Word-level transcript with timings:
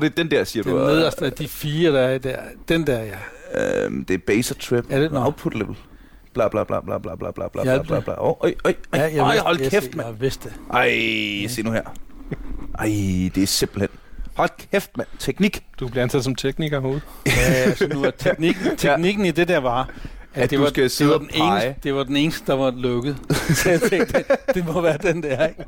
tror, 0.00 0.08
det 0.08 0.18
er 0.18 0.22
den 0.22 0.30
der, 0.30 0.44
siger 0.44 0.62
Den 0.62 0.72
du. 0.72 0.78
nederste 0.78 1.24
af 1.24 1.32
de 1.32 1.48
fire, 1.48 1.92
der 1.92 2.00
er 2.00 2.18
der. 2.18 2.36
Den 2.68 2.86
der, 2.86 2.98
ja. 3.04 3.84
Øhm, 3.84 4.04
det 4.04 4.14
er 4.14 4.18
base 4.26 4.54
trip. 4.54 4.84
Er 4.90 5.00
det- 5.00 5.12
nå. 5.12 5.18
Output 5.24 5.54
level. 5.54 5.76
Bla, 6.34 6.48
bla, 6.48 6.64
bla, 6.64 6.80
bla, 6.80 6.98
bla, 6.98 7.16
bla, 7.16 7.30
bla, 7.30 7.48
bla, 7.48 7.62
bla, 7.82 7.96
det. 7.96 8.04
bla. 8.04 8.14
Åh, 8.24 8.34
øj, 8.40 8.54
øj, 8.64 8.74
øj, 8.92 9.00
ja 9.00 9.40
hold 9.42 9.60
jeg, 9.60 9.70
kæft, 9.70 9.96
mand. 9.96 10.08
Jeg 10.08 10.20
vidste. 10.20 10.52
Ej, 10.72 10.90
se 11.48 11.62
nu 11.62 11.70
her. 11.72 11.82
Ej, 12.78 12.84
det 13.34 13.42
er 13.42 13.46
simpelthen... 13.46 13.88
Hold 14.34 14.50
kæft, 14.72 14.96
mand. 14.96 15.08
Teknik. 15.18 15.62
Du 15.80 15.88
bliver 15.88 16.02
ansat 16.02 16.24
som 16.24 16.34
tekniker 16.34 16.80
herude. 16.80 17.00
Ja, 17.26 17.32
altså 17.42 17.88
nu 17.88 18.02
er 18.04 18.10
teknikken, 18.10 18.76
teknikken 18.76 19.24
i 19.24 19.30
det 19.30 19.48
der 19.48 19.58
var, 19.58 19.90
at, 20.38 20.44
At 20.44 20.50
det, 20.50 20.58
du 20.58 20.62
var, 20.62 20.70
skal 20.70 20.88
det, 20.88 21.08
var 21.08 21.18
den 21.18 21.30
eneste, 21.34 21.74
det 21.82 21.94
var 21.94 22.02
den 22.02 22.16
eneste, 22.16 22.46
der 22.46 22.54
var 22.54 22.70
lukket. 22.70 23.16
Så 23.62 23.70
jeg 23.70 23.80
tænkte, 23.80 24.12
det, 24.18 24.54
det 24.54 24.66
må 24.66 24.80
være 24.80 24.98
den 25.02 25.22
der, 25.22 25.46
ikke? 25.46 25.64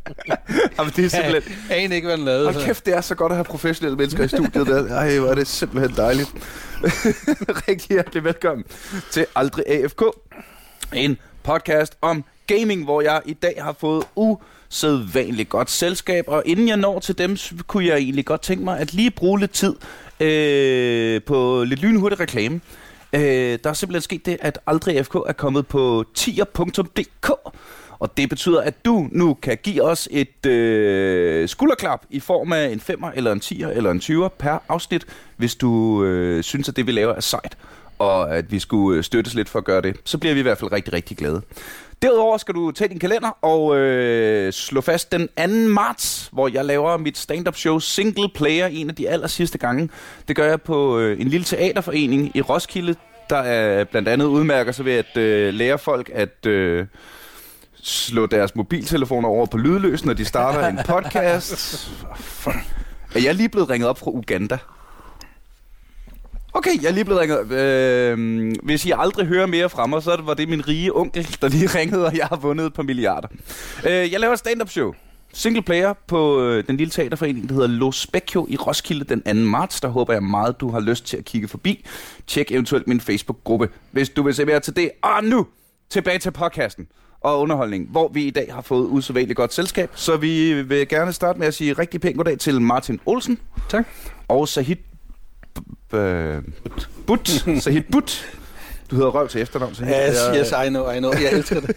Jamen, 0.79 0.93
det 0.97 1.05
er 1.05 1.09
simpelthen... 1.09 1.57
Jeg 1.69 1.79
aner 1.79 1.97
ikke, 1.97 2.07
hvad 2.07 2.17
den 2.17 2.25
lavede. 2.25 2.53
Hold 2.53 2.65
kæft, 2.65 2.87
det 2.87 2.95
er 2.95 3.01
så 3.01 3.15
godt 3.15 3.33
at 3.33 3.37
have 3.37 3.45
professionelle 3.45 3.97
mennesker 3.97 4.25
i 4.25 4.29
studiet. 4.29 4.67
Der. 4.67 4.97
Ej, 4.97 5.19
hvor 5.19 5.29
er 5.29 5.35
det 5.35 5.47
simpelthen 5.47 5.97
dejligt. 5.97 6.31
Rigtig 7.69 7.89
hjertelig 7.89 8.25
velkommen 8.25 8.65
til 9.11 9.27
Aldrig 9.37 9.65
AFK. 9.69 10.03
En 10.95 11.19
podcast 11.43 11.97
om 12.03 12.25
gaming, 12.47 12.85
hvor 12.85 13.01
jeg 13.01 13.21
i 13.25 13.33
dag 13.33 13.55
har 13.59 13.77
fået 13.81 14.05
usædvanligt 14.15 15.49
godt 15.49 15.71
selskab. 15.71 16.25
Og 16.29 16.43
inden 16.47 16.69
jeg 16.69 16.77
når 16.77 16.99
til 16.99 17.19
dem, 17.19 17.37
så 17.37 17.55
kunne 17.67 17.87
jeg 17.87 17.97
egentlig 17.97 18.27
godt 18.27 18.43
tænke 18.43 18.65
mig 18.65 18.79
at 18.79 18.95
lige 18.95 19.11
bruge 19.11 19.41
lidt 19.41 19.53
tid 19.53 19.75
øh, 20.21 21.23
på 21.23 21.65
lidt 21.67 21.81
lynhurtig 21.81 22.21
reklame. 22.21 22.61
Øh, 23.13 23.59
der 23.65 23.71
er 23.71 23.73
simpelthen 23.73 24.03
sket 24.03 24.27
det, 24.27 24.37
at 24.41 24.59
Aldrig 24.67 25.07
FK 25.07 25.15
er 25.15 25.33
kommet 25.33 25.67
på 25.67 26.05
tier.dk. 26.15 27.31
Og 27.99 28.17
det 28.17 28.29
betyder, 28.29 28.61
at 28.61 28.85
du 28.85 29.09
nu 29.13 29.35
kan 29.35 29.59
give 29.63 29.83
os 29.83 30.09
et 30.11 30.47
øh, 30.47 31.49
skulderklap 31.49 32.07
i 32.11 32.21
form 32.21 32.53
af 32.53 32.69
en 32.69 32.81
5'er, 32.91 33.11
eller 33.15 33.33
en 33.33 33.41
10'er, 33.45 33.69
eller 33.69 33.91
en 33.91 33.99
20'er 33.99 34.29
per 34.29 34.59
afsnit, 34.69 35.07
hvis 35.37 35.55
du 35.55 36.05
øh, 36.05 36.43
synes, 36.43 36.69
at 36.69 36.77
det 36.77 36.87
vi 36.87 36.93
laver 36.93 37.15
er 37.15 37.21
sejt, 37.21 37.59
og 37.99 38.37
at 38.37 38.53
vi 38.53 38.59
skulle 38.59 38.99
øh, 38.99 39.05
støttes 39.05 39.35
lidt 39.35 39.49
for 39.49 39.59
at 39.59 39.65
gøre 39.65 39.83
det. 39.83 39.97
Så 40.05 40.19
bliver 40.19 40.35
vi 40.35 40.41
i 40.41 40.43
hvert 40.43 40.59
fald 40.59 40.73
rigtig, 40.73 40.93
rigtig 40.93 41.17
glade. 41.17 41.43
Derudover 42.03 42.37
skal 42.37 42.55
du 42.55 42.71
tage 42.71 42.89
din 42.89 42.99
kalender 42.99 43.29
og 43.43 43.77
øh, 43.77 44.53
slå 44.53 44.81
fast 44.81 45.13
den 45.13 45.29
2. 45.29 45.47
marts, 45.69 46.29
hvor 46.33 46.49
jeg 46.49 46.65
laver 46.65 46.97
mit 46.97 47.19
stand-up 47.19 47.57
show 47.57 47.79
Single 47.79 48.29
Player 48.35 48.67
en 48.67 48.89
af 48.89 48.95
de 48.95 49.09
aller 49.09 49.27
sidste 49.27 49.59
gange. 49.59 49.89
Det 50.29 50.37
gør 50.37 50.47
jeg 50.47 50.63
på 50.63 50.99
øh, 50.99 51.21
en 51.21 51.29
lille 51.29 51.45
teaterforening 51.45 52.37
i 52.37 52.41
Roskilde, 52.41 52.95
der 53.31 53.37
er 53.37 53.85
blandt 53.85 54.09
andet 54.09 54.27
udmærker 54.27 54.73
sig 54.73 54.85
ved 54.85 54.93
at 54.93 55.17
øh, 55.17 55.55
lære 55.55 55.79
folk 55.79 56.11
at... 56.15 56.47
Øh, 56.47 56.87
slå 57.83 58.27
deres 58.27 58.55
mobiltelefoner 58.55 59.29
over 59.29 59.47
på 59.47 59.57
lydløs, 59.57 60.05
når 60.05 60.13
de 60.13 60.25
starter 60.25 60.67
en 60.69 60.79
podcast. 60.95 61.91
Fuck. 62.17 62.57
Er 63.15 63.21
jeg 63.21 63.35
lige 63.35 63.49
blevet 63.49 63.71
ringet 63.71 63.89
op 63.89 63.99
fra 63.99 64.11
Uganda? 64.11 64.59
Okay, 66.53 66.83
jeg 66.83 66.89
er 66.89 66.93
lige 66.93 67.05
blevet 67.05 67.21
ringet. 67.21 67.53
Øh, 67.53 68.53
hvis 68.63 68.87
I 68.87 68.93
aldrig 68.97 69.27
hører 69.27 69.47
mere 69.47 69.71
fra 69.71 69.87
mig, 69.87 70.03
så 70.03 70.21
var 70.25 70.35
det 70.35 70.49
min 70.49 70.69
rige 70.69 70.97
onkel, 70.97 71.37
der 71.43 71.49
lige 71.49 71.67
ringede, 71.79 72.07
og 72.07 72.17
jeg 72.17 72.27
har 72.27 72.37
vundet 72.37 72.67
et 72.67 72.75
par 72.75 72.83
milliarder. 72.83 73.29
Øh, 73.87 74.13
jeg 74.13 74.21
laver 74.21 74.33
et 74.33 74.39
stand-up 74.39 74.69
show. 74.71 74.95
Single 75.33 75.63
player 75.63 75.95
på 76.07 76.43
øh, 76.43 76.65
den 76.67 76.77
lille 76.77 76.91
teaterforening, 76.91 77.49
der 77.49 77.55
hedder 77.55 77.69
Lo 77.69 77.93
Specchio 77.93 78.47
i 78.49 78.57
Roskilde 78.57 79.05
den 79.05 79.23
2. 79.23 79.35
marts. 79.35 79.81
Der 79.81 79.89
håber 79.89 80.13
jeg 80.13 80.23
meget, 80.23 80.61
du 80.61 80.71
har 80.71 80.81
lyst 80.81 81.07
til 81.07 81.17
at 81.17 81.25
kigge 81.25 81.49
forbi. 81.49 81.87
Tjek 82.27 82.53
eventuelt 82.53 82.89
min 82.89 83.01
Facebook-gruppe, 83.01 83.69
hvis 83.91 84.09
du 84.09 84.23
vil 84.23 84.35
se 84.35 84.45
mere 84.45 84.61
til 84.61 84.77
det. 84.77 84.91
Og 85.03 85.25
nu 85.25 85.47
tilbage 85.91 86.19
til 86.19 86.31
podcasten 86.31 86.87
og 87.21 87.41
underholdning, 87.41 87.89
hvor 87.91 88.09
vi 88.09 88.25
i 88.25 88.31
dag 88.31 88.55
har 88.55 88.63
fået 88.63 88.87
usædvanligt 88.87 89.37
godt 89.37 89.53
selskab. 89.53 89.91
Så 89.95 90.17
vi 90.17 90.63
vil 90.63 90.89
gerne 90.89 91.13
starte 91.13 91.39
med 91.39 91.47
at 91.47 91.55
sige 91.55 91.73
rigtig 91.73 92.01
pænt 92.01 92.17
goddag 92.17 92.39
til 92.39 92.61
Martin 92.61 93.01
Olsen. 93.07 93.39
Tak. 93.69 93.87
Og 94.29 94.49
Sahid 94.49 94.77
But. 97.07 97.29
Sahid 97.63 97.83
But. 97.93 98.27
Du 98.91 98.97
hedder 98.97 99.11
Røv 99.11 99.29
til 99.29 99.41
efternavn, 99.41 99.75
Sahid. 99.75 99.95
Yes, 99.95 100.17
Jeg- 100.17 100.37
yes, 100.41 100.67
I 100.67 100.69
know, 100.69 100.91
I 100.91 100.99
know. 100.99 101.13
Jeg 101.13 101.33
elsker 101.33 101.61
det. 101.61 101.77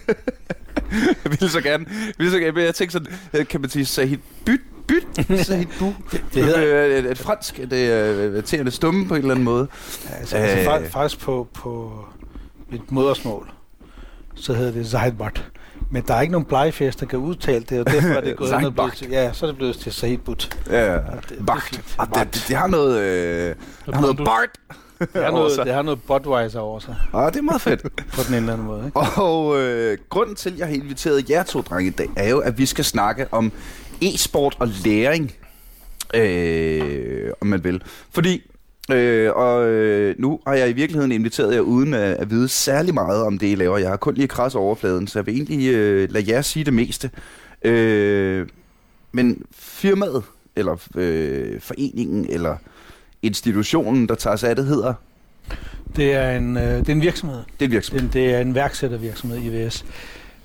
Jeg 0.92 1.32
ville 1.40 1.50
så 1.50 1.62
gerne, 1.62 1.86
jeg 1.90 2.14
ville 2.18 2.32
så 2.32 2.40
gerne, 2.40 2.52
men 2.52 2.64
jeg 2.66 2.76
tænkte 2.76 2.94
sådan, 2.94 3.14
øh, 3.34 3.48
kan 3.48 3.62
man 3.62 3.70
sige 3.70 3.86
Sahid 3.86 4.18
Byt, 4.46 4.60
Byt, 4.88 5.04
Sahid 5.46 5.66
Bu. 5.80 5.94
det 6.12 6.22
Det 6.34 6.44
hedder- 6.44 6.86
et, 6.98 7.06
et 7.12 7.18
fransk, 7.18 7.58
det 7.70 7.74
er 7.92 8.42
til 8.42 8.58
at 8.58 8.74
stumme 8.74 9.08
på 9.08 9.14
en 9.16 9.22
eller 9.22 9.32
anden 9.32 9.46
måde. 9.46 9.68
Altså, 10.12 10.38
altså 10.38 10.70
Øh. 10.72 10.76
fa- 10.78 10.88
faktisk 10.90 11.20
på, 11.22 11.48
på 11.54 12.06
mit 12.72 12.92
modersmål, 12.92 13.52
så 14.36 14.54
hedder 14.54 14.72
det 14.72 14.88
Zahidbart. 14.88 15.52
Men 15.94 16.04
der 16.08 16.14
er 16.14 16.22
ikke 16.22 16.32
nogen 16.32 16.46
blegefest, 16.46 17.00
der 17.00 17.06
kan 17.06 17.20
udtale 17.20 17.66
det, 17.70 17.80
og 17.80 17.86
derfor 17.86 18.08
er 18.08 18.22
det 18.22 18.38
gået 18.38 18.54
hen 18.58 18.66
og 18.66 18.74
blevet 18.74 18.94
til, 18.94 19.10
ja, 19.10 19.34
så 19.34 19.46
er 19.46 19.50
det 19.50 19.58
blevet 19.58 19.76
til 19.76 19.92
Zahidbut. 19.94 20.58
Ja, 20.70 20.98
fint. 20.98 21.96
Og 21.98 22.08
det, 22.08 22.34
det, 22.34 22.46
det, 22.48 22.56
har 22.56 22.68
noget, 22.68 23.00
øh, 23.02 23.56
det 23.86 23.96
har 23.96 24.02
noget 24.02 24.18
Bart. 24.18 24.50
Det 25.00 25.24
har 25.24 25.32
noget, 25.32 25.52
det 25.66 25.74
har 25.74 25.82
noget 25.82 26.02
Budweiser 26.02 26.60
over 26.60 26.80
sig, 26.80 26.96
Ah, 27.14 27.34
det 27.34 27.40
er 27.40 27.44
meget 27.44 27.62
fedt. 27.62 27.82
på 27.82 28.22
den 28.28 28.34
ene 28.34 28.38
eller 28.38 28.54
anden 28.54 28.68
måde. 28.68 28.86
Ikke? 28.86 29.00
Og 29.00 29.62
øh, 29.62 29.98
grunden 30.10 30.36
til, 30.36 30.50
at 30.54 30.60
jeg 30.60 30.68
har 30.68 30.74
inviteret 30.74 31.30
jer 31.30 31.44
to 31.44 31.62
drenge 31.62 31.88
i 31.88 31.94
dag, 31.94 32.10
er 32.16 32.30
jo, 32.30 32.40
at 32.40 32.58
vi 32.58 32.66
skal 32.66 32.86
snakke 32.86 33.28
om 33.32 33.52
e-sport 34.02 34.56
og 34.60 34.68
læring, 34.68 35.36
øh, 36.16 37.32
om 37.42 37.48
man 37.48 37.64
vil. 37.64 37.82
Fordi, 38.12 38.42
øh, 38.92 39.32
og 39.36 39.68
øh, 39.68 40.16
nu 40.20 40.40
har 40.48 40.54
jeg 40.54 40.70
i 40.70 40.74
virkeligheden 40.74 41.12
inviteret 41.12 41.56
jer 41.56 41.62
uden 41.62 41.94
at, 41.94 42.02
at 42.02 42.30
vide 42.30 42.50
særlig 42.50 42.94
meget 42.94 43.24
om 43.24 43.40
det, 43.40 43.52
I 43.52 43.56
laver. 43.56 43.78
Jeg 43.78 43.90
har 43.90 43.98
kun 43.98 44.14
lige 44.14 44.28
kras 44.28 44.56
overfladen, 44.56 45.08
så 45.08 45.20
jeg 45.20 45.26
vil 45.26 45.36
egentlig 45.36 45.74
øh, 45.74 46.12
lade 46.12 46.32
jer 46.32 46.42
sige 46.42 46.66
det 46.66 46.74
meste. 46.74 47.10
Øh, 47.62 48.48
men 49.12 49.46
firmaet, 49.56 50.24
eller 50.56 50.78
øh, 50.96 51.62
foreningen, 51.62 52.26
eller 52.30 52.56
institutionen, 53.22 54.08
der 54.08 54.16
tager 54.16 54.36
sig 54.36 54.50
af 54.50 54.56
det, 54.56 54.66
hedder, 54.66 54.94
Det 55.96 56.14
er 56.14 56.38
en, 56.38 56.58
øh, 56.58 56.64
det 56.64 56.90
er 56.90 56.94
en 56.94 57.02
virksomhed. 57.02 57.38
det 57.60 57.62
er 57.62 57.66
en 57.66 57.72
virksomhed. 57.72 58.04
Det, 58.04 58.14
det 58.14 58.34
er 58.34 58.40
en 58.40 58.56
værksættervirksomhed 58.56 59.38
i 59.44 59.50
VS. 59.50 59.86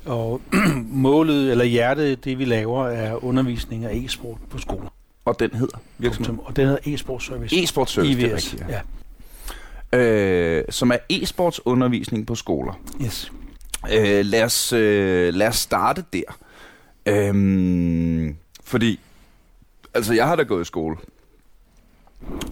Og 0.06 0.40
målet, 1.06 1.50
eller 1.50 1.64
hjertet, 1.64 2.24
det 2.24 2.38
vi 2.38 2.44
laver, 2.44 2.86
er 2.86 3.24
undervisning 3.24 3.84
af 3.84 3.94
e-sport 3.94 4.38
på 4.50 4.58
skoler. 4.58 4.97
Og 5.28 5.40
den 5.40 5.50
hedder 5.54 5.78
virksomheden. 5.98 6.40
Og 6.44 6.56
den 6.56 6.66
hedder 6.66 6.94
e-sport 6.94 7.22
service. 7.22 7.62
E-sport 7.62 7.90
service, 7.90 8.16
det 8.16 8.24
er 8.24 8.34
IVS. 8.34 8.52
rigtigt, 8.54 8.64
ja. 9.92 9.98
øh, 9.98 10.64
som 10.70 10.90
er 10.90 10.96
e-sportsundervisning 11.12 12.26
på 12.26 12.34
skoler. 12.34 12.80
Yes. 13.04 13.32
Øh, 13.92 14.24
lad, 14.24 14.42
os, 14.42 14.72
øh, 14.72 15.34
lad 15.34 15.48
os 15.48 15.56
starte 15.56 16.04
der. 16.12 16.38
Øhm, 17.06 18.36
fordi, 18.64 19.00
altså 19.94 20.14
jeg 20.14 20.26
har 20.26 20.36
da 20.36 20.42
gået 20.42 20.62
i 20.62 20.64
skole. 20.64 20.96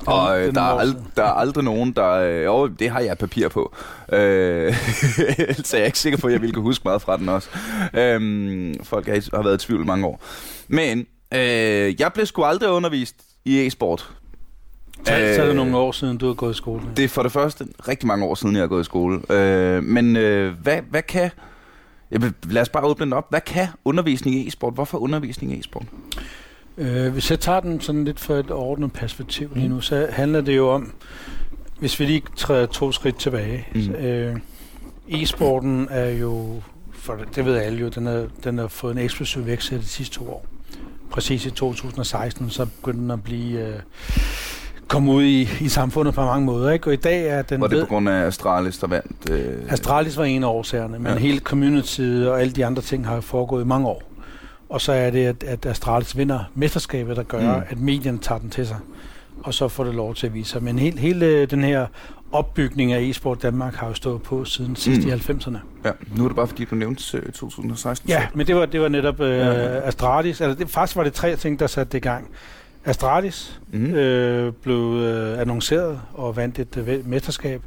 Og 0.07 0.41
øh, 0.41 0.47
er 0.47 0.51
der, 0.53 0.61
er 0.63 0.79
ald- 0.85 1.11
der 1.17 1.23
er 1.23 1.33
aldrig 1.33 1.65
nogen, 1.65 1.93
der... 1.93 2.11
Øh, 2.13 2.45
jo, 2.45 2.67
det 2.67 2.91
har 2.91 3.01
jeg 3.01 3.19
papir 3.19 3.49
på. 3.49 3.75
Øh, 4.13 4.75
så 5.65 5.77
jeg 5.77 5.83
er 5.83 5.87
ikke 5.87 5.99
sikker 5.99 6.19
på, 6.19 6.27
at 6.27 6.33
jeg 6.33 6.41
ville 6.41 6.55
kunne 6.55 6.63
huske 6.63 6.83
meget 6.85 7.03
fra 7.03 7.17
den 7.17 7.29
også. 7.29 7.49
Øhm, 7.95 8.75
folk 8.85 9.07
har, 9.07 9.37
har 9.37 9.43
været 9.43 9.63
i 9.63 9.67
tvivl 9.67 9.87
mange 9.87 10.07
år. 10.07 10.23
Men 10.69 11.07
øh, 11.35 12.01
jeg 12.01 12.11
blev 12.15 12.27
sgu 12.27 12.43
aldrig 12.43 12.71
undervist 12.71 13.17
i 13.45 13.67
e-sport. 13.67 14.11
Så, 15.07 15.13
øh, 15.15 15.35
så 15.35 15.41
er 15.43 15.45
det 15.45 15.51
Øh, 15.51 15.57
nogle 15.57 15.77
år 15.77 15.93
siden, 15.93 16.19
du 16.19 16.27
har 16.27 16.35
gået 16.35 16.55
i 16.55 16.57
skole. 16.57 16.83
det 16.97 17.05
er 17.05 17.09
for 17.09 17.23
det 17.23 17.33
første 17.33 17.67
rigtig 17.89 18.07
mange 18.07 18.25
år 18.25 18.35
siden, 18.35 18.55
jeg 18.55 18.63
har 18.63 18.69
gået 18.69 18.81
i 18.81 18.85
skole. 18.85 19.33
Øh, 19.33 19.83
men 19.85 20.17
øh, 20.17 20.55
hvad, 20.63 20.79
hvad 20.91 21.03
kan... 21.03 21.31
Jeg 22.11 22.23
vil, 22.23 22.33
lad 22.51 22.63
os 22.63 22.69
bare 22.69 22.85
åbne 22.85 23.05
den 23.05 23.13
op. 23.13 23.27
Hvad 23.31 23.41
kan 23.41 23.67
undervisning 23.85 24.37
i 24.37 24.49
e-sport? 24.49 24.75
Hvorfor 24.75 24.99
undervisning 24.99 25.53
i 25.53 25.59
e-sport? 25.59 25.85
Øh, 26.79 27.13
hvis 27.13 27.31
jeg 27.31 27.41
tager 27.41 27.61
den 27.61 27.81
sådan 27.81 28.05
lidt 28.05 28.21
for 28.21 28.35
et 28.35 28.51
ordnet 28.51 28.93
perspektiv 28.93 29.51
lige 29.55 29.69
Mm. 29.69 29.75
nu, 29.75 29.81
så 29.81 30.07
handler 30.11 30.41
det 30.41 30.57
jo 30.57 30.69
om, 30.71 30.93
hvis 31.79 32.01
vi 32.01 32.05
lige 32.05 32.23
træder 32.37 32.67
to 32.67 32.93
skridt 32.93 33.19
tilbage. 33.19 33.69
Mm. 33.75 33.81
Mm. 33.81 33.95
Øh, 33.95 34.37
e-sporten 35.09 35.89
er 35.91 36.11
jo, 36.11 36.63
for 36.93 37.19
det 37.35 37.45
ved 37.45 37.57
alle 37.57 37.79
jo, 37.79 37.89
den 37.89 38.07
har, 38.07 38.27
den 38.45 38.59
har 38.59 38.69
fået 38.69 38.93
en 38.93 38.99
eksplosiv 38.99 39.47
vækst 39.47 39.71
de 39.71 39.85
sidste 39.85 40.15
to 40.15 40.29
år. 40.31 40.47
Præcis 41.11 41.47
i 41.47 41.51
2016, 41.51 42.51
så 42.51 42.67
begyndte 42.67 43.01
den 43.03 43.11
at 43.11 43.23
blive... 43.23 43.61
Øh, 43.61 43.75
komme 44.89 45.13
ud 45.13 45.23
i, 45.23 45.49
i 45.61 45.69
samfundet 45.69 46.15
på 46.15 46.21
mange 46.25 46.47
måder. 46.47 46.71
Ikke? 46.71 46.87
Og 46.89 46.93
i 46.93 46.97
dag 46.97 47.27
er 47.29 47.43
den 47.43 47.61
Var 47.61 47.67
det 47.67 47.77
ved- 47.77 47.85
på 47.85 47.89
grund 47.89 48.09
af 48.09 48.27
Astralis, 48.27 48.79
der 48.79 48.87
vandt? 48.87 49.31
Øh, 49.31 49.55
Astralis 49.69 50.17
var 50.17 50.25
en 50.25 50.45
af 50.45 50.49
årsagerne, 50.49 50.99
men 50.99 51.13
Ja. 51.13 51.19
hele 51.19 51.39
community 51.39 52.01
og 52.27 52.41
alle 52.41 52.53
de 52.53 52.67
andre 52.67 52.83
ting 52.83 53.07
har 53.07 53.21
foregået 53.21 53.63
i 53.65 53.67
mange 53.67 53.87
år. 53.89 54.03
Og 54.69 54.81
så 54.81 54.93
er 54.93 55.11
det, 55.11 55.27
at, 55.27 55.43
at 55.45 55.67
Astralis 55.67 56.17
vinder 56.17 56.41
mesterskabet, 56.55 57.17
der 57.17 57.23
gør, 57.23 57.57
mm. 57.57 57.63
at 57.71 57.81
medierne 57.81 58.19
tager 58.19 58.39
den 58.39 58.51
til 58.51 58.67
sig. 58.67 58.77
Og 59.43 59.55
så 59.55 59.69
får 59.69 59.85
det 59.85 59.95
lov 59.95 60.15
til 60.15 60.27
at 60.27 60.35
vise 60.35 60.51
sig. 60.51 60.63
Men 60.63 60.79
hele, 60.79 60.99
hele 61.01 61.47
den 61.47 61.65
her 61.65 61.87
opbygning 62.33 62.93
af 62.93 63.01
e-sport 63.03 63.43
Danmark 63.43 63.75
har 63.75 63.89
jo 63.89 63.95
stået 63.95 64.23
på 64.23 64.45
siden 64.45 64.77
sidst 64.77 65.01
Mm. 65.03 65.09
i 65.09 65.13
90'erne. 65.13 65.59
Ja, 65.85 65.91
nu 66.17 66.25
er 66.25 66.29
det 66.29 66.37
bare 66.37 66.47
fordi, 66.47 66.65
du 66.65 66.75
nævnte 66.75 67.17
øh, 67.19 67.33
2016. 67.33 68.09
Ja, 68.11 68.27
men 68.35 68.47
det 68.47 68.57
var, 68.57 68.67
det 68.67 68.81
var 68.81 68.89
netop 68.89 69.21
øh, 69.21 69.31
Ja. 69.39 69.47
ja. 69.53 69.81
Astralis. 69.81 70.41
Altså, 70.41 70.59
det, 70.65 70.71
faktisk 70.71 70.97
var 70.97 71.05
det 71.05 71.13
tre 71.13 71.37
ting, 71.37 71.59
der 71.59 71.67
satte 71.67 71.93
det 71.93 71.99
i 71.99 72.01
gang. 72.01 72.29
Astralis 72.85 73.61
Mm. 73.73 73.95
øh, 73.95 74.53
blev 74.53 74.77
øh, 75.03 75.41
annonceret 75.41 76.01
og 76.15 76.37
vandt 76.37 76.59
et 76.59 76.77
øh, 76.89 77.07
mesterskab. 77.09 77.63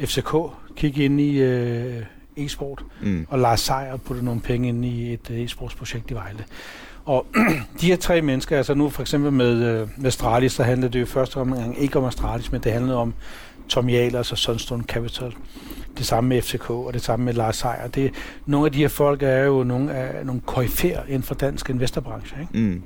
FCK 0.00 0.34
kiggede 0.76 1.04
ind 1.04 1.20
i 1.20 1.38
øh, 1.38 2.02
e-sport. 2.36 2.84
Mm. 3.02 3.26
og 3.30 3.38
Lars 3.38 3.60
Seier 3.60 3.96
putte 3.96 4.24
nogle 4.24 4.40
penge 4.40 4.68
ind 4.68 4.84
i 4.84 5.12
et 5.12 5.30
øh, 5.30 5.38
e-sportsprojekt 5.44 6.10
i 6.10 6.14
Vejle. 6.14 6.44
Og 7.08 7.26
de 7.80 7.86
her 7.86 7.96
tre 7.96 8.22
mennesker, 8.22 8.56
altså 8.56 8.74
nu 8.74 8.88
for 8.88 9.00
eksempel 9.02 9.32
med, 9.32 9.52
øh, 9.64 9.88
med 9.96 10.06
Astralis, 10.06 10.52
så 10.52 10.62
handlede 10.62 10.92
det 10.92 11.00
jo 11.00 11.06
første 11.06 11.36
omgang 11.36 11.80
ikke 11.82 11.98
om 11.98 12.04
Astralis, 12.04 12.52
men 12.52 12.60
det 12.60 12.72
handlede 12.72 12.96
om 12.96 13.14
Tom 13.68 13.88
Jalers 13.88 14.32
og 14.32 14.38
Sunstone 14.38 14.82
Capital. 14.84 15.34
Det 15.98 16.06
samme 16.06 16.28
med 16.28 16.42
FCK, 16.42 16.70
og 16.70 16.90
det 16.94 17.02
samme 17.02 17.24
med 17.24 17.32
Lars 17.32 17.56
Seier. 17.56 17.88
Det, 17.94 18.10
nogle 18.46 18.66
af 18.66 18.72
de 18.72 18.78
her 18.78 18.88
folk 18.88 19.22
er 19.22 19.44
jo 19.44 19.62
nogle, 19.64 19.92
af, 19.94 20.26
nogle 20.26 20.40
koryfærer 20.46 21.00
inden 21.08 21.22
for 21.22 21.34
dansk 21.34 21.70
investorbranche. 21.70 22.36
Ikke? 22.40 22.58
Mm. 22.58 22.82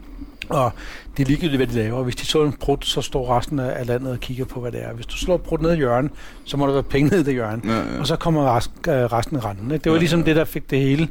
Og 0.48 0.70
det 1.16 1.22
er 1.22 1.26
ligegyldigt, 1.26 1.56
hvad 1.56 1.66
de 1.66 1.74
laver. 1.74 2.02
Hvis 2.02 2.16
de 2.16 2.26
så 2.26 2.44
en 2.44 2.52
brud, 2.52 2.76
så 2.80 3.02
står 3.02 3.36
resten 3.36 3.58
af 3.58 3.86
landet 3.86 4.12
og 4.12 4.20
kigger 4.20 4.44
på, 4.44 4.60
hvad 4.60 4.72
det 4.72 4.84
er. 4.84 4.92
Hvis 4.92 5.06
du 5.06 5.16
slår 5.16 5.36
brud 5.36 5.58
ned 5.58 5.72
i 5.72 5.76
hjørnet, 5.76 6.10
så 6.44 6.56
må 6.56 6.66
der 6.66 6.72
være 6.72 6.82
penge 6.82 7.10
ned 7.10 7.20
i 7.20 7.22
det 7.22 7.34
hjørne. 7.34 7.62
Ja, 7.64 7.78
ja. 7.78 8.00
Og 8.00 8.06
så 8.06 8.16
kommer 8.16 8.56
resten, 8.56 8.90
øh, 8.90 9.04
resten 9.04 9.36
af 9.36 9.44
randen. 9.44 9.70
Ikke? 9.70 9.84
Det 9.84 9.90
var 9.92 9.96
Ja, 9.96 10.00
ligesom 10.00 10.20
ja. 10.20 10.26
det, 10.26 10.36
der 10.36 10.44
fik 10.44 10.70
det 10.70 10.80
hele 10.80 11.08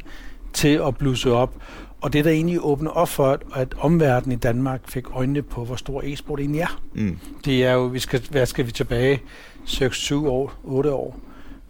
til 0.53 0.81
at 0.87 0.97
blusse 0.97 1.31
op. 1.31 1.53
Og 2.01 2.13
det, 2.13 2.25
der 2.25 2.31
egentlig 2.31 2.59
åbner 2.61 2.91
op 2.91 3.09
for, 3.09 3.39
at- 3.55 3.73
omverdenen 3.79 4.37
i 4.37 4.39
Danmark 4.39 4.81
fik 4.89 5.03
øjnene 5.13 5.41
på, 5.41 5.65
hvor 5.65 5.75
stor 5.75 6.01
e-sport 6.05 6.39
egentlig 6.39 6.61
er. 6.61 6.79
Mm. 6.93 7.17
Det 7.45 7.65
er 7.65 7.73
jo, 7.73 7.83
vi 7.83 7.99
skal, 7.99 8.21
hvad 8.31 8.45
skal 8.45 8.65
vi 8.65 8.71
tilbage, 8.71 9.21
6-7 9.65 10.15
år, 10.15 10.53
8 10.63 10.91
år, 10.91 11.19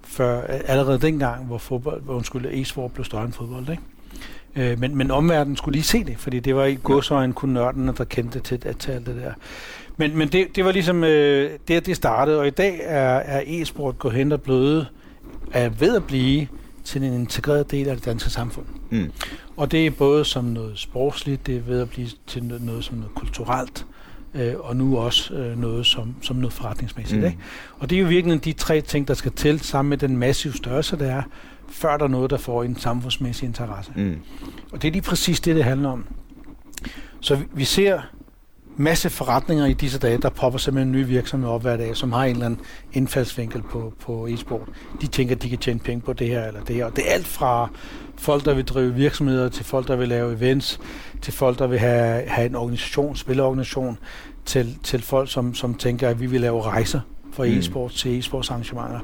før 0.04 0.42
allerede 0.42 1.00
dengang, 1.02 1.46
hvor, 1.46 1.58
fodbold, 1.58 2.02
hvor 2.02 2.14
undskyld, 2.14 2.46
e-sport 2.52 2.92
blev 2.92 3.06
større 3.06 3.26
end 3.26 3.34
fodbold. 3.34 3.70
Ikke? 3.70 4.72
Øh, 4.72 4.80
men, 4.80 4.96
men 4.96 5.12
omverdenen 5.12 5.58
skulle 5.58 5.74
lige 5.76 5.84
se 5.84 6.04
det, 6.04 6.16
fordi 6.18 6.40
det 6.40 6.56
var 6.56 6.66
i 6.66 6.78
godsøjen 6.84 7.34
kun 7.34 7.50
nørdene, 7.50 7.94
der 7.98 8.04
kendte 8.04 8.40
til, 8.40 8.62
at 8.66 8.78
til 8.78 8.92
alt 8.92 9.06
det 9.06 9.16
der. 9.16 9.32
Men, 9.98 10.18
men 10.18 10.28
det, 10.28 10.48
det 10.56 10.66
var 10.66 10.72
ligesom 10.72 11.04
øh, 11.04 11.52
det, 11.68 11.86
det 11.86 11.96
startede, 11.96 12.40
og 12.40 12.48
i 12.48 12.50
dag 12.50 12.80
er, 12.84 13.16
er 13.16 13.42
e-sport 13.46 14.00
gået 14.00 14.14
hen 14.14 14.32
og 14.32 14.42
blevet, 14.42 14.88
er 15.54 15.70
ved 15.70 15.96
at 15.96 16.04
blive 16.08 16.48
til 16.84 17.04
en 17.04 17.14
integreret 17.14 17.72
del 17.72 17.90
af 17.90 17.96
det 17.96 18.06
danske 18.06 18.30
samfund. 18.30 18.66
Mm. 18.90 19.12
Og 19.58 19.72
det 19.72 19.86
er 19.86 19.92
både 19.92 20.26
som 20.26 20.46
noget 20.46 20.80
sportsligt, 20.80 21.48
det 21.48 21.56
er 21.56 21.62
ved 21.62 21.82
at 21.82 21.90
blive 21.90 22.08
til 22.28 22.44
noget, 22.44 22.64
noget 22.64 22.84
som 22.84 22.98
noget 22.98 23.16
kulturelt, 23.16 23.86
øh, 24.34 24.54
og 24.60 24.76
nu 24.76 24.98
også 24.98 25.34
øh, 25.34 25.60
noget 25.60 25.86
som, 25.86 26.16
som 26.22 26.36
noget 26.36 26.54
forretningsmæssigt. 26.54 27.20
Mm. 27.20 27.26
Ikke? 27.26 27.38
Og 27.80 27.90
det 27.90 27.96
er 27.96 28.02
jo 28.02 28.08
virkelig 28.08 28.46
de 28.46 28.54
tre 28.54 28.82
ting, 28.82 29.08
der 29.08 29.14
skal 29.14 29.32
til, 29.32 29.60
sammen 29.60 29.90
med 29.90 29.98
den 29.98 30.18
massive 30.18 30.54
størrelse, 30.54 30.98
der 30.98 31.12
er, 31.12 31.22
før 31.70 31.98
der 31.98 32.06
er 32.06 32.10
noget, 32.10 32.30
der 32.30 32.38
får 32.38 32.64
en 32.64 32.80
samfundsmæssig 32.80 33.46
interesse. 33.46 33.92
Mm. 33.96 34.18
Og 34.72 34.82
det 34.82 34.88
er 34.88 34.92
lige 34.92 35.02
præcis 35.02 35.40
det, 35.40 35.56
det 35.56 35.64
handler 35.64 35.90
om. 35.90 36.06
Så 37.20 37.36
vi, 37.36 37.44
vi 37.54 37.64
ser 37.64 38.02
masse 38.78 39.10
forretninger 39.10 39.66
i 39.66 39.74
disse 39.74 40.00
dage, 40.00 40.18
der 40.18 40.30
popper 40.30 40.60
simpelthen 40.60 40.92
nye 40.92 41.08
virksomheder 41.08 41.54
op 41.54 41.62
hver 41.62 41.78
dag, 41.78 41.98
som 41.98 42.12
har 42.12 42.24
en 42.24 42.32
eller 42.32 42.46
anden 42.46 42.60
indfaldsvinkel 42.94 43.62
på, 43.62 43.94
på 44.00 44.28
e-sport. 44.28 44.68
De 45.02 45.08
tænker, 45.08 45.36
at 45.36 45.44
de 45.44 45.50
kan 45.50 45.58
tjene 45.58 45.80
penge 45.80 46.02
på 46.02 46.14
det 46.14 46.28
her 46.28 46.48
eller 46.48 46.64
det 46.64 46.76
her. 46.76 46.86
Og 46.86 46.96
det 46.96 47.10
er 47.10 47.14
alt 47.14 47.28
fra 47.28 47.70
folk, 48.18 48.46
der 48.46 48.54
vil 48.54 48.66
drive 48.66 48.94
virksomheder, 48.94 49.50
til 49.50 49.66
folk, 49.66 49.88
der 49.88 49.96
vil 49.96 50.08
lave 50.08 50.34
events, 50.34 50.80
til 51.22 51.34
folk, 51.34 51.60
der 51.60 51.68
vil 51.68 51.80
have, 51.80 52.24
have 52.28 52.46
en 52.50 52.56
organisation, 52.56 53.16
spillerorganisation, 53.16 53.98
til, 54.46 54.78
til 54.84 55.02
folk, 55.02 55.32
som, 55.32 55.54
som 55.54 55.76
tænker, 55.76 56.10
at 56.10 56.20
vi 56.22 56.26
vil 56.26 56.42
lave 56.42 56.62
rejser 56.62 57.00
fra 57.34 57.46
Mm. 57.46 57.52
e-sport 57.52 57.92
til 57.92 58.20
e-sportsarrangementer. 58.20 59.00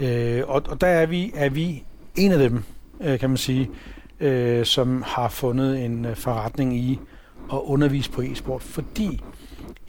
Øh, 0.00 0.42
og, 0.46 0.62
og 0.68 0.80
der 0.80 0.86
er 0.86 1.06
vi, 1.06 1.32
er 1.34 1.48
vi 1.50 1.84
en 2.16 2.32
af 2.32 2.38
dem, 2.38 2.62
øh, 3.00 3.18
kan 3.18 3.30
man 3.30 3.36
sige, 3.36 3.70
øh, 4.20 4.64
som 4.64 5.02
har 5.06 5.28
fundet 5.28 5.84
en 5.84 6.04
øh, 6.04 6.16
forretning 6.16 6.76
i 6.76 6.98
at 7.52 7.58
undervise 7.64 8.10
på 8.10 8.22
e-sport, 8.22 8.62
fordi 8.62 9.22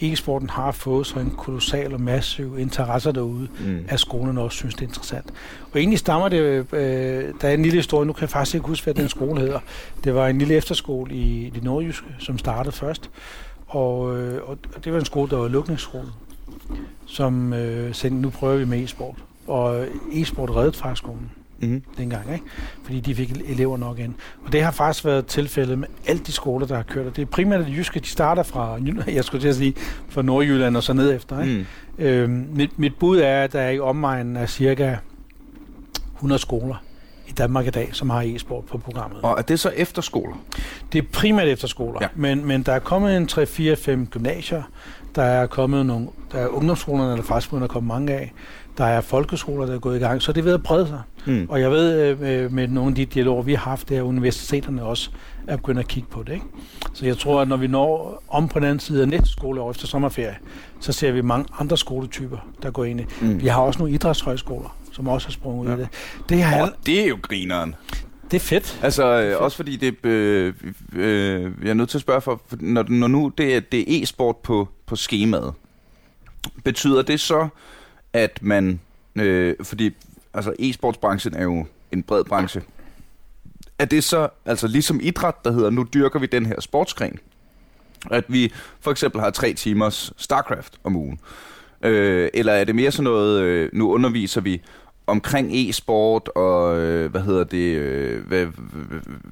e-sporten 0.02 0.50
har 0.50 0.72
fået 0.72 1.08
så 1.08 1.20
en 1.20 1.34
kolossal 1.38 1.94
og 1.94 2.02
massiv 2.02 2.56
interesse 2.60 3.12
derude, 3.12 3.48
Mm. 3.66 3.86
at 3.88 4.00
skolerne 4.00 4.42
også 4.42 4.58
synes, 4.58 4.76
det 4.76 4.82
er 4.82 4.88
interessant. 4.88 5.26
Og 5.74 5.80
egentlig 5.80 6.00
stammer 6.00 6.30
det, 6.30 6.38
øh, 6.74 7.34
der 7.42 7.48
er 7.48 7.54
en 7.54 7.62
lille 7.62 7.76
historie, 7.78 8.06
nu 8.08 8.14
kan 8.14 8.22
jeg 8.22 8.30
faktisk 8.30 8.56
ikke 8.56 8.68
huske, 8.68 8.84
hvad 8.84 8.94
den 8.94 9.10
skole 9.10 9.40
hedder. 9.42 9.60
Det 10.04 10.16
var 10.16 10.28
en 10.28 10.38
lille 10.38 10.54
efterskole 10.54 11.16
i 11.16 11.52
det 11.56 11.64
nordjyske, 11.64 12.08
som 12.20 12.38
startede 12.38 12.76
først. 12.76 13.10
Og, 13.68 14.18
øh, 14.18 14.42
og 14.50 14.58
det 14.86 14.94
var 14.94 15.00
en 15.00 15.06
skole, 15.06 15.30
der 15.30 15.38
var 15.38 15.48
lukningsskole, 15.48 16.08
som 17.06 17.54
øh, 17.54 17.94
sagde, 17.96 18.16
nu 18.16 18.30
prøver 18.30 18.58
vi 18.58 18.66
med 18.66 18.84
e-sport. 18.84 19.16
Og 19.48 19.86
e-sport 20.12 20.50
reddede 20.50 20.78
faktisk 20.78 20.98
skolen 21.04 21.32
Mm. 21.70 21.84
dengang, 21.98 22.34
ikke? 22.34 22.46
fordi 22.84 23.00
de 23.00 23.16
fik 23.16 23.32
elever 23.48 23.78
nok 23.78 24.00
ind. 24.00 24.14
Og 24.46 24.52
det 24.52 24.64
har 24.64 24.72
faktisk 24.72 25.06
været 25.06 25.26
tilfældet 25.26 25.80
med 25.80 25.88
alle 26.08 26.22
de 26.24 26.32
skoler, 26.32 26.68
der 26.68 26.76
har 26.76 26.84
kørt. 26.84 27.06
Og 27.06 27.16
det 27.16 27.22
er 27.22 27.26
primært 27.26 27.66
de 27.66 27.72
jyske, 27.72 28.00
de 28.00 28.08
starter 28.08 28.44
fra, 28.44 28.78
jeg 29.08 29.24
skulle 29.24 29.42
til 29.42 29.48
at 29.50 29.56
sige, 29.56 29.74
fra 30.10 30.22
Nordjylland 30.22 30.78
og 30.78 30.84
så 30.84 30.94
ned 30.94 31.16
efter. 31.16 31.42
Ikke? 31.42 31.66
Mm. 31.98 32.06
Øhm, 32.06 32.48
mit, 32.54 32.80
mit 32.80 32.96
bud 33.00 33.20
er, 33.20 33.44
at 33.44 33.54
der 33.54 33.60
er 33.62 33.70
i 33.70 33.80
omegnen 33.80 34.38
af 34.38 34.50
cirka 34.50 34.96
100 36.16 36.42
skoler 36.42 36.76
i 37.28 37.32
Danmark 37.32 37.68
i 37.68 37.70
dag, 37.70 37.90
som 37.92 38.10
har 38.10 38.22
e-sport 38.22 38.66
på 38.66 38.78
programmet. 38.78 39.20
Og 39.24 39.36
er 39.38 39.42
det 39.42 39.60
så 39.60 39.70
efterskoler? 39.70 40.36
Det 40.94 41.04
er 41.04 41.08
primært 41.14 41.48
efterskoler, 41.48 42.00
Ja. 42.02 42.08
men, 42.16 42.46
men 42.46 42.64
der 42.64 42.74
er 42.74 42.80
kommet 42.80 43.18
en 43.18 43.30
3-4-5 43.32 44.06
gymnasier, 44.10 44.64
der 45.16 45.24
er 45.24 45.48
kommet 45.48 45.86
nogle, 45.86 46.08
der 46.32 46.38
er 46.38 46.48
ungdomsskolerne, 46.48 47.12
der 47.12 47.18
er 47.18 47.22
faktisk 47.22 47.50
begyndt 47.50 47.64
at 47.64 47.70
komme 47.70 47.88
mange 47.88 48.14
af, 48.14 48.34
der 48.78 48.86
er 48.86 49.02
folkeskoler, 49.02 49.66
der 49.66 49.74
er 49.76 49.80
gået 49.80 49.96
i 49.96 50.00
gang, 50.00 50.22
så 50.22 50.32
det 50.32 50.40
er 50.40 50.44
ved 50.44 50.54
at 50.54 50.64
brede 50.64 50.88
sig. 50.88 51.02
Mm. 51.26 51.46
Og 51.50 51.62
jeg 51.62 51.72
ved 51.72 52.02
øh, 52.22 52.44
øh, 52.44 52.52
med 52.54 52.68
nogle 52.68 52.90
af 52.90 52.96
de 52.96 53.06
dialoger, 53.06 53.42
vi 53.44 53.54
har 53.54 53.70
haft, 53.70 53.90
det 53.90 53.98
er 53.98 54.02
universiteterne 54.02 54.84
også 54.84 55.10
er 55.48 55.56
begyndt 55.58 55.80
at 55.80 55.88
kigge 55.88 56.10
på 56.12 56.24
det. 56.24 56.34
Ikke? 56.34 56.46
Så 56.94 57.06
jeg 57.06 57.18
tror, 57.18 57.42
at 57.42 57.48
når 57.48 57.58
vi 57.58 57.68
når 57.68 58.24
om 58.30 58.48
på 58.48 58.60
den 58.60 58.68
anden 58.68 58.80
side 58.80 59.02
af 59.02 59.08
næste 59.10 59.30
skoleår 59.32 59.72
efter 59.72 59.88
sommerferie, 59.88 60.36
så 60.80 60.92
ser 60.92 61.12
vi 61.12 61.22
mange 61.22 61.46
andre 61.60 61.78
skoletyper, 61.78 62.38
der 62.64 62.72
går 62.72 62.86
ind 62.86 63.00
i. 63.02 63.06
Mm. 63.22 63.42
Vi 63.42 63.48
har 63.48 63.62
også 63.62 63.80
nogle 63.80 63.94
idrætshøjskoler, 63.94 64.78
som 64.92 65.08
også 65.08 65.28
har 65.28 65.32
sprunget 65.32 65.62
ud 65.62 65.66
Ja. 65.66 65.72
af 65.72 65.78
det. 65.78 65.88
Det, 66.30 66.38
her, 66.44 66.62
Og 66.62 66.70
det 66.86 67.02
er 67.04 67.08
jo 67.08 67.18
grineren. 67.22 67.76
det 68.32 68.38
er 68.38 68.42
fedt. 68.42 68.80
Altså, 68.84 69.22
øh, 69.22 69.42
også 69.42 69.58
fordi 69.58 69.76
det, 69.76 70.06
øh, 70.06 70.54
øh, 70.96 71.52
jeg 71.64 71.70
er 71.70 71.74
nødt 71.74 71.90
til 71.90 71.98
at 71.98 72.02
spørge 72.02 72.22
for, 72.22 72.42
for 72.48 72.58
når, 72.60 72.86
når 72.90 73.08
nu 73.08 73.32
det 73.38 73.56
er, 73.56 73.60
det 73.60 73.80
er 73.80 74.04
e-sport 74.04 74.36
på, 74.38 74.68
på 74.86 74.96
skemaet, 74.96 75.54
betyder 76.64 77.02
det 77.02 77.20
så, 77.20 77.48
at 78.16 78.40
man, 78.42 78.80
øh, 79.16 79.56
fordi 79.64 79.96
altså 80.34 80.54
e-sportsbranchen 80.60 81.38
er 81.38 81.44
jo 81.44 81.66
en 81.92 82.04
bred 82.04 82.24
branche, 82.24 82.62
er 83.80 83.86
det 83.86 84.04
så, 84.04 84.30
altså 84.46 84.68
ligesom 84.68 85.00
idræt, 85.04 85.46
der 85.46 85.52
hedder, 85.52 85.70
nu 85.70 85.88
dyrker 85.94 86.20
vi 86.20 86.26
den 86.26 86.46
her 86.46 86.62
sportsgren, 86.62 87.20
at 88.12 88.24
vi 88.28 88.54
for 88.80 88.92
eksempel 88.92 89.22
har 89.22 89.30
tre 89.30 89.54
timers 89.54 90.14
StarCraft 90.18 90.80
om 90.84 90.96
ugen, 90.96 91.20
øh, 91.82 92.30
eller 92.34 92.54
er 92.54 92.64
det 92.64 92.76
mere 92.76 92.92
sådan 92.92 93.04
noget, 93.04 93.42
øh, 93.42 93.70
nu 93.74 93.94
underviser 93.94 94.42
vi 94.42 94.62
omkring 95.08 95.50
e-sport 95.54 96.28
og 96.36 96.80
øh, 96.80 97.12
hvad 97.12 97.22
hedder 97.22 97.44
det, 97.44 97.76
øh, 97.76 98.28
hvad, 98.28 98.46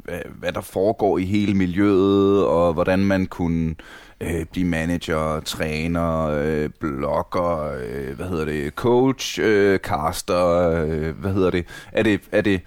hvad, 0.04 0.22
hvad 0.40 0.52
der 0.52 0.62
foregår 0.62 1.18
i 1.18 1.26
hele 1.26 1.54
miljøet 1.54 2.46
og 2.46 2.74
hvordan 2.74 3.00
man 3.00 3.26
kunne 3.26 3.76
øh, 4.24 4.46
blive 4.52 4.68
manager, 4.68 5.40
træner, 5.40 6.26
øh, 6.26 6.70
blogger, 6.80 7.74
øh, 7.74 8.16
hvad 8.16 8.26
hedder 8.30 8.46
det, 8.46 8.74
coach, 8.74 9.40
øh, 9.42 9.80
caster, 9.80 10.70
øh, 10.84 11.20
hvad 11.20 11.34
hedder 11.34 11.50
det, 11.52 11.66
er 11.92 12.04
det, 12.04 12.22
er 12.32 12.42
det, 12.42 12.62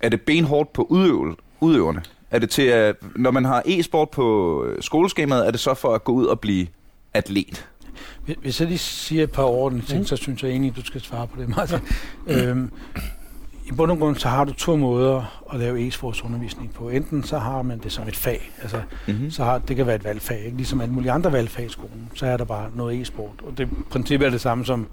er 0.00 0.08
det 0.08 0.20
benhårdt 0.20 0.72
på 0.72 0.82
udøvel, 0.90 1.34
udøverne? 1.60 2.02
Er 2.30 2.38
det 2.38 2.50
til 2.50 2.62
at, 2.62 2.96
når 3.16 3.30
man 3.30 3.44
har 3.44 3.62
e-sport 3.66 4.10
på 4.10 4.64
øh, 4.64 4.82
skoleskemaet, 4.82 5.46
er 5.46 5.50
det 5.50 5.60
så 5.60 5.74
for 5.74 5.94
at 5.94 6.04
gå 6.04 6.12
ud 6.12 6.26
og 6.26 6.40
blive 6.40 6.66
atlet? 7.14 7.66
Hvis- 8.40 8.60
jeg 8.60 8.68
lige 8.68 8.78
siger 8.78 9.22
et 9.24 9.30
par 9.32 9.42
ordentlige 9.42 9.86
ting, 9.86 9.98
Mm. 9.98 10.00
mm. 10.02 10.06
så 10.06 10.16
synes 10.16 10.42
jeg 10.42 10.50
egentlig, 10.50 10.70
at 10.70 10.76
du 10.76 10.84
skal 10.84 11.00
svare 11.00 11.26
på 11.26 11.40
det, 11.40 11.48
Martin. 11.48 11.78
øhm, 12.26 12.70
I 13.72 13.74
bund 13.74 13.90
og 13.90 13.98
grund, 13.98 14.16
så 14.16 14.28
har 14.28 14.44
du 14.44 14.52
to 14.52 14.76
måder 14.76 15.42
at 15.52 15.60
lave 15.60 15.86
e-sportsundervisning 15.88 16.72
på. 16.74 16.88
Enten 16.88 17.22
så 17.24 17.38
har 17.38 17.62
man 17.62 17.78
det 17.78 17.92
som 17.92 18.08
et 18.08 18.16
fag, 18.16 18.50
altså 18.62 18.80
Mm-hmm. 19.08 19.30
så 19.30 19.44
har, 19.44 19.58
det 19.58 19.76
kan 19.76 19.86
være 19.86 19.96
et 19.96 20.04
valgfag, 20.04 20.44
ikke? 20.44 20.56
ligesom 20.56 20.80
alle 20.80 20.94
mulige 20.94 21.12
andre 21.12 21.32
valgfag 21.32 21.66
i 21.66 21.68
skolen, 21.68 22.10
så 22.14 22.26
er 22.26 22.36
der 22.36 22.44
bare 22.44 22.70
noget 22.74 23.00
e-sport. 23.00 23.30
Og 23.46 23.58
det 23.58 23.68
princippet 23.90 24.26
er 24.26 24.30
det 24.30 24.40
samme 24.40 24.64
som, 24.64 24.86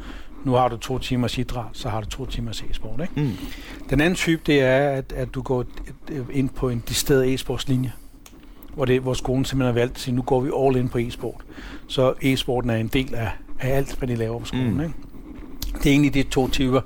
nu 0.46 0.52
har 0.52 0.68
du 0.68 0.78
to 0.78 0.98
timers 1.00 1.38
idræt, 1.38 1.66
så 1.74 1.90
har 1.90 2.02
du 2.02 2.08
to 2.10 2.26
timers 2.26 2.62
e-sport. 2.62 3.02
Ikke? 3.02 3.14
Mm. 3.22 3.32
Den 3.90 4.02
anden 4.02 4.16
type, 4.16 4.42
det 4.46 4.62
er, 4.62 4.90
at, 4.90 5.14
at 5.16 5.34
du 5.34 5.42
går 5.42 5.62
et- 5.62 5.68
et- 6.12 6.26
ind 6.32 6.50
på 6.50 6.70
en 6.70 6.84
decideret 6.90 7.34
e-sportslinje, 7.34 7.92
hvor, 8.76 8.86
det, 8.86 9.02
hvor 9.02 9.14
skolen 9.14 9.46
simpelthen 9.46 9.74
har 9.76 9.80
valgt 9.82 9.94
at 9.96 10.00
sige, 10.02 10.16
nu 10.16 10.22
går 10.22 10.40
vi 10.42 10.50
all 10.60 10.76
in 10.76 10.90
på 10.90 10.98
e-sport. 10.98 11.42
Så 11.88 12.14
e-sporten 12.22 12.70
er 12.70 12.76
en 12.76 12.88
del 12.88 13.16
af, 13.16 13.32
af 13.60 13.76
alt, 13.78 13.96
hvad 13.96 14.08
de 14.08 14.16
laver 14.16 14.40
på 14.40 14.46
skolen. 14.46 14.74
Mm. 14.74 14.80
Ikke? 14.82 14.94
Det 15.74 15.86
er 15.86 15.92
egentlig 15.92 16.14
de 16.14 16.24
to 16.24 16.50
typer, 16.50 16.82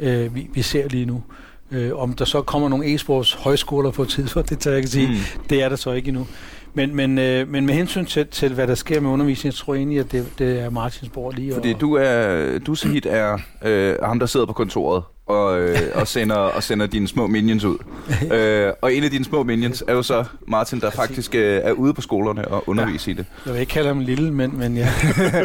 øh, 0.00 0.34
vi, 0.34 0.48
vi 0.54 0.62
ser 0.62 0.88
lige 0.88 1.06
nu. 1.06 1.22
Øh, 1.70 1.90
om 1.94 2.12
der 2.12 2.24
så 2.24 2.42
kommer 2.42 2.68
nogle 2.68 2.94
e-sports 2.94 3.42
højskoler 3.42 3.90
på 3.90 4.02
et 4.02 4.08
tidspunkt, 4.08 4.48
det 4.50 4.58
tør 4.58 4.70
jeg 4.70 4.78
ikke 4.78 4.90
sige. 4.90 5.08
Mm. 5.08 5.14
Det 5.50 5.62
er 5.62 5.68
der 5.68 5.76
så 5.76 5.92
ikke 5.92 6.08
endnu. 6.08 6.26
Men, 6.74 6.96
men, 6.96 7.18
øh, 7.18 7.48
men 7.48 7.66
med 7.66 7.74
hensyn 7.74 8.04
til, 8.04 8.26
til, 8.26 8.54
hvad 8.54 8.66
der 8.66 8.74
sker 8.74 9.00
med 9.00 9.10
undervisning, 9.10 9.54
så 9.54 9.64
tror 9.64 9.74
jeg 9.74 9.80
egentlig, 9.80 10.00
at 10.00 10.12
det, 10.12 10.26
det 10.38 10.60
er 10.60 10.70
Martins 10.70 11.08
bord 11.08 11.34
lige. 11.34 11.54
Fordi 11.54 11.72
og, 11.74 11.80
du 11.80 11.94
er, 11.94 12.58
du 12.58 12.74
Sahid 12.74 13.06
er 13.06 13.38
øh, 13.64 13.96
ham, 14.02 14.18
der 14.18 14.26
sidder 14.26 14.46
på 14.46 14.52
kontoret 14.52 15.02
og, 15.26 15.60
øh, 15.60 15.78
og, 15.94 16.08
sender, 16.08 16.34
og 16.36 16.62
sender 16.62 16.86
dine 16.86 17.08
små 17.08 17.26
minions 17.26 17.64
ud. 17.64 17.78
øh, 18.36 18.72
og 18.82 18.94
en 18.94 19.04
af 19.04 19.10
dine 19.10 19.24
små 19.24 19.42
minions 19.42 19.84
er 19.88 19.92
jo 19.92 20.02
så 20.02 20.24
Martin, 20.48 20.80
der 20.80 20.90
faktisk 20.90 21.34
øh, 21.34 21.60
er 21.64 21.72
ude 21.72 21.94
på 21.94 22.00
skolerne 22.00 22.48
og 22.48 22.68
underviser 22.68 23.12
ja. 23.12 23.14
i 23.14 23.16
det. 23.16 23.26
Jeg 23.46 23.52
vil 23.52 23.60
ikke 23.60 23.70
kalde 23.70 23.88
ham 23.88 24.00
lille, 24.00 24.32
men, 24.32 24.58
men 24.58 24.76
ja. 24.76 24.88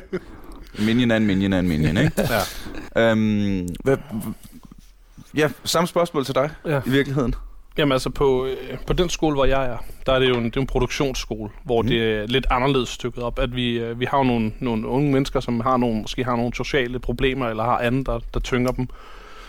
Minion 0.80 1.12
er 1.12 1.18
en 1.18 1.25
minion 1.25 1.54
er 1.54 1.60
en 1.60 1.68
minion, 1.68 1.98
ikke? 1.98 2.12
ja. 2.96 3.12
øhm, 3.12 3.68
hvad, 3.84 3.98
ja, 5.38 5.50
samme 5.63 5.88
spørgsmål 5.88 6.25
til 6.25 6.36
dig 6.36 6.50
ja. 6.66 6.82
i 6.86 6.90
virkeligheden. 6.90 7.36
Jamen 7.78 7.92
altså 7.92 8.10
på, 8.10 8.46
øh, 8.46 8.80
på 8.88 8.94
den 8.94 9.10
skole, 9.10 9.36
hvor 9.36 9.46
jeg 9.46 9.66
er, 9.66 9.78
der 10.06 10.13
er 10.13 10.20
det 10.20 10.30
jo 10.30 10.38
en, 10.38 10.46
det 10.46 10.58
er 10.58 10.62
en 10.62 10.68
produktionsskole, 10.68 11.50
hvor 11.63 11.82
mm. 11.82 11.88
det 11.88 12.04
er 12.04 12.28
lidt 12.28 12.48
anderledes 12.50 12.90
stykket 12.90 13.24
op. 13.24 13.40
At 13.40 13.56
vi, 13.56 13.80
øh, 13.80 14.00
vi 14.00 14.06
har 14.06 14.18
jo 14.18 14.24
nogle, 14.24 14.51
nogle 14.60 14.88
unge 14.88 15.12
mennesker, 15.12 15.40
som 15.40 15.60
har 15.60 15.78
nogle, 15.78 16.01
måske 16.01 16.24
har 16.24 16.36
nogle 16.36 16.54
sociale 16.54 17.00
problemer, 17.00 17.48
eller 17.48 17.63
har 17.63 17.78
andet, 17.78 18.06
der, 18.06 18.20
der 18.34 18.40
tynger 18.40 18.72
dem. 18.72 18.88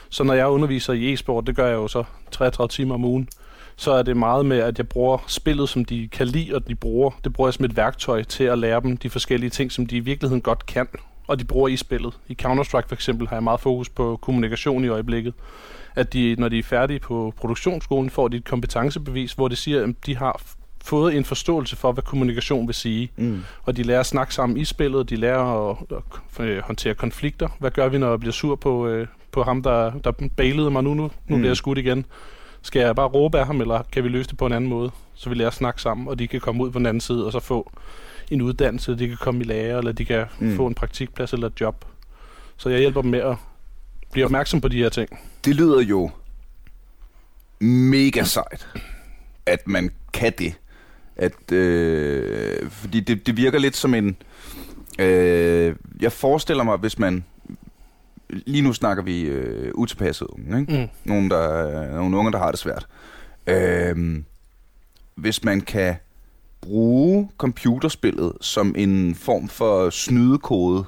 Så 0.09 0.25
når 0.25 0.35
jeg 0.35 0.49
underviser 0.49 0.93
i 0.93 1.12
e-sport, 1.12 1.47
det 1.47 1.57
gør 1.57 1.67
jeg 1.67 1.75
jo 1.75 1.88
så 1.88 2.05
33 2.31 2.69
timer 2.69 2.95
om 2.95 3.05
ugen, 3.05 3.29
så 3.76 3.93
er 3.93 4.02
det 4.02 4.17
meget 4.17 4.47
med, 4.47 4.59
at 4.59 4.79
jeg 4.79 4.88
bruger 4.88 5.25
spillet, 5.26 5.69
som 5.69 5.85
de 5.85 6.09
kan 6.09 6.26
lide, 6.26 6.55
og 6.55 6.69
de 6.69 6.75
bruger. 6.75 7.11
Det 7.25 7.33
bruger 7.33 7.49
jeg 7.49 7.55
som 7.55 7.64
et 7.64 7.76
værktøj 7.76 8.23
til 8.23 8.45
at 8.45 8.59
lære 8.59 8.81
dem 8.81 8.97
de 8.97 9.11
forskellige 9.11 9.50
ting, 9.50 9.73
som 9.73 9.87
de 9.87 9.97
i 9.97 10.00
virkeligheden 10.00 10.41
godt 10.41 10.67
kan, 10.67 10.88
og 11.32 11.38
de 11.38 11.44
bruger 11.44 11.68
i 11.68 11.76
spillet. 11.76 12.18
I 12.28 12.36
Counter-Strike 12.42 12.88
for 12.88 12.94
eksempel 12.94 13.28
har 13.28 13.36
jeg 13.36 13.42
meget 13.42 13.60
fokus 13.60 13.88
på 13.88 14.18
kommunikation 14.22 14.84
i 14.84 14.88
øjeblikket. 14.88 15.34
At 15.94 16.12
de, 16.12 16.36
når 16.38 16.48
de 16.48 16.58
er 16.58 16.62
færdige 16.62 16.98
på 16.98 17.34
produktionsskolen, 17.36 18.10
får 18.10 18.28
de 18.28 18.36
et 18.36 18.44
kompetencebevis, 18.44 19.32
hvor 19.32 19.48
det 19.48 19.58
siger, 19.58 19.82
at 19.82 19.94
de 20.06 20.16
har 20.16 20.42
fået 20.84 21.16
en 21.16 21.24
forståelse 21.24 21.76
for, 21.76 21.92
hvad 21.92 22.02
kommunikation 22.02 22.66
vil 22.66 22.74
sige. 22.74 23.10
Mm. 23.16 23.40
Og 23.62 23.76
de 23.76 23.82
lærer 23.82 24.00
at 24.00 24.06
snakke 24.06 24.34
sammen 24.34 24.58
i 24.58 24.64
spillet, 24.64 25.10
de 25.10 25.16
lærer 25.16 25.70
at, 25.70 25.76
at, 26.38 26.46
at 26.46 26.62
håndtere 26.62 26.94
konflikter. 26.94 27.48
Hvad 27.58 27.70
gør 27.70 27.88
vi, 27.88 27.98
når 27.98 28.10
jeg 28.10 28.20
bliver 28.20 28.32
sur 28.32 28.56
på, 28.56 28.86
øh, 28.86 29.06
på 29.32 29.42
ham, 29.42 29.62
der, 29.62 29.90
der 30.04 30.12
bailede 30.36 30.70
mig 30.70 30.82
nu? 30.82 30.94
Nu, 30.94 31.02
nu 31.02 31.10
mm. 31.28 31.36
bliver 31.36 31.50
jeg 31.50 31.56
skudt 31.56 31.78
igen. 31.78 32.06
Skal 32.62 32.80
jeg 32.80 32.96
bare 32.96 33.06
råbe 33.06 33.38
af 33.38 33.46
ham, 33.46 33.60
eller 33.60 33.82
kan 33.92 34.04
vi 34.04 34.08
løse 34.08 34.28
det 34.28 34.38
på 34.38 34.46
en 34.46 34.52
anden 34.52 34.70
måde? 34.70 34.90
Så 35.14 35.28
vi 35.28 35.34
lærer 35.34 35.48
at 35.48 35.54
snakke 35.54 35.82
sammen, 35.82 36.08
og 36.08 36.18
de 36.18 36.28
kan 36.28 36.40
komme 36.40 36.64
ud 36.64 36.70
på 36.70 36.78
den 36.78 36.86
anden 36.86 37.00
side, 37.00 37.26
og 37.26 37.32
så 37.32 37.40
få 37.40 37.70
en 38.32 38.42
uddannelse, 38.42 38.98
de 38.98 39.08
kan 39.08 39.16
komme 39.16 39.40
i 39.40 39.44
lære, 39.44 39.78
eller 39.78 39.92
de 39.92 40.04
kan 40.04 40.26
mm. 40.38 40.56
få 40.56 40.66
en 40.66 40.74
praktikplads 40.74 41.32
eller 41.32 41.46
et 41.46 41.60
job. 41.60 41.84
Så 42.56 42.68
jeg 42.68 42.78
hjælper 42.78 43.02
dem 43.02 43.10
med 43.10 43.20
at 43.20 43.36
blive 44.12 44.24
opmærksom 44.24 44.60
på 44.60 44.68
de 44.68 44.76
her 44.76 44.88
ting. 44.88 45.08
Det 45.44 45.54
lyder 45.54 45.80
jo 45.80 46.10
mega 47.60 48.24
sejt, 48.24 48.68
at 49.46 49.68
man 49.68 49.90
kan 50.12 50.32
det. 50.38 50.54
At, 51.16 51.52
øh, 51.52 52.70
fordi 52.70 53.00
det, 53.00 53.26
det 53.26 53.36
virker 53.36 53.58
lidt 53.58 53.76
som 53.76 53.94
en... 53.94 54.16
Øh, 54.98 55.76
jeg 56.00 56.12
forestiller 56.12 56.64
mig, 56.64 56.76
hvis 56.76 56.98
man... 56.98 57.24
Lige 58.28 58.62
nu 58.62 58.72
snakker 58.72 59.02
vi 59.02 59.20
øh, 59.20 59.72
utilpasset 59.74 60.26
unge, 60.26 60.60
ikke? 60.60 60.72
Mm. 60.72 60.88
Nogle, 61.04 61.30
der, 61.30 61.90
nogle 61.96 62.16
unge, 62.16 62.32
der 62.32 62.38
har 62.38 62.50
det 62.50 62.60
svært. 62.60 62.86
Øh, 63.46 64.22
hvis 65.14 65.44
man 65.44 65.60
kan 65.60 65.96
bruge 66.62 67.31
computerspillet 67.38 68.33
som 68.40 68.75
en 68.78 69.14
form 69.14 69.49
for 69.49 69.90
snydekode, 69.90 70.85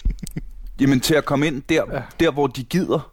jamen 0.80 1.00
til 1.00 1.14
at 1.14 1.24
komme 1.24 1.46
ind 1.46 1.62
der, 1.68 1.82
ja. 1.92 2.02
der 2.20 2.30
hvor 2.30 2.46
de 2.46 2.64
gider, 2.64 3.12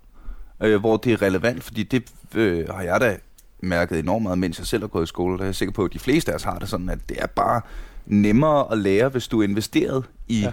øh, 0.63 0.79
hvor 0.79 0.97
det 0.97 1.13
er 1.13 1.21
relevant, 1.21 1.63
fordi 1.63 1.83
det 1.83 2.03
øh, 2.35 2.69
har 2.69 2.81
jeg 2.81 3.01
da 3.01 3.17
mærket 3.61 3.99
enormt 3.99 4.23
meget, 4.23 4.37
mens 4.37 4.59
jeg 4.59 4.67
selv 4.67 4.83
har 4.83 4.87
gået 4.87 5.03
i 5.03 5.07
skole. 5.07 5.37
Der 5.37 5.43
er 5.43 5.47
jeg 5.47 5.55
sikker 5.55 5.73
på, 5.73 5.85
at 5.85 5.93
de 5.93 5.99
fleste 5.99 6.31
af 6.31 6.35
os 6.35 6.43
har 6.43 6.59
det 6.59 6.69
sådan, 6.69 6.89
at 6.89 6.99
det 7.09 7.17
er 7.21 7.27
bare 7.27 7.61
nemmere 8.05 8.71
at 8.71 8.77
lære, 8.77 9.09
hvis 9.09 9.27
du 9.27 9.39
er 9.41 9.43
investeret 9.43 10.03
i 10.27 10.39
ja. 10.39 10.51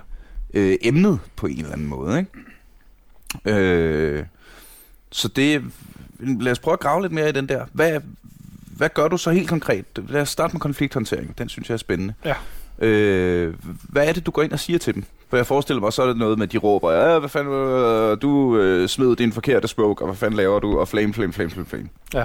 øh, 0.54 0.76
emnet 0.82 1.18
på 1.36 1.46
en 1.46 1.58
eller 1.58 1.72
anden 1.72 1.86
måde. 1.86 2.18
Ikke? 2.18 3.60
Øh, 3.60 4.24
så 5.12 5.28
det, 5.28 5.64
lad 6.18 6.52
os 6.52 6.58
prøve 6.58 6.72
at 6.72 6.80
grave 6.80 7.02
lidt 7.02 7.12
mere 7.12 7.28
i 7.28 7.32
den 7.32 7.48
der. 7.48 7.66
Hvad, 7.72 8.00
hvad 8.80 8.88
gør 8.94 9.08
du 9.08 9.16
så 9.16 9.30
helt 9.30 9.48
konkret? 9.48 9.84
Lad 10.08 10.20
os 10.20 10.28
starte 10.28 10.54
med 10.54 10.60
konflikthåndtering. 10.60 11.38
Den 11.38 11.48
synes 11.48 11.68
jeg 11.68 11.74
er 11.74 11.78
spændende. 11.78 12.14
Ja. 12.24 12.34
Øh, 12.86 13.54
hvad 13.88 14.08
er 14.08 14.12
det, 14.12 14.26
du 14.26 14.30
går 14.30 14.42
ind 14.42 14.52
og 14.52 14.60
siger 14.60 14.78
til 14.78 14.94
dem? 14.94 15.04
For 15.28 15.36
jeg 15.36 15.46
forestiller 15.46 15.80
mig, 15.80 15.92
så 15.92 16.02
er 16.02 16.06
det 16.06 16.16
noget 16.16 16.38
med, 16.38 16.46
at 16.46 16.52
de 16.52 16.58
råber, 16.58 16.92
ja, 16.92 17.18
hvad 17.18 17.28
fanden, 17.28 17.52
øh, 17.52 18.22
du 18.22 18.56
øh, 18.56 18.88
smed 18.88 19.16
din 19.16 19.32
forkerte 19.32 19.68
smoke, 19.68 20.02
og 20.02 20.08
hvad 20.08 20.16
fanden 20.16 20.36
laver 20.36 20.60
du? 20.60 20.78
Og 20.78 20.88
flame, 20.88 21.14
flame, 21.14 21.32
flame, 21.32 21.50
flame, 21.50 21.66
flame. 21.66 21.88
Ja. 22.14 22.24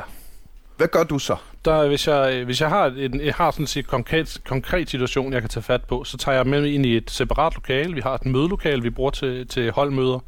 Hvad 0.78 0.88
gør 0.88 1.04
du 1.04 1.20
så? 1.20 1.36
Der, 1.66 1.88
hvis 1.88 2.08
jeg, 2.08 2.44
hvis 2.46 2.62
jeg 2.62 2.70
har 2.70 2.86
en 2.86 3.22
jeg 3.22 3.34
har 3.34 3.52
sådan 3.52 3.68
en 3.78 3.84
konkret, 3.84 4.42
konkret 4.48 4.90
situation, 4.90 5.34
jeg 5.34 5.42
kan 5.42 5.50
tage 5.50 5.64
fat 5.64 5.84
på, 5.84 6.04
så 6.04 6.18
tager 6.18 6.36
jeg 6.36 6.48
med 6.48 6.66
ind 6.66 6.86
i 6.86 6.98
et 6.98 7.12
separat 7.12 7.54
lokale. 7.56 7.94
Vi 7.94 8.02
har 8.02 8.14
et 8.14 8.26
mødelokale, 8.26 8.82
vi 8.82 8.90
bruger 8.90 9.12
til, 9.12 9.48
til 9.48 9.72
holdmøder, 9.72 10.20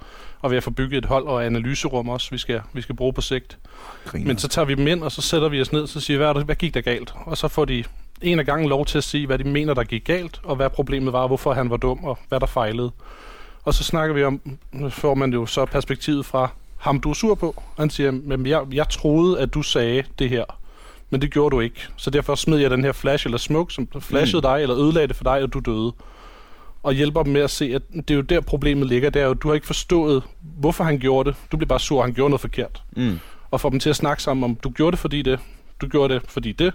og 0.41 0.51
vi 0.51 0.55
har 0.55 0.61
fået 0.61 0.75
bygget 0.75 0.97
et 0.97 1.05
hold- 1.05 1.25
og 1.25 1.45
analyserum 1.45 2.09
også, 2.09 2.31
vi 2.31 2.37
skal, 2.37 2.61
vi 2.73 2.81
skal 2.81 2.95
bruge 2.95 3.13
på 3.13 3.21
sigt. 3.21 3.57
Griner. 4.05 4.27
Men 4.27 4.37
så 4.37 4.47
tager 4.47 4.65
vi 4.65 4.75
dem 4.75 4.87
ind, 4.87 5.03
og 5.03 5.11
så 5.11 5.21
sætter 5.21 5.49
vi 5.49 5.61
os 5.61 5.71
ned, 5.71 5.81
og 5.81 5.89
så 5.89 5.99
siger 5.99 6.17
hvad, 6.17 6.43
hvad 6.43 6.55
gik 6.55 6.73
der 6.73 6.81
galt? 6.81 7.13
Og 7.25 7.37
så 7.37 7.47
får 7.47 7.65
de 7.65 7.83
en 8.21 8.39
af 8.39 8.45
gangen 8.45 8.69
lov 8.69 8.85
til 8.85 8.97
at 8.97 9.03
sige, 9.03 9.25
hvad 9.25 9.37
de 9.37 9.43
mener, 9.43 9.73
der 9.73 9.83
gik 9.83 10.03
galt, 10.03 10.39
og 10.43 10.55
hvad 10.55 10.69
problemet 10.69 11.13
var, 11.13 11.27
hvorfor 11.27 11.53
han 11.53 11.69
var 11.69 11.77
dum, 11.77 12.03
og 12.03 12.17
hvad 12.29 12.39
der 12.39 12.45
fejlede. 12.45 12.91
Og 13.63 13.73
så 13.73 13.83
snakker 13.83 14.15
vi 14.15 14.23
om, 14.23 14.41
får 14.89 15.15
man 15.15 15.33
jo 15.33 15.45
så 15.45 15.65
perspektivet 15.65 16.25
fra 16.25 16.49
ham, 16.77 16.99
du 16.99 17.09
er 17.09 17.13
sur 17.13 17.35
på. 17.35 17.63
Han 17.77 17.89
siger, 17.89 18.11
men 18.11 18.45
jeg, 18.45 18.61
jeg 18.71 18.89
troede, 18.89 19.39
at 19.39 19.53
du 19.53 19.61
sagde 19.61 20.03
det 20.19 20.29
her, 20.29 20.43
men 21.09 21.21
det 21.21 21.31
gjorde 21.31 21.55
du 21.55 21.59
ikke. 21.59 21.87
Så 21.97 22.09
derfor 22.09 22.35
smed 22.35 22.57
jeg 22.57 22.71
den 22.71 22.83
her 22.83 22.91
flash 22.91 23.27
eller 23.27 23.37
smoke, 23.37 23.73
som 23.73 23.87
flashede 23.99 24.37
mm. 24.37 24.41
dig, 24.41 24.61
eller 24.61 24.77
ødelagde 24.77 25.07
det 25.07 25.15
for 25.15 25.23
dig, 25.23 25.43
og 25.43 25.53
du 25.53 25.59
døde. 25.59 25.91
Og 26.87 26.93
hjælper 26.93 27.23
dem 27.23 27.33
med 27.33 27.41
at 27.41 27.49
se, 27.49 27.75
at 27.75 27.81
det 27.93 28.11
er 28.11 28.15
jo 28.15 28.21
der 28.21 28.41
problemet 28.41 28.87
ligger. 28.87 29.09
Det 29.09 29.21
er 29.21 29.25
jo, 29.25 29.33
du 29.33 29.47
har 29.47 29.55
ikke 29.55 29.67
forstået, 29.67 30.23
hvorfor 30.41 30.83
han 30.83 30.99
gjorde 30.99 31.29
det. 31.29 31.37
Du 31.51 31.57
bliver 31.57 31.67
bare 31.67 31.79
sur, 31.79 32.01
han 32.01 32.13
gjorde 32.13 32.29
noget 32.29 32.41
forkert. 32.41 32.83
Mm. 32.95 33.19
Og 33.51 33.61
få 33.61 33.69
dem 33.69 33.79
til 33.79 33.89
at 33.89 33.95
snakke 33.95 34.23
sammen 34.23 34.43
om, 34.43 34.55
du 34.55 34.69
gjorde 34.69 34.91
det 34.91 34.99
fordi 34.99 35.21
det, 35.21 35.39
du 35.81 35.87
gjorde 35.87 36.13
det 36.13 36.23
fordi 36.27 36.51
det. 36.51 36.73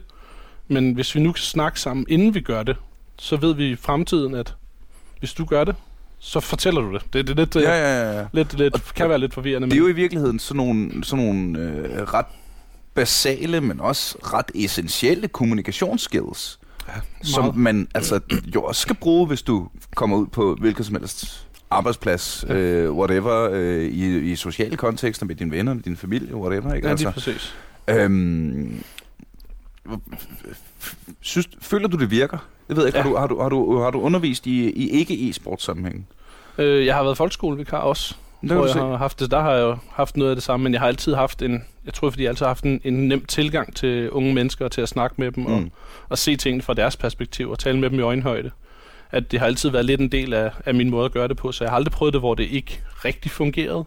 Men 0.68 0.94
hvis 0.94 1.14
vi 1.14 1.20
nu 1.20 1.32
kan 1.32 1.42
snakke 1.42 1.80
sammen, 1.80 2.06
inden 2.08 2.34
vi 2.34 2.40
gør 2.40 2.62
det, 2.62 2.76
så 3.18 3.36
ved 3.36 3.54
vi 3.54 3.70
i 3.70 3.76
fremtiden, 3.76 4.34
at 4.34 4.54
hvis 5.18 5.32
du 5.32 5.44
gør 5.44 5.64
det, 5.64 5.74
så 6.18 6.40
fortæller 6.40 6.80
du 6.80 6.92
det. 6.92 7.02
Det, 7.12 7.36
det, 7.36 7.54
det, 7.54 7.62
ja, 7.62 7.72
ja, 7.72 8.18
ja. 8.18 8.26
Lidt, 8.32 8.58
lidt, 8.58 8.74
og, 8.74 8.80
kan 8.94 9.08
være 9.08 9.18
lidt 9.18 9.34
forvirrende. 9.34 9.70
Det 9.70 9.74
er 9.74 9.80
jo 9.80 9.88
i 9.88 9.92
virkeligheden 9.92 10.38
sådan 10.38 10.56
nogle, 10.56 11.04
sådan 11.04 11.24
nogle 11.24 11.58
øh, 11.58 12.02
ret 12.02 12.26
basale, 12.94 13.60
men 13.60 13.80
også 13.80 14.18
ret 14.22 14.50
essentielle 14.54 15.28
kommunikationsskills, 15.28 16.58
ja, 16.94 17.00
som 17.22 17.56
man 17.56 17.88
altså 17.94 18.20
jo 18.54 18.62
også 18.62 18.80
skal 18.80 18.96
bruge, 18.96 19.26
hvis 19.26 19.42
du 19.42 19.68
kommer 19.94 20.16
ud 20.16 20.26
på 20.26 20.56
hvilket 20.60 20.86
som 20.86 20.96
helst 20.96 21.46
arbejdsplads, 21.70 22.44
ja. 22.48 22.54
øh, 22.54 22.92
whatever, 22.92 23.50
øh, 23.52 23.82
i, 23.82 24.32
i 24.32 24.36
sociale 24.36 24.76
kontekster 24.76 25.26
med 25.26 25.34
dine 25.34 25.50
venner, 25.50 25.74
med 25.74 25.82
din 25.82 25.96
familie, 25.96 26.34
whatever. 26.36 26.74
Ikke? 26.74 26.86
Ja, 26.86 26.90
altså, 26.90 27.04
det 27.04 27.10
er 27.10 27.14
præcis. 27.14 27.54
Øhm, 27.88 28.82
synes, 31.20 31.48
føler 31.60 31.88
du, 31.88 31.96
det 31.96 32.10
virker? 32.10 32.38
Det 32.68 32.76
ved 32.76 32.84
jeg 32.84 32.96
ikke. 32.96 32.98
Ja. 32.98 33.02
Har, 33.02 33.10
du, 33.10 33.16
har, 33.18 33.26
du, 33.26 33.40
har, 33.40 33.48
du, 33.48 33.78
har 33.78 33.90
du 33.90 34.00
undervist 34.00 34.46
i, 34.46 34.70
i 34.70 34.90
ikke-e-sport 34.90 35.62
sammenhæng? 35.62 36.06
Øh, 36.58 36.86
jeg 36.86 36.94
har 36.94 37.02
været 37.02 37.16
folkeskolevikar 37.16 37.78
også. 37.78 38.14
Det 38.42 38.52
hvor 38.52 38.66
jeg 38.66 38.74
har 38.74 38.96
haft 38.96 39.20
det, 39.20 39.30
der 39.30 39.40
har 39.40 39.52
jeg 39.52 39.62
jo 39.62 39.76
haft 39.90 40.16
noget 40.16 40.30
af 40.30 40.36
det 40.36 40.42
samme, 40.42 40.64
men 40.64 40.72
jeg 40.72 40.80
har 40.80 40.88
altid 40.88 41.14
haft 41.14 41.42
en, 41.42 41.64
jeg 41.84 41.94
tror 41.94 42.10
fordi 42.10 42.22
jeg 42.22 42.28
altid 42.28 42.44
har 42.44 42.50
haft 42.50 42.64
en, 42.64 42.80
en 42.84 43.08
nem 43.08 43.24
tilgang 43.24 43.76
til 43.76 44.10
unge 44.10 44.34
mennesker, 44.34 44.68
til 44.68 44.80
at 44.80 44.88
snakke 44.88 45.14
med 45.18 45.32
dem 45.32 45.44
mm. 45.44 45.52
og, 45.52 45.64
og 46.08 46.18
se 46.18 46.36
tingene 46.36 46.62
fra 46.62 46.74
deres 46.74 46.96
perspektiv 46.96 47.50
og 47.50 47.58
tale 47.58 47.78
med 47.78 47.90
dem 47.90 47.98
i 47.98 48.02
øjenhøjde. 48.02 48.50
At 49.10 49.32
det 49.32 49.40
har 49.40 49.46
altid 49.46 49.70
været 49.70 49.84
lidt 49.84 50.00
en 50.00 50.08
del 50.08 50.34
af, 50.34 50.50
af 50.66 50.74
min 50.74 50.90
måde 50.90 51.04
at 51.04 51.12
gøre 51.12 51.28
det 51.28 51.36
på, 51.36 51.52
så 51.52 51.64
jeg 51.64 51.70
har 51.70 51.76
aldrig 51.76 51.92
prøvet 51.92 52.12
det, 52.12 52.20
hvor 52.20 52.34
det 52.34 52.44
ikke 52.44 52.80
rigtig 53.04 53.30
fungerede. 53.30 53.84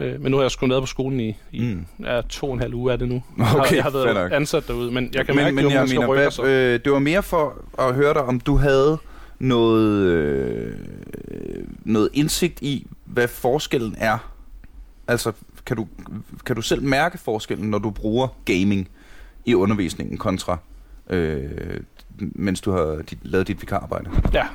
Øh, 0.00 0.20
men 0.20 0.30
nu 0.30 0.36
har 0.36 0.44
jeg 0.44 0.50
sgu 0.50 0.66
været 0.66 0.82
på 0.82 0.86
skolen 0.86 1.20
i, 1.20 1.36
i 1.52 1.60
mm. 1.60 1.86
ja, 2.04 2.20
to 2.28 2.46
og 2.46 2.54
en 2.54 2.60
halv 2.60 2.74
uge 2.74 2.92
er 2.92 2.96
det 2.96 3.08
nu. 3.08 3.22
Okay, 3.38 3.46
jeg 3.56 3.58
har, 3.58 3.74
jeg 3.74 3.82
har 3.84 3.90
været 3.90 4.32
ansat 4.32 4.68
derude, 4.68 4.90
men 4.90 5.10
jeg 5.14 5.26
kan 5.26 5.34
men, 5.34 5.44
mærke, 5.44 5.56
men, 5.56 5.66
at 5.66 5.72
jeg 5.72 5.88
mener, 5.88 6.14
hvad, 6.14 6.48
øh, 6.48 6.80
det 6.84 6.92
var 6.92 6.98
mere 6.98 7.22
for 7.22 7.64
at 7.78 7.94
høre 7.94 8.14
dig, 8.14 8.22
om 8.22 8.40
du 8.40 8.56
havde 8.56 8.98
noget, 9.38 10.00
øh, 10.00 10.72
noget 11.84 12.08
indsigt 12.12 12.62
i, 12.62 12.86
hvad 13.14 13.28
forskellen 13.28 13.94
er. 13.98 14.18
Altså, 15.08 15.32
kan 15.66 15.76
du, 15.76 15.86
kan 16.46 16.56
du 16.56 16.62
selv 16.62 16.82
mærke 16.82 17.18
forskellen, 17.18 17.70
når 17.70 17.78
du 17.78 17.90
bruger 17.90 18.28
gaming 18.44 18.88
i 19.44 19.54
undervisningen 19.54 20.18
kontra, 20.18 20.58
øh, 21.10 21.80
mens 22.18 22.60
du 22.60 22.70
har 22.72 23.02
dit, 23.10 23.18
lavet 23.22 23.48
dit 23.48 23.60
vikararbejde? 23.60 24.10
Ja, 24.32 24.46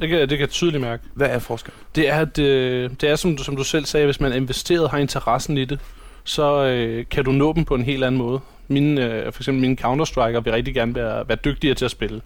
det 0.00 0.08
kan, 0.08 0.20
det 0.20 0.28
kan 0.28 0.40
jeg 0.40 0.50
tydeligt 0.50 0.80
mærke. 0.80 1.02
Hvad 1.14 1.28
er 1.28 1.38
forskellen? 1.38 1.80
Det 1.94 2.08
er, 2.08 2.20
at, 2.20 2.38
øh, 2.38 2.90
det 3.00 3.10
er 3.10 3.16
som, 3.16 3.36
du, 3.36 3.44
som 3.44 3.56
du 3.56 3.64
selv 3.64 3.84
sagde, 3.84 4.06
hvis 4.06 4.20
man 4.20 4.32
er 4.32 4.36
investeret 4.36 4.90
har 4.90 4.98
interessen 4.98 5.58
i 5.58 5.64
det, 5.64 5.80
så 6.24 6.64
øh, 6.64 7.04
kan 7.10 7.24
du 7.24 7.32
nå 7.32 7.52
dem 7.52 7.64
på 7.64 7.74
en 7.74 7.82
helt 7.82 8.04
anden 8.04 8.18
måde. 8.18 8.40
Mine, 8.68 9.04
øh, 9.04 9.32
for 9.32 9.42
eksempel 9.42 9.60
mine 9.60 9.76
Counter-Striker 9.80 10.40
vil 10.40 10.52
rigtig 10.52 10.74
gerne 10.74 10.94
være, 10.94 11.28
være 11.28 11.38
dygtigere 11.44 11.74
til 11.74 11.84
at 11.84 11.90
spille. 11.90 12.20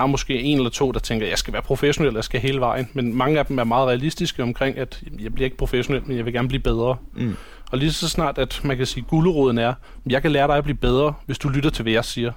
Har 0.00 0.06
måske 0.06 0.40
en 0.40 0.56
eller 0.56 0.70
to, 0.70 0.92
der 0.92 1.00
tænker, 1.00 1.26
jeg 1.26 1.38
skal 1.38 1.52
være 1.52 1.62
professionel, 1.62 2.14
jeg 2.14 2.24
skal 2.24 2.40
hele 2.40 2.60
vejen. 2.60 2.88
Men 2.92 3.16
mange 3.16 3.38
af 3.38 3.46
dem 3.46 3.58
er 3.58 3.64
meget 3.64 3.88
realistiske 3.88 4.42
omkring, 4.42 4.78
at 4.78 5.02
jeg 5.20 5.34
bliver 5.34 5.44
ikke 5.44 5.56
professionel, 5.56 6.02
men 6.06 6.16
jeg 6.16 6.24
vil 6.24 6.32
gerne 6.32 6.48
blive 6.48 6.62
bedre. 6.62 6.96
Mm. 7.16 7.36
Og 7.72 7.78
lige 7.78 7.92
så 7.92 8.08
snart, 8.08 8.38
at 8.38 8.60
man 8.64 8.76
kan 8.76 8.86
sige, 8.86 9.04
gulderåden 9.08 9.58
er, 9.58 9.74
jeg 10.06 10.22
kan 10.22 10.32
lære 10.32 10.46
dig 10.46 10.56
at 10.56 10.64
blive 10.64 10.76
bedre, 10.76 11.14
hvis 11.26 11.38
du 11.38 11.48
lytter 11.48 11.70
til, 11.70 11.82
hvad 11.82 11.92
jeg 11.92 12.04
siger 12.04 12.32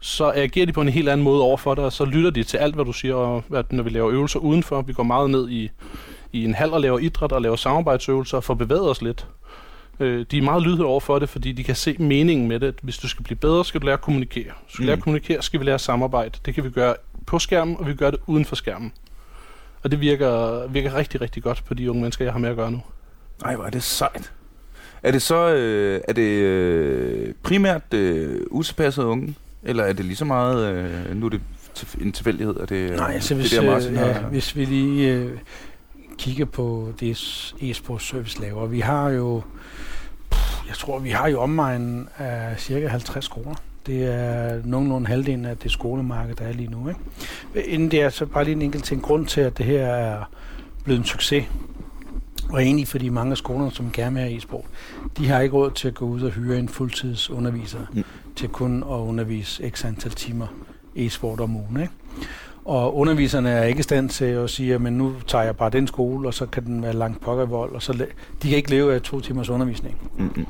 så 0.00 0.32
agerer 0.34 0.66
de 0.66 0.72
på 0.72 0.80
en 0.80 0.88
helt 0.88 1.08
anden 1.08 1.24
måde 1.24 1.42
over 1.42 1.56
for 1.56 1.74
dig, 1.74 1.84
og 1.84 1.92
så 1.92 2.04
lytter 2.04 2.30
de 2.30 2.42
til 2.42 2.56
alt, 2.56 2.74
hvad 2.74 2.84
du 2.84 2.92
siger, 2.92 3.14
og 3.14 3.44
når 3.70 3.82
vi 3.82 3.90
laver 3.90 4.10
øvelser 4.10 4.40
udenfor, 4.40 4.82
vi 4.82 4.92
går 4.92 5.02
meget 5.02 5.30
ned 5.30 5.50
i, 5.50 5.70
i 6.32 6.44
en 6.44 6.54
hal 6.54 6.72
og 6.72 6.80
laver 6.80 6.98
idræt 6.98 7.32
og 7.32 7.42
laver 7.42 7.56
samarbejdsøvelser 7.56 8.36
og 8.36 8.44
får 8.44 8.54
bevæget 8.54 8.90
os 8.90 9.02
lidt. 9.02 9.26
Øh, 10.00 10.26
de 10.30 10.38
er 10.38 10.42
meget 10.42 10.62
lydhøre 10.62 10.86
over 10.86 11.00
for 11.00 11.18
det, 11.18 11.28
fordi 11.28 11.52
de 11.52 11.64
kan 11.64 11.74
se 11.74 11.96
meningen 11.98 12.48
med 12.48 12.60
det. 12.60 12.74
Hvis 12.82 12.98
du 12.98 13.08
skal 13.08 13.24
blive 13.24 13.36
bedre, 13.36 13.64
skal 13.64 13.80
du 13.80 13.86
lære 13.86 13.94
at 13.94 14.00
kommunikere. 14.00 14.44
Hvis 14.64 14.72
du 14.72 14.72
skal 14.72 14.82
mm. 14.82 14.86
lære 14.86 14.96
at 14.96 15.02
kommunikere, 15.02 15.42
skal 15.42 15.60
vi 15.60 15.64
lære 15.64 15.74
at 15.74 15.80
samarbejde. 15.80 16.38
Det 16.46 16.54
kan 16.54 16.64
vi 16.64 16.70
gøre 16.70 16.94
på 17.26 17.38
skærmen, 17.38 17.76
og 17.78 17.86
vi 17.86 17.94
gør 17.94 18.10
det 18.10 18.20
uden 18.26 18.44
for 18.44 18.56
skærmen. 18.56 18.92
Og 19.82 19.90
det 19.90 20.00
virker, 20.00 20.66
virker 20.68 20.94
rigtig, 20.94 21.20
rigtig 21.20 21.42
godt 21.42 21.62
på 21.66 21.74
de 21.74 21.90
unge 21.90 22.02
mennesker, 22.02 22.24
jeg 22.24 22.32
har 22.32 22.40
med 22.40 22.48
at 22.50 22.56
gøre 22.56 22.70
nu. 22.70 22.82
Nej, 23.42 23.56
hvor 23.56 23.64
er 23.64 23.70
det 23.70 23.82
sejt. 23.82 24.32
Er 25.02 25.10
det 25.12 25.22
så 25.22 25.54
øh, 25.54 26.00
er 26.08 26.12
det 26.12 26.22
øh, 26.40 27.34
primært 27.42 27.94
øh, 27.94 28.40
utilpassede 28.50 29.06
unge, 29.06 29.34
eller 29.62 29.84
er 29.84 29.92
det 29.92 30.04
lige 30.04 30.16
så 30.16 30.24
meget, 30.24 30.74
øh, 30.74 31.16
nu 31.16 31.26
er 31.26 31.30
det 31.30 31.40
en 32.00 32.12
tilfældighed, 32.12 32.56
er 32.56 32.66
det 32.66 32.90
Nej, 32.96 33.12
altså 33.14 33.34
hvis, 33.34 33.50
det 33.50 33.60
der, 33.62 33.70
Martin 33.70 33.92
øh, 33.92 33.98
har- 33.98 34.06
ja, 34.06 34.18
hvis 34.20 34.56
vi 34.56 34.64
lige 34.64 35.12
øh, 35.14 35.38
kigger 36.18 36.44
på 36.44 36.92
det 37.00 37.14
e-sports 37.62 37.98
service 38.10 38.40
laver, 38.40 38.66
vi 38.66 38.80
har 38.80 39.08
jo, 39.08 39.42
jeg 40.70 40.76
tror, 40.76 40.98
vi 40.98 41.10
har 41.10 41.28
jo 41.28 41.40
omegnen 41.40 42.08
af 42.18 42.60
cirka 42.60 42.86
50 42.86 43.24
skoler. 43.24 43.54
Det 43.86 44.04
er 44.04 44.60
nogenlunde 44.64 45.06
halvdelen 45.06 45.44
af 45.44 45.56
det 45.56 45.70
skolemarked, 45.70 46.34
der 46.34 46.44
er 46.44 46.52
lige 46.52 46.70
nu. 46.70 46.88
Ikke? 46.88 47.68
Inden 47.68 47.90
det 47.90 48.02
er 48.02 48.08
så 48.08 48.26
bare 48.26 48.44
lige 48.44 48.54
en 48.54 48.62
enkelt 48.62 48.84
ting. 48.84 49.02
Grund 49.02 49.26
til, 49.26 49.40
at 49.40 49.58
det 49.58 49.66
her 49.66 49.86
er 49.86 50.24
blevet 50.84 50.98
en 50.98 51.04
succes, 51.04 51.44
og 52.48 52.62
egentlig 52.62 52.88
fordi 52.88 53.08
mange 53.08 53.30
af 53.30 53.36
skolerne, 53.36 53.70
som 53.70 53.90
gerne 53.92 54.14
vil 54.14 54.22
have 54.22 54.36
e-sport, 54.36 54.64
de 55.18 55.28
har 55.28 55.40
ikke 55.40 55.56
råd 55.56 55.70
til 55.70 55.88
at 55.88 55.94
gå 55.94 56.04
ud 56.04 56.22
og 56.22 56.30
hyre 56.30 56.58
en 56.58 56.68
fuldtidsunderviser 56.68 57.80
mm. 57.92 58.04
til 58.36 58.48
kun 58.48 58.82
at 58.82 58.96
undervise 58.96 59.70
x 59.70 59.84
antal 59.84 60.10
timer 60.10 60.46
e-sport 60.96 61.40
om 61.40 61.56
ugen. 61.56 61.80
Ikke? 61.80 61.92
Og 62.70 62.96
underviserne 62.96 63.50
er 63.50 63.64
ikke 63.64 63.78
i 63.80 63.82
stand 63.82 64.08
til 64.08 64.24
at 64.24 64.50
sige, 64.50 64.74
at 64.74 64.80
nu 64.80 65.14
tager 65.26 65.44
jeg 65.44 65.56
bare 65.56 65.70
den 65.70 65.86
skole, 65.86 66.28
og 66.28 66.34
så 66.34 66.46
kan 66.46 66.64
den 66.64 66.82
være 66.82 66.92
langt 66.92 67.20
pokkervold, 67.20 67.72
og 67.72 67.82
så 67.82 67.92
de 68.42 68.48
kan 68.48 68.56
ikke 68.56 68.70
leve 68.70 68.94
af 68.94 69.02
to 69.02 69.20
timers 69.20 69.50
undervisning. 69.50 70.10
Mm-mm. 70.18 70.46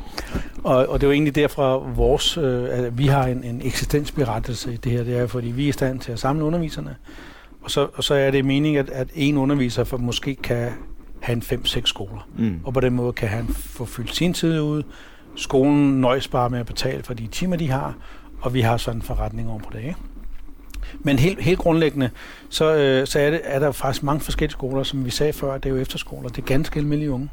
Og, 0.64 0.76
og 0.88 1.00
det 1.00 1.06
er 1.06 1.08
jo 1.08 1.12
egentlig 1.12 1.34
derfra 1.34 1.76
vores, 1.76 2.38
øh, 2.38 2.64
at 2.70 2.98
vi 2.98 3.06
har 3.06 3.24
en, 3.26 3.44
en 3.44 3.60
eksistensberettelse 3.64 4.72
i 4.72 4.76
det 4.76 4.92
her, 4.92 5.04
det 5.04 5.18
er, 5.18 5.26
fordi 5.26 5.48
vi 5.48 5.64
er 5.64 5.68
i 5.68 5.72
stand 5.72 6.00
til 6.00 6.12
at 6.12 6.18
samle 6.18 6.44
underviserne, 6.44 6.96
og 7.62 7.70
så, 7.70 7.88
og 7.94 8.04
så 8.04 8.14
er 8.14 8.30
det 8.30 8.44
meningen, 8.44 8.80
at, 8.80 8.90
at 8.90 9.08
en 9.14 9.36
underviser 9.36 9.84
for 9.84 9.96
måske 9.96 10.34
kan 10.34 10.68
have 11.20 11.36
en 11.36 11.42
5-6 11.42 11.80
skoler, 11.84 12.28
Mm. 12.36 12.60
og 12.64 12.72
på 12.74 12.80
den 12.80 12.92
måde 12.94 13.12
kan 13.12 13.28
han 13.28 13.46
få 13.48 13.84
fyldt 13.84 14.14
sin 14.16 14.32
tid 14.34 14.60
ud. 14.60 14.82
Skolen 15.36 16.00
nøjes 16.00 16.28
bare 16.28 16.50
med 16.50 16.60
at 16.60 16.66
betale 16.66 17.02
for 17.02 17.14
de 17.14 17.26
timer, 17.26 17.56
de 17.56 17.70
har, 17.70 17.94
og 18.40 18.54
vi 18.54 18.60
har 18.60 18.76
sådan 18.76 18.98
en 18.98 19.02
forretning 19.02 19.50
over 19.50 19.58
på 19.58 19.70
det. 19.72 19.78
Ikke? 19.78 19.96
Men 21.02 21.19
helt, 21.19 21.40
helt 21.40 21.59
grundlæggende, 21.59 22.11
så, 22.49 22.75
øh, 22.75 23.07
så 23.07 23.19
er, 23.19 23.30
det, 23.30 23.40
er 23.45 23.59
der 23.59 23.73
faktisk 23.73 24.02
mange 24.02 24.21
forskellige 24.21 24.52
skoler, 24.52 24.83
som 24.83 25.04
vi 25.04 25.11
sagde 25.11 25.33
før, 25.33 25.59
det 25.59 25.66
er 25.66 25.71
jo 25.75 25.80
efterskoler. 25.80 26.28
Det 26.28 26.38
er 26.38 26.47
ganske 26.47 26.78
almindelige 26.78 27.11
unge. 27.11 27.30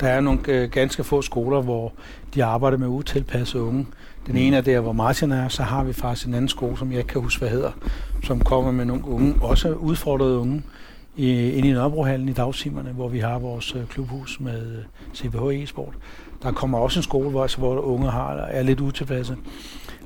Der 0.00 0.08
er 0.08 0.20
nogle 0.20 0.40
øh, 0.48 0.70
ganske 0.70 1.04
få 1.04 1.22
skoler, 1.22 1.62
hvor 1.62 1.92
de 2.34 2.44
arbejder 2.44 2.78
med 2.78 2.88
utilpassede 2.88 3.62
unge. 3.62 3.86
Den 4.26 4.36
ene 4.36 4.56
er 4.56 4.60
der, 4.60 4.80
hvor 4.80 4.92
Martin 4.92 5.32
er, 5.32 5.48
så 5.48 5.62
har 5.62 5.84
vi 5.84 5.92
faktisk 5.92 6.26
en 6.26 6.34
anden 6.34 6.48
skole, 6.48 6.78
som 6.78 6.90
jeg 6.90 6.98
ikke 6.98 7.08
kan 7.08 7.20
huske, 7.20 7.38
hvad 7.38 7.48
hedder, 7.48 7.70
som 8.24 8.40
kommer 8.40 8.72
med 8.72 8.84
nogle 8.84 9.06
unge, 9.06 9.34
også 9.40 9.72
udfordrede 9.72 10.38
unge, 10.38 10.62
i, 11.16 11.50
inde 11.50 11.68
i 11.68 11.72
Nørrebrohallen 11.72 12.28
i 12.28 12.32
dagtimerne, 12.32 12.90
hvor 12.90 13.08
vi 13.08 13.18
har 13.18 13.38
vores 13.38 13.74
øh, 13.74 13.86
klubhus 13.86 14.40
med 14.40 14.66
øh, 14.76 14.84
CBH 15.14 15.62
e-sport. 15.62 15.94
Der 16.42 16.52
kommer 16.52 16.78
også 16.78 16.98
en 16.98 17.02
skole, 17.02 17.30
hvor, 17.30 17.42
altså, 17.42 17.58
hvor 17.58 17.80
unge 17.80 18.10
har, 18.10 18.34
er 18.34 18.62
lidt 18.62 18.80
utilpasse. 18.80 19.36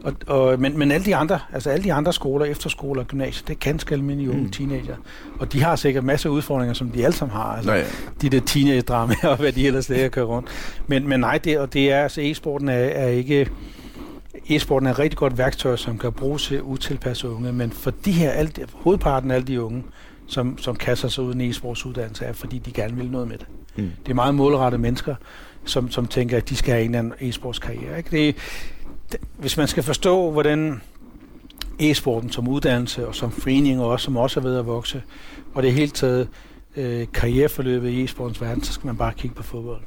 Og, 0.04 0.12
og, 0.26 0.60
men, 0.60 0.78
men 0.78 0.90
alle 0.92 1.04
de 1.06 1.16
andre, 1.16 1.38
altså 1.52 1.70
alle 1.70 1.84
de 1.84 1.92
andre 1.92 2.12
skoler, 2.12 2.44
efterskoler 2.44 3.00
og 3.02 3.06
gymnasier, 3.08 3.46
det 3.46 3.54
er 3.54 3.58
ganske 3.58 3.94
almindelige 3.94 4.30
unge 4.30 4.42
Mm. 4.42 4.50
teenager. 4.50 4.96
Og 5.38 5.52
de 5.52 5.62
har 5.62 5.76
sikkert 5.76 6.04
masser 6.04 6.28
af 6.30 6.34
udfordringer, 6.34 6.74
som 6.74 6.90
de 6.90 7.04
alle 7.04 7.16
sammen 7.16 7.36
har. 7.36 7.44
Altså, 7.56 7.70
Nå 7.70 7.76
ja. 7.76 7.84
de 8.22 8.28
der 8.28 8.40
teenage-dramaer 8.40 9.28
og 9.32 9.36
hvad 9.36 9.52
de 9.52 9.66
ellers 9.66 9.88
lærer 9.88 10.04
at 10.04 10.10
køre 10.12 10.24
rundt. 10.24 10.48
Men, 10.86 11.08
men 11.08 11.20
nej, 11.20 11.38
det, 11.38 11.58
og 11.58 11.72
det 11.72 11.92
er, 11.92 12.02
altså 12.02 12.20
e-sporten 12.20 12.68
er, 12.68 12.72
er 12.74 13.08
ikke... 13.08 13.50
E-sporten 14.50 14.86
er 14.86 14.90
et 14.90 14.98
rigtig 14.98 15.16
godt 15.18 15.38
værktøj, 15.38 15.76
som 15.76 15.98
kan 15.98 16.12
bruges 16.12 16.42
til 16.46 16.62
utilpassede 16.62 17.32
unge, 17.32 17.52
men 17.52 17.70
for 17.70 17.90
de 18.04 18.12
her, 18.12 18.30
alle, 18.30 18.50
de- 18.56 18.64
hovedparten 18.74 19.30
af 19.30 19.34
alle 19.34 19.46
de 19.46 19.62
unge, 19.62 19.82
som, 20.30 20.58
som 20.58 20.76
kaster 20.76 21.08
sig 21.08 21.24
ud 21.24 21.34
i 21.34 21.44
en 21.44 21.50
e-sportsuddannelse, 21.50 22.24
er 22.24 22.32
fordi 22.32 22.58
de 22.58 22.72
gerne 22.72 22.96
vil 22.96 23.10
noget 23.10 23.28
med 23.28 23.38
det. 23.38 23.46
Mm. 23.76 23.90
Det 24.04 24.10
er 24.10 24.14
meget 24.14 24.34
målrettede 24.34 24.82
mennesker, 24.82 25.14
som, 25.64 25.90
som 25.90 26.06
tænker, 26.06 26.36
at 26.36 26.48
de 26.48 26.56
skal 26.56 26.72
have 26.72 26.84
en 26.84 26.94
eller 26.94 26.98
anden 26.98 27.28
e-sportskarriere. 27.28 27.96
Ikke? 27.98 28.10
Det, 28.10 28.36
det, 29.12 29.20
hvis 29.38 29.56
man 29.56 29.68
skal 29.68 29.82
forstå, 29.82 30.30
hvordan 30.30 30.80
e-sporten 31.78 32.32
som 32.32 32.48
uddannelse 32.48 33.08
og 33.08 33.14
som 33.14 33.30
forening, 33.30 33.80
og 33.80 33.88
også, 33.88 34.04
som 34.04 34.16
også 34.16 34.40
er 34.40 34.44
ved 34.44 34.58
at 34.58 34.66
vokse, 34.66 35.02
og 35.54 35.62
det 35.62 35.72
hele 35.72 35.90
taget 35.90 36.28
øh, 36.76 37.06
karriereforløbet 37.14 37.90
i 37.90 38.04
e-sportens 38.04 38.40
verden, 38.40 38.62
så 38.62 38.72
skal 38.72 38.86
man 38.86 38.96
bare 38.96 39.12
kigge 39.16 39.36
på 39.36 39.42
fodbold. 39.42 39.80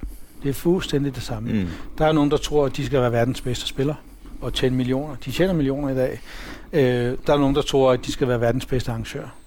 Det 0.43 0.49
er 0.49 0.53
fuldstændig 0.53 1.15
det 1.15 1.23
samme. 1.23 1.53
Mm. 1.53 1.67
Der 1.97 2.05
er 2.05 2.11
nogen, 2.11 2.31
der 2.31 2.37
tror, 2.37 2.65
at 2.65 2.77
de 2.77 2.85
skal 2.85 2.99
være 3.01 3.11
verdens 3.11 3.41
bedste 3.41 3.67
spiller 3.67 3.95
og 4.41 4.53
tjene 4.53 4.75
millioner. 4.75 5.15
De 5.25 5.31
tjener 5.31 5.53
millioner 5.53 5.89
i 5.89 5.95
dag. 5.95 6.21
Øh, 6.73 7.17
der 7.27 7.33
er 7.33 7.37
nogen, 7.37 7.55
der 7.55 7.61
tror, 7.61 7.91
at 7.91 8.05
de 8.05 8.11
skal 8.11 8.27
være 8.27 8.41
verdens 8.41 8.65
bedste 8.65 8.91
arrangør. 8.91 9.42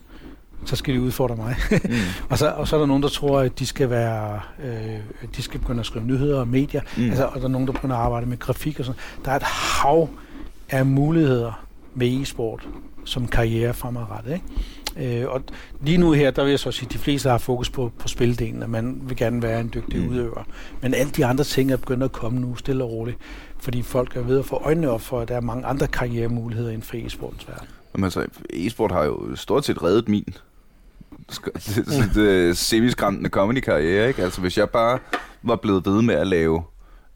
Så 0.64 0.76
skal 0.76 0.94
de 0.94 1.00
udfordre 1.00 1.36
mig. 1.36 1.56
Mm. 1.70 1.78
og, 2.30 2.38
så, 2.38 2.48
og 2.50 2.68
så 2.68 2.76
er 2.76 2.80
der 2.80 2.86
nogen, 2.86 3.02
der 3.02 3.08
tror, 3.08 3.40
at 3.40 3.58
de 3.58 3.66
skal 3.66 3.90
være, 3.90 4.40
øh, 4.64 5.26
de 5.36 5.42
skal 5.42 5.60
begynde 5.60 5.80
at 5.80 5.86
skrive 5.86 6.04
nyheder 6.04 6.40
og 6.40 6.48
medier. 6.48 6.80
Mm. 6.96 7.08
Altså, 7.08 7.24
og 7.24 7.40
der 7.40 7.44
er 7.44 7.48
nogen, 7.48 7.66
der 7.66 7.72
begynder 7.72 7.96
at 7.96 8.02
arbejde 8.02 8.26
med 8.26 8.38
grafik 8.38 8.78
og 8.78 8.84
sådan. 8.84 9.00
Der 9.24 9.30
er 9.30 9.36
et 9.36 9.42
hav 9.42 10.08
af 10.70 10.86
muligheder 10.86 11.64
med 11.94 12.20
e-sport 12.22 12.68
som 13.04 13.28
karriere 13.28 13.74
fremadrettet. 13.74 14.32
Ikke? 14.32 15.22
Øh, 15.22 15.28
og 15.30 15.42
lige 15.80 15.98
nu 15.98 16.12
her, 16.12 16.30
der 16.30 16.42
vil 16.42 16.50
jeg 16.50 16.58
så 16.58 16.70
sige, 16.70 16.86
at 16.86 16.92
de 16.92 16.98
fleste 16.98 17.28
har 17.28 17.38
fokus 17.38 17.70
på, 17.70 17.92
på 17.98 18.08
spildelen, 18.08 18.62
at 18.62 18.70
man 18.70 19.00
vil 19.02 19.16
gerne 19.16 19.42
være 19.42 19.60
en 19.60 19.70
dygtig 19.74 20.00
Mm. 20.02 20.08
udøver. 20.08 20.44
Men 20.82 20.94
alle 20.94 21.12
de 21.12 21.26
andre 21.26 21.44
ting 21.44 21.72
er 21.72 21.76
begyndt 21.76 22.02
at 22.02 22.12
komme 22.12 22.40
nu, 22.40 22.56
stille 22.56 22.84
og 22.84 22.90
roligt, 22.90 23.18
fordi 23.58 23.82
folk 23.82 24.16
er 24.16 24.20
ved 24.22 24.38
at 24.38 24.44
få 24.44 24.56
øjnene 24.56 24.90
op 24.90 25.00
for, 25.00 25.20
at 25.20 25.28
der 25.28 25.36
er 25.36 25.40
mange 25.40 25.66
andre 25.66 25.86
karrieremuligheder 25.86 26.70
inden 26.70 26.82
for 26.82 26.96
e-sportens 26.96 27.48
verden. 27.48 27.68
Jamen, 27.94 28.04
altså, 28.04 28.26
e-sport 28.50 28.92
har 28.92 29.04
jo 29.04 29.36
stort 29.36 29.64
set 29.64 29.82
reddet 29.82 30.08
min 30.08 30.34
Øh, 32.16 32.54
semiskræmmende 32.54 33.30
comedy-karriere, 33.30 34.08
ikke? 34.08 34.22
Altså, 34.22 34.40
hvis 34.40 34.58
jeg 34.58 34.70
bare 34.70 34.98
var 35.42 35.56
blevet 35.56 35.86
ved 35.86 36.02
med 36.02 36.14
at 36.14 36.26
lave... 36.26 36.62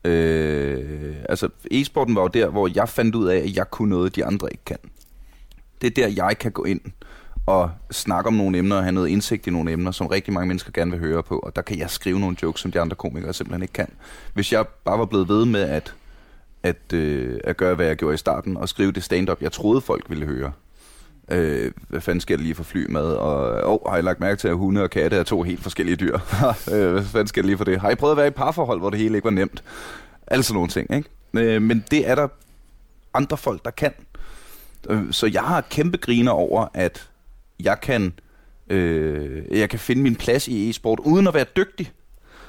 Øh, 0.05 1.14
altså, 1.29 1.49
e-sporten 1.70 2.14
var 2.14 2.23
jo 2.23 2.29
der, 2.29 2.49
hvor 2.49 2.70
jeg 2.75 2.88
fandt 2.88 3.14
ud 3.14 3.27
af, 3.27 3.37
at 3.37 3.57
jeg 3.57 3.70
kunne 3.70 3.90
noget, 3.90 4.16
de 4.16 4.25
andre 4.25 4.49
ikke 4.51 4.64
kan. 4.64 4.79
Det 5.81 5.87
er 5.87 6.07
der, 6.07 6.25
jeg 6.27 6.38
kan 6.38 6.53
gå 6.53 6.64
ind 6.64 6.81
og 7.46 7.70
snakke 7.90 8.29
om 8.29 8.35
nogle 8.35 8.59
emner 8.59 8.77
og 8.77 8.83
have 8.83 8.92
noget 8.92 9.09
indsigt 9.09 9.46
i 9.46 9.51
nogle 9.51 9.73
emner, 9.73 9.90
som 9.90 10.07
rigtig 10.07 10.35
mange 10.35 10.49
mennesker 10.49 10.73
gerne 10.73 10.90
vil 10.90 11.01
høre 11.01 11.23
på. 11.23 11.38
Og 11.38 11.57
der 11.57 11.62
kan 11.62 11.79
jeg 11.79 11.90
skrive 11.90 12.20
nogle 12.20 12.37
jokes, 12.42 12.61
som 12.61 12.73
de 12.73 12.81
andre 12.81 12.96
komikere 12.96 13.33
simpelthen 13.33 13.62
ikke 13.62 13.73
kan. 13.73 13.88
Hvis 14.35 14.53
jeg 14.53 14.66
bare 14.85 14.99
var 14.99 15.05
blevet 15.05 15.29
ved 15.29 15.44
med 15.44 15.61
at, 15.61 15.94
at, 16.62 16.92
øh, 16.92 17.40
at 17.44 17.57
gøre, 17.57 17.75
hvad 17.75 17.87
jeg 17.87 17.96
gjorde 17.96 18.14
i 18.14 18.18
starten, 18.18 18.57
og 18.57 18.68
skrive 18.68 18.92
det 18.92 19.05
stand-up, 19.05 19.42
jeg 19.42 19.53
troede, 19.53 19.81
folk 19.81 20.11
ville 20.11 20.27
høre, 20.27 20.53
Øh, 21.31 21.73
hvad 21.88 22.01
fanden 22.01 22.21
skal 22.21 22.35
jeg 22.35 22.43
lige 22.43 22.55
få 22.55 22.62
fly 22.62 22.87
med? 22.88 23.03
Og 23.03 23.62
oh, 23.73 23.93
har 23.93 23.99
I 23.99 24.03
lagt 24.03 24.21
mærke 24.21 24.37
til, 24.37 24.49
at 24.49 24.57
hunde 24.57 24.83
og 24.83 24.90
katte 24.90 25.16
er 25.16 25.23
to 25.23 25.43
helt 25.43 25.62
forskellige 25.62 25.97
dyr? 25.97 26.19
Øh, 26.73 26.93
hvad 26.93 27.03
fanden 27.03 27.27
skal 27.27 27.40
jeg 27.40 27.47
lige 27.47 27.57
for 27.57 27.64
det? 27.64 27.81
Har 27.81 27.90
I 27.90 27.95
prøvet 27.95 28.12
at 28.12 28.16
være 28.16 28.27
i 28.27 28.29
et 28.29 28.35
parforhold, 28.35 28.79
hvor 28.79 28.90
det 28.90 28.99
hele 28.99 29.16
ikke 29.16 29.25
var 29.25 29.31
nemt? 29.31 29.64
Altså 30.27 30.55
nogle 30.55 30.69
ting, 30.69 30.95
ikke? 30.95 31.09
Øh, 31.35 31.62
men 31.62 31.85
det 31.90 32.09
er 32.09 32.14
der 32.14 32.29
andre 33.14 33.37
folk, 33.37 33.64
der 33.64 33.71
kan. 33.71 33.93
Øh, 34.90 35.12
så 35.12 35.27
jeg 35.27 35.43
har 35.43 35.61
kæmpe 35.61 35.99
griner 35.99 36.33
over, 36.33 36.66
at 36.75 37.11
jeg 37.61 37.81
kan, 37.81 38.12
øh, 38.69 39.59
jeg 39.59 39.71
kan 39.71 39.79
finde 39.79 40.03
min 40.03 40.16
plads 40.16 40.49
i 40.49 40.71
e-sport, 40.71 41.01
uden 41.01 41.27
at 41.27 41.35
være 41.35 41.47
dygtig. 41.57 41.93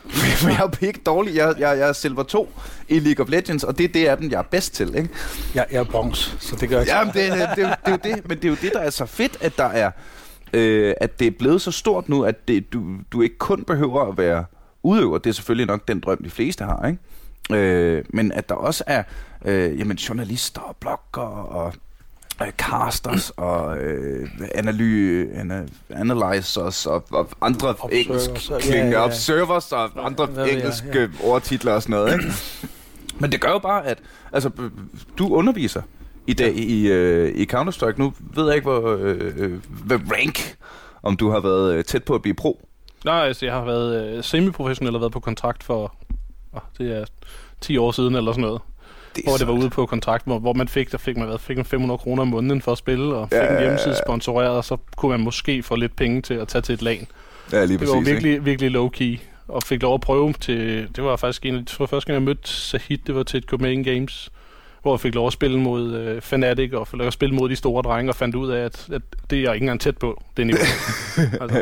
For 0.10 0.50
jeg 0.50 0.60
er 0.60 0.86
ikke 0.86 1.02
dårlig. 1.06 1.36
Jeg, 1.36 1.56
jeg, 1.60 1.78
jeg 1.78 1.90
er 1.90 1.94
silver 1.94 2.24
2 2.24 2.50
i 2.88 3.00
League 3.00 3.26
of 3.26 3.30
Legends, 3.30 3.64
og 3.64 3.78
det 3.78 3.84
er 3.84 3.88
det 3.88 4.06
af 4.06 4.18
dem, 4.18 4.32
jeg 4.32 4.38
er 4.38 4.44
bedst 4.52 4.74
til, 4.74 4.96
ikke? 4.96 5.10
Jeg, 5.56 5.66
jeg 5.72 5.80
er 5.80 5.84
bronze, 5.84 6.32
så 6.40 6.56
det 6.56 6.70
gør 6.70 6.80
ikke 6.80 6.92
Jamen, 6.92 7.14
det, 7.14 7.32
det, 7.32 7.50
det, 7.56 7.58
det, 7.58 7.68
er 7.86 7.92
jo 7.92 7.98
det, 8.16 8.30
men 8.30 8.38
det 8.38 8.46
er 8.46 8.50
jo 8.50 8.58
det, 8.62 8.74
der 8.74 8.80
er 8.80 8.90
så 8.90 9.06
fedt, 9.06 9.38
at 9.42 9.58
der 9.58 9.66
er, 9.66 9.92
øh, 10.54 10.94
at 11.02 11.20
det 11.20 11.28
er 11.28 11.32
blevet 11.32 11.62
så 11.62 11.72
stort 11.72 12.10
nu, 12.10 12.24
at 12.24 12.48
det, 12.48 12.74
du, 12.74 12.84
du 13.12 13.22
ikke 13.22 13.38
kun 13.38 13.64
behøver 13.64 14.10
at 14.10 14.18
være 14.18 14.46
udøver. 14.84 15.18
Det 15.18 15.30
er 15.30 15.34
selvfølgelig 15.34 15.68
nok 15.68 15.88
den 15.88 16.00
drøm, 16.00 16.24
de 16.24 16.30
fleste 16.30 16.64
har, 16.64 16.88
ikke? 16.88 17.00
Øh, 17.62 18.06
men 18.10 18.32
at 18.32 18.50
der 18.50 18.56
også 18.56 18.84
er 18.88 19.04
øh, 19.46 19.80
jamen, 19.80 19.98
journalister 19.98 20.62
og 20.62 20.76
blogger 20.76 21.22
og 21.22 21.74
øh, 22.46 22.52
casters 22.52 23.30
og 23.30 23.78
øh, 23.78 24.30
analy, 24.56 25.28
ana, 25.40 25.64
analyzers 25.90 26.86
og, 26.86 27.04
og 27.12 27.30
andre 27.42 27.70
Observers, 27.70 28.28
engelsk 28.28 28.52
og- 28.52 28.62
ja, 28.70 28.78
ja, 28.78 28.84
ja, 28.86 28.90
ja. 28.90 29.06
observers 29.06 29.72
og 29.72 30.06
andre 30.06 30.26
Hvad 30.26 30.48
engelske 30.48 31.00
ja. 31.02 31.08
ordtitler 31.24 31.74
og 31.74 31.82
sådan 31.82 31.94
noget. 31.94 32.14
Ikke? 32.14 32.26
Men 33.22 33.32
det 33.32 33.42
gør 33.42 33.50
jo 33.50 33.60
bare, 33.60 33.86
at 33.86 33.98
altså, 34.34 34.50
du 35.18 35.34
underviser 35.34 35.82
i 36.28 36.34
dag 36.34 36.56
i, 36.56 36.88
øh, 36.88 37.30
i 37.36 37.48
Counter-Strike. 37.54 37.98
Nu 37.98 38.14
ved 38.36 38.46
jeg 38.46 38.56
ikke, 38.56 38.70
hvor, 38.70 38.96
øh, 39.00 39.34
øh, 39.38 39.60
hvad 39.86 39.98
rank, 40.12 40.56
om 41.04 41.18
du 41.18 41.30
har 41.30 41.40
været 41.40 41.74
øh, 41.74 41.84
tæt 41.84 42.04
på 42.04 42.16
at 42.16 42.22
blive 42.22 42.34
pro. 42.34 42.68
Nej, 43.06 43.16
altså, 43.28 43.46
jeg 43.46 43.54
har 43.56 43.66
været 43.66 44.16
øh, 44.18 44.24
semiprofessionel 44.24 44.96
og 44.96 45.02
været 45.02 45.14
på 45.14 45.20
kontrakt 45.20 45.64
for, 45.64 45.96
oh, 46.54 46.62
det 46.78 46.98
er 46.98 47.06
10 47.62 47.78
år 47.78 47.92
siden 47.92 48.16
eller 48.16 48.32
sådan 48.32 48.42
noget. 48.42 48.62
Det 49.16 49.24
Hvor 49.24 49.38
det 49.38 49.48
var 49.48 49.54
ude 49.54 49.70
på 49.70 49.86
kontrakt, 49.86 50.26
hvor, 50.26 50.40
hvor 50.40 50.54
man 50.54 50.68
fik, 50.68 50.92
der 50.92 50.98
fik 50.98 51.18
man, 51.18 51.28
hvad, 51.28 51.38
fik 51.38 51.58
man 51.58 51.66
500 51.66 51.98
kroner 51.98 52.22
om 52.22 52.28
måneden 52.28 52.62
for 52.62 52.72
at 52.72 52.78
spille, 52.78 53.16
og 53.16 53.30
fik 53.30 53.38
Ja, 53.38 53.54
en 53.54 53.62
hjemmeside 53.62 53.96
sponsoreret, 54.06 54.50
og 54.50 54.66
så 54.66 54.78
kunne 54.98 55.10
man 55.10 55.20
måske 55.20 55.64
få 55.64 55.76
lidt 55.76 55.96
penge 55.96 56.22
til 56.22 56.34
at 56.34 56.48
tage 56.48 56.62
til 56.62 56.74
et 56.74 56.82
lag. 56.82 57.08
Ja, 57.52 57.66
lige 57.66 57.78
Det 57.78 57.88
var 57.88 57.94
præcis. 57.94 58.10
virkelig, 58.10 58.46
virkelig 58.46 58.76
low-key, 58.76 59.20
og 59.48 59.64
fik 59.64 59.82
lov 59.82 59.94
at 59.94 60.02
prøve 60.02 60.34
til, 60.34 60.88
det 60.96 61.04
var 61.04 61.16
faktisk 61.16 61.46
en 61.46 61.56
af 61.56 61.66
de, 61.66 61.88
første 61.88 62.08
gang, 62.08 62.14
jeg 62.14 62.22
mødte 62.22 62.50
Sahid, 62.50 62.98
det 63.08 63.16
var 63.16 63.24
til 63.24 63.38
et 63.38 63.44
Copenhagen 63.44 63.84
Games, 63.84 64.30
hvor 64.82 64.94
jeg 64.94 65.00
fik 65.00 65.16
lov 65.16 65.28
at 65.28 65.34
spille 65.34 65.60
mod 65.60 65.94
øh, 65.94 66.22
Fnatic, 66.22 66.74
og 66.74 66.88
fik 66.88 66.98
lov 66.98 67.08
at 67.08 67.14
spille 67.14 67.36
mod 67.36 67.50
de 67.50 67.56
store 67.56 67.82
drenge, 67.82 68.12
og 68.12 68.16
fandt 68.16 68.36
ud 68.36 68.52
af, 68.52 68.66
at, 68.66 68.90
at 68.94 69.02
det 69.30 69.38
er 69.38 69.44
jeg 69.44 69.54
ikke 69.54 69.64
engang 69.64 69.82
tæt 69.82 69.98
på, 69.98 70.24
det 70.38 70.48
niveau. 70.48 70.62
altså, 71.42 71.62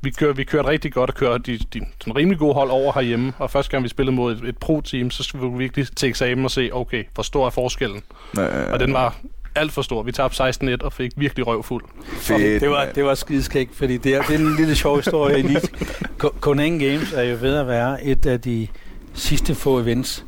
vi, 0.00 0.10
kør, 0.10 0.32
vi 0.32 0.44
kørte 0.44 0.68
rigtig 0.68 0.92
godt 0.92 1.10
og 1.10 1.16
kørte 1.16 1.52
de, 1.52 1.58
de 1.58 1.86
sådan 2.00 2.16
rimelig 2.16 2.38
gode 2.38 2.54
hold 2.54 2.70
over 2.70 2.92
herhjemme. 2.92 3.32
Og 3.38 3.50
første 3.50 3.70
gang 3.70 3.84
vi 3.84 3.88
spillede 3.88 4.16
mod 4.16 4.32
et, 4.32 4.48
et 4.48 4.58
pro-team, 4.58 5.10
så 5.10 5.22
skulle 5.22 5.52
vi 5.52 5.58
virkelig 5.58 5.86
til 5.96 6.08
eksamen 6.08 6.44
og 6.44 6.50
se, 6.50 6.70
okay, 6.72 7.04
hvor 7.14 7.22
stor 7.22 7.46
er 7.46 7.50
forskellen? 7.50 8.02
Øh, 8.38 8.72
Og 8.72 8.80
den 8.80 8.92
var 8.92 9.16
alt 9.54 9.72
for 9.72 9.82
stor. 9.82 10.02
Vi 10.02 10.12
tabte 10.12 10.42
16-1 10.48 10.76
og 10.80 10.92
fik 10.92 11.12
virkelig 11.16 11.46
røvfuld. 11.46 11.84
fedt, 12.04 12.60
det 12.60 12.70
var, 12.70 12.88
det 12.94 13.04
var 13.04 13.14
skideskægt, 13.14 13.76
fordi 13.76 13.96
det 13.96 14.14
er, 14.14 14.22
det 14.22 14.34
er 14.34 14.38
en 14.38 14.56
lille 14.56 14.76
sjov 14.76 14.96
historie. 14.96 15.38
Elite. 15.38 15.68
Games 16.78 17.12
er 17.12 17.22
jo 17.22 17.36
ved 17.40 17.56
at 17.56 17.66
være 17.66 18.04
et 18.04 18.26
af 18.26 18.40
de 18.40 18.68
sidste 19.14 19.54
få 19.54 19.80
events, 19.80 20.24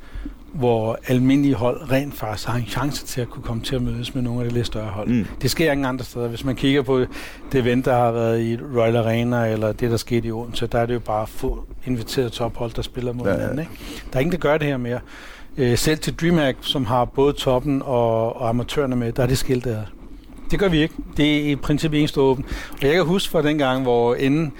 hvor 0.52 0.98
almindelige 1.06 1.54
hold 1.54 1.90
rent 1.90 2.14
faktisk 2.14 2.48
har 2.48 2.58
en 2.58 2.66
chance 2.66 3.06
til 3.06 3.20
at 3.20 3.28
kunne 3.30 3.42
komme 3.42 3.62
til 3.62 3.76
at 3.76 3.82
mødes 3.82 4.14
med 4.14 4.22
nogle 4.22 4.42
af 4.42 4.48
de 4.48 4.54
lidt 4.54 4.66
større 4.66 4.88
hold. 4.90 5.08
Mm. 5.08 5.26
Det 5.42 5.50
sker 5.50 5.72
ingen 5.72 5.84
andre 5.84 6.04
steder. 6.04 6.28
Hvis 6.28 6.44
man 6.44 6.56
kigger 6.56 6.82
på 6.82 6.98
det 7.52 7.60
event, 7.60 7.84
der 7.84 7.94
har 7.94 8.12
været 8.12 8.40
i 8.42 8.58
Royal 8.76 8.96
Arena, 8.96 9.46
eller 9.46 9.72
det, 9.72 9.90
der 9.90 9.96
skete 9.96 10.28
i 10.28 10.32
Odense, 10.32 10.66
der 10.66 10.78
er 10.78 10.86
det 10.86 10.94
jo 10.94 10.98
bare 11.00 11.26
få 11.26 11.64
inviterede 11.86 12.30
tophold, 12.30 12.72
der 12.72 12.82
spiller 12.82 13.12
mod 13.12 13.26
Ja, 13.26 13.32
ja, 13.32 13.36
hinanden. 13.38 13.58
Ikke? 13.58 13.72
Der 14.12 14.16
er 14.16 14.20
ingen, 14.20 14.32
der 14.32 14.38
gør 14.38 14.58
det 14.58 14.66
her 14.66 14.76
mere. 14.76 15.00
Øh, 15.56 15.78
selv 15.78 15.98
til 15.98 16.14
DreamHack, 16.14 16.58
som 16.60 16.84
har 16.86 17.04
både 17.04 17.32
toppen 17.32 17.82
og, 17.84 18.36
og 18.36 18.48
amatørerne 18.48 18.96
med, 18.96 19.12
der 19.12 19.22
er 19.22 19.26
det 19.26 19.38
skilt 19.38 19.64
der. 19.64 19.80
Det 20.50 20.58
gør 20.58 20.68
vi 20.68 20.82
ikke. 20.82 20.94
Det 21.16 21.36
er 21.36 21.50
i 21.50 21.56
princippet 21.56 21.98
eneste 21.98 22.20
åben. 22.20 22.44
Og 22.72 22.86
jeg 22.86 22.92
kan 22.92 23.04
huske 23.04 23.30
fra 23.30 23.42
den 23.42 23.58
gang, 23.58 23.82
hvor 23.82 24.14
inden 24.14 24.52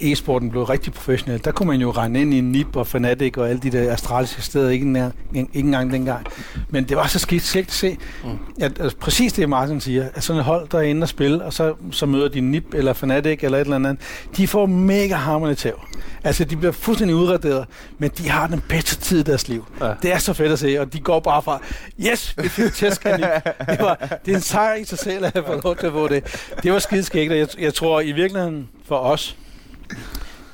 e-sporten 0.00 0.50
blev 0.50 0.62
rigtig 0.62 0.92
professionel, 0.92 1.44
der 1.44 1.50
kunne 1.52 1.66
man 1.66 1.80
jo 1.80 1.90
regne 1.90 2.20
ind 2.20 2.34
i 2.34 2.40
NIP 2.40 2.76
og 2.76 2.86
Fnatic 2.86 3.36
og 3.36 3.48
alle 3.48 3.60
de 3.62 3.70
der 3.70 3.92
astraliske 3.92 4.42
steder, 4.42 4.70
ikke, 4.70 4.86
engang, 4.86 5.14
ikke 5.34 5.48
engang 5.54 5.92
dengang. 5.92 6.26
Men 6.68 6.84
det 6.84 6.96
var 6.96 7.06
så 7.06 7.18
skidt 7.18 7.42
skægt 7.42 7.66
at 7.68 7.72
se, 7.72 7.96
Mm. 8.24 8.30
at, 8.60 8.78
at 8.78 8.96
præcis 9.00 9.32
det 9.32 9.48
Martin 9.48 9.80
siger, 9.80 10.08
at 10.14 10.22
sådan 10.24 10.38
et 10.40 10.44
hold, 10.44 10.68
der 10.68 10.78
er 10.78 10.82
inde 10.82 11.02
og 11.04 11.08
spille, 11.08 11.44
og 11.44 11.52
så, 11.52 11.74
så 11.90 12.06
møder 12.06 12.28
de 12.28 12.40
NIP 12.40 12.74
eller 12.74 12.92
Fnatic 12.92 13.38
eller 13.42 13.58
et 13.58 13.64
eller 13.64 13.76
andet, 13.76 13.96
de 14.36 14.48
får 14.48 14.66
mega 14.66 15.14
hammerende 15.14 15.54
tæv. 15.54 15.80
Altså, 16.24 16.44
de 16.44 16.56
bliver 16.56 16.72
fuldstændig 16.72 17.16
udraderet, 17.16 17.66
men 17.98 18.10
de 18.18 18.28
har 18.30 18.46
den 18.46 18.62
bedste 18.68 18.96
tid 18.96 19.20
i 19.20 19.22
deres 19.22 19.48
liv. 19.48 19.64
Ja. 19.80 19.92
Det 20.02 20.12
er 20.12 20.18
så 20.18 20.32
fedt 20.32 20.52
at 20.52 20.58
se, 20.58 20.80
og 20.80 20.92
de 20.92 21.00
går 21.00 21.20
bare 21.20 21.42
fra, 21.42 21.60
yes, 22.00 22.34
vi 22.42 22.48
fik 22.48 22.72
tæsk 22.72 23.06
af 23.06 23.18
NIP. 23.18 23.28
det, 23.70 23.78
var, 23.80 24.18
det 24.24 24.32
er 24.32 24.36
en 24.36 24.42
sejr 24.42 24.74
i 24.74 24.84
sig 24.84 24.98
selv, 24.98 25.24
at 25.24 25.34
jeg 25.34 25.44
får 25.46 25.60
lov 25.64 25.76
til 25.76 25.86
at 25.86 25.92
få 25.92 26.08
det. 26.08 26.50
Det 26.62 26.72
var 26.72 26.78
skideskægt, 26.78 27.32
og 27.32 27.38
jeg, 27.38 27.48
jeg 27.58 27.74
tror 27.74 28.00
i 28.00 28.12
virkeligheden 28.12 28.68
for 28.84 28.96
os, 28.96 29.36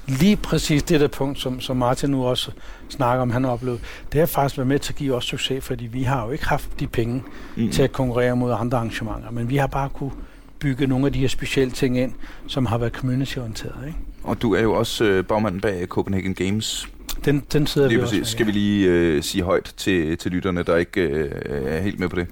lige 0.07 0.37
præcis 0.37 0.83
det 0.83 1.01
der 1.01 1.09
punkt, 1.09 1.41
som, 1.41 1.61
som 1.61 1.77
Martin 1.77 2.11
nu 2.11 2.25
også 2.25 2.51
snakker 2.89 3.23
om, 3.23 3.31
han 3.31 3.45
har 3.45 3.51
oplevet, 3.51 3.81
det 4.13 4.19
har 4.21 4.27
faktisk 4.27 4.59
været 4.59 4.69
med 4.69 4.79
til 4.79 4.93
at 4.93 4.97
give 4.97 5.15
os 5.15 5.25
succes, 5.25 5.65
fordi 5.65 5.87
vi 5.87 6.03
har 6.03 6.25
jo 6.25 6.31
ikke 6.31 6.47
haft 6.47 6.81
de 6.81 6.87
penge 6.87 7.23
Mm. 7.57 7.71
til 7.71 7.83
at 7.83 7.93
konkurrere 7.93 8.37
mod 8.37 8.53
andre 8.61 8.79
arrangementer, 8.79 9.31
men 9.31 9.51
vi 9.51 9.57
har 9.57 9.67
bare 9.67 9.89
kunne 9.89 10.11
bygge 10.59 10.87
nogle 10.87 11.07
af 11.07 11.13
de 11.13 11.19
her 11.19 11.29
specielle 11.29 11.71
ting 11.73 11.99
ind, 11.99 12.13
som 12.47 12.67
har 12.67 12.79
været 12.79 12.93
community-orienteret. 12.93 13.87
Ikke? 13.87 13.99
Og 14.23 14.43
du 14.43 14.55
er 14.55 14.61
jo 14.63 14.73
også 14.75 15.05
øh, 15.05 15.25
bagmanden 15.25 15.61
bag 15.61 15.87
Copenhagen 15.87 16.35
Games. 16.35 16.89
Den, 17.25 17.43
den 17.53 17.67
sidder 17.67 17.89
Lige 17.89 17.99
vi 17.99 18.05
præcis. 18.05 18.21
også 18.21 18.33
Skal 18.33 18.47
vi 18.47 18.53
lige 18.53 18.89
øh, 18.89 19.23
sige 19.23 19.43
højt 19.45 19.75
til, 19.77 20.17
til 20.19 20.31
lytterne, 20.31 20.63
der 20.63 20.77
ikke 20.77 21.01
øh, 21.01 21.31
er 21.67 21.81
helt 21.81 22.01
med 22.01 22.09
på 22.09 22.17
det. 22.17 22.27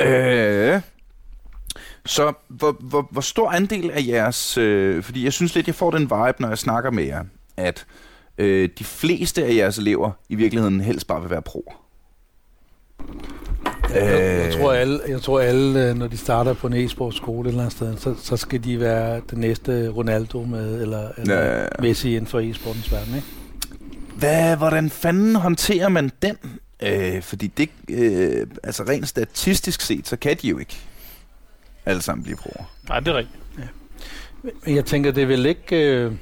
Øh, 0.00 0.80
så 2.06 2.32
hvor, 2.48 2.76
hvor, 2.80 3.08
hvor 3.10 3.20
stor 3.20 3.50
andel 3.50 3.90
af 3.90 4.04
jeres... 4.06 4.58
Øh, 4.58 5.02
fordi 5.02 5.24
jeg 5.24 5.32
synes 5.32 5.54
lidt, 5.54 5.66
jeg 5.66 5.74
får 5.74 5.90
den 5.90 6.02
vibe, 6.02 6.34
når 6.38 6.48
jeg 6.48 6.58
snakker 6.58 6.90
med 6.90 7.04
jer, 7.04 7.24
at 7.56 7.86
øh, 8.38 8.68
de 8.78 8.84
fleste 8.84 9.44
af 9.44 9.54
jeres 9.54 9.78
elever 9.78 10.10
i 10.28 10.34
virkeligheden 10.34 10.80
helst 10.80 11.06
bare 11.06 11.20
vil 11.20 11.30
være 11.30 11.42
pro. 11.42 11.72
Jeg, 13.94 14.02
jeg, 14.02 14.12
jeg, 14.38 14.46
Øh. 14.46 14.52
tror 14.60 14.72
alle, 14.72 15.00
jeg 15.08 15.22
tror 15.22 15.40
alle, 15.40 15.88
øh, 15.88 15.96
når 15.96 16.06
de 16.06 16.16
starter 16.16 16.52
på 16.54 16.66
en 16.66 16.86
e-sports 16.86 17.16
skole 17.16 17.48
et 17.48 17.52
eller 17.52 17.62
andet 17.62 17.76
sted, 17.76 17.96
så, 17.96 18.14
så 18.22 18.36
skal 18.36 18.64
de 18.64 18.80
være 18.80 19.20
den 19.30 19.38
næste 19.40 19.88
Ronaldo 19.88 20.42
med, 20.44 20.82
eller, 20.82 21.08
eller 21.18 21.34
Ja, 21.34 21.54
ja, 21.56 21.62
ja. 21.62 21.68
Messi 21.80 22.10
inden 22.16 22.26
for 22.26 22.40
e-sportens 22.40 22.92
verden. 22.92 23.14
Ikke? 23.14 23.26
Hvad, 24.16 24.56
hvordan 24.56 24.90
fanden 24.90 25.36
håndterer 25.36 25.88
man 25.88 26.10
den? 26.22 26.36
Øh, 26.82 27.22
fordi 27.22 27.46
det, 27.46 27.68
øh, 27.90 28.46
altså 28.62 28.82
rent 28.82 29.08
statistisk 29.08 29.80
set, 29.80 30.08
så 30.08 30.16
kan 30.16 30.36
de 30.42 30.48
jo 30.48 30.58
ikke 30.58 30.76
alle 31.86 32.02
sammen 32.02 32.24
blive 32.24 32.36
proer. 32.36 32.64
Nej, 32.88 33.00
det 33.00 33.08
er 33.08 33.16
rigtigt. 33.16 33.38
Men 34.42 34.74
jeg 34.76 34.84
tænker, 34.84 35.10
det 35.12 35.22
er 35.22 35.26
vel 35.26 35.46
ikke... 35.46 35.76
Øh, 35.96 36.12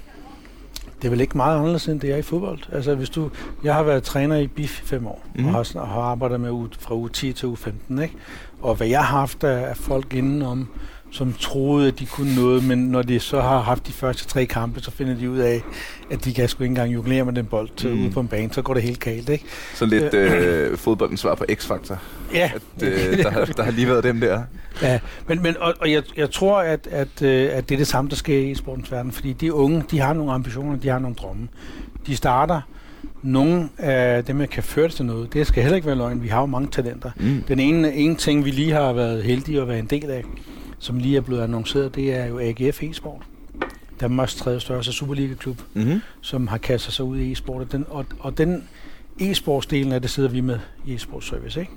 det 1.02 1.08
er 1.08 1.10
vel 1.10 1.20
ikke 1.20 1.36
meget 1.36 1.56
anderledes, 1.56 1.88
end 1.88 2.00
det 2.00 2.12
er 2.12 2.16
i 2.16 2.22
fodbold. 2.22 2.58
Altså, 2.72 2.94
hvis 2.94 3.10
du, 3.10 3.30
jeg 3.64 3.74
har 3.74 3.82
været 3.82 4.02
træner 4.02 4.36
i 4.36 4.46
BIF 4.46 4.82
i 4.82 4.84
fem 4.84 5.06
år, 5.06 5.24
Mhm. 5.34 5.42
mm. 5.42 5.48
og 5.48 5.54
har, 5.54 5.62
sn- 5.64 5.86
har 5.86 6.00
arbejdet 6.02 6.40
med 6.40 6.50
u, 6.50 6.68
fra 6.80 6.94
uge 6.94 7.08
10 7.08 7.32
til 7.32 7.48
uge 7.48 7.56
15, 7.56 8.02
ikke? 8.02 8.14
Og 8.60 8.74
hvad 8.74 8.86
jeg 8.86 9.04
har 9.04 9.18
haft 9.18 9.44
af, 9.44 9.68
af 9.68 9.76
folk 9.76 10.14
indenom, 10.14 10.68
som 11.12 11.32
troede, 11.40 11.88
at 11.88 11.98
de 11.98 12.06
kunne 12.06 12.34
noget, 12.34 12.64
men 12.64 12.78
når 12.78 13.02
de 13.02 13.20
så 13.20 13.40
har 13.40 13.60
haft 13.60 13.86
de 13.86 13.92
første 13.92 14.26
tre 14.28 14.46
kampe, 14.46 14.80
så 14.80 14.90
finder 14.90 15.14
de 15.14 15.30
ud 15.30 15.38
af, 15.38 15.62
at 16.10 16.24
de 16.24 16.34
kan 16.34 16.48
sgu 16.48 16.62
ikke 16.64 16.70
engang 16.70 16.94
jonglere 16.94 17.24
med 17.24 17.32
den 17.32 17.46
bold 17.46 17.68
Mm. 17.94 18.02
ude 18.02 18.10
på 18.10 18.20
en 18.20 18.28
bane, 18.28 18.52
så 18.52 18.62
går 18.62 18.74
det 18.74 18.82
helt 18.82 19.00
galt, 19.00 19.28
ikke? 19.28 19.44
Så 19.74 19.86
lidt 19.86 20.14
øh, 20.14 20.76
fodboldens 20.76 21.20
svar 21.20 21.34
på 21.34 21.44
X-Factor. 21.52 21.96
Ja, 22.34 22.50
At, 22.54 22.82
øh, 22.82 23.18
der, 23.18 23.30
har- 23.30 23.44
der 23.44 23.62
har 23.62 23.70
lige 23.70 23.86
været 23.88 24.04
dem 24.04 24.20
der. 24.20 24.42
Ja, 24.82 24.98
men, 25.28 25.42
men 25.42 25.56
og, 25.60 25.74
og 25.80 25.92
jeg, 25.92 26.02
jeg 26.16 26.30
tror, 26.30 26.60
at, 26.60 26.88
at, 26.90 27.22
øh, 27.22 27.48
at 27.52 27.68
det 27.68 27.74
er 27.74 27.78
det 27.78 27.86
samme, 27.86 28.10
der 28.10 28.16
sker 28.16 28.38
i 28.38 28.54
sportens 28.54 28.92
verden, 28.92 29.12
fordi 29.12 29.32
de 29.32 29.52
unge, 29.54 29.84
de 29.90 29.98
har 30.00 30.12
nogle 30.12 30.32
ambitioner, 30.32 30.76
de 30.78 30.88
har 30.88 30.98
nogle 30.98 31.16
drømme. 31.16 31.48
De 32.06 32.16
starter, 32.16 32.60
nogle 33.22 33.68
af 33.78 34.24
dem, 34.24 34.38
der 34.38 34.46
kan 34.46 34.62
føre 34.62 34.86
det 34.88 34.94
til 34.94 35.04
noget, 35.04 35.32
det 35.34 35.46
skal 35.46 35.62
heller 35.62 35.76
ikke 35.76 35.86
være 35.86 35.96
løgn, 35.96 36.22
vi 36.22 36.28
har 36.28 36.40
jo 36.40 36.46
mange 36.46 36.68
talenter. 36.72 37.10
Mm. 37.16 37.42
Den 37.48 37.58
ene, 37.58 37.94
ene 37.94 38.14
ting, 38.16 38.44
vi 38.44 38.50
lige 38.50 38.72
har 38.72 38.92
været 38.92 39.22
heldige 39.22 39.60
at 39.60 39.68
være 39.68 39.78
en 39.78 39.86
del 39.86 40.10
af, 40.10 40.24
som 40.82 40.98
lige 40.98 41.16
er 41.16 41.20
blevet 41.20 41.42
annonceret, 41.42 41.94
det 41.94 42.14
er 42.14 42.26
jo 42.26 42.38
AGF 42.38 42.82
e-sport. 42.82 43.22
Danmarks 44.00 44.34
tredje 44.34 44.60
største 44.60 44.92
Superliga-klub, 44.92 45.60
Mm-hmm. 45.74 46.00
som 46.20 46.46
har 46.46 46.58
kastet 46.58 46.92
sig 46.94 47.04
ud 47.04 47.18
i 47.18 47.32
e-sport. 47.32 47.62
Og 47.62 47.72
den, 47.72 47.86
og, 47.88 48.06
og 48.20 48.38
den 48.38 48.68
e-sportsdelen 49.20 49.92
af 49.92 50.00
det 50.02 50.10
sidder 50.10 50.28
vi 50.28 50.40
med 50.40 50.58
i 50.86 50.94
e-sport 50.94 51.24
service. 51.24 51.60
Ikke? 51.60 51.72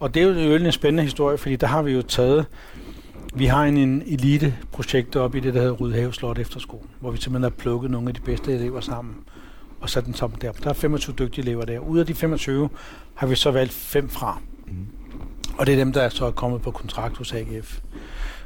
Og 0.00 0.14
det 0.14 0.22
er 0.22 0.44
jo 0.44 0.54
en 0.54 0.72
spændende 0.72 1.02
historie, 1.02 1.38
fordi 1.38 1.56
der 1.56 1.66
har 1.66 1.82
vi 1.82 1.92
jo 1.92 2.02
taget, 2.02 2.46
vi 3.34 3.46
har 3.46 3.64
en, 3.64 3.76
en 3.76 4.02
elite-projekt 4.06 5.16
op 5.16 5.34
i 5.34 5.40
det, 5.40 5.54
der 5.54 5.60
hedder 5.60 5.74
Rydhave 5.74 6.12
Slot 6.14 6.38
Efterskole, 6.38 6.82
hvor 7.00 7.10
vi 7.10 7.16
simpelthen 7.18 7.42
har 7.42 7.50
plukket 7.50 7.90
nogle 7.90 8.08
af 8.08 8.14
de 8.14 8.20
bedste 8.20 8.52
elever 8.54 8.80
sammen 8.80 9.14
og 9.80 9.90
sat 9.90 10.06
dem 10.06 10.14
sammen 10.14 10.38
der. 10.40 10.52
Der 10.52 10.70
er 10.70 10.74
25 10.74 11.14
dygtige 11.18 11.42
elever 11.42 11.64
der. 11.64 11.78
Ud 11.78 11.98
af 11.98 12.06
de 12.06 12.14
25 12.14 12.68
har 13.14 13.26
vi 13.26 13.34
så 13.34 13.50
valgt 13.50 13.72
fem 13.72 14.08
fra. 14.08 14.40
Mm. 14.66 14.72
Og 15.58 15.66
det 15.66 15.72
er 15.72 15.76
dem, 15.76 15.92
der 15.92 16.00
er 16.02 16.08
så 16.08 16.26
er 16.26 16.30
kommet 16.30 16.62
på 16.62 16.70
kontrakt 16.70 17.16
hos 17.16 17.32
AGF. 17.32 17.80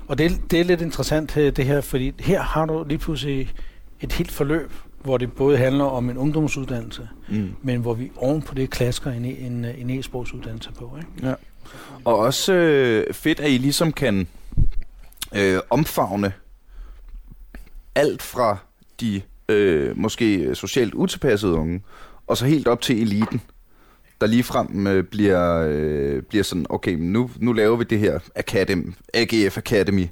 Og 0.09 0.19
det, 0.19 0.41
det 0.51 0.61
er 0.61 0.65
lidt 0.65 0.81
interessant 0.81 1.37
øh, 1.37 1.57
det 1.57 1.65
her, 1.65 1.81
fordi 1.81 2.13
her 2.21 2.43
har 2.43 2.67
du 2.67 2.85
lige 2.89 2.99
pludselig 2.99 3.53
et 4.01 4.13
helt 4.13 4.33
forløb, 4.33 4.73
hvor 5.03 5.19
det 5.19 5.33
både 5.33 5.57
handler 5.59 5.85
om 5.85 6.11
en 6.11 6.19
ungdomsuddannelse, 6.19 7.09
Mm. 7.29 7.55
men 7.63 7.81
hvor 7.81 7.95
vi 7.95 8.11
oven 8.17 8.43
på 8.43 8.55
det 8.55 8.71
klasker 8.71 9.11
en, 9.11 9.25
en, 9.25 9.65
en 9.65 9.91
e-sportsuddannelse 9.91 10.73
på. 10.73 10.97
Ikke? 10.99 11.29
Ja. 11.29 11.35
Og 12.05 12.19
også 12.19 12.53
øh, 12.53 13.15
fedt, 13.15 13.41
at 13.41 13.51
I 13.51 13.59
ligesom 13.59 13.93
kan 13.93 14.27
øh, 15.35 15.59
omfavne 15.71 16.33
alt 17.95 18.23
fra 18.23 18.57
de 19.01 19.23
øh, 19.49 19.97
måske 19.99 20.55
socialt 20.55 20.95
utilpassede 20.95 21.53
unge, 21.53 21.83
og 22.27 22.37
så 22.37 22.47
helt 22.47 22.69
op 22.69 22.81
til 22.81 23.03
eliten, 23.03 23.41
der 24.21 24.27
ligefrem 24.27 24.87
øh, 24.87 25.05
bliver, 25.05 25.67
øh, 25.69 26.23
bliver 26.23 26.45
sådan, 26.45 26.67
okay, 26.69 26.93
nu, 26.99 27.31
nu 27.37 27.53
laver 27.53 27.77
vi 27.77 27.85
det 27.85 27.99
her 27.99 28.19
Academy, 28.35 28.93
AGF 29.15 29.59
Academy, 29.59 30.07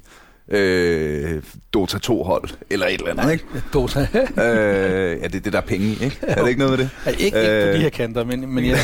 øh, 0.49 1.43
Dota 1.75 1.99
2-hold, 2.07 2.49
eller 2.71 2.87
et 2.87 2.93
eller 3.01 3.11
andet, 3.11 3.33
ikke? 3.33 3.45
Dota. 3.75 4.01
øh, 4.15 5.21
ja, 5.23 5.27
det 5.29 5.35
er 5.35 5.41
det, 5.41 5.53
der 5.53 5.59
er 5.61 5.67
penge 5.67 5.87
i, 5.87 5.91
ikke? 6.05 6.19
Er 6.23 6.43
det 6.43 6.49
ikke 6.49 6.59
noget 6.59 6.79
med 6.79 6.87
det? 6.87 6.91
Ja, 7.07 7.11
ikke, 7.11 7.25
ikke 7.25 7.37
på 7.37 7.69
Øh. 7.69 7.75
de 7.75 7.79
her 7.81 7.89
kanter, 7.91 8.25
men, 8.25 8.49
men 8.55 8.65
jeg, 8.67 8.79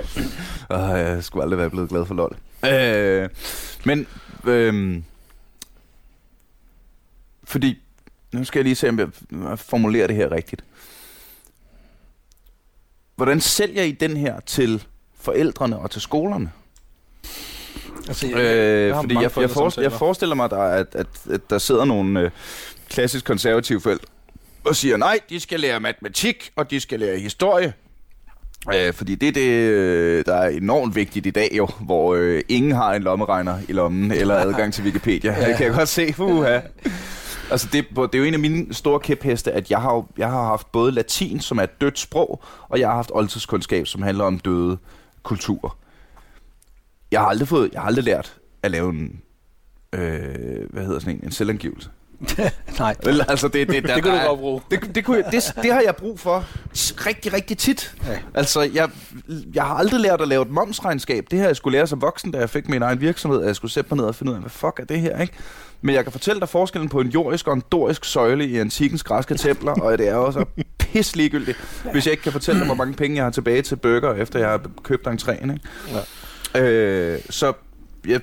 Åh, 0.70 0.98
jeg 0.98 1.24
skulle 1.24 1.42
aldrig 1.42 1.58
være 1.58 1.70
blevet 1.70 1.88
glad 1.88 2.06
for 2.06 2.14
LOL. 2.14 2.36
Øh, 2.72 3.28
men, 3.84 4.06
øh, 4.46 5.02
fordi, 7.44 7.78
nu 8.32 8.44
skal 8.44 8.58
jeg 8.58 8.64
lige 8.64 8.74
se, 8.74 8.88
om 8.88 8.98
jeg 8.98 9.08
jeg 9.50 9.58
formulerer 9.58 10.06
det 10.06 10.16
her 10.16 10.32
rigtigt. 10.32 10.64
Hvordan 13.20 13.40
sælger 13.40 13.82
I 13.82 13.92
den 13.92 14.16
her 14.16 14.40
til 14.46 14.84
forældrene 15.20 15.78
og 15.78 15.90
til 15.90 16.00
skolerne? 16.00 16.52
altså, 18.08 18.26
jeg, 18.26 18.36
Øh, 18.36 18.88
jeg 18.88 18.96
fordi 18.96 19.14
jeg, 19.14 19.22
jeg, 19.22 19.50
forestiller, 19.50 19.90
jeg 19.90 19.98
forestiller 19.98 20.36
mig, 20.36 20.50
der, 20.50 20.58
at, 20.58 20.86
at, 20.92 21.06
at 21.30 21.40
der 21.50 21.58
sidder 21.58 21.84
nogle 21.84 22.20
øh, 22.20 22.30
klassisk 22.88 23.24
konservative 23.24 23.80
forældre 23.80 24.06
og 24.64 24.76
siger, 24.76 24.96
nej, 24.96 25.18
de 25.30 25.40
skal 25.40 25.60
lære 25.60 25.80
matematik, 25.80 26.50
og 26.56 26.70
de 26.70 26.80
skal 26.80 27.00
lære 27.00 27.18
historie. 27.18 27.72
Øh, 28.74 28.92
fordi 28.92 29.14
det 29.14 29.28
er 29.28 29.32
det, 29.32 29.50
øh, 29.50 30.24
der 30.26 30.34
er 30.34 30.48
enormt 30.48 30.94
vigtigt 30.94 31.26
i 31.26 31.30
dag 31.30 31.48
jo, 31.52 31.68
hvor 31.80 32.14
øh, 32.14 32.42
ingen 32.48 32.72
har 32.72 32.94
en 32.94 33.02
lommeregner 33.02 33.58
i 33.68 33.72
lommen, 33.72 34.12
eller 34.12 34.34
adgang 34.46 34.74
til 34.74 34.84
Wikipedia. 34.84 35.40
ja. 35.40 35.48
Det 35.48 35.56
kan 35.56 35.66
jeg 35.66 35.74
godt 35.74 35.88
se. 35.88 36.14
Uha. 36.18 36.60
Altså 37.50 37.68
det, 37.72 37.86
det 37.90 38.14
er 38.14 38.18
jo 38.18 38.24
en 38.24 38.34
af 38.34 38.40
mine 38.40 38.74
store 38.74 39.00
kæpheste, 39.00 39.52
at 39.52 39.70
jeg 39.70 39.80
har, 39.82 39.94
jo- 39.94 40.06
jeg 40.18 40.30
har 40.30 40.44
haft 40.44 40.72
både 40.72 40.92
latin, 40.92 41.40
som 41.40 41.58
er 41.58 41.62
et 41.62 41.80
dødt 41.80 41.98
sprog, 41.98 42.42
og 42.68 42.80
jeg 42.80 42.88
har 42.88 42.94
haft 42.94 43.10
oldtidskundskab, 43.14 43.86
som 43.86 44.02
handler 44.02 44.24
om 44.24 44.38
døde 44.38 44.78
kulturer. 45.22 45.78
Jeg 47.10 47.20
har 47.20 47.26
aldrig 47.28 47.48
fået, 47.48 47.70
jeg 47.72 47.80
har 47.80 47.86
aldrig 47.86 48.04
lært 48.04 48.36
at 48.62 48.70
lave 48.70 48.90
en, 48.90 49.22
øh, 49.92 50.70
hvad 50.70 50.84
hedder 50.84 50.98
sådan 51.00 51.14
en, 51.16 51.24
en 51.24 51.32
selvangivelse. 51.32 51.90
Nej. 52.78 52.94
Vel, 53.04 53.24
altså 53.28 53.48
det, 53.48 53.68
det, 53.68 53.82
der, 53.84 53.94
Det 53.94 54.02
kunne 54.02 54.12
du 54.14 54.18
er- 54.22 54.26
godt 54.28 54.38
bruge. 54.40 54.60
Det, 54.70 54.94
det, 54.94 55.04
kunne 55.04 55.16
jeg, 55.16 55.32
det, 55.32 55.52
det 55.62 55.72
har 55.72 55.80
jeg 55.80 55.96
brug 55.96 56.20
for 56.20 56.44
rigtig, 57.06 57.32
rigtig 57.32 57.58
tit. 57.58 57.94
Ja. 58.06 58.18
Altså, 58.34 58.60
jeg, 58.74 58.88
jeg 59.54 59.62
har 59.62 59.74
aldrig 59.74 60.00
lært 60.00 60.20
at 60.20 60.28
lave 60.28 60.42
et 60.42 60.50
momsregnskab. 60.50 61.24
Det 61.30 61.38
her 61.38 61.46
jeg 61.46 61.56
skulle 61.56 61.78
lære 61.78 61.86
som 61.86 62.00
voksen, 62.02 62.30
da 62.30 62.38
jeg 62.38 62.50
fik 62.50 62.68
min 62.68 62.82
egen 62.82 63.00
virksomhed, 63.00 63.40
at 63.40 63.46
jeg 63.46 63.56
skulle 63.56 63.70
sætte 63.72 63.88
mig 63.90 63.96
ned 63.96 64.04
og 64.04 64.14
finde 64.14 64.32
ud 64.32 64.36
af, 64.36 64.40
hvad 64.42 64.50
fuck 64.50 64.78
er 64.80 64.84
det 64.84 65.00
her, 65.00 65.20
ikke? 65.20 65.32
Men 65.82 65.94
jeg 65.94 66.02
kan 66.04 66.12
fortælle 66.12 66.40
dig 66.40 66.48
forskellen 66.48 66.88
på 66.88 67.00
en 67.00 67.08
jordisk 67.08 67.46
og 67.46 67.54
en 67.54 67.62
dorisk 67.72 68.04
søjle 68.04 68.46
i 68.46 68.58
antikens 68.58 69.02
græske 69.02 69.34
templer, 69.34 69.72
og 69.72 69.98
det 69.98 70.08
er 70.08 70.14
også 70.14 70.44
pis 70.78 71.16
ligegyldigt, 71.16 71.58
hvis 71.92 72.06
jeg 72.06 72.12
ikke 72.12 72.22
kan 72.22 72.32
fortælle 72.32 72.58
dig, 72.58 72.66
hvor 72.66 72.74
mange 72.74 72.94
penge 72.94 73.16
jeg 73.16 73.24
har 73.24 73.30
tilbage 73.30 73.62
til 73.62 73.76
burger, 73.76 74.14
efter 74.14 74.38
jeg 74.38 74.48
har 74.48 74.60
købt 74.82 75.06
entréen, 75.06 75.52
ikke? 75.52 75.60
Ja. 76.54 76.60
Øh, 76.62 77.20
så 77.30 77.52
jeg, 78.06 78.20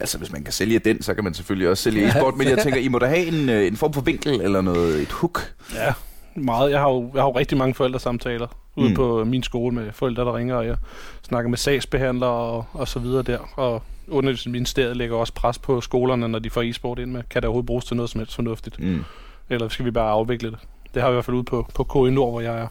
Altså, 0.00 0.18
hvis 0.18 0.32
man 0.32 0.44
kan 0.44 0.52
sælge 0.52 0.78
den, 0.78 1.02
så 1.02 1.14
kan 1.14 1.24
man 1.24 1.34
selvfølgelig 1.34 1.68
også 1.68 1.82
sælge 1.82 2.08
e-sport. 2.08 2.36
Men 2.36 2.48
jeg 2.48 2.58
tænker, 2.64 2.80
I 2.80 2.88
må 2.88 2.98
da 2.98 3.06
have 3.06 3.26
en, 3.26 3.48
øh, 3.48 3.66
en 3.66 3.76
form 3.76 3.92
for 3.92 4.00
vinkel 4.00 4.40
eller 4.40 4.60
noget, 4.60 5.00
et 5.02 5.12
hook. 5.12 5.54
Ja, 5.74 5.92
meget. 6.34 6.70
Jeg 6.70 6.80
har 6.80 6.88
jo, 6.90 7.10
jeg 7.14 7.22
har 7.22 7.28
jo 7.28 7.36
rigtig 7.38 7.58
mange 7.58 7.74
forældresamtaler 7.74 8.46
ude 8.76 8.86
Mm. 8.86 8.90
mm. 8.90 8.96
på 8.96 9.24
min 9.24 9.42
skole 9.42 9.74
med 9.74 9.92
forældre, 9.92 10.24
der 10.24 10.36
ringer, 10.36 10.54
og 10.56 10.66
jeg 10.66 10.76
snakker 11.22 11.48
med 11.50 11.58
sagsbehandlere 11.58 12.30
og, 12.30 12.64
og 12.72 12.88
så 12.88 12.98
videre 12.98 13.22
der. 13.22 13.38
Og 13.56 13.82
Undervisningsministeriet 14.08 14.96
lægger 14.96 15.16
også 15.16 15.32
pres 15.32 15.58
på 15.58 15.80
skolerne, 15.80 16.28
når 16.28 16.38
de 16.38 16.50
får 16.50 16.62
e-sport 16.62 16.98
ind 16.98 17.10
med. 17.10 17.22
Kan 17.30 17.42
det 17.42 17.46
overhovedet 17.46 17.66
bruges 17.66 17.84
til 17.84 17.96
noget 17.96 18.10
som 18.10 18.18
helst 18.20 18.34
fornuftigt? 18.34 18.78
Mm. 18.82 19.04
Eller 19.50 19.68
skal 19.68 19.84
vi 19.84 19.90
bare 19.90 20.10
afvikle 20.10 20.50
det? 20.50 20.58
Det 20.94 21.02
har 21.02 21.08
vi 21.08 21.12
i 21.12 21.14
hvert 21.14 21.24
fald 21.24 21.36
ude 21.36 21.44
på, 21.44 21.66
på 21.74 21.84
KI 21.84 22.10
Nord, 22.10 22.30
hvor 22.30 22.40
jeg 22.40 22.58
er. 22.60 22.66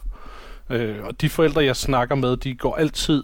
Øh, 0.70 0.96
og 1.04 1.20
de 1.20 1.28
forældre, 1.28 1.64
jeg 1.64 1.76
snakker 1.76 2.14
med, 2.14 2.36
de 2.36 2.54
går 2.54 2.74
altid, 2.76 3.22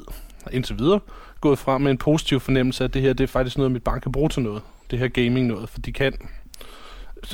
indtil 0.53 0.79
videre, 0.79 1.01
gået 1.41 1.59
frem 1.59 1.81
med 1.81 1.91
en 1.91 1.99
positiv 1.99 2.41
fornemmelse 2.41 2.85
af, 2.85 2.89
at 2.89 2.95
det 2.95 3.03
her 3.03 3.13
det 3.13 3.25
er 3.25 3.29
faktisk 3.29 3.57
noget, 3.59 3.73
mit 3.73 3.83
barn 3.83 4.01
kan 4.01 4.13
bruge 4.13 4.29
til 4.29 4.43
noget. 4.43 4.63
Det 4.91 4.99
her 4.99 5.09
gaming 5.09 5.47
noget, 5.47 5.69
for 5.69 5.81
de 5.81 5.93
kan, 5.93 6.13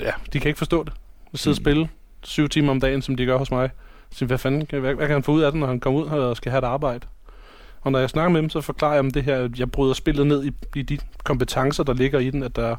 ja, 0.01 0.11
de 0.33 0.41
kan 0.41 0.49
ikke 0.49 0.59
forstå 0.59 0.85
det. 0.85 0.93
At 1.33 1.39
sidde 1.39 1.55
og 1.55 1.59
Mm. 1.59 1.65
spille 1.65 1.89
syv 2.23 2.49
timer 2.49 2.71
om 2.71 2.81
dagen, 2.81 3.03
som 3.03 3.17
de 3.17 3.27
gør 3.27 3.37
hos 3.39 3.51
mig. 3.51 3.71
Så 4.11 4.25
hvad 4.25 4.39
fanden, 4.39 4.67
kan- 4.67 4.81
hvad, 4.81 4.95
hvad 4.95 5.07
kan 5.07 5.15
han 5.15 5.23
få 5.23 5.33
ud 5.33 5.43
af 5.43 5.53
det, 5.53 5.61
når 5.61 5.67
han 5.67 5.81
kommer 5.81 6.01
ud 6.01 6.07
og 6.07 6.37
skal 6.37 6.51
have 6.51 6.59
et 6.59 6.65
arbejde? 6.65 7.07
Og 7.81 7.93
når 7.93 7.99
jeg 7.99 8.11
snakker 8.11 8.31
med 8.31 8.41
dem, 8.43 8.51
så 8.51 8.61
forklarer 8.61 8.95
jeg 8.95 9.03
dem 9.03 9.11
det 9.11 9.23
her, 9.25 9.37
at 9.45 9.59
jeg 9.59 9.71
bryder 9.71 9.95
spillet 9.95 10.27
ned 10.27 10.45
i, 10.45 10.53
i 10.77 10.83
de 10.83 10.99
kompetencer, 11.25 11.85
der 11.85 11.95
ligger 11.95 12.19
i 12.19 12.31
den, 12.31 12.43
at 12.43 12.57
der 12.57 12.77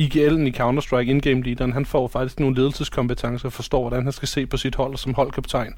IGL'en 0.00 0.40
i 0.40 0.50
Counter-Strike, 0.50 1.10
in-game 1.10 1.42
leaderen, 1.42 1.72
han 1.72 1.86
får 1.86 2.08
faktisk 2.08 2.40
nogle 2.40 2.56
ledelseskompetencer 2.56 3.48
og 3.48 3.52
forstår, 3.52 3.80
hvordan 3.88 4.02
han 4.02 4.12
skal 4.12 4.28
se 4.28 4.46
på 4.46 4.56
sit 4.56 4.74
hold 4.74 4.96
som 4.96 5.14
holdkaptajn. 5.14 5.74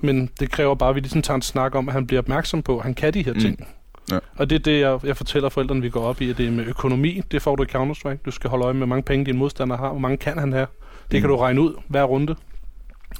Men 0.00 0.30
det 0.40 0.50
kræver 0.50 0.74
bare, 0.74 0.88
at 0.88 0.94
vi 0.94 1.00
ligesom 1.00 1.22
tager 1.22 1.36
en 1.36 1.42
snak 1.42 1.74
om, 1.74 1.88
at 1.88 1.92
han 1.94 2.06
bliver 2.06 2.20
opmærksom 2.22 2.62
på, 2.62 2.76
at 2.78 2.82
han 2.84 2.94
kan 2.94 3.14
de 3.14 3.22
her 3.24 3.34
Mm. 3.34 3.40
ting. 3.40 3.66
Ja. 4.10 4.18
Og 4.36 4.50
det 4.50 4.56
er 4.56 4.60
det, 4.62 4.80
jeg, 4.80 4.98
jeg 5.04 5.16
fortæller 5.16 5.48
forældrene, 5.48 5.82
vi 5.82 5.90
går 5.90 6.00
op 6.00 6.20
i, 6.20 6.30
at 6.30 6.38
det 6.38 6.46
er 6.46 6.50
med 6.50 6.64
økonomi. 6.66 7.22
Det 7.30 7.42
får 7.42 7.56
du 7.56 7.62
i 7.62 7.66
Counter-Strike. 7.76 8.18
Du 8.24 8.30
skal 8.30 8.50
holde 8.50 8.64
øje 8.64 8.74
med, 8.74 8.78
hvor 8.78 8.86
mange 8.86 9.02
penge 9.02 9.24
din 9.26 9.36
modstander 9.36 9.76
har, 9.76 9.88
hvor 9.88 9.98
mange 9.98 10.16
kan 10.16 10.38
han 10.38 10.52
have. 10.52 10.66
Det 11.10 11.16
Mm. 11.16 11.20
kan 11.20 11.28
du 11.30 11.36
regne 11.36 11.60
ud 11.60 11.74
hver 11.88 12.02
runde. 12.04 12.36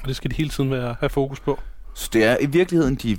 Og 0.03 0.09
det 0.09 0.17
skal 0.17 0.31
de 0.31 0.37
hele 0.37 0.51
tiden 0.51 0.71
være, 0.71 0.97
have 1.01 1.11
fokus 1.11 1.41
på. 1.41 1.59
Så 1.95 2.11
det 2.13 2.25
er 2.25 2.37
i 2.41 2.47
virkeligheden 2.47 2.95
de 2.95 3.17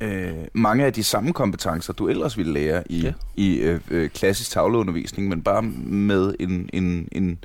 øh, 0.00 0.34
mange 0.52 0.84
af 0.84 0.92
de 0.92 1.04
samme 1.04 1.32
kompetencer, 1.32 1.92
du 1.92 2.08
ellers 2.08 2.36
ville 2.38 2.52
lære 2.52 2.82
i, 2.92 3.00
ja. 3.02 3.12
I 3.36 3.56
øh, 3.56 3.80
øh, 3.90 4.10
klassisk 4.10 4.50
tavleundervisning, 4.50 5.28
men 5.28 5.42
bare 5.42 5.62
med 5.62 6.34
en, 6.40 6.70
en, 6.72 7.08
en, 7.12 7.38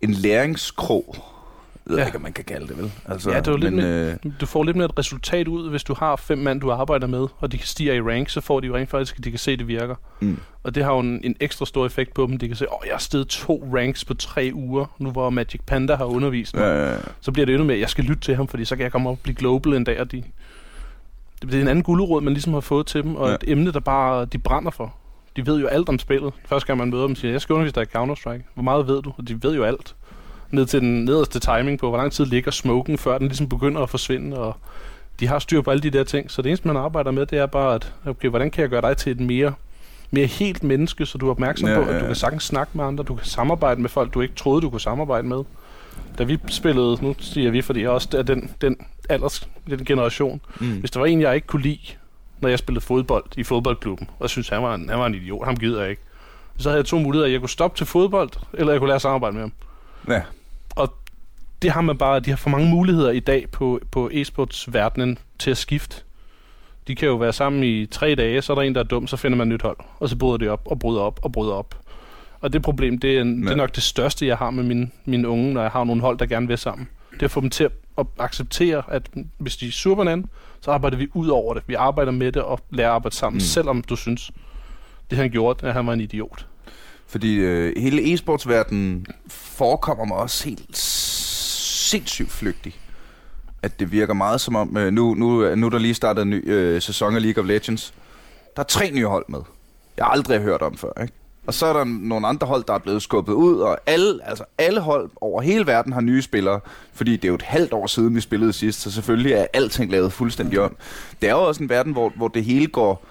en 0.00 0.10
læringskrog. 0.10 1.16
Ved 1.90 1.98
Ja. 1.98 2.06
ikke, 2.06 2.16
om 2.16 2.22
man 2.22 2.32
kan 2.32 2.44
kalde 2.44 2.66
det, 2.68 2.78
vel? 2.78 2.92
Altså, 3.08 3.30
Ja, 3.30 3.36
det 3.40 3.48
er 3.48 3.56
lidt 3.56 3.74
men, 3.74 3.84
øh, 3.84 4.16
Du 4.40 4.46
får 4.46 4.64
lidt 4.64 4.76
mere 4.76 4.84
et 4.84 4.98
resultat 4.98 5.48
ud, 5.48 5.70
hvis 5.70 5.84
du 5.84 5.94
har 5.94 6.16
fem 6.16 6.38
mand, 6.38 6.60
du 6.60 6.70
arbejder 6.70 7.06
med, 7.06 7.26
og 7.38 7.52
de 7.52 7.58
kan 7.58 7.66
stige 7.66 7.96
i 7.96 8.00
rank, 8.00 8.28
så 8.28 8.40
får 8.40 8.60
de 8.60 8.66
jo 8.66 8.76
rent 8.76 8.90
faktisk, 8.90 9.18
at 9.18 9.24
de 9.24 9.30
kan 9.30 9.38
se, 9.38 9.52
at 9.52 9.58
det 9.58 9.68
virker. 9.68 9.94
mm, 10.20 10.38
Og 10.62 10.74
det 10.74 10.84
har 10.84 10.92
jo 10.92 10.98
en, 11.00 11.20
en 11.24 11.36
ekstra 11.40 11.66
stor 11.66 11.86
effekt 11.86 12.14
på 12.14 12.26
dem. 12.26 12.38
De 12.38 12.46
kan 12.48 12.56
se, 12.56 12.72
åh, 12.72 12.78
oh, 12.80 12.86
jeg 12.86 12.94
har 12.94 12.98
steget 12.98 13.26
to 13.28 13.68
ranks 13.76 14.04
på 14.04 14.14
tre 14.14 14.50
uger, 14.54 14.86
nu 14.98 15.10
hvor 15.10 15.30
Magic 15.30 15.60
Panda 15.66 15.94
har 15.94 16.04
undervist 16.04 16.56
mig. 16.56 16.62
øh, 16.64 16.98
Så 17.20 17.32
bliver 17.32 17.46
det 17.46 17.52
endnu 17.54 17.66
mere, 17.66 17.78
jeg 17.78 17.90
skal 17.90 18.04
lytte 18.04 18.22
til 18.22 18.36
ham, 18.36 18.48
fordi 18.48 18.64
så 18.64 18.76
kan 18.76 18.82
jeg 18.82 18.92
komme 18.92 19.08
op 19.10 19.16
og 19.16 19.18
blive 19.22 19.34
global 19.36 19.72
en 19.72 19.84
dag, 19.84 20.00
og 20.00 20.12
de... 20.12 20.22
Det 21.42 21.54
er 21.54 21.60
en 21.60 21.68
anden 21.68 21.82
guldråd, 21.84 22.20
man 22.22 22.32
ligesom 22.32 22.52
har 22.52 22.60
fået 22.60 22.86
til 22.86 23.02
dem, 23.02 23.16
og 23.16 23.24
Ja. 23.26 23.30
ja. 23.30 23.34
et 23.34 23.44
emne, 23.46 23.72
der 23.72 23.80
bare 23.80 24.24
de 24.24 24.38
brænder 24.38 24.70
for. 24.70 24.94
De 25.36 25.46
ved 25.46 25.60
jo 25.60 25.66
alt 25.66 25.88
om 25.88 25.98
spillet. 25.98 26.32
Første 26.44 26.66
gang 26.66 26.78
man 26.78 26.90
møder 26.90 27.06
dem, 27.06 27.16
siger 27.16 27.32
jeg 27.32 27.40
skal 27.40 27.52
undervise 27.54 27.74
dig 27.74 27.82
i 27.82 27.96
Counter-Strike. 27.98 28.42
Hvor 28.54 28.62
meget 28.62 28.86
ved 28.88 29.02
du? 29.02 29.12
Og 29.18 29.28
de 29.28 29.42
ved 29.42 29.54
jo 29.54 29.64
alt. 29.64 29.94
Ned 30.50 30.66
til 30.66 30.80
den 30.80 31.04
nederste 31.04 31.40
timing 31.40 31.78
på, 31.78 31.88
hvor 31.88 31.98
lang 31.98 32.12
tid 32.12 32.24
ligger 32.26 32.50
smoken, 32.50 32.98
før 32.98 33.18
den 33.18 33.26
ligesom 33.26 33.48
begynder 33.48 33.80
at 33.82 33.90
forsvinde, 33.90 34.38
og 34.38 34.56
de 35.20 35.26
har 35.26 35.38
styr 35.38 35.60
på 35.60 35.70
alle 35.70 35.82
de 35.82 35.90
der 35.90 36.04
ting. 36.04 36.30
Så 36.30 36.42
det 36.42 36.48
eneste, 36.48 36.66
man 36.66 36.76
arbejder 36.76 37.10
med, 37.10 37.26
det 37.26 37.38
er 37.38 37.46
bare, 37.46 37.74
at 37.74 37.92
okay, 38.06 38.28
hvordan 38.28 38.50
kan 38.50 38.62
jeg 38.62 38.70
gøre 38.70 38.80
dig 38.82 38.96
til 38.96 39.12
et 39.12 39.20
mere, 39.20 39.52
mere 40.10 40.26
helt 40.26 40.62
menneske, 40.62 41.06
så 41.06 41.18
du 41.18 41.26
er 41.26 41.30
opmærksom 41.30 41.68
Ja, 41.68 41.74
på, 41.74 41.80
at 41.82 41.94
ja, 41.94 42.00
du 42.00 42.06
kan 42.06 42.14
sagtens 42.14 42.44
snakke 42.44 42.70
med 42.74 42.84
andre, 42.84 43.04
du 43.04 43.14
kan 43.14 43.26
samarbejde 43.26 43.80
med 43.80 43.88
folk, 43.90 44.14
du 44.14 44.20
ikke 44.20 44.34
troede, 44.34 44.62
du 44.62 44.70
kunne 44.70 44.80
samarbejde 44.80 45.28
med. 45.28 45.44
Da 46.18 46.24
vi 46.24 46.38
spillede, 46.48 46.98
nu 47.02 47.14
siger 47.18 47.50
vi, 47.50 47.62
fordi 47.62 47.80
jeg 47.82 47.90
også 47.90 48.08
er 48.18 48.22
den, 48.22 48.50
den 48.60 48.76
alders, 49.08 49.48
den 49.70 49.84
generation, 49.84 50.40
mm, 50.60 50.72
hvis 50.80 50.90
der 50.90 51.00
var 51.00 51.06
en, 51.06 51.20
jeg 51.20 51.34
ikke 51.34 51.46
kunne 51.46 51.62
lide, 51.62 51.78
når 52.40 52.48
jeg 52.48 52.58
spillede 52.58 52.84
fodbold 52.84 53.24
i 53.36 53.42
fodboldklubben, 53.44 54.08
og 54.10 54.22
jeg 54.22 54.30
synes, 54.30 54.48
han 54.48 54.62
var 54.62 54.74
en, 54.74 54.88
han 54.88 54.98
var 54.98 55.06
en 55.06 55.14
idiot, 55.14 55.44
ham 55.44 55.56
gider 55.56 55.80
jeg 55.80 55.90
ikke. 55.90 56.02
Så 56.58 56.68
havde 56.68 56.78
jeg 56.78 56.86
to 56.86 56.98
muligheder. 56.98 57.30
Jeg 57.30 57.40
kunne 57.40 57.48
stoppe 57.48 57.78
til 57.78 57.86
fodbold, 57.86 58.30
eller 58.52 58.72
jeg 58.72 58.80
kunne 58.80 58.88
lære 58.88 58.94
at 58.94 59.02
samarbejde 59.02 59.34
med 59.34 59.42
ham. 59.42 59.52
ja. 60.08 60.22
Det 61.62 61.70
har 61.70 61.80
man 61.80 61.98
bare, 61.98 62.20
de 62.20 62.30
har 62.30 62.36
for 62.36 62.50
mange 62.50 62.68
muligheder 62.70 63.10
i 63.10 63.20
dag 63.20 63.50
på, 63.52 63.80
på 63.90 64.10
e-sportsverdenen 64.12 65.16
til 65.38 65.50
at 65.50 65.56
skifte. 65.56 65.96
De 66.86 66.94
kan 66.94 67.08
jo 67.08 67.14
være 67.16 67.32
sammen 67.32 67.64
i 67.64 67.86
tre 67.86 68.14
dage, 68.14 68.42
så 68.42 68.52
er 68.52 68.54
der 68.54 68.62
en, 68.62 68.74
der 68.74 68.80
er 68.80 68.84
dum, 68.84 69.06
så 69.06 69.16
finder 69.16 69.38
man 69.38 69.48
et 69.48 69.52
nyt 69.52 69.62
hold. 69.62 69.76
Og 70.00 70.08
så 70.08 70.16
bryder 70.16 70.36
det 70.36 70.48
op, 70.48 70.62
og 70.64 70.78
bryder 70.78 71.00
op, 71.00 71.20
og 71.22 71.32
bryder 71.32 71.52
op. 71.52 71.74
Og 72.40 72.52
det 72.52 72.62
problem, 72.62 72.98
det 72.98 73.16
er, 73.16 73.20
en, 73.20 73.42
det 73.42 73.50
er 73.52 73.56
nok 73.56 73.74
det 73.74 73.82
største, 73.82 74.26
jeg 74.26 74.36
har 74.36 74.50
med 74.50 74.64
mine, 74.64 74.90
mine 75.04 75.28
unge, 75.28 75.52
når 75.52 75.62
jeg 75.62 75.70
har 75.70 75.84
nogle 75.84 76.02
hold, 76.02 76.18
der 76.18 76.26
gerne 76.26 76.48
vil 76.48 76.58
sammen. 76.58 76.88
Det 77.12 77.22
er 77.22 77.24
at 77.24 77.30
få 77.30 77.40
dem 77.40 77.50
til 77.50 77.64
at, 77.64 77.72
at 77.98 78.06
acceptere, 78.18 78.82
at 78.88 79.02
hvis 79.38 79.56
de 79.56 79.68
er 79.68 79.72
sur 79.72 79.94
på 79.94 80.00
hinanden, 80.00 80.30
så 80.60 80.70
arbejder 80.70 80.96
vi 80.96 81.08
ud 81.14 81.28
over 81.28 81.54
det. 81.54 81.62
Vi 81.66 81.74
arbejder 81.74 82.12
med 82.12 82.32
det 82.32 82.42
og 82.42 82.60
lærer 82.70 82.88
at 82.88 82.94
arbejde 82.94 83.16
sammen, 83.16 83.36
Mm. 83.36 83.42
mm. 83.42 83.46
selvom 83.46 83.82
du 83.82 83.96
synes, 83.96 84.30
det 85.10 85.18
han 85.18 85.30
gjorde, 85.30 85.66
at 85.66 85.74
han 85.74 85.86
var 85.86 85.92
en 85.92 86.00
idiot. 86.00 86.46
Fordi 87.06 87.34
øh, 87.34 87.72
hele 87.76 88.14
e-sportsverdenen 88.14 89.06
forekommer 89.28 90.04
mig 90.04 90.16
også 90.16 90.48
helt 90.48 90.76
sindssygt 91.90 92.30
flygtig. 92.30 92.80
At 93.62 93.80
det 93.80 93.92
virker 93.92 94.14
meget 94.14 94.40
som 94.40 94.56
om, 94.56 94.76
øh, 94.76 94.92
nu, 94.92 95.14
nu, 95.14 95.44
øh, 95.44 95.56
nu 95.58 95.66
er 95.66 95.70
der 95.70 95.78
lige 95.78 95.94
startet 95.94 96.22
en 96.22 96.30
ny 96.30 96.50
øh, 96.50 96.82
sæson 96.82 97.16
af 97.16 97.22
League 97.22 97.42
of 97.42 97.48
Legends. 97.48 97.94
Der 98.56 98.62
er 98.62 98.66
tre 98.66 98.90
nye 98.90 99.06
hold 99.06 99.24
med. 99.28 99.40
Jeg 99.96 100.04
har 100.04 100.12
aldrig 100.12 100.40
hørt 100.40 100.62
om 100.62 100.76
før, 100.76 101.02
ikke? 101.02 101.12
Og 101.46 101.54
så 101.54 101.66
er 101.66 101.72
der 101.72 101.84
nogle 101.84 102.26
andre 102.26 102.46
hold, 102.46 102.64
der 102.64 102.74
er 102.74 102.78
blevet 102.78 103.02
skubbet 103.02 103.32
ud, 103.32 103.58
og 103.58 103.78
alle, 103.86 104.20
altså 104.24 104.44
alle 104.58 104.80
hold 104.80 105.10
over 105.20 105.42
hele 105.42 105.66
verden 105.66 105.92
har 105.92 106.00
nye 106.00 106.22
spillere, 106.22 106.60
fordi 106.92 107.12
det 107.16 107.24
er 107.24 107.28
jo 107.28 107.34
et 107.34 107.42
halvt 107.42 107.72
år 107.72 107.86
siden, 107.86 108.14
vi 108.14 108.20
spillede 108.20 108.52
sidst, 108.52 108.80
så 108.80 108.90
selvfølgelig 108.90 109.32
er 109.32 109.46
alting 109.52 109.90
lavet 109.90 110.12
fuldstændig 110.12 110.60
om. 110.60 110.76
Det 111.22 111.28
er 111.28 111.32
jo 111.32 111.42
også 111.42 111.62
en 111.62 111.68
verden, 111.68 111.92
hvor, 111.92 112.12
hvor 112.16 112.28
det 112.28 112.44
hele 112.44 112.66
går 112.66 113.04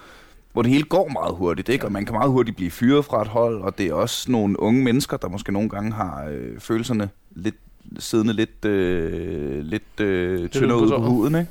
hvor 0.52 0.62
det 0.62 0.70
hele 0.70 0.84
går 0.84 1.08
meget 1.08 1.34
hurtigt, 1.34 1.68
ikke? 1.68 1.84
og 1.84 1.92
man 1.92 2.04
kan 2.04 2.14
meget 2.14 2.30
hurtigt 2.30 2.56
blive 2.56 2.70
fyret 2.70 3.04
fra 3.04 3.22
et 3.22 3.28
hold, 3.28 3.62
og 3.62 3.78
det 3.78 3.86
er 3.86 3.94
også 3.94 4.30
nogle 4.30 4.60
unge 4.60 4.84
mennesker, 4.84 5.16
der 5.16 5.28
måske 5.28 5.52
nogle 5.52 5.68
gange 5.68 5.92
har 5.92 6.24
øh, 6.30 6.60
følelserne 6.60 7.08
lidt 7.30 7.54
siddende 7.98 8.32
lidt, 8.32 8.64
øh, 8.64 9.64
lidt 9.64 10.00
øh, 10.00 10.48
tyndere 10.48 10.78
ud 10.78 10.88
på 10.88 10.98
huden. 10.98 11.34
Ikke? 11.34 11.50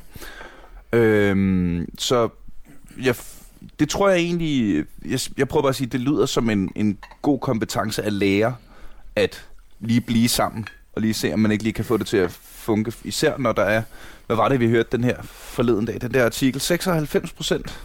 Øhm, 0.94 1.90
så 1.98 2.30
jeg, 3.04 3.16
det 3.80 3.90
tror 3.90 4.10
jeg 4.10 4.20
egentlig, 4.20 4.86
jeg, 5.06 5.20
jeg 5.38 5.48
prøver 5.48 5.62
bare 5.62 5.70
at 5.70 5.76
sige, 5.76 5.88
det 5.88 6.00
lyder 6.00 6.26
som 6.26 6.50
en, 6.50 6.72
en 6.76 6.98
god 7.22 7.40
kompetence 7.40 8.04
at 8.04 8.14
lære, 8.14 8.56
at 9.16 9.46
lige 9.80 10.02
blive 10.02 10.30
sammen, 10.30 10.68
og 10.94 11.02
lige 11.02 11.14
se, 11.14 11.34
om 11.34 11.40
man 11.40 11.52
ikke 11.52 11.64
lige 11.64 11.74
kan 11.74 11.86
få 11.86 11.98
det 11.98 12.08
til 12.08 12.18
at 12.18 12.32
funke, 12.32 12.94
især 13.04 13.38
når 13.38 13.52
der 13.52 13.64
er, 13.64 13.82
hvad 14.28 14.36
var 14.36 14.50
det, 14.50 14.60
vi 14.60 14.70
hørte 14.70 14.90
den 14.92 15.04
her 15.04 15.22
forleden 15.24 15.86
dag, 15.86 16.02
den 16.02 16.14
der 16.14 16.26
artikel, 16.26 16.62
96 16.62 17.34
procent 17.34 17.80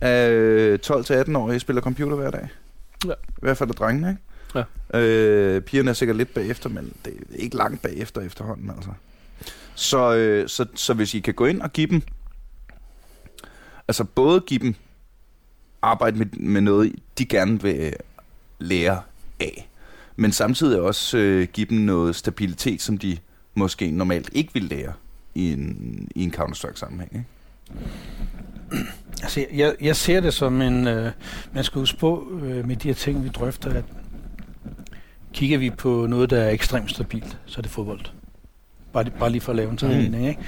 af 0.00 0.78
12-18-årige 0.90 1.60
spiller 1.60 1.82
computer 1.82 2.16
hver 2.16 2.30
dag. 2.30 2.48
Ja. 3.06 3.12
I 3.12 3.40
hvert 3.42 3.56
fald 3.56 3.70
af 3.70 3.76
drengene, 3.76 4.08
ikke? 4.08 4.22
Ja. 4.54 4.62
Øh, 5.00 5.60
pigerne 5.62 5.90
er 5.90 5.94
sikkert 5.94 6.16
lidt 6.16 6.34
bagefter, 6.34 6.68
men 6.68 6.92
det 7.04 7.12
er 7.32 7.36
ikke 7.36 7.56
langt 7.56 7.82
bagefter 7.82 8.20
efterhånden, 8.20 8.70
altså. 8.70 8.90
Så, 9.74 10.14
øh, 10.16 10.48
så, 10.48 10.66
så 10.74 10.94
hvis 10.94 11.14
I 11.14 11.20
kan 11.20 11.34
gå 11.34 11.46
ind 11.46 11.62
og 11.62 11.72
give 11.72 11.86
dem, 11.86 12.02
altså 13.88 14.04
både 14.04 14.40
give 14.40 14.60
dem 14.60 14.74
arbejde 15.82 16.18
med, 16.18 16.26
med 16.26 16.60
noget, 16.60 16.94
de 17.18 17.24
gerne 17.24 17.62
vil 17.62 17.94
lære 18.58 19.00
af, 19.40 19.68
men 20.16 20.32
samtidig 20.32 20.80
også 20.80 21.18
øh, 21.18 21.48
give 21.52 21.66
dem 21.70 21.78
noget 21.78 22.16
stabilitet, 22.16 22.82
som 22.82 22.98
de 22.98 23.18
måske 23.54 23.90
normalt 23.90 24.30
ikke 24.32 24.54
vil 24.54 24.62
lære 24.64 24.92
i 25.34 25.52
en, 25.52 26.08
i 26.14 26.22
en 26.24 26.34
Counter-Strike 26.34 26.76
sammenhæng. 26.76 27.12
Ikke? 27.12 27.26
Altså, 29.22 29.46
jeg, 29.52 29.74
jeg 29.80 29.96
ser 29.96 30.20
det 30.20 30.34
som 30.34 30.62
en... 30.62 30.86
Øh, 30.86 31.12
man 31.52 31.64
skal 31.64 31.78
huske 31.78 31.98
på 31.98 32.40
øh, 32.42 32.66
med 32.66 32.76
de 32.76 32.88
her 32.88 32.94
ting, 32.94 33.24
vi 33.24 33.28
drøfter, 33.28 33.70
at 33.70 33.84
kigger 35.36 35.58
vi 35.58 35.70
på 35.70 36.06
noget, 36.06 36.30
der 36.30 36.38
er 36.38 36.50
ekstremt 36.50 36.90
stabilt, 36.90 37.38
så 37.46 37.54
er 37.58 37.62
det 37.62 37.70
fodbold. 37.70 38.00
Bare, 38.92 39.04
bare 39.18 39.30
lige 39.30 39.40
for 39.40 39.52
at 39.52 39.56
lave 39.56 39.70
en 39.70 39.78
sammenligning, 39.78 40.28
ikke? 40.28 40.40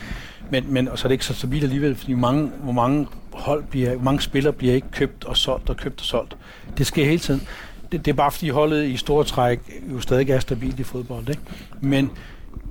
Men, 0.51 0.73
men 0.73 0.89
og 0.89 0.99
så 0.99 1.07
er 1.07 1.09
det 1.09 1.15
ikke 1.15 1.25
så 1.25 1.35
stabilt 1.35 1.63
alligevel, 1.63 1.97
fordi 1.97 2.15
mange, 2.15 2.51
hvor 2.63 2.73
mange 2.73 3.07
hold 3.33 3.65
bliver, 3.65 3.95
hvor 3.95 4.05
mange 4.05 4.21
spillere 4.21 4.53
bliver 4.53 4.75
ikke 4.75 4.91
købt 4.91 5.25
og 5.25 5.37
solgt 5.37 5.71
og 5.71 5.77
købt 5.77 6.01
og 6.01 6.07
solgt. 6.07 6.37
Det 6.79 6.87
sker 6.87 7.05
hele 7.05 7.19
tiden. 7.19 7.49
det, 7.93 8.05
det 8.05 8.11
er 8.11 8.17
bare 8.17 8.31
fordi 8.31 8.49
holdet 8.49 8.85
i 8.85 8.97
store 8.97 9.25
træk 9.25 9.61
jo 9.93 10.01
stadig 10.01 10.31
er 10.31 10.41
stabilt 10.41 10.81
i 10.81 10.83
fodbold. 10.83 11.29
Ikke? 11.29 11.43
Men 11.81 12.11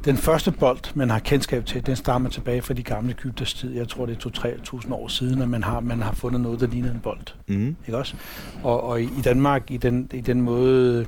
den 0.06 0.17
første 0.17 0.52
bold, 0.52 0.95
man 0.95 1.10
har 1.10 1.19
kendskab 1.19 1.65
til, 1.65 1.86
den 1.86 1.95
stammer 1.95 2.30
tilbage 2.30 2.62
fra 2.62 2.73
de 2.73 2.84
gamle 2.84 3.15
Egypters 3.19 3.54
tid. 3.54 3.76
Jeg 3.76 3.88
tror, 3.88 4.06
det 4.06 4.26
er 4.26 4.30
2-3.000 4.76 4.93
år 4.93 5.08
siden, 5.08 5.41
at 5.41 5.50
man 5.50 5.63
har, 5.63 5.80
man 5.80 6.02
har 6.02 6.13
fundet 6.13 6.41
noget, 6.41 6.60
der 6.60 6.67
ligner 6.67 6.91
en 6.91 7.00
bold. 7.00 7.28
Mm. 7.47 7.76
Ikke 7.88 7.97
også? 7.97 8.15
Og, 8.63 8.84
og 8.84 9.02
i 9.02 9.21
Danmark, 9.23 9.71
i 9.71 9.78
den, 9.78 10.10
i 10.13 10.21
den 10.21 10.41
måde, 10.41 11.06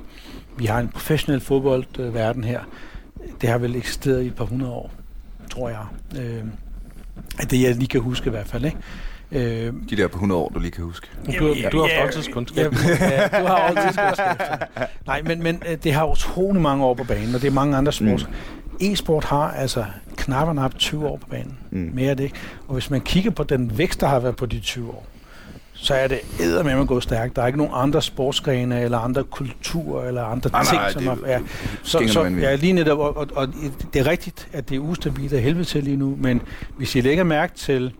vi 0.58 0.66
har 0.66 0.78
en 0.80 0.88
professionel 0.88 1.40
fodboldverden 1.40 2.44
her, 2.44 2.60
det 3.40 3.48
har 3.48 3.58
vel 3.58 3.76
eksisteret 3.76 4.22
i 4.22 4.26
et 4.26 4.34
par 4.34 4.44
hundrede 4.44 4.72
år, 4.72 4.90
tror 5.50 5.68
jeg. 5.68 5.84
Øh, 6.20 6.44
det 7.50 7.62
jeg 7.62 7.74
lige 7.74 7.88
kan 7.88 8.00
huske 8.00 8.26
i 8.26 8.30
hvert 8.30 8.46
fald. 8.46 8.64
Ikke? 8.64 8.78
Øh, 9.32 9.72
de 9.90 9.96
der 9.96 10.08
på 10.08 10.16
100 10.16 10.40
år, 10.40 10.48
du 10.48 10.58
lige 10.58 10.70
kan 10.70 10.84
huske. 10.84 11.06
Du, 11.38 11.46
ja, 11.46 11.68
du 11.68 11.80
har 11.80 11.88
ja, 11.88 12.04
oldtidskundskab. 12.04 12.72
Ja, 13.00 13.28
du 13.40 13.46
har 13.46 13.68
oldtidskundskab. 13.68 14.68
Nej, 15.06 15.22
men, 15.22 15.42
men 15.42 15.62
øh, 15.68 15.76
det 15.84 15.92
har 15.92 16.06
utrolig 16.06 16.62
mange 16.62 16.84
år 16.84 16.94
på 16.94 17.04
banen, 17.04 17.34
og 17.34 17.40
det 17.40 17.48
er 17.48 17.52
mange 17.52 17.76
andre 17.76 17.92
sports. 17.92 18.26
Mm. 18.28 18.34
E-sport 18.80 19.24
har 19.24 19.50
altså 19.50 19.84
knap 20.16 20.48
og 20.48 20.54
nap 20.54 20.74
20 20.78 21.06
år 21.06 21.16
på 21.16 21.26
banen. 21.26 21.58
Mm. 21.70 21.90
Mere 21.94 22.14
det 22.14 22.24
ikke. 22.24 22.36
Og 22.68 22.72
hvis 22.72 22.90
man 22.90 23.00
kigger 23.00 23.30
på 23.30 23.44
den 23.44 23.78
vækst, 23.78 24.00
der 24.00 24.06
har 24.06 24.20
været 24.20 24.36
på 24.36 24.46
de 24.46 24.60
20 24.60 24.90
år, 24.90 25.06
så 25.72 25.94
er 25.94 26.08
det 26.08 26.20
med 26.64 26.72
at 26.72 26.86
gå 26.86 27.00
stærkt. 27.00 27.36
Der 27.36 27.42
er 27.42 27.46
ikke 27.46 27.58
nogen 27.58 27.72
andre 27.76 28.02
sportsgrene, 28.02 28.80
eller 28.80 28.98
andre 28.98 29.24
kulturer, 29.24 30.08
eller 30.08 30.24
andre 30.24 30.50
nej, 30.50 30.64
ting, 30.64 30.76
nej, 30.76 30.92
som 30.92 31.02
det, 31.02 31.12
er... 31.24 31.30
Ja. 31.30 31.40
Så, 31.82 32.04
så 32.06 32.24
ja, 32.24 32.54
lige 32.54 32.72
netop, 32.72 32.98
og, 32.98 33.16
og, 33.16 33.26
og, 33.34 33.48
det 33.92 34.00
er 34.00 34.06
rigtigt, 34.06 34.48
at 34.52 34.68
det 34.68 34.76
er 34.76 34.80
ustabilt 34.80 35.32
af 35.32 35.42
helvede 35.42 35.64
til 35.64 35.84
lige 35.84 35.96
nu, 35.96 36.16
men 36.20 36.42
hvis 36.76 36.94
I 36.94 37.00
lægger 37.00 37.24
mærke 37.24 37.54
til 37.56 37.92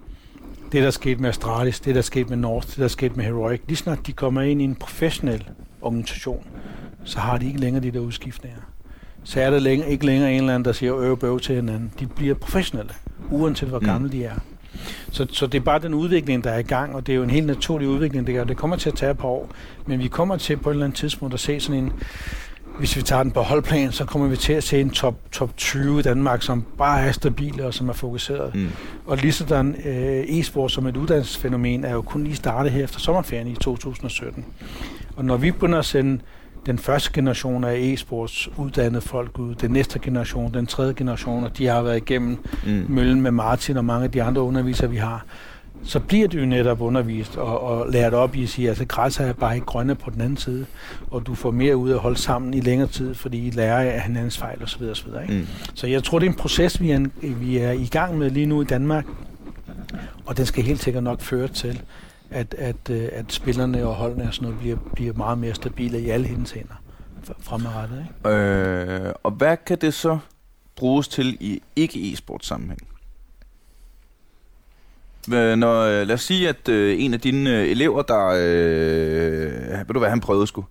det, 0.72 0.80
der 0.80 0.86
er 0.86 0.90
sket 0.90 1.20
med 1.20 1.28
Astralis, 1.28 1.80
det, 1.80 1.94
der 1.94 2.00
er 2.00 2.02
sket 2.02 2.28
med 2.28 2.36
North, 2.36 2.66
det, 2.66 2.76
der 2.76 2.84
er 2.84 2.88
sket 2.88 3.16
med 3.16 3.24
Heroic, 3.24 3.60
lige 3.66 3.76
snart 3.76 4.06
de 4.06 4.12
kommer 4.12 4.42
ind 4.42 4.60
i 4.60 4.64
en 4.64 4.74
professionel 4.74 5.48
organisation, 5.82 6.44
så 7.04 7.18
har 7.18 7.38
de 7.38 7.46
ikke 7.46 7.60
længere 7.60 7.82
de 7.82 7.90
der 7.90 8.00
udskiftninger. 8.00 8.60
Så 9.24 9.40
er 9.40 9.50
der 9.50 9.58
længere, 9.58 9.90
ikke 9.90 10.06
længere 10.06 10.32
en 10.32 10.40
eller 10.40 10.54
anden, 10.54 10.64
der 10.64 10.72
siger 10.72 10.98
øv 10.98 11.18
bøv 11.18 11.40
til 11.40 11.54
hinanden. 11.54 11.92
De 12.00 12.06
bliver 12.06 12.34
professionelle, 12.34 12.92
uanset 13.30 13.68
hvor 13.68 13.78
mm. 13.78 13.86
gamle 13.86 14.12
de 14.12 14.24
er. 14.24 14.34
Så, 15.12 15.26
så 15.32 15.46
det 15.46 15.58
er 15.58 15.64
bare 15.64 15.78
den 15.78 15.94
udvikling, 15.94 16.44
der 16.44 16.50
er 16.50 16.58
i 16.58 16.62
gang, 16.62 16.94
og 16.94 17.06
det 17.06 17.12
er 17.12 17.16
jo 17.16 17.22
en 17.22 17.30
helt 17.30 17.46
naturlig 17.46 17.88
udvikling. 17.88 18.26
Det, 18.26 18.48
det 18.48 18.56
kommer 18.56 18.76
til 18.76 18.90
at 18.90 18.96
tage 18.96 19.10
et 19.10 19.18
par 19.18 19.28
år, 19.28 19.50
men 19.86 19.98
vi 19.98 20.08
kommer 20.08 20.36
til 20.36 20.56
på 20.56 20.70
et 20.70 20.74
eller 20.74 20.84
andet 20.84 20.98
tidspunkt 20.98 21.34
at 21.34 21.40
se 21.40 21.60
sådan 21.60 21.84
en 21.84 21.92
hvis 22.80 22.96
vi 22.96 23.02
tager 23.02 23.22
den 23.22 23.32
på 23.32 23.40
holdplan, 23.40 23.92
så 23.92 24.04
kommer 24.04 24.28
vi 24.28 24.36
til 24.36 24.52
at 24.52 24.64
se 24.64 24.80
en 24.80 24.90
top, 24.90 25.14
top 25.32 25.56
20 25.56 25.98
i 25.98 26.02
Danmark, 26.02 26.42
som 26.42 26.64
bare 26.78 27.00
er 27.00 27.12
stabile 27.12 27.66
og 27.66 27.74
som 27.74 27.88
er 27.88 27.92
fokuseret. 27.92 28.54
Mm. 28.54 28.68
Og 29.06 29.16
lige 29.16 29.32
sådan 29.32 29.76
øh, 29.84 30.24
e-sport 30.28 30.72
som 30.72 30.86
et 30.86 30.96
uddannelsesfænomen 30.96 31.84
er 31.84 31.92
jo 31.92 32.02
kun 32.02 32.24
lige 32.24 32.36
startet 32.36 32.72
her 32.72 32.84
efter 32.84 32.98
sommerferien 32.98 33.46
i 33.46 33.54
2017. 33.54 34.44
Og 35.16 35.24
når 35.24 35.36
vi 35.36 35.50
begynder 35.50 35.78
at 35.78 35.84
sende 35.84 36.20
den 36.66 36.78
første 36.78 37.10
generation 37.12 37.64
af 37.64 37.94
e-sports 37.94 38.48
uddannede 38.56 39.00
folk 39.00 39.38
ud, 39.38 39.54
den 39.54 39.70
næste 39.70 39.98
generation, 39.98 40.54
den 40.54 40.66
tredje 40.66 40.94
generation, 40.96 41.44
og 41.44 41.58
de 41.58 41.66
har 41.66 41.82
været 41.82 41.96
igennem 41.96 42.38
mm. 42.66 42.84
møllen 42.88 43.20
med 43.20 43.30
Martin 43.30 43.76
og 43.76 43.84
mange 43.84 44.04
af 44.04 44.10
de 44.10 44.22
andre 44.22 44.42
undervisere, 44.42 44.90
vi 44.90 44.96
har, 44.96 45.24
så 45.84 46.00
bliver 46.00 46.28
du 46.28 46.38
jo 46.38 46.46
netop 46.46 46.80
undervist 46.80 47.36
og, 47.36 47.60
og 47.60 47.90
lært 47.90 48.14
op 48.14 48.36
i 48.36 48.42
at 48.42 48.48
sige, 48.48 48.66
at 48.66 48.68
altså, 48.68 48.84
græsser 48.84 49.24
er 49.24 49.32
bare 49.32 49.54
ikke 49.54 49.66
grønne 49.66 49.94
på 49.94 50.10
den 50.10 50.20
anden 50.20 50.36
side, 50.36 50.66
og 51.10 51.26
du 51.26 51.34
får 51.34 51.50
mere 51.50 51.76
ud 51.76 51.90
af 51.90 51.94
at 51.94 52.00
holde 52.00 52.18
sammen 52.18 52.54
i 52.54 52.60
længere 52.60 52.88
tid, 52.88 53.14
fordi 53.14 53.46
I 53.46 53.50
lærer 53.50 53.92
af 53.92 54.00
hinandens 54.00 54.38
fejl 54.38 54.62
osv. 54.62 54.82
osv. 54.82 55.08
Ikke? 55.22 55.34
Mm. 55.34 55.46
Så 55.74 55.86
jeg 55.86 56.04
tror, 56.04 56.18
det 56.18 56.26
er 56.26 56.30
en 56.30 56.36
proces, 56.36 56.80
vi 56.80 56.90
er, 56.90 57.06
vi 57.22 57.58
er 57.58 57.70
i 57.70 57.86
gang 57.86 58.18
med 58.18 58.30
lige 58.30 58.46
nu 58.46 58.62
i 58.62 58.64
Danmark, 58.64 59.04
og 60.26 60.36
den 60.36 60.46
skal 60.46 60.64
helt 60.64 60.82
sikkert 60.82 61.02
nok 61.02 61.20
føre 61.20 61.48
til, 61.48 61.82
at, 62.30 62.54
at, 62.58 62.90
øh, 62.90 63.08
at 63.12 63.32
spillerne 63.32 63.86
og 63.86 63.94
holdene 63.94 64.24
og 64.24 64.34
sådan 64.34 64.48
noget 64.48 64.60
bliver, 64.60 64.76
bliver 64.94 65.12
meget 65.12 65.38
mere 65.38 65.54
stabile 65.54 66.00
i 66.00 66.08
alle 66.08 66.26
hendes 66.26 66.50
hænder 66.50 66.74
fremadrettet. 67.40 68.06
Ikke? 68.24 68.36
Øh, 68.36 69.12
og 69.22 69.30
hvad 69.30 69.56
kan 69.66 69.78
det 69.80 69.94
så 69.94 70.18
bruges 70.76 71.08
til 71.08 71.36
i 71.40 71.62
ikke-e-sport 71.76 72.44
sammenhæng? 72.46 72.80
Når, 75.28 75.80
øh, 75.80 76.06
lad 76.06 76.14
os 76.14 76.22
sige, 76.22 76.48
at 76.48 76.68
øh, 76.68 77.02
en 77.02 77.14
af 77.14 77.20
dine 77.20 77.50
øh, 77.50 77.68
elever, 77.68 78.02
der... 78.02 78.26
Øh, 78.26 79.78
ved 79.78 79.94
du 79.94 79.98
hvad, 79.98 80.10
han 80.10 80.20
prøvede 80.20 80.46
sgu. 80.46 80.64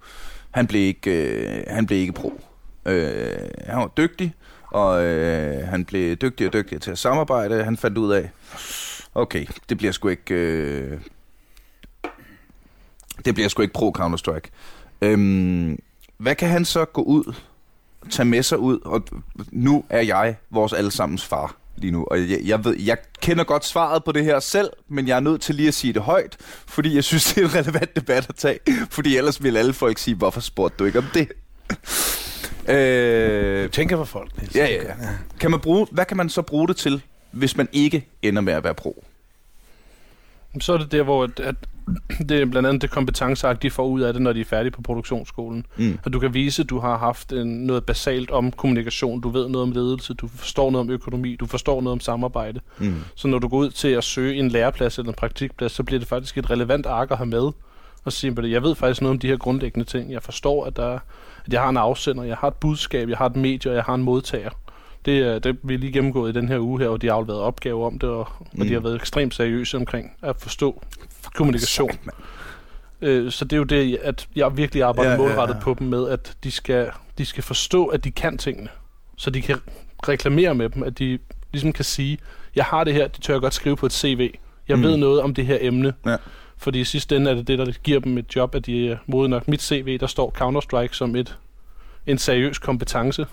Han 0.51 0.67
blev 0.67 0.81
ikke, 0.81 1.11
øh, 1.11 1.63
han 1.67 1.85
blev 1.85 1.99
ikke 1.99 2.13
pro. 2.13 2.41
Øh, 2.85 3.49
han 3.65 3.79
var 3.79 3.91
dygtig, 3.97 4.33
og 4.67 5.03
øh, 5.03 5.67
han 5.67 5.85
blev 5.85 6.15
dygtig 6.15 6.47
og 6.47 6.53
dygtig 6.53 6.81
til 6.81 6.91
at 6.91 6.97
samarbejde. 6.97 7.63
Han 7.63 7.77
fandt 7.77 7.97
ud 7.97 8.11
af, 8.11 8.29
okay, 9.15 9.45
det 9.69 9.77
bliver 9.77 9.91
sgu 9.91 10.07
ikke... 10.07 10.33
Øh, 10.33 10.99
det 13.25 13.33
bliver 13.33 13.49
sgu 13.49 13.61
ikke 13.61 13.73
pro 13.73 13.93
Counter-Strike. 13.97 14.49
Øhm, 15.01 15.79
hvad 16.17 16.35
kan 16.35 16.49
han 16.49 16.65
så 16.65 16.85
gå 16.85 17.01
ud, 17.01 17.33
tage 18.09 18.25
med 18.25 18.43
sig 18.43 18.57
ud, 18.59 18.79
og 18.85 19.03
nu 19.51 19.83
er 19.89 20.01
jeg 20.01 20.35
vores 20.49 20.73
allesammens 20.73 21.25
far 21.25 21.55
lige 21.75 21.91
nu. 21.91 22.05
Og 22.11 22.29
jeg, 22.29 22.39
jeg, 22.45 22.65
ved, 22.65 22.75
jeg 22.79 22.97
kender 23.21 23.43
godt 23.43 23.65
svaret 23.65 24.03
på 24.03 24.11
det 24.11 24.23
her 24.23 24.39
selv, 24.39 24.69
men 24.87 25.07
jeg 25.07 25.15
er 25.15 25.19
nødt 25.19 25.41
til 25.41 25.55
lige 25.55 25.67
at 25.67 25.73
sige 25.73 25.93
det 25.93 26.01
højt, 26.01 26.37
fordi 26.67 26.95
jeg 26.95 27.03
synes, 27.03 27.25
det 27.33 27.41
er 27.41 27.45
en 27.45 27.55
relevant 27.55 27.95
debat 27.95 28.29
at 28.29 28.35
tage. 28.35 28.59
Fordi 28.89 29.17
ellers 29.17 29.43
vil 29.43 29.57
alle 29.57 29.73
folk 29.73 29.97
sige, 29.97 30.15
hvorfor 30.15 30.41
spurgte 30.41 30.77
du 30.79 30.85
ikke 30.85 30.99
om 30.99 31.05
det? 31.13 31.27
øh, 32.75 33.63
du 33.63 33.69
tænker 33.69 33.97
på 33.97 34.05
folk. 34.05 34.37
Niels. 34.37 34.55
Ja, 34.55 34.65
ja, 34.65 34.83
ja. 34.83 34.93
Kan 35.39 35.51
man 35.51 35.59
bruge, 35.59 35.87
hvad 35.91 36.05
kan 36.05 36.17
man 36.17 36.29
så 36.29 36.41
bruge 36.41 36.67
det 36.67 36.77
til, 36.77 37.01
hvis 37.31 37.57
man 37.57 37.67
ikke 37.71 38.07
ender 38.21 38.41
med 38.41 38.53
at 38.53 38.63
være 38.63 38.75
pro? 38.75 39.03
Så 40.61 40.73
er 40.73 40.77
det 40.77 40.91
der, 40.91 41.03
hvor 41.03 41.23
at, 41.23 41.39
at 41.39 41.55
det 42.29 42.41
er 42.41 42.45
blandt 42.45 42.67
andet 42.67 42.81
det 42.81 42.89
kompetenceagt, 42.89 43.63
de 43.63 43.69
får 43.69 43.87
ud 43.87 44.01
af 44.01 44.13
det, 44.13 44.21
når 44.21 44.33
de 44.33 44.41
er 44.41 44.45
færdige 44.45 44.71
på 44.71 44.81
produktionsskolen. 44.81 45.65
Mm. 45.77 45.99
At 46.05 46.13
du 46.13 46.19
kan 46.19 46.33
vise, 46.33 46.61
at 46.61 46.69
du 46.69 46.79
har 46.79 46.97
haft 46.97 47.31
en, 47.31 47.47
noget 47.47 47.85
basalt 47.85 48.31
om 48.31 48.51
kommunikation, 48.51 49.21
du 49.21 49.29
ved 49.29 49.49
noget 49.49 49.67
om 49.67 49.71
ledelse, 49.71 50.13
du 50.13 50.27
forstår 50.27 50.71
noget 50.71 50.87
om 50.87 50.93
økonomi, 50.93 51.35
du 51.35 51.45
forstår 51.45 51.81
noget 51.81 51.93
om 51.93 51.99
samarbejde. 51.99 52.59
Mm. 52.77 52.95
Så 53.15 53.27
når 53.27 53.39
du 53.39 53.47
går 53.47 53.57
ud 53.57 53.69
til 53.69 53.87
at 53.87 54.03
søge 54.03 54.35
en 54.35 54.49
læreplads 54.49 54.97
eller 54.97 55.11
en 55.11 55.15
praktikplads, 55.15 55.71
så 55.71 55.83
bliver 55.83 55.99
det 55.99 56.07
faktisk 56.07 56.37
et 56.37 56.49
relevant 56.49 56.85
ark 56.85 57.11
at 57.11 57.17
have 57.17 57.27
med. 57.27 57.51
Og 58.05 58.13
sige, 58.13 58.51
jeg 58.51 58.63
ved 58.63 58.75
faktisk 58.75 59.01
noget 59.01 59.15
om 59.15 59.19
de 59.19 59.27
her 59.27 59.37
grundlæggende 59.37 59.85
ting. 59.85 60.11
Jeg 60.11 60.23
forstår, 60.23 60.65
at, 60.65 60.75
der, 60.75 60.99
at 61.45 61.53
jeg 61.53 61.61
har 61.61 61.69
en 61.69 61.77
afsender, 61.77 62.23
jeg 62.23 62.37
har 62.37 62.47
et 62.47 62.53
budskab, 62.53 63.09
jeg 63.09 63.17
har 63.17 63.25
et 63.25 63.35
medie, 63.35 63.71
og 63.71 63.75
jeg 63.75 63.83
har 63.83 63.95
en 63.95 64.03
modtager. 64.03 64.49
Det, 65.05 65.43
det 65.43 65.57
vi 65.63 65.77
lige 65.77 65.91
gennemgået 65.91 66.35
i 66.35 66.39
den 66.39 66.47
her 66.47 66.59
uge 66.59 66.79
her, 66.79 66.87
og 66.87 67.01
de 67.01 67.07
har 67.07 67.13
afleveret 67.13 67.41
opgaver 67.41 67.85
om 67.85 67.99
det, 67.99 68.09
og, 68.09 68.27
mm. 68.39 68.61
og 68.61 68.67
de 68.67 68.73
har 68.73 68.79
været 68.79 68.95
ekstremt 68.95 69.35
seriøse 69.35 69.77
omkring 69.77 70.11
at 70.21 70.35
forstå 70.37 70.83
kommunikation. 71.35 71.91
Øh, 73.01 73.31
så 73.31 73.45
det 73.45 73.53
er 73.53 73.57
jo 73.57 73.63
det, 73.63 73.99
at 74.01 74.27
jeg 74.35 74.57
virkelig 74.57 74.83
arbejder 74.83 75.11
ja, 75.11 75.17
målrettet 75.17 75.53
ja, 75.55 75.59
ja. 75.59 75.63
på 75.63 75.75
dem 75.79 75.87
med, 75.87 76.09
at 76.09 76.37
de 76.43 76.51
skal, 76.51 76.89
de 77.17 77.25
skal 77.25 77.43
forstå, 77.43 77.85
at 77.85 78.03
de 78.03 78.11
kan 78.11 78.37
tingene. 78.37 78.69
Så 79.17 79.29
de 79.29 79.41
kan 79.41 79.57
reklamere 80.07 80.55
med 80.55 80.69
dem, 80.69 80.83
at 80.83 80.99
de 80.99 81.19
ligesom 81.51 81.73
kan 81.73 81.85
sige, 81.85 82.17
jeg 82.55 82.65
har 82.65 82.83
det 82.83 82.93
her, 82.93 83.07
det 83.07 83.23
tør 83.23 83.33
jeg 83.33 83.41
godt 83.41 83.53
skrive 83.53 83.75
på 83.75 83.85
et 83.85 83.93
CV. 83.93 84.33
Jeg 84.67 84.77
mm. 84.77 84.83
ved 84.83 84.97
noget 84.97 85.21
om 85.21 85.33
det 85.33 85.45
her 85.45 85.57
emne. 85.61 85.93
Ja. 86.05 86.15
Fordi 86.57 86.79
i 86.79 86.83
sidste 86.83 87.15
ende 87.15 87.31
er 87.31 87.35
det 87.35 87.47
det, 87.47 87.57
der 87.59 87.71
giver 87.83 87.99
dem 87.99 88.17
et 88.17 88.35
job, 88.35 88.55
at 88.55 88.65
de 88.65 88.89
er 88.89 88.97
modige 89.07 89.29
nok. 89.29 89.47
Mit 89.47 89.61
CV, 89.61 89.97
der 89.97 90.07
står 90.07 90.33
Counter-Strike 90.37 90.93
som 90.93 91.15
et, 91.15 91.37
en 92.07 92.17
seriøs 92.17 92.57
kompetence 92.57 93.25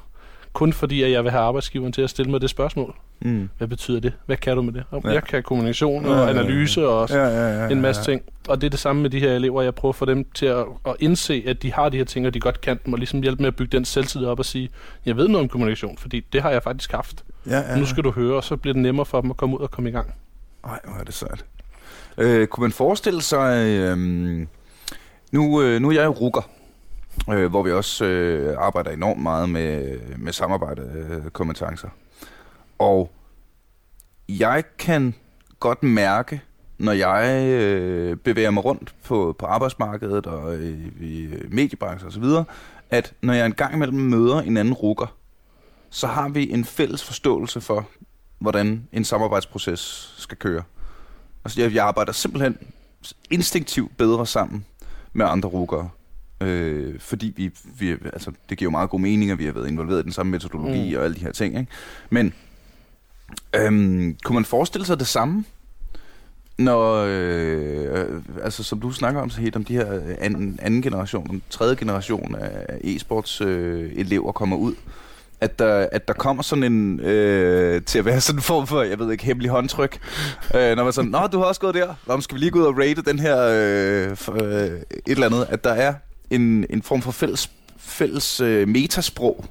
kun 0.57 0.73
fordi, 0.73 1.03
at 1.03 1.11
jeg 1.11 1.25
vil 1.25 1.31
have 1.31 1.43
arbejdsgiveren 1.43 1.93
til 1.93 2.03
at 2.03 2.11
stille 2.11 2.31
mig 2.31 2.41
det 2.41 2.51
spørgsmål. 2.51 2.95
Mm. 3.21 3.49
Hvad 3.59 3.69
betyder 3.69 4.01
det? 4.01 4.13
Hvad 4.27 4.37
kan 4.37 4.57
du 4.57 4.63
med 4.63 4.73
det? 4.73 4.85
Ja. 5.05 5.09
Jeg 5.09 5.23
kan 5.23 5.43
kommunikation 5.43 6.07
og 6.07 6.31
analyse 6.31 6.89
og 6.89 7.09
ja, 7.11 7.27
ja, 7.27 7.65
ja, 7.65 7.69
en 7.69 7.81
masse 7.81 8.03
ting. 8.05 8.23
Og 8.49 8.61
det 8.61 8.67
er 8.67 8.71
det 8.71 8.79
samme 8.79 9.03
med 9.03 9.11
de 9.11 9.21
her 9.21 9.33
elever. 9.33 9.63
Jeg 9.63 9.75
prøver 9.75 9.93
at 9.93 9.97
få 9.97 10.05
dem 10.05 10.27
til 10.35 10.47
at, 10.47 10.65
at 10.87 10.97
indse, 11.01 11.45
at 11.47 11.63
de 11.63 11.73
har 11.73 11.89
de 11.89 11.97
her 11.97 12.05
ting, 12.05 12.27
og 12.27 12.35
de 12.35 12.41
godt 12.41 12.61
kan 12.61 12.79
dem, 12.85 12.93
og 12.93 12.99
ligesom 12.99 13.23
hjælpe 13.23 13.43
med 13.43 13.49
at 13.49 13.57
bygge 13.57 13.77
den 13.77 13.85
selvtid 13.85 14.25
op 14.25 14.39
og 14.39 14.45
sige, 14.45 14.69
jeg 15.07 15.17
ved 15.17 15.29
noget 15.29 15.43
om 15.43 15.49
kommunikation, 15.49 15.99
fordi 15.99 16.21
det 16.33 16.43
har 16.43 16.51
jeg 16.51 16.63
faktisk 16.63 16.93
haft. 16.93 17.25
Ja, 17.47 17.59
ja, 17.59 17.73
ja. 17.73 17.79
Nu 17.79 17.87
skal 17.87 18.05
du 18.05 18.11
høre, 18.11 18.37
og 18.37 18.45
så 18.45 18.57
bliver 18.57 18.75
det 18.75 18.83
nemmere 18.83 19.07
for 19.07 19.21
dem 19.21 19.31
at 19.31 19.37
komme 19.37 19.57
ud 19.57 19.63
og 19.63 19.71
komme 19.71 19.91
i 19.91 19.93
gang. 19.93 20.15
Nej, 20.67 20.81
hvor 20.85 21.01
er 21.01 21.05
det 21.05 21.15
sejt. 21.15 21.45
Øh, 22.19 22.47
kunne 22.47 22.63
man 22.63 22.73
forestille 22.73 23.23
sig... 23.23 23.67
Øh, 23.67 23.99
nu, 25.33 25.63
øh, 25.63 25.81
nu 25.81 25.89
er 25.89 25.93
jeg 25.93 26.05
jo 26.05 26.11
rukker 26.11 26.51
øh, 27.31 27.51
hvor 27.51 27.63
vi 27.63 27.73
også 27.73 28.05
øh, 28.05 28.57
arbejder 28.59 28.91
enormt 28.91 29.23
meget 29.23 29.49
med, 29.49 29.99
med 30.19 30.33
samarbejdekompetencer. 30.33 31.89
Øh, 31.89 32.27
og 32.79 33.13
jeg 34.29 34.65
kan 34.79 35.15
godt 35.61 35.83
mærke, 35.83 36.43
når 36.79 36.93
jeg 36.93 37.47
øh, 37.47 38.17
bevæger 38.17 38.51
mig 38.51 38.65
rundt 38.65 38.95
på, 39.05 39.37
på 39.39 39.47
arbejdsmarkedet 39.47 40.27
og 40.27 40.59
i, 40.59 40.73
i 41.01 41.29
mediebranchen 41.49 42.09
osv., 42.09 42.25
at 42.91 43.13
når 43.21 43.33
jeg 43.33 43.47
engang 43.47 43.75
imellem 43.75 43.99
møder 43.99 44.41
en 44.41 44.57
anden 44.57 44.75
rukker, 44.75 45.17
så 45.91 46.07
har 46.07 46.29
vi 46.29 46.51
en 46.51 46.65
fælles 46.65 47.05
forståelse 47.05 47.61
for, 47.61 47.89
hvordan 48.39 48.89
en 48.93 49.05
samarbejdsproces 49.05 50.15
skal 50.19 50.37
køre. 50.37 50.63
Altså, 51.45 51.61
jeg, 51.61 51.75
jeg 51.75 51.87
arbejder 51.87 52.13
simpelthen 52.13 52.59
instinktivt 53.31 53.97
bedre 53.97 54.27
sammen 54.27 54.65
med 55.13 55.27
andre 55.27 55.49
rukkere. 55.49 55.89
Øh, 56.41 57.01
fordi 57.01 57.33
vi, 57.37 57.51
vi, 57.79 57.91
altså, 57.91 58.33
det 58.49 58.59
giver 58.59 58.67
jo 58.67 58.71
meget 58.71 58.91
god 58.91 59.01
mening, 59.01 59.31
at 59.31 59.39
vi 59.39 59.45
har 59.45 59.53
været 59.53 59.69
involveret 59.69 60.01
i 60.01 60.03
den 60.03 60.13
samme 60.13 60.31
metodologi 60.31 60.91
mm. 60.91 60.99
og 60.99 61.05
alle 61.05 61.17
de 61.17 61.21
her 61.21 61.33
ting. 61.33 61.59
Ikke? 61.59 61.73
Men 62.11 62.33
øhm, 63.57 64.17
kunne 64.25 64.35
man 64.35 64.45
forestille 64.45 64.87
sig 64.87 64.99
det 64.99 65.07
samme 65.07 65.45
Når, 66.59 67.05
øh, 67.09 68.23
altså 68.43 68.63
som 68.63 68.81
du 68.81 68.93
snakker 68.93 69.21
om, 69.21 69.31
så 69.31 69.41
helt 69.41 69.57
om 69.57 69.65
de 69.65 69.73
her 69.73 70.01
anden, 70.19 70.59
anden 70.63 70.83
generation, 70.83 71.43
tredje 71.51 71.77
generation 71.77 72.35
af 72.35 72.79
e-sports 72.85 73.45
øh, 73.45 73.93
elever 73.97 74.33
kommer 74.33 74.57
ud, 74.57 74.75
at 75.41 75.59
der, 75.59 75.89
at 75.93 76.09
der 76.09 76.15
kommer 76.15 76.43
sådan 76.43 76.65
en, 76.65 77.01
øh, 77.01 77.83
til 77.83 77.99
at 77.99 78.05
være 78.05 78.21
sådan 78.21 78.39
en 78.39 78.43
form 78.43 78.67
for, 78.67 78.83
jeg 78.83 78.99
ved 78.99 79.13
ikke, 79.13 79.25
hemmelig 79.25 79.51
håndtryk. 79.51 79.99
Øh, 80.55 80.77
når 80.77 80.85
man 80.85 80.93
sådan, 80.93 81.11
nå, 81.11 81.27
du 81.27 81.39
har 81.39 81.45
også 81.45 81.61
gået 81.61 81.75
der. 81.75 81.95
Nå, 82.07 82.21
skal 82.21 82.35
vi 82.35 82.41
lige 82.41 82.51
gå 82.51 82.59
ud 82.59 82.65
og 82.65 82.79
rate 82.79 83.03
den 83.03 83.19
her, 83.19 83.39
øh, 83.53 84.17
for, 84.17 84.45
øh, 84.45 84.67
et 84.67 84.83
eller 85.07 85.27
andet. 85.27 85.47
At 85.51 85.65
der 85.65 85.73
er 85.73 85.95
en, 86.31 86.67
en 86.71 86.83
form 86.83 87.03
for 87.03 87.11
fælles, 87.13 87.51
fælles 87.77 88.41
øh, 88.41 88.69
metasprog. 88.69 89.45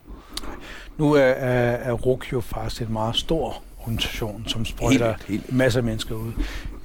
Nu 0.97 1.13
er, 1.13 1.19
er, 1.21 1.71
er 1.75 1.91
RUK 1.91 2.31
jo 2.33 2.41
faktisk 2.41 2.81
en 2.81 2.93
meget 2.93 3.15
stor 3.15 3.63
organisation, 3.79 4.43
som 4.47 4.65
sprøjter 4.65 5.07
Helt, 5.07 5.23
helt. 5.23 5.53
masser 5.53 5.79
af 5.79 5.83
mennesker 5.83 6.15
ud. 6.15 6.31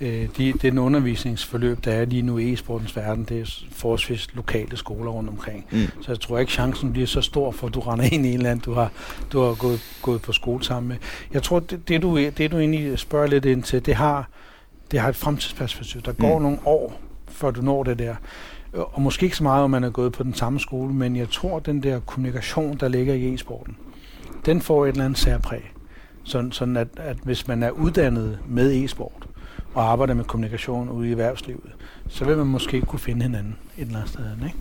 Øh, 0.00 0.28
de, 0.36 0.52
den 0.52 0.78
undervisningsforløb, 0.78 1.84
der 1.84 1.92
er 1.92 2.04
lige 2.04 2.22
nu 2.22 2.38
i 2.38 2.52
e-sportens 2.52 2.96
verden, 2.96 3.24
det 3.24 3.40
er 3.40 3.64
forholdsvis 3.72 4.28
lokale 4.34 4.76
skoler 4.76 5.10
rundt 5.10 5.30
omkring. 5.30 5.66
Mm. 5.70 5.78
Så 6.02 6.12
jeg 6.12 6.20
tror 6.20 6.38
ikke, 6.38 6.52
chancen 6.52 6.92
bliver 6.92 7.06
så 7.06 7.20
stor, 7.20 7.50
for 7.50 7.66
at 7.66 7.74
du 7.74 7.80
render 7.80 8.04
ind 8.12 8.26
i 8.26 8.28
en 8.28 8.36
eller 8.36 8.50
anden, 8.50 8.62
du 8.64 8.72
har, 8.72 8.90
du 9.32 9.40
har 9.42 9.54
gået, 9.54 9.80
gået 10.02 10.22
på 10.22 10.32
skole 10.32 10.64
sammen 10.64 10.88
med. 10.88 10.96
Jeg 11.32 11.42
tror, 11.42 11.60
det, 11.60 11.88
det, 11.88 12.02
du, 12.02 12.18
det 12.18 12.50
du 12.50 12.58
egentlig 12.58 12.98
spørger 12.98 13.26
lidt 13.26 13.44
ind 13.44 13.62
til, 13.62 13.86
det 13.86 13.94
har, 13.94 14.28
det 14.90 15.00
har 15.00 15.08
et 15.08 15.16
fremtidsperspektiv. 15.16 16.00
Der 16.02 16.12
går 16.12 16.36
Mm. 16.38 16.42
nogle 16.42 16.58
år, 16.64 17.00
før 17.28 17.50
du 17.50 17.62
når 17.62 17.82
det 17.82 17.98
der. 17.98 18.14
Og 18.72 19.02
måske 19.02 19.24
ikke 19.24 19.36
så 19.36 19.42
meget, 19.42 19.64
om 19.64 19.70
man 19.70 19.84
er 19.84 19.90
gået 19.90 20.12
på 20.12 20.22
den 20.22 20.34
samme 20.34 20.60
skole, 20.60 20.94
men 20.94 21.16
jeg 21.16 21.28
tror, 21.30 21.58
den 21.58 21.82
der 21.82 22.00
kommunikation, 22.00 22.76
der 22.76 22.88
ligger 22.88 23.14
i 23.14 23.34
e-sporten, 23.34 23.76
den 24.46 24.60
får 24.60 24.86
et 24.86 24.90
eller 24.90 25.04
andet 25.04 25.18
særpræg. 25.18 25.72
Sådan, 26.24 26.52
sådan 26.52 26.76
at, 26.76 26.88
at 26.96 27.16
hvis 27.22 27.48
man 27.48 27.62
er 27.62 27.70
uddannet 27.70 28.38
med 28.48 28.84
e-sport 28.84 29.28
og 29.74 29.92
arbejder 29.92 30.14
med 30.14 30.24
kommunikation 30.24 30.88
ude 30.88 31.08
i 31.08 31.10
erhvervslivet, 31.10 31.70
så 32.08 32.24
vil 32.24 32.36
man 32.36 32.46
måske 32.46 32.80
kunne 32.80 32.98
finde 32.98 33.22
hinanden 33.22 33.56
et 33.78 33.86
eller 33.86 33.96
andet 33.96 34.10
sted, 34.10 34.24
ikke? 34.44 34.58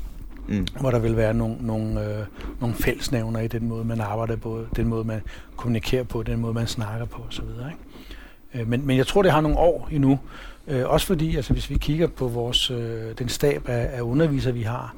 Mm. 0.47 0.68
hvor 0.80 0.91
der 0.91 0.99
vil 0.99 1.18
være 1.18 1.34
nogle, 1.34 1.55
nogle, 1.60 2.05
øh, 2.05 2.26
nogle 2.60 2.76
fællesnævner 2.76 3.39
i 3.39 3.47
den 3.47 3.68
måde, 3.68 3.86
man 3.86 4.01
arbejder 4.01 4.36
på, 4.36 4.66
den 4.76 4.88
måde, 4.88 5.03
man 5.03 5.22
kommunikerer 5.55 6.03
på, 6.03 6.24
den 6.24 6.39
måde, 6.39 6.53
man 6.53 6.68
snakker 6.68 7.05
på 7.05 7.22
osv. 7.30 7.43
Ikke? 7.43 8.64
Øh, 8.64 8.68
men, 8.68 8.88
men 8.88 8.97
jeg 8.97 9.07
tror, 9.07 9.22
det 9.22 9.32
har 9.32 9.41
nogle 9.41 9.57
år 9.57 9.88
endnu. 9.91 10.20
Øh, 10.68 10.89
også 10.89 11.07
fordi, 11.07 11.36
altså, 11.36 11.53
hvis 11.53 11.70
vi 11.70 11.78
kigger 11.78 12.07
på 12.07 12.28
vores, 12.28 12.72
øh, 12.72 13.18
den 13.20 13.30
stab 13.30 13.70
af, 13.70 13.89
af 13.97 14.01
undervisere, 14.01 14.53
vi 14.53 14.62
har, 14.62 14.95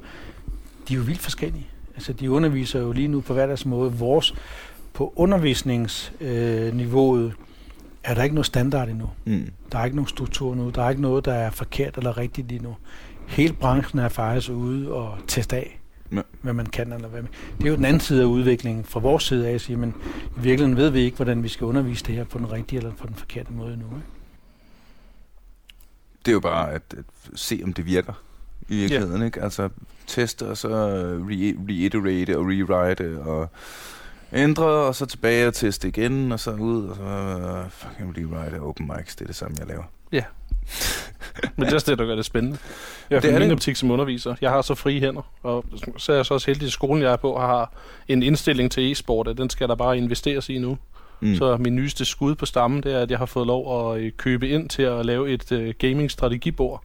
de 0.88 0.94
er 0.94 0.98
jo 0.98 1.02
vildt 1.04 1.20
forskellige. 1.20 1.66
Altså, 1.94 2.12
de 2.12 2.30
underviser 2.30 2.80
jo 2.80 2.92
lige 2.92 3.08
nu 3.08 3.20
på 3.20 3.34
hver 3.34 3.46
deres 3.46 3.66
måde. 3.66 3.92
Vores, 3.92 4.34
på 4.92 5.12
undervisningsniveauet, 5.16 7.26
øh, 7.26 7.32
er 8.04 8.14
der 8.14 8.22
ikke 8.22 8.34
noget 8.34 8.46
standard 8.46 8.88
endnu. 8.88 9.10
Mm. 9.24 9.50
Der 9.72 9.78
er 9.78 9.84
ikke 9.84 9.96
nogen 9.96 10.08
struktur 10.08 10.54
nu. 10.54 10.70
Der 10.70 10.82
er 10.82 10.90
ikke 10.90 11.02
noget, 11.02 11.24
der 11.24 11.32
er 11.32 11.50
forkert 11.50 11.96
eller 11.96 12.18
rigtigt 12.18 12.48
lige 12.48 12.62
nu. 12.62 12.76
Hele 13.26 13.52
branchen 13.52 13.98
er 13.98 14.08
faktisk 14.08 14.50
ude 14.50 14.92
og 14.92 15.18
teste 15.26 15.56
af, 15.56 15.78
Ja. 16.12 16.20
hvad 16.42 16.52
man 16.52 16.66
kan 16.66 16.92
eller 16.92 17.08
hvad 17.08 17.22
man... 17.22 17.30
Det 17.58 17.64
er 17.64 17.68
jo 17.70 17.76
den 17.76 17.84
anden 17.84 18.00
side 18.00 18.22
af 18.22 18.26
udviklingen 18.26 18.84
fra 18.84 19.00
vores 19.00 19.22
side 19.22 19.48
af 19.48 19.52
at 19.54 19.60
sige, 19.60 19.76
men 19.76 19.94
i 20.36 20.40
virkeligheden 20.40 20.76
ved 20.76 20.90
vi 20.90 21.00
ikke, 21.00 21.16
hvordan 21.16 21.42
vi 21.42 21.48
skal 21.48 21.64
undervise 21.64 22.04
det 22.04 22.14
her 22.14 22.24
på 22.24 22.38
den 22.38 22.52
rigtige 22.52 22.78
eller 22.78 22.92
på 22.92 23.06
den 23.06 23.14
forkerte 23.14 23.52
måde 23.52 23.76
nu. 23.76 23.84
Ikke? 23.96 24.06
Det 26.24 26.28
er 26.28 26.32
jo 26.32 26.40
bare 26.40 26.70
at, 26.72 26.82
at 26.98 27.04
se, 27.34 27.60
om 27.64 27.72
det 27.72 27.86
virker 27.86 28.12
i 28.68 28.76
virkeligheden, 28.76 29.22
ikke? 29.22 29.42
Altså 29.42 29.68
teste, 30.06 30.46
og 30.48 30.56
så 30.56 30.68
re- 31.30 31.58
reiterate 31.70 32.38
og 32.38 32.44
rewrite, 32.46 33.18
og 33.20 33.48
ændre, 34.32 34.64
og 34.64 34.94
så 34.94 35.06
tilbage 35.06 35.46
og 35.48 35.54
teste 35.54 35.88
igen, 35.88 36.32
og 36.32 36.40
så 36.40 36.50
ud, 36.50 36.84
og 36.88 36.96
så 36.96 37.02
uh, 37.64 37.70
fucking 37.70 38.16
rewrite 38.18 38.60
og 38.60 38.68
open 38.68 38.90
mics, 38.96 39.16
det 39.16 39.22
er 39.22 39.26
det 39.26 39.36
samme, 39.36 39.56
jeg 39.60 39.66
laver. 39.66 39.82
Men 41.56 41.64
det 41.66 41.70
er 41.70 41.74
også 41.74 41.90
det, 41.90 41.98
der 41.98 42.06
gør 42.06 42.14
det 42.14 42.24
spændende. 42.24 42.58
Jeg 43.10 43.22
Det 43.22 43.28
er 43.28 43.34
er 43.34 43.38
det. 43.38 43.46
min 43.48 43.52
optik 43.52 43.76
som 43.76 43.90
underviser. 43.90 44.34
Jeg 44.40 44.50
har 44.50 44.62
så 44.62 44.74
frie 44.74 45.00
hænder, 45.00 45.22
og 45.42 45.64
så 45.96 46.12
er 46.12 46.16
jeg 46.16 46.26
så 46.26 46.34
også 46.34 46.46
heldig, 46.46 46.66
at 46.66 46.72
skolen, 46.72 47.02
jeg 47.02 47.12
er 47.12 47.16
på, 47.16 47.38
har 47.38 47.72
en 48.08 48.22
indstilling 48.22 48.70
til 48.72 48.92
e-sport, 48.92 49.28
at 49.28 49.36
den 49.38 49.50
skal 49.50 49.68
der 49.68 49.74
bare 49.74 49.98
investeres 49.98 50.48
i 50.48 50.58
nu. 50.58 50.78
Mm. 51.22 51.36
Så 51.36 51.56
min 51.56 51.76
nyeste 51.76 52.04
skud 52.04 52.34
på 52.34 52.46
stammen, 52.46 52.82
det 52.82 52.94
er, 52.94 53.00
at 53.00 53.10
jeg 53.10 53.18
har 53.18 53.26
fået 53.26 53.46
lov 53.46 53.92
at 53.92 54.00
øh, 54.00 54.12
købe 54.16 54.48
ind 54.48 54.68
til 54.68 54.82
at 54.82 55.06
lave 55.06 55.30
et 55.30 55.52
uh, 55.52 55.68
gaming-strategibord. 55.78 56.84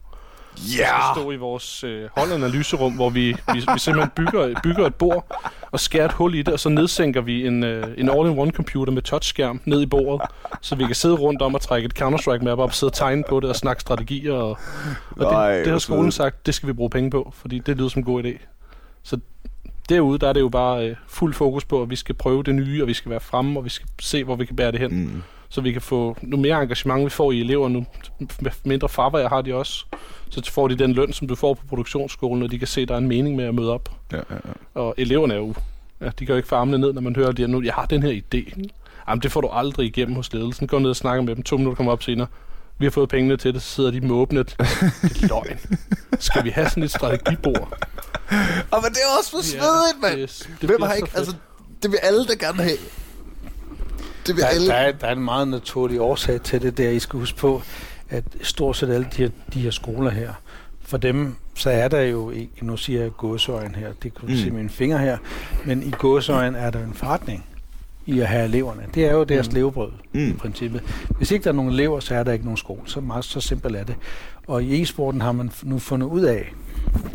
Ja! 0.58 0.72
skal 0.72 1.22
stå 1.22 1.30
i 1.30 1.36
vores 1.36 1.84
øh, 1.84 2.08
holdanalyserum, 2.16 2.92
hvor 2.92 3.10
vi, 3.10 3.32
vi, 3.52 3.58
vi 3.72 3.78
simpelthen 3.78 4.10
bygger, 4.16 4.60
bygger 4.62 4.86
et 4.86 4.94
bord 4.94 5.26
og 5.70 5.80
skærer 5.80 6.04
et 6.04 6.12
hul 6.12 6.34
i 6.34 6.42
det, 6.42 6.54
og 6.54 6.60
så 6.60 6.68
nedsænker 6.68 7.20
vi 7.20 7.46
en, 7.46 7.64
øh, 7.64 7.86
en 7.96 8.08
all-in-one 8.10 8.50
computer 8.50 8.92
med 8.92 9.02
touchskærm 9.02 9.60
ned 9.64 9.82
i 9.82 9.86
bordet, 9.86 10.30
så 10.60 10.74
vi 10.74 10.86
kan 10.86 10.94
sidde 10.94 11.14
rundt 11.14 11.42
om 11.42 11.54
og 11.54 11.60
trække 11.60 11.86
et 11.86 12.02
Counter-Strike 12.02 12.44
map 12.44 12.58
op 12.58 12.68
og 12.68 12.74
sidde 12.74 12.90
og 12.90 12.94
tegne 12.94 13.24
på 13.28 13.40
det 13.40 13.50
og 13.50 13.56
snakke 13.56 13.80
strategier. 13.80 14.32
Og, 14.32 14.58
og 15.10 15.32
Nej, 15.32 15.56
det, 15.56 15.64
det 15.64 15.72
har 15.72 15.78
skolen 15.78 16.12
sagt, 16.12 16.46
det 16.46 16.54
skal 16.54 16.66
vi 16.66 16.72
bruge 16.72 16.90
penge 16.90 17.10
på, 17.10 17.32
fordi 17.36 17.58
det 17.58 17.76
lyder 17.76 17.88
som 17.88 18.00
en 18.00 18.04
god 18.04 18.24
idé. 18.24 18.38
Så 19.02 19.18
derude, 19.88 20.18
der 20.18 20.28
er 20.28 20.32
det 20.32 20.40
jo 20.40 20.48
bare 20.48 20.88
øh, 20.88 20.96
fuld 21.08 21.34
fokus 21.34 21.64
på, 21.64 21.82
at 21.82 21.90
vi 21.90 21.96
skal 21.96 22.14
prøve 22.14 22.42
det 22.42 22.54
nye, 22.54 22.82
og 22.82 22.88
vi 22.88 22.94
skal 22.94 23.10
være 23.10 23.20
fremme, 23.20 23.58
og 23.60 23.64
vi 23.64 23.70
skal 23.70 23.88
se, 24.00 24.24
hvor 24.24 24.36
vi 24.36 24.44
kan 24.44 24.56
bære 24.56 24.72
det 24.72 24.80
hen 24.80 24.90
Mm. 25.04 25.22
så 25.48 25.60
vi 25.60 25.72
kan 25.72 25.82
få 25.82 26.16
nu 26.22 26.36
mere 26.36 26.62
engagement, 26.62 27.04
vi 27.04 27.10
får 27.10 27.32
i 27.32 27.40
elever 27.40 27.68
nu. 27.68 27.86
Mindre 28.64 28.88
fravær 28.88 29.28
har 29.28 29.42
de 29.42 29.54
også. 29.54 29.84
Så 30.30 30.50
får 30.52 30.68
de 30.68 30.74
den 30.74 30.92
løn, 30.92 31.12
som 31.12 31.28
du 31.28 31.34
får 31.34 31.54
på 31.54 31.66
produktionsskolen, 31.68 32.42
og 32.42 32.50
de 32.50 32.58
kan 32.58 32.68
se, 32.68 32.80
at 32.80 32.88
der 32.88 32.94
er 32.94 32.98
en 32.98 33.08
mening 33.08 33.36
med 33.36 33.44
at 33.44 33.54
møde 33.54 33.72
op. 33.72 33.90
Ja, 34.12 34.16
ja, 34.16 34.22
ja. 34.30 34.80
Og 34.80 34.94
eleverne 34.98 35.34
er 35.34 35.38
jo... 35.38 35.54
Ja, 36.00 36.06
de 36.06 36.10
kan 36.26 36.28
jo 36.28 36.36
ikke 36.36 36.48
få 36.48 36.54
armene 36.56 36.78
ned, 36.78 36.92
når 36.92 37.00
man 37.00 37.16
hører, 37.16 37.28
at 37.28 37.36
de 37.36 37.48
nu, 37.48 37.62
jeg 37.62 37.74
har 37.74 37.86
den 37.86 38.02
her 38.02 38.20
idé. 38.20 38.62
Jamen, 39.08 39.22
det 39.22 39.32
får 39.32 39.40
du 39.40 39.48
aldrig 39.52 39.86
igennem 39.86 40.16
hos 40.16 40.32
ledelsen. 40.32 40.66
Gå 40.66 40.78
ned 40.78 40.90
og 40.90 40.96
snakke 40.96 41.22
med 41.22 41.34
dem. 41.36 41.42
To 41.42 41.56
minutter 41.56 41.76
kommer 41.76 41.92
op 41.92 42.02
senere. 42.02 42.26
Vi 42.78 42.86
har 42.86 42.90
fået 42.90 43.08
pengene 43.08 43.36
til 43.36 43.54
det, 43.54 43.62
så 43.62 43.68
sidder 43.68 43.90
de 43.90 44.00
måbende. 44.00 44.44
Det 44.44 44.56
er 44.60 45.28
løgn. 45.28 45.58
Skal 46.18 46.44
vi 46.44 46.50
have 46.50 46.68
sådan 46.68 46.82
et 46.82 46.90
strategibord? 46.90 47.78
Og 48.70 48.80
men 48.82 48.90
det 48.92 48.98
er 48.98 49.18
også 49.18 49.30
for 49.30 49.42
svedigt, 49.42 50.00
mand! 50.02 50.20
det, 50.20 50.48
det 50.60 50.68
Hvem 50.70 50.82
har 50.82 50.92
ikke, 50.94 51.08
altså, 51.14 51.34
det 51.82 51.90
vil 51.90 51.98
alle 52.02 52.24
da 52.24 52.34
gerne 52.34 52.62
have. 52.62 52.76
Det 54.26 54.36
vil 54.36 54.42
Der, 54.42 54.48
alle. 54.48 54.66
der, 54.66 54.74
er, 54.74 54.92
der 54.92 55.06
er 55.06 55.12
en 55.12 55.24
meget 55.24 55.48
naturlig 55.48 56.00
årsag 56.00 56.42
til 56.42 56.62
det 56.62 56.78
der. 56.78 56.90
I 56.90 56.98
skal 56.98 57.18
huske 57.20 57.38
på, 57.38 57.62
at 58.10 58.24
stort 58.42 58.76
set 58.76 58.90
alle 58.90 59.06
de 59.16 59.22
her, 59.22 59.30
de 59.54 59.60
her 59.60 59.70
skoler 59.70 60.10
her, 60.10 60.32
for 60.82 60.96
dem, 60.96 61.34
så 61.54 61.70
er 61.70 61.88
der 61.88 62.00
jo 62.00 62.30
ikke, 62.30 62.52
nu 62.66 62.76
siger 62.76 63.02
jeg 63.02 63.10
gåsøjen 63.16 63.74
her, 63.74 63.86
det 64.02 64.14
kan 64.14 64.20
du 64.20 64.26
Mm. 64.26 64.32
mm. 64.32 64.38
se 64.38 64.50
mine 64.50 64.70
fingre 64.70 64.98
her, 64.98 65.18
men 65.64 65.82
i 65.82 65.90
gåsøjen 65.90 66.54
er 66.54 66.70
der 66.70 66.84
en 66.84 66.94
forretning 66.94 67.44
i 68.08 68.20
at 68.20 68.26
have 68.26 68.44
eleverne. 68.44 68.82
Det 68.94 69.04
er 69.04 69.12
jo 69.12 69.24
deres 69.24 69.48
Mm. 69.48 69.52
mm. 69.52 69.56
levebrød 69.56 69.90
i 70.14 70.18
Mm. 70.18 70.36
princippet. 70.36 70.82
Hvis 71.16 71.30
ikke 71.30 71.44
der 71.44 71.50
er 71.50 71.54
nogen 71.54 71.72
elever, 71.72 72.00
så 72.00 72.14
er 72.14 72.22
der 72.22 72.32
ikke 72.32 72.44
nogen 72.44 72.56
skole. 72.56 72.80
Så 72.84 73.00
meget 73.00 73.24
så 73.24 73.40
simpelt 73.40 73.76
er 73.76 73.84
det. 73.84 73.94
Og 74.46 74.62
i 74.62 74.82
e-sporten 74.82 75.20
har 75.20 75.32
man 75.32 75.50
nu 75.62 75.78
fundet 75.78 76.06
ud 76.06 76.20
af, 76.20 76.52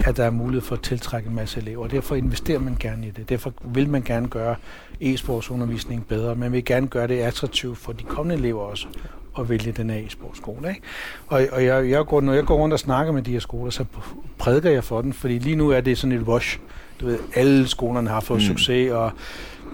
at 0.05 0.17
der 0.17 0.23
er 0.23 0.29
mulighed 0.29 0.61
for 0.61 0.75
at 0.75 0.81
tiltrække 0.81 1.29
en 1.29 1.35
masse 1.35 1.59
elever. 1.61 1.87
Derfor 1.87 2.15
investerer 2.15 2.59
man 2.59 2.75
gerne 2.79 3.07
i 3.07 3.09
det. 3.09 3.29
Derfor 3.29 3.53
vil 3.63 3.89
man 3.89 4.01
gerne 4.01 4.27
gøre 4.27 4.55
e-sportsundervisning 5.01 6.05
bedre. 6.07 6.35
Man 6.35 6.51
vil 6.51 6.65
gerne 6.65 6.87
gøre 6.87 7.07
det 7.07 7.19
attraktivt 7.19 7.77
for 7.77 7.91
de 7.91 8.03
kommende 8.03 8.35
elever 8.35 8.61
også 8.61 8.87
at 9.39 9.49
vælge 9.49 9.71
den 9.71 9.89
her 9.89 9.99
e-sportskole. 9.99 10.69
Ikke? 10.69 10.81
Og, 11.27 11.41
og 11.51 11.65
jeg, 11.65 11.89
jeg 11.89 12.05
går, 12.05 12.21
når 12.21 12.33
jeg 12.33 12.43
går 12.43 12.55
rundt 12.57 12.73
og 12.73 12.79
snakker 12.79 13.13
med 13.13 13.21
de 13.21 13.31
her 13.31 13.39
skoler, 13.39 13.71
så 13.71 13.85
prædiker 14.37 14.69
jeg 14.69 14.83
for 14.83 15.01
den, 15.01 15.13
fordi 15.13 15.39
lige 15.39 15.55
nu 15.55 15.69
er 15.69 15.81
det 15.81 15.97
sådan 15.97 16.17
et 16.17 16.27
rush. 16.27 16.59
Du 17.01 17.05
ved, 17.05 17.19
alle 17.35 17.67
skolerne 17.67 18.09
har 18.09 18.19
fået 18.19 18.37
mm. 18.37 18.45
succes, 18.47 18.91
og 18.91 19.11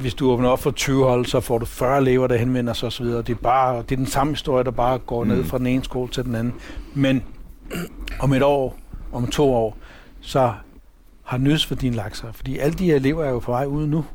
hvis 0.02 0.14
du 0.14 0.32
åbner 0.32 0.50
op 0.50 0.60
for 0.60 0.72
20 0.72 1.04
hold, 1.06 1.26
så 1.26 1.39
får 1.39 1.58
du 1.58 1.66
40 1.66 1.97
elever, 1.97 2.28
der 2.28 2.38
henvender 2.38 2.74
sig 2.74 2.88
osv. 2.88 3.06
Det 3.06 3.30
er, 3.30 3.36
bare, 3.36 3.78
det 3.78 3.91
er 3.91 3.95
den 3.95 4.06
samme 4.06 4.34
historie, 4.34 4.64
der 4.64 4.72
bare 4.72 4.97
går 4.97 5.24
Mm. 5.24 5.30
ned 5.30 5.43
fra 5.43 5.58
den 5.58 5.68
ene 5.68 5.84
skole 5.84 6.12
til 6.12 6.24
den 6.24 6.36
anden. 6.36 6.54
Men 6.93 7.24
om 8.20 8.34
et 8.34 8.43
år, 8.43 8.78
om 9.14 9.28
to 9.28 9.54
år, 9.54 9.78
så 10.22 10.52
har 11.24 11.38
nyhedsværdien 11.38 11.93
lagt 11.93 12.18
sig. 12.18 12.30
Fordi 12.34 12.58
alle 12.58 12.74
de 12.78 12.86
her 12.86 12.95
elever 12.95 13.24
er 13.24 13.30
jo 13.30 13.39
på 13.39 13.52
vej 13.52 13.66
ud 13.66 13.88
nu. 13.88 14.06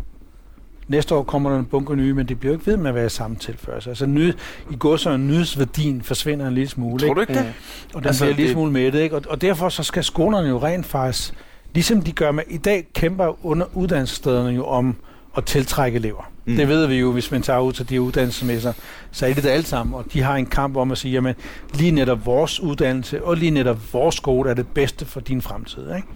Næste 0.89 1.15
år 1.15 1.23
kommer 1.23 1.51
der 1.51 1.59
en 1.59 1.65
bunke 1.65 1.97
nye, 1.97 2.15
men 2.15 2.29
det 2.29 2.41
bliver 2.41 2.53
jo 2.53 2.59
ikke 2.59 2.67
ved 2.67 2.77
med 2.77 2.89
at 2.89 2.95
være 2.95 3.09
samme 3.11 3.37
tilførsel. 3.37 3.89
Altså 3.91 4.07
ny, 4.07 4.33
i 4.71 4.77
går 4.79 4.97
så 4.97 5.17
nyhedsværdien 5.17 6.03
forsvinder 6.03 6.49
en 6.49 6.55
lille 6.55 6.69
smule. 6.69 6.99
Tror 6.99 7.07
ikke? 7.09 7.15
du 7.15 7.21
ikke 7.21 7.33
det? 7.35 7.53
Og 7.95 8.01
den 8.03 8.07
Altså, 8.07 8.25
bliver 8.25 8.31
en 8.31 8.37
lille 8.37 8.49
det- 8.49 8.55
smule 8.55 8.73
mættet, 8.73 9.01
ikke? 9.01 9.17
Og, 9.17 9.23
og 9.29 9.41
derfor 9.41 9.69
så 9.69 9.83
skal 9.83 10.05
skolerne 10.05 10.49
jo 10.49 10.59
rent 10.59 10.87
faktisk, 10.87 11.35
ligesom 11.75 12.03
de 12.03 12.13
gør 12.13 12.31
med, 12.33 12.45
i 12.51 12.57
dag 12.59 12.87
kæmper 12.95 13.47
under 13.47 13.67
uddannelsesstederne 13.75 14.51
jo 14.51 14.65
om 14.67 14.97
at 15.37 15.45
tiltrække 15.45 15.97
elever. 15.97 16.34
Mm. 16.47 16.57
Det 16.57 16.69
ved 16.69 16.87
vi 16.87 16.95
jo, 16.95 17.13
hvis 17.13 17.31
man 17.31 17.43
tager 17.43 17.61
ud 17.61 17.73
til 17.73 17.89
de 17.89 18.01
uddannelsesmesser, 18.01 18.73
så 19.13 19.27
er 19.27 19.35
det 19.35 19.43
det 19.45 19.49
alle 19.51 19.67
sammen, 19.67 19.95
og 19.95 20.05
de 20.13 20.23
har 20.23 20.37
en 20.37 20.47
kamp 20.47 20.77
om 20.77 20.91
at 20.91 20.99
sige, 20.99 21.13
jamen 21.13 21.35
lige 21.75 21.91
netop 21.91 22.27
vores 22.27 22.61
uddannelse 22.61 23.25
og 23.25 23.37
lige 23.37 23.51
netop 23.51 23.79
vores 23.93 24.15
skole 24.15 24.51
er 24.51 24.55
det 24.55 24.67
bedste 24.69 25.05
for 25.07 25.21
din 25.21 25.43
fremtid. 25.43 25.83
Ikke? 25.97 26.09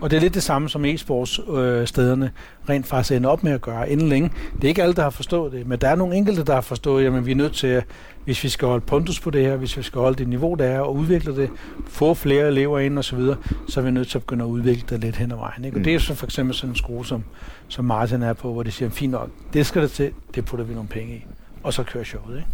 Og 0.00 0.10
det 0.10 0.16
er 0.16 0.20
lidt 0.20 0.34
det 0.34 0.42
samme 0.42 0.68
som 0.68 0.84
e-sportsstederne 0.84 1.58
øh, 1.58 1.86
stederne 1.86 2.30
rent 2.68 2.86
faktisk 2.86 3.12
ender 3.16 3.30
op 3.30 3.44
med 3.44 3.52
at 3.52 3.60
gøre 3.60 3.90
inden 3.90 4.08
længe. 4.08 4.30
Det 4.56 4.64
er 4.64 4.68
ikke 4.68 4.82
alle, 4.82 4.94
der 4.94 5.02
har 5.02 5.10
forstået 5.10 5.52
det, 5.52 5.66
men 5.66 5.78
der 5.78 5.88
er 5.88 5.94
nogle 5.94 6.16
enkelte, 6.16 6.44
der 6.44 6.54
har 6.54 6.60
forstået, 6.60 7.04
jamen 7.04 7.26
vi 7.26 7.30
er 7.30 7.34
nødt 7.36 7.52
til, 7.52 7.66
at, 7.66 7.84
hvis 8.24 8.44
vi 8.44 8.48
skal 8.48 8.68
holde 8.68 8.84
pondus 8.86 9.20
på 9.20 9.30
det 9.30 9.42
her, 9.44 9.56
hvis 9.56 9.76
vi 9.76 9.82
skal 9.82 10.00
holde 10.00 10.18
det 10.18 10.28
niveau, 10.28 10.54
der 10.54 10.64
er, 10.64 10.80
og 10.80 10.94
udvikle 10.96 11.36
det, 11.36 11.50
få 11.88 12.14
flere 12.14 12.48
elever 12.48 12.78
ind 12.78 12.98
og 12.98 13.04
så 13.04 13.16
videre, 13.16 13.36
så 13.68 13.80
er 13.80 13.84
vi 13.84 13.90
nødt 13.90 14.08
til 14.08 14.18
at 14.18 14.22
begynde 14.22 14.44
at 14.44 14.48
udvikle 14.48 14.82
det 14.90 15.00
lidt 15.00 15.16
hen 15.16 15.32
ad 15.32 15.36
vejen. 15.36 15.64
Ikke? 15.64 15.74
Og 15.76 15.78
Mm. 15.78 15.84
det 15.84 15.94
er 15.94 15.98
så 15.98 16.14
for 16.14 16.26
eksempel 16.26 16.54
sådan 16.54 16.70
en 16.70 16.76
skole, 16.76 17.06
som, 17.06 17.24
som 17.68 17.84
Martin 17.84 18.22
er 18.22 18.32
på, 18.32 18.52
hvor 18.52 18.62
de 18.62 18.70
siger, 18.70 18.90
fint 18.90 19.12
nok, 19.12 19.28
det 19.52 19.66
skal 19.70 19.82
det 19.82 19.90
til, 19.90 20.12
det 20.34 20.44
putter 20.44 20.64
vi 20.64 20.74
nogle 20.74 20.88
penge 20.88 21.16
i. 21.16 21.24
Og 21.62 21.72
så 21.72 21.82
kører 21.82 22.04
showet, 22.04 22.36
ikke? 22.36 22.48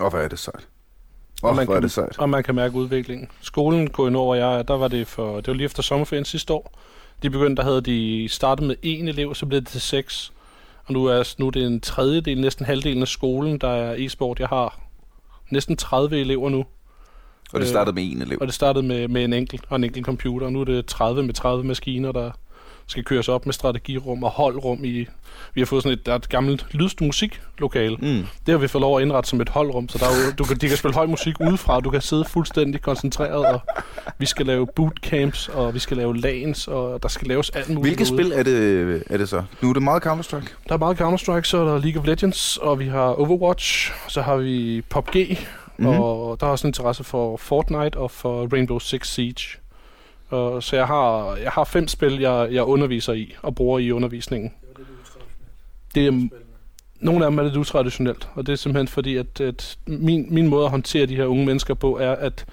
Og 0.00 0.10
hvad 0.10 0.20
er 0.24 0.28
det 0.28 0.38
sejt? 0.38 0.68
Åh, 1.44 1.56
man 1.56 1.64
hvor 1.66 1.74
er 1.74 1.76
kan- 1.76 1.82
det 1.82 1.90
sejt. 1.92 2.18
og 2.18 2.28
man 2.28 2.42
kan 2.42 2.54
mærke 2.54 2.74
udviklingen. 2.74 3.28
Skolen, 3.40 3.90
KNO, 3.90 4.08
hvor 4.24 4.34
jeg 4.34 4.58
er, 4.58 4.62
der 4.62 4.74
var 4.74 4.88
det 4.88 5.06
for, 5.06 5.36
det 5.36 5.46
var 5.46 5.54
lige 5.54 5.64
efter 5.64 5.82
sommerferien 5.82 6.24
sidste 6.24 6.52
år. 6.52 6.78
De 7.22 7.30
begyndte, 7.30 7.62
der 7.62 7.68
havde 7.68 7.80
de 7.80 8.28
startet 8.28 8.66
med 8.66 8.76
én 8.84 9.08
elev, 9.08 9.34
så 9.34 9.46
blev 9.46 9.60
det 9.60 9.68
til 9.68 9.80
seks. 9.80 10.32
Og 10.84 10.92
nu 10.92 11.04
er, 11.04 11.34
nu 11.38 11.46
er 11.46 11.50
det 11.50 11.66
en 11.66 11.80
tredjedel, 11.80 12.40
næsten 12.40 12.66
halvdelen 12.66 13.02
af 13.02 13.08
skolen, 13.08 13.58
der 13.58 13.68
er 13.68 13.94
e-sport. 13.98 14.40
Jeg 14.40 14.48
har 14.48 14.80
næsten 15.50 15.76
30 15.76 16.20
elever 16.20 16.50
nu, 16.50 16.58
Og 16.58 16.66
det 17.52 17.60
øh, 17.60 17.66
startede 17.66 17.94
med 17.94 18.02
en 18.12 18.22
elev. 18.22 18.38
og 18.40 18.46
det 18.46 18.54
startede 18.54 18.86
med, 18.86 19.08
med 19.08 19.24
en 19.24 19.32
enkelt 19.32 19.64
og 19.68 19.76
en 19.76 19.84
enkelt 19.84 20.06
computer. 20.06 20.46
Og 20.46 20.52
nu 20.52 20.60
er 20.60 20.64
det 20.64 20.86
30 20.86 21.22
med 21.22 21.34
30 21.34 21.64
maskiner, 21.64 22.12
der 22.12 22.30
skal 22.92 23.04
køres 23.04 23.28
op 23.28 23.46
med 23.46 23.54
strategirum 23.54 24.24
og 24.24 24.30
holdrum 24.30 24.84
i... 24.84 25.06
Vi 25.54 25.60
har 25.60 25.66
fået 25.66 25.82
sådan 25.82 25.98
et, 25.98 26.06
der 26.06 26.12
er 26.12 26.16
et 26.16 26.28
gammelt 26.28 26.66
lydmusiklokale. 26.70 27.96
Mm. 27.96 28.26
Det 28.46 28.52
har 28.52 28.56
vi 28.56 28.68
fået 28.68 28.82
lov 28.82 28.96
at 28.96 29.02
indrette 29.02 29.30
som 29.30 29.40
et 29.40 29.48
holdrum, 29.48 29.88
så 29.88 29.98
der 29.98 30.04
er 30.04 30.10
jo, 30.10 30.32
du 30.38 30.44
kan, 30.44 30.56
de 30.56 30.68
kan 30.68 30.76
spille 30.76 30.94
høj 30.94 31.06
musik 31.06 31.40
udefra, 31.40 31.76
og 31.76 31.84
du 31.84 31.90
kan 31.90 32.00
sidde 32.00 32.24
fuldstændig 32.24 32.82
koncentreret, 32.82 33.46
og 33.46 33.60
vi 34.18 34.26
skal 34.26 34.46
lave 34.46 34.66
bootcamps, 34.66 35.48
og 35.48 35.74
vi 35.74 35.78
skal 35.78 35.96
lave 35.96 36.16
lanes, 36.16 36.68
og 36.68 37.02
der 37.02 37.08
skal 37.08 37.28
laves 37.28 37.50
alt 37.50 37.68
muligt. 37.68 37.82
Hvilke 37.82 38.06
spil 38.06 38.32
er 38.32 38.42
det, 38.42 39.02
er 39.10 39.16
det 39.16 39.28
så? 39.28 39.42
Nu 39.60 39.68
er 39.68 39.72
det 39.72 39.82
meget 39.82 40.06
Counter-Strike. 40.06 40.54
Der 40.68 40.74
er 40.74 40.78
meget 40.78 41.00
Counter-Strike, 41.00 41.44
så 41.44 41.58
er 41.58 41.64
der 41.64 41.78
League 41.78 42.00
of 42.00 42.06
Legends, 42.06 42.56
og 42.56 42.78
vi 42.78 42.86
har 42.86 43.08
Overwatch, 43.08 43.92
så 44.08 44.22
har 44.22 44.36
vi 44.36 44.82
PUBG, 44.88 45.16
mm-hmm. 45.16 45.86
og 45.86 46.40
der 46.40 46.46
er 46.46 46.50
også 46.50 46.66
en 46.66 46.68
interesse 46.68 47.04
for 47.04 47.36
Fortnite 47.36 47.96
og 47.96 48.10
for 48.10 48.48
Rainbow 48.52 48.78
Six 48.78 49.06
Siege. 49.08 49.61
Og, 50.32 50.62
så 50.62 50.76
jeg 50.76 50.86
har, 50.86 51.36
jeg 51.36 51.50
har 51.50 51.64
fem 51.64 51.88
spil, 51.88 52.20
jeg, 52.20 52.48
jeg 52.52 52.64
underviser 52.64 53.12
i 53.12 53.34
og 53.42 53.54
bruger 53.54 53.78
i 53.78 53.92
undervisningen. 53.92 54.52
Det 55.94 56.06
er, 56.06 56.28
nogle 57.00 57.24
af 57.24 57.30
dem 57.30 57.38
er 57.38 57.42
lidt 57.42 57.56
utraditionelt, 57.56 58.28
og 58.34 58.46
det 58.46 58.52
er 58.52 58.56
simpelthen 58.56 58.88
fordi, 58.88 59.16
at, 59.16 59.40
at 59.40 59.78
min, 59.86 60.26
min 60.30 60.48
måde 60.48 60.64
at 60.64 60.70
håndtere 60.70 61.06
de 61.06 61.16
her 61.16 61.24
unge 61.24 61.46
mennesker 61.46 61.74
på, 61.74 61.98
er, 61.98 62.12
at 62.12 62.44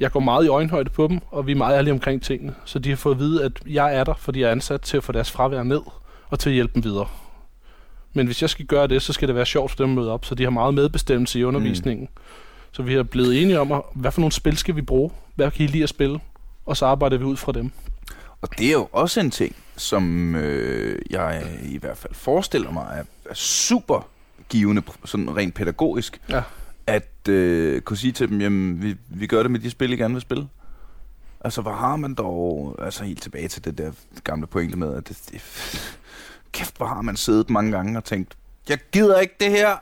jeg 0.00 0.12
går 0.12 0.20
meget 0.20 0.44
i 0.44 0.48
øjenhøjde 0.48 0.90
på 0.90 1.08
dem, 1.08 1.20
og 1.30 1.46
vi 1.46 1.52
er 1.52 1.56
meget 1.56 1.76
ærlige 1.76 1.92
omkring 1.92 2.22
tingene. 2.22 2.54
Så 2.64 2.78
de 2.78 2.88
har 2.88 2.96
fået 2.96 3.14
at 3.14 3.20
vide, 3.20 3.44
at 3.44 3.52
jeg 3.66 3.96
er 3.96 4.04
der, 4.04 4.14
fordi 4.14 4.40
jeg 4.40 4.46
er 4.46 4.52
ansat 4.52 4.80
til 4.80 4.96
at 4.96 5.04
få 5.04 5.12
deres 5.12 5.30
fravær 5.30 5.62
ned, 5.62 5.80
og 6.28 6.38
til 6.38 6.50
at 6.50 6.54
hjælpe 6.54 6.74
dem 6.74 6.84
videre. 6.84 7.08
Men 8.12 8.26
hvis 8.26 8.42
jeg 8.42 8.50
skal 8.50 8.66
gøre 8.66 8.86
det, 8.86 9.02
så 9.02 9.12
skal 9.12 9.28
det 9.28 9.36
være 9.36 9.46
sjovt 9.46 9.70
for 9.70 9.76
dem 9.76 9.90
at 9.90 9.94
møde 9.96 10.12
op, 10.12 10.24
så 10.24 10.34
de 10.34 10.42
har 10.42 10.50
meget 10.50 10.74
medbestemmelse 10.74 11.40
i 11.40 11.44
undervisningen. 11.44 12.08
Mm. 12.14 12.22
Så 12.72 12.82
vi 12.82 12.94
er 12.94 13.02
blevet 13.02 13.42
enige 13.42 13.60
om, 13.60 13.72
at, 13.72 13.82
hvad 13.94 14.12
for 14.12 14.20
nogle 14.20 14.32
spil 14.32 14.56
skal 14.56 14.76
vi 14.76 14.82
bruge? 14.82 15.10
Hvad 15.34 15.50
kan 15.50 15.64
I 15.64 15.66
lide 15.66 15.82
at 15.82 15.88
spille? 15.88 16.20
Og 16.66 16.76
så 16.76 16.86
arbejder 16.86 17.18
vi 17.18 17.24
ud 17.24 17.36
fra 17.36 17.52
dem. 17.52 17.70
Og 18.42 18.58
det 18.58 18.66
er 18.68 18.72
jo 18.72 18.88
også 18.92 19.20
en 19.20 19.30
ting, 19.30 19.56
som 19.76 20.34
øh, 20.34 20.98
jeg 21.10 21.58
i 21.62 21.78
hvert 21.78 21.96
fald 21.98 22.14
forestiller 22.14 22.70
mig 22.70 22.86
er, 22.98 23.30
er 23.30 23.34
super 23.34 24.08
givende, 24.48 24.82
sådan 25.04 25.36
rent 25.36 25.54
pædagogisk, 25.54 26.20
Ja. 26.28 26.42
at 26.86 27.28
øh, 27.28 27.80
kunne 27.80 27.96
sige 27.96 28.12
til 28.12 28.28
dem, 28.28 28.40
jamen, 28.40 28.82
vi, 28.82 28.96
vi 29.08 29.26
gør 29.26 29.42
det 29.42 29.50
med 29.50 29.60
de 29.60 29.70
spil, 29.70 29.92
I 29.92 29.96
gerne 29.96 30.14
vil 30.14 30.20
spille. 30.20 30.48
Altså, 31.40 31.62
hvor 31.62 31.72
har 31.72 31.96
man 31.96 32.14
dog, 32.14 32.76
altså 32.78 33.04
helt 33.04 33.22
tilbage 33.22 33.48
til 33.48 33.64
det 33.64 33.78
der 33.78 33.92
gamle 34.24 34.46
pointe 34.46 34.76
med, 34.78 34.94
at 34.96 35.08
det, 35.08 35.18
det, 35.32 35.40
kæft, 36.52 36.76
hvor 36.76 36.86
har 36.86 37.02
man 37.02 37.16
siddet 37.16 37.50
mange 37.50 37.72
gange 37.72 37.98
og 37.98 38.04
tænkt, 38.04 38.34
jeg 38.68 38.78
gider 38.92 39.18
ikke 39.20 39.34
det 39.40 39.50
her, 39.50 39.76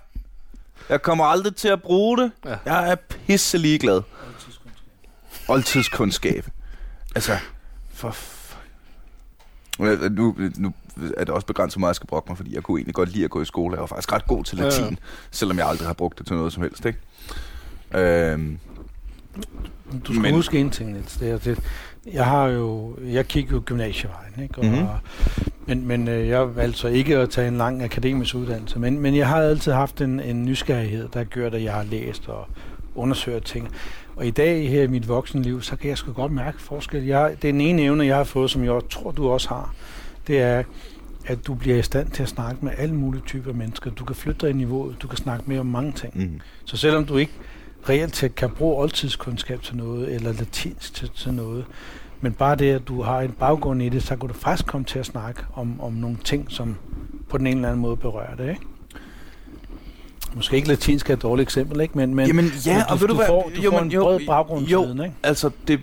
jeg 0.89 1.03
kommer 1.03 1.24
aldrig 1.24 1.57
til 1.57 1.68
at 1.68 1.83
bruge 1.83 2.18
det, 2.18 2.33
Ja. 2.45 2.57
jeg 2.64 2.91
er 2.91 2.95
pisse 2.95 3.59
ligeglad. 3.59 4.03
Oldtidskundskab. 5.49 6.47
Altså, 7.15 7.33
for 7.91 8.11
f- 8.11 8.37
Øh, 9.83 10.13
nu, 10.13 10.37
nu 10.59 10.73
er 11.17 11.25
det 11.25 11.35
også 11.35 11.47
begrænset, 11.47 11.77
hvor 11.77 11.81
meget 11.81 11.89
jeg 11.91 11.97
skal 11.97 12.07
brokke 12.07 12.29
mig, 12.31 12.37
fordi 12.37 12.55
jeg 12.55 12.63
kunne 12.63 12.79
egentlig 12.79 12.95
godt 12.95 13.09
lide 13.09 13.25
at 13.25 13.31
gå 13.31 13.43
i 13.43 13.45
skole. 13.45 13.75
Jeg 13.75 13.81
var 13.81 13.87
faktisk 13.87 14.13
ret 14.13 14.27
god 14.27 14.45
til 14.45 14.59
Ja, 14.59 14.65
ja. 14.65 14.71
latin, 14.71 14.99
selvom 15.31 15.59
jeg 15.59 15.67
aldrig 15.67 15.87
har 15.89 15.93
brugt 15.95 16.19
det 16.19 16.27
til 16.27 16.37
noget 16.37 16.53
som 16.53 16.63
helst. 16.63 16.85
Ikke? 16.87 16.99
Øhm, 17.95 18.59
Du 20.07 20.13
skal 20.13 20.21
Men- 20.23 20.35
huske 20.35 20.59
en 20.59 20.71
ting, 20.71 20.93
Niels. 20.93 21.17
Det 21.17 21.31
er, 21.31 21.39
det, 21.39 21.59
jeg 22.13 22.25
har 22.27 22.47
jo, 22.47 22.97
jeg 23.05 23.27
kiggede 23.29 23.55
jo 23.55 23.63
gymnasievejen, 23.65 24.43
ikke? 24.43 24.59
Og, 24.59 24.65
Mhm. 24.65 24.75
mm-hmm. 24.75 24.89
men, 25.67 25.87
men 25.87 26.09
øh, 26.09 26.29
jeg 26.29 26.57
valgte 26.57 26.79
så 26.79 26.89
ikke 26.89 27.17
at 27.19 27.31
tage 27.31 27.49
en 27.49 27.57
lang 27.59 27.83
akademisk 27.83 28.35
uddannelse, 28.35 28.79
men, 28.79 28.99
men 28.99 29.17
jeg 29.17 29.29
har 29.29 29.37
altid 29.43 29.73
haft 29.73 30.01
en, 30.01 30.21
en 30.21 30.45
nysgerrighed, 30.45 31.09
der 31.09 31.25
gør, 31.25 31.47
at 31.51 31.63
jeg 31.63 31.73
har 31.73 31.83
læst 31.83 32.29
og 32.29 32.49
undersøgt 32.95 33.45
ting. 33.47 33.69
Og 34.21 34.27
i 34.27 34.31
dag 34.31 34.68
her 34.68 34.83
i 34.83 34.87
mit 34.87 35.09
voksenliv, 35.09 35.62
så 35.62 35.77
kan 35.77 35.91
jeg 35.91 35.99
sgu 35.99 36.12
godt 36.12 36.33
mærke 36.33 36.61
forskel. 36.62 37.05
Jeg, 37.05 37.37
det 37.43 37.49
er 37.49 37.53
den 37.53 37.61
ene 37.61 37.83
evne, 37.83 38.07
jeg 38.07 38.16
har 38.16 38.25
fået, 38.25 38.51
som 38.51 38.64
jeg 38.64 38.81
tror, 38.91 39.11
du 39.11 39.29
også 39.29 39.49
har. 39.49 39.75
Det 40.27 40.41
er, 40.41 40.62
at 41.27 41.47
du 41.47 41.55
bliver 41.55 41.77
i 41.77 41.83
stand 41.83 42.11
til 42.11 42.23
at 42.23 42.29
snakke 42.29 42.64
med 42.64 42.73
alle 42.79 42.95
mulige 42.95 43.23
typer 43.27 43.53
mennesker. 43.53 43.91
Du 43.91 44.05
kan 44.05 44.16
flytte 44.16 44.41
dig 44.41 44.51
i 44.51 44.53
niveauet, 44.53 44.97
du 45.03 45.09
kan 45.09 45.16
snakke 45.16 45.45
mere 45.47 45.61
om 45.61 45.66
mange 45.66 45.93
ting. 45.93 46.12
mm. 46.16 46.41
Så 46.64 46.77
selvom 46.77 47.05
du 47.05 47.16
ikke 47.16 47.33
reelt 47.89 48.16
set 48.16 48.35
kan 48.35 48.51
bruge 48.51 48.77
oldtidskundskab 48.77 49.62
til 49.62 49.77
noget, 49.77 50.14
eller 50.14 50.33
latinsk 50.33 50.95
til, 50.95 51.11
til 51.16 51.35
noget, 51.35 51.64
men 52.21 52.33
bare 52.33 52.57
det, 52.57 52.73
at 52.73 52.89
du 52.89 53.03
har 53.03 53.21
en 53.21 53.33
baggrund 53.33 53.83
i 53.83 53.89
det, 53.89 54.03
så 54.03 54.16
kan 54.16 54.29
du 54.29 54.35
faktisk 54.35 54.66
komme 54.66 54.85
til 54.85 54.99
at 54.99 55.07
snakke 55.07 55.43
om, 55.55 55.81
om 55.81 55.93
nogle 55.93 56.16
ting, 56.25 56.51
som 56.51 56.77
på 57.29 57.39
den 57.39 57.47
ene 57.47 57.57
eller 57.57 57.68
anden 57.68 57.83
måde 57.83 57.97
berører 57.97 58.37
det, 58.37 58.49
ikke? 58.51 58.62
Måske 60.35 60.57
ikke 60.57 60.68
latinsk 60.68 61.11
er 61.11 61.14
et 61.14 61.22
dårligt 61.22 61.47
eksempel, 61.47 61.81
ikke? 61.81 61.99
Men, 61.99 62.14
men, 62.14 62.26
Jamen 62.26 62.53
ja, 62.66 62.74
men 62.74 62.83
og 62.89 63.01
ved 63.01 63.09
du 63.09 63.14
hvad? 63.14 63.26
får, 63.26 63.51
du 63.57 63.61
Jo, 63.62 63.70
får 63.70 63.78
en 63.81 63.91
jo, 63.91 64.03
bred 64.03 64.26
baggrundsviden, 64.26 64.97
jo, 64.99 65.03
ikke? 65.05 65.14
altså 65.22 65.51
det, 65.68 65.81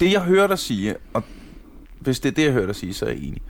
det 0.00 0.12
jeg 0.12 0.20
hører 0.20 0.46
dig 0.46 0.58
sige, 0.58 0.94
og 1.14 1.22
hvis 2.00 2.20
det 2.20 2.28
er 2.28 2.32
det, 2.34 2.44
jeg 2.44 2.52
hører 2.52 2.66
dig 2.66 2.76
sige, 2.76 2.94
så 2.94 3.04
er 3.04 3.08
jeg 3.08 3.18
enig. 3.18 3.42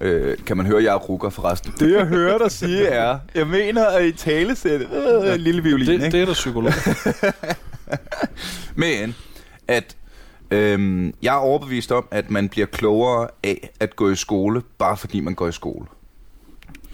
Øh, 0.00 0.36
kan 0.46 0.56
man 0.56 0.66
høre, 0.66 0.78
at 0.78 0.84
jeg 0.84 0.94
er 0.94 0.98
rukker 0.98 1.30
forresten? 1.30 1.72
Det, 1.78 1.92
jeg 1.92 2.06
hører 2.06 2.38
dig 2.38 2.50
sige, 2.50 2.86
er, 3.04 3.18
jeg 3.34 3.46
mener, 3.46 3.86
at 3.86 4.04
i 4.06 4.12
talesætte, 4.12 4.86
øh, 4.92 5.34
en 5.34 5.40
lille 5.40 5.62
violin, 5.62 5.86
Det, 5.86 5.92
ikke? 5.94 6.16
det 6.16 6.22
er 6.22 6.26
der 6.26 6.32
psykolog. 6.32 6.72
Men 8.74 9.14
at 9.68 9.96
øhm, 10.50 11.14
jeg 11.22 11.34
er 11.34 11.38
overbevist 11.38 11.92
om, 11.92 12.04
at 12.10 12.30
man 12.30 12.48
bliver 12.48 12.66
klogere 12.66 13.28
af 13.44 13.70
at 13.80 13.96
gå 13.96 14.10
i 14.10 14.16
skole, 14.16 14.62
bare 14.78 14.96
fordi 14.96 15.20
man 15.20 15.34
går 15.34 15.48
i 15.48 15.52
skole. 15.52 15.86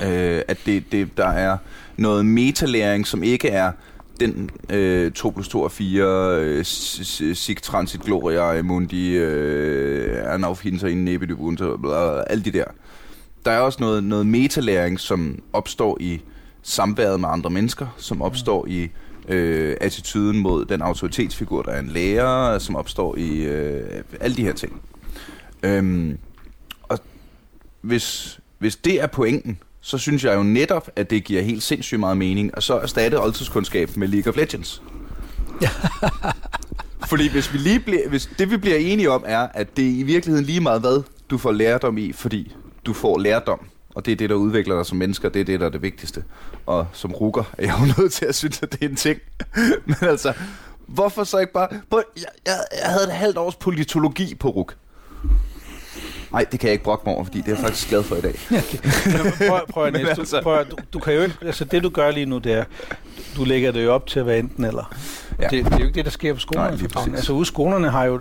Øh, 0.02 0.42
at 0.48 0.58
det, 0.66 0.92
det, 0.92 1.16
der 1.16 1.28
er 1.28 1.56
noget 1.96 2.26
metalæring, 2.26 3.06
som 3.06 3.22
ikke 3.22 3.48
er 3.48 3.72
den 4.20 4.50
øh, 4.70 5.12
2 5.12 5.30
plus 5.30 5.48
2 5.48 5.64
er 5.64 5.68
4, 5.68 6.04
øh, 6.40 6.64
sig 6.64 7.62
transit 7.62 8.00
gloria, 8.00 8.62
mundi, 8.62 9.10
øh, 9.10 10.16
ernauf 10.16 10.62
hinter 10.62 10.88
in 10.88 11.04
nebidubunter, 11.04 12.22
alle 12.26 12.44
de 12.44 12.50
der. 12.50 12.64
Der 13.44 13.50
er 13.50 13.60
også 13.60 13.78
noget, 13.80 14.04
noget 14.04 14.26
metalæring, 14.26 15.00
som 15.00 15.42
opstår 15.52 15.96
i 16.00 16.22
samværet 16.62 17.20
med 17.20 17.28
andre 17.28 17.50
mennesker, 17.50 17.86
som 17.96 18.22
opstår 18.22 18.66
i 18.66 18.88
øh, 19.28 19.76
attituden 19.80 20.38
mod 20.38 20.64
den 20.64 20.82
autoritetsfigur, 20.82 21.62
der 21.62 21.72
er 21.72 21.80
en 21.80 21.88
lærer, 21.88 22.58
som 22.58 22.76
opstår 22.76 23.16
i 23.16 23.42
øh, 23.42 24.02
alle 24.20 24.36
de 24.36 24.44
her 24.44 24.52
ting. 24.52 24.82
Øhm, 25.62 26.18
og 26.82 26.98
hvis, 27.80 28.40
hvis 28.64 28.76
det 28.76 29.02
er 29.02 29.06
pointen, 29.06 29.58
så 29.80 29.98
synes 29.98 30.24
jeg 30.24 30.36
jo 30.36 30.42
netop, 30.42 30.90
at 30.96 31.10
det 31.10 31.24
giver 31.24 31.42
helt 31.42 31.62
sindssygt 31.62 32.00
meget 32.00 32.16
mening, 32.16 32.50
at 32.56 32.62
så 32.62 32.74
erstatte 32.74 33.20
oldtidskundskab 33.20 33.96
med 33.96 34.08
League 34.08 34.32
of 34.32 34.36
Legends. 34.36 34.82
fordi 37.10 37.28
hvis, 37.28 37.52
vi 37.52 37.58
lige 37.58 37.80
bliver, 37.80 38.08
hvis 38.08 38.30
det 38.38 38.50
vi 38.50 38.56
bliver 38.56 38.76
enige 38.76 39.10
om 39.10 39.24
er, 39.26 39.48
at 39.54 39.76
det 39.76 39.84
er 39.84 39.98
i 39.98 40.02
virkeligheden 40.02 40.46
lige 40.46 40.60
meget 40.60 40.80
hvad 40.80 41.02
du 41.30 41.38
får 41.38 41.52
lærdom 41.52 41.98
i, 41.98 42.12
fordi 42.12 42.54
du 42.86 42.92
får 42.92 43.18
lærdom. 43.18 43.60
Og 43.94 44.06
det 44.06 44.12
er 44.12 44.16
det, 44.16 44.30
der 44.30 44.36
udvikler 44.36 44.76
dig 44.76 44.86
som 44.86 44.98
mennesker, 44.98 45.28
det 45.28 45.40
er 45.40 45.44
det, 45.44 45.60
der 45.60 45.66
er 45.66 45.70
det 45.70 45.82
vigtigste. 45.82 46.24
Og 46.66 46.86
som 46.92 47.12
rukker 47.12 47.44
er 47.58 47.66
jeg 47.66 47.74
jo 47.80 47.86
nødt 47.98 48.12
til 48.12 48.24
at 48.24 48.34
synes, 48.34 48.62
at 48.62 48.72
det 48.72 48.84
er 48.84 48.88
en 48.88 48.96
ting. 48.96 49.20
Men 49.86 49.96
altså, 50.00 50.32
hvorfor 50.86 51.24
så 51.24 51.38
ikke 51.38 51.52
bare... 51.52 51.68
Jeg, 51.92 52.02
jeg, 52.46 52.54
jeg 52.82 52.90
havde 52.90 53.04
et 53.04 53.12
halvt 53.12 53.38
års 53.38 53.56
politologi 53.56 54.34
på 54.34 54.48
ruk. 54.48 54.76
Nej, 56.34 56.46
det 56.52 56.60
kan 56.60 56.66
jeg 56.66 56.72
ikke 56.72 56.84
brokke 56.84 57.02
mig 57.06 57.14
over, 57.14 57.24
fordi 57.24 57.38
det 57.38 57.48
er 57.48 57.52
jeg 57.52 57.58
faktisk 57.58 57.88
glad 57.88 58.02
for 58.02 58.16
i 58.16 58.20
dag. 58.20 58.34
Jamen, 59.18 59.32
prøv, 59.48 59.60
prøv, 59.68 59.84
Men 59.92 60.00
du, 60.00 60.08
altså- 60.08 60.40
prøv, 60.42 60.64
du, 60.70 60.76
du 60.92 60.98
kan 60.98 61.14
jo 61.14 61.22
ikke, 61.22 61.34
altså 61.42 61.64
det 61.64 61.82
du 61.82 61.88
gør 61.88 62.10
lige 62.10 62.26
nu, 62.26 62.38
det 62.38 62.52
er, 62.52 62.64
du 63.36 63.44
lægger 63.44 63.72
det 63.72 63.84
jo 63.84 63.94
op 63.94 64.06
til 64.06 64.20
at 64.20 64.26
være 64.26 64.38
enten 64.38 64.64
eller. 64.64 64.94
Ja. 65.40 65.48
Det, 65.48 65.64
det, 65.64 65.72
er 65.72 65.78
jo 65.78 65.84
ikke 65.84 65.94
det, 65.94 66.04
der 66.04 66.10
sker 66.10 66.34
på 66.34 66.40
skolerne. 66.40 66.76
Nej, 66.76 67.14
altså 67.14 67.32
ude 67.32 67.44
skolerne 67.46 67.90
har 67.90 68.04
jo, 68.04 68.20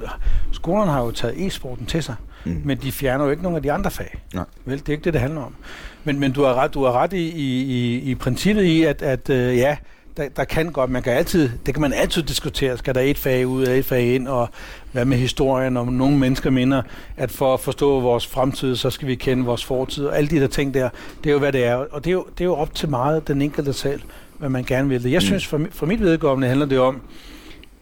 skolerne 0.51 0.91
har 0.91 1.03
jo 1.03 1.11
taget 1.11 1.47
e-sporten 1.47 1.85
til 1.85 2.03
sig, 2.03 2.15
mm. 2.45 2.61
men 2.65 2.77
de 2.77 2.91
fjerner 2.91 3.25
jo 3.25 3.31
ikke 3.31 3.43
nogen 3.43 3.55
af 3.55 3.61
de 3.61 3.71
andre 3.71 3.91
fag. 3.91 4.19
Nej. 4.33 4.45
Vel, 4.65 4.79
det 4.79 4.89
er 4.89 4.93
ikke 4.93 5.03
det, 5.03 5.13
det 5.13 5.21
handler 5.21 5.41
om. 5.41 5.55
Men, 6.03 6.19
men 6.19 6.31
du 6.31 6.43
har 6.43 6.53
ret, 6.53 6.73
du 6.73 6.83
har 6.83 6.91
ret 6.91 7.13
i, 7.13 7.29
i, 7.29 7.61
i, 7.61 7.99
i 7.99 8.15
princippet 8.15 8.63
i, 8.63 8.83
at, 8.83 9.01
at 9.01 9.29
øh, 9.29 9.57
ja, 9.57 9.77
der, 10.17 10.29
der 10.29 10.43
kan 10.43 10.71
godt, 10.71 10.89
man 10.89 11.03
kan 11.03 11.13
altid, 11.13 11.49
det 11.65 11.73
kan 11.73 11.81
man 11.81 11.93
altid 11.93 12.23
diskutere, 12.23 12.77
skal 12.77 12.95
der 12.95 13.01
et 13.01 13.17
fag 13.17 13.47
ud 13.47 13.65
og 13.65 13.77
et 13.77 13.85
fag 13.85 14.15
ind, 14.15 14.27
og 14.27 14.49
hvad 14.91 15.05
med 15.05 15.17
historien, 15.17 15.77
og 15.77 15.93
nogle 15.93 16.17
mennesker 16.17 16.49
minder, 16.49 16.81
at 17.17 17.31
for 17.31 17.53
at 17.53 17.59
forstå 17.59 17.99
vores 17.99 18.27
fremtid, 18.27 18.75
så 18.75 18.89
skal 18.89 19.07
vi 19.07 19.15
kende 19.15 19.45
vores 19.45 19.65
fortid, 19.65 20.05
og 20.05 20.17
alle 20.17 20.29
de 20.29 20.39
der 20.39 20.47
ting 20.47 20.73
der, 20.73 20.89
det 21.23 21.29
er 21.29 21.33
jo, 21.33 21.39
hvad 21.39 21.51
det 21.51 21.65
er. 21.65 21.75
Og 21.75 22.03
det 22.03 22.09
er 22.09 22.13
jo, 22.13 22.25
det 22.37 22.41
er 22.41 22.45
jo 22.45 22.55
op 22.55 22.73
til 22.75 22.89
meget 22.89 23.27
den 23.27 23.41
enkelte 23.41 23.73
selv, 23.73 24.01
hvad 24.37 24.49
man 24.49 24.63
gerne 24.63 24.89
vil. 24.89 25.03
Jeg 25.03 25.17
Mm. 25.17 25.21
synes, 25.21 25.47
for, 25.47 25.61
for 25.71 25.85
mit 25.85 25.99
vedkommende 26.01 26.47
handler 26.47 26.65
det 26.65 26.79
om, 26.79 27.01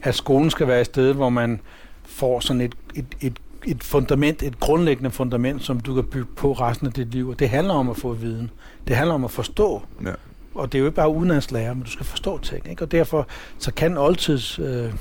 at 0.04 0.16
skolen 0.16 0.50
skal 0.50 0.68
være 0.68 0.80
et 0.82 0.86
sted, 0.86 1.14
hvor 1.14 1.30
man 1.30 1.60
får 2.06 2.40
sådan 2.40 2.62
et, 2.62 2.76
et, 2.96 3.06
et, 3.22 3.34
et 3.66 3.84
fundament, 3.84 4.44
et 4.44 4.60
grundlæggende 4.60 5.12
fundament, 5.12 5.64
som 5.64 5.80
du 5.80 5.94
kan 5.96 6.04
bygge 6.04 6.28
på 6.36 6.52
resten 6.54 6.88
af 6.88 6.94
dit 6.94 7.12
liv. 7.12 7.30
Og 7.30 7.40
det 7.40 7.50
handler 7.50 7.74
om 7.74 7.90
at 7.90 7.98
få 7.98 8.14
viden. 8.14 8.50
Det 8.88 8.96
handler 8.96 9.14
om 9.16 9.24
at 9.24 9.32
forstå, 9.32 9.82
Ja. 10.06 10.12
Og 10.56 10.72
det 10.72 10.78
er 10.78 10.80
jo 10.80 10.86
ikke 10.86 10.96
bare 10.96 11.10
udenlandslærer, 11.10 11.74
men 11.74 11.84
du 11.84 11.90
skal 11.92 12.06
forstå 12.06 12.38
ting. 12.40 12.70
Ikke? 12.70 12.84
Og 12.84 12.92
derfor 12.92 13.28
så 13.60 13.74
kan 13.74 13.98
oldtids 13.98 14.60
øh, 14.60 14.94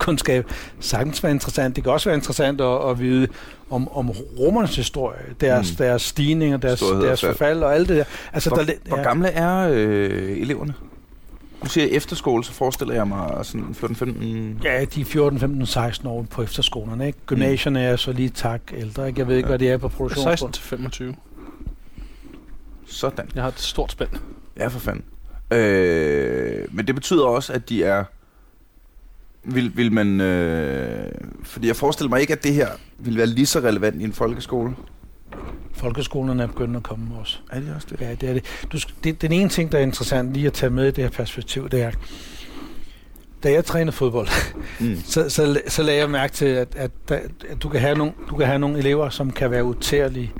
sagtens 0.80 1.22
være 1.22 1.32
interessant. 1.32 1.76
Det 1.76 1.84
kan 1.84 1.92
også 1.92 2.08
være 2.08 2.16
interessant 2.16 2.60
at, 2.60 2.90
at 2.90 3.00
vide 3.00 3.28
om, 3.70 3.88
om 3.96 4.10
romernes 4.38 4.76
historie, 4.76 5.18
deres, 5.40 5.70
mm. 5.70 5.76
deres 5.76 6.02
stigninger, 6.02 6.56
deres, 6.56 6.78
Storhed 6.78 7.02
deres 7.02 7.20
fald. 7.20 7.32
forfald 7.32 7.62
og 7.62 7.74
alt 7.74 7.88
det 7.88 7.96
der. 7.96 8.04
Altså, 8.32 8.50
Hvor, 8.50 8.62
der, 8.62 8.72
hvor 8.88 9.02
gamle 9.02 9.28
er 9.28 9.68
øh, 9.72 10.38
eleverne? 10.38 10.74
Nu 11.62 11.68
siger 11.68 11.86
efterskole, 11.90 12.44
så 12.44 12.52
forestiller 12.52 12.94
jeg 12.94 13.08
mig 13.08 13.30
sådan 13.42 13.66
14-15... 13.82 14.64
Ja, 14.64 14.84
de 14.84 15.00
er 15.00 15.04
14, 15.04 15.38
15, 15.40 15.66
16 15.66 16.08
år 16.08 16.26
på 16.30 16.42
efterskolerne. 16.42 17.06
Ikke? 17.06 17.18
Gymnasierne 17.26 17.80
er 17.82 17.96
så 17.96 18.12
lige 18.12 18.28
tak 18.28 18.60
ældre. 18.76 19.08
Ikke? 19.08 19.20
Jeg 19.20 19.28
ved 19.28 19.36
ikke, 19.36 19.46
Ja. 19.46 19.50
hvad 19.50 19.58
det 19.58 19.70
er 19.70 19.76
på 19.76 19.88
16 19.88 19.96
produktionsskolen. 19.96 20.52
til 20.52 20.62
25. 20.62 21.14
Sådan. 22.86 23.28
Jeg 23.34 23.42
har 23.42 23.48
et 23.48 23.60
stort 23.60 23.92
spænd. 23.92 24.10
Ja, 24.56 24.66
for 24.66 24.78
fanden. 24.78 25.04
Øh, 25.58 26.64
men 26.72 26.86
det 26.86 26.94
betyder 26.94 27.24
også, 27.24 27.52
at 27.52 27.68
de 27.68 27.84
er... 27.84 28.04
Vil, 29.44 29.76
vil 29.76 29.92
man... 29.92 30.20
Øh, 30.20 31.10
fordi 31.42 31.66
jeg 31.66 31.76
forestiller 31.76 32.08
mig 32.10 32.20
ikke, 32.20 32.32
at 32.32 32.44
det 32.44 32.54
her 32.54 32.68
vil 32.98 33.16
være 33.16 33.26
lige 33.26 33.46
så 33.46 33.58
relevant 33.60 34.00
i 34.00 34.04
en 34.04 34.12
folkeskole. 34.12 34.74
Folkeskolerne 35.72 36.42
er 36.42 36.46
begyndt 36.46 36.76
at 36.76 36.82
komme 36.82 37.14
også. 37.20 37.38
Er 37.50 37.60
det 37.60 37.74
også 37.74 37.86
det? 37.90 38.00
Ja, 38.00 38.14
det 38.14 38.28
er 38.28 38.32
det. 38.32 38.44
Du, 38.72 38.78
det. 39.04 39.22
Den 39.22 39.32
ene 39.32 39.48
ting, 39.48 39.72
der 39.72 39.78
er 39.78 39.82
interessant 39.82 40.34
lige 40.34 40.46
at 40.46 40.52
tage 40.52 40.70
med 40.70 40.84
i 40.84 40.90
det 40.90 41.04
her 41.04 41.10
perspektiv, 41.10 41.68
det 41.68 41.82
er, 41.82 41.90
da 43.42 43.52
jeg 43.52 43.64
trænede 43.64 43.92
fodbold, 43.92 44.28
Mm. 44.80 44.96
så, 45.04 45.28
så, 45.28 45.60
så 45.68 45.82
lagde 45.82 46.00
jeg 46.00 46.10
mærke 46.10 46.32
til, 46.32 46.46
at, 46.46 46.74
at, 46.76 46.90
der- 47.08 47.20
at 47.48 47.62
du, 47.62 47.68
kan 47.68 47.80
have 47.80 47.98
nogle, 47.98 48.12
du 48.30 48.36
kan 48.36 48.46
have 48.46 48.58
nogle 48.58 48.78
elever, 48.78 49.08
som 49.08 49.30
kan 49.30 49.50
være 49.50 49.64
utærlige 49.64 50.32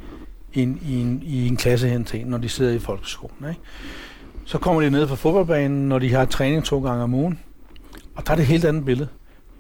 i 0.52 0.62
en, 0.62 0.80
i 0.86 1.00
en, 1.00 1.22
i 1.24 1.48
en 1.48 1.56
klasse 1.56 1.88
hen 1.88 2.04
til 2.04 2.20
en, 2.20 2.26
når 2.26 2.38
de 2.38 2.48
sidder 2.48 2.72
i 2.72 2.78
folkeskolen. 2.78 3.48
Ikke? 3.48 3.60
Så 4.44 4.58
kommer 4.58 4.82
de 4.82 4.90
ned 4.90 5.06
på 5.06 5.16
fodboldbanen, 5.16 5.88
når 5.88 5.98
de 5.98 6.12
har 6.12 6.24
træning 6.24 6.64
to 6.64 6.80
gange 6.82 7.02
om 7.02 7.14
ugen, 7.14 7.38
og 8.14 8.26
der 8.26 8.32
er 8.32 8.36
det 8.36 8.42
et 8.42 8.48
helt 8.48 8.64
andet 8.64 8.84
billede. 8.84 9.08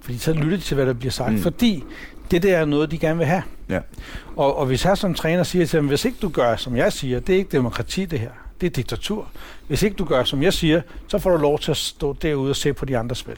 Fordi 0.00 0.18
så 0.18 0.32
lytter 0.32 0.56
de 0.56 0.62
til, 0.62 0.74
hvad 0.74 0.86
der 0.86 0.92
bliver 0.92 1.12
sagt. 1.12 1.30
Mm. 1.30 1.36
Mm. 1.36 1.42
Fordi 1.42 1.84
det 2.30 2.42
der 2.42 2.56
er 2.56 2.64
noget, 2.64 2.90
de 2.90 2.98
gerne 2.98 3.18
vil 3.18 3.26
have. 3.26 3.42
Ja. 3.68 3.80
Og, 4.36 4.56
og 4.56 4.66
hvis 4.66 4.84
jeg 4.84 4.98
som 4.98 5.14
træner 5.14 5.42
siger 5.42 5.66
til 5.66 5.76
dem, 5.76 5.88
hvis 5.88 6.04
ikke 6.04 6.18
du 6.22 6.28
gør, 6.28 6.56
som 6.56 6.76
jeg 6.76 6.92
siger, 6.92 7.20
det 7.20 7.32
er 7.32 7.36
ikke 7.36 7.52
demokrati 7.52 8.04
det 8.04 8.20
her, 8.20 8.30
det 8.60 8.66
er 8.66 8.70
diktatur. 8.70 9.28
Hvis 9.68 9.82
ikke 9.82 9.96
du 9.96 10.04
gør, 10.04 10.24
som 10.24 10.42
jeg 10.42 10.52
siger, 10.52 10.82
så 11.08 11.18
får 11.18 11.30
du 11.30 11.36
lov 11.36 11.58
til 11.58 11.70
at 11.70 11.76
stå 11.76 12.16
derude 12.22 12.50
og 12.50 12.56
se 12.56 12.72
på 12.72 12.84
de 12.84 12.98
andre 12.98 13.16
spil. 13.16 13.36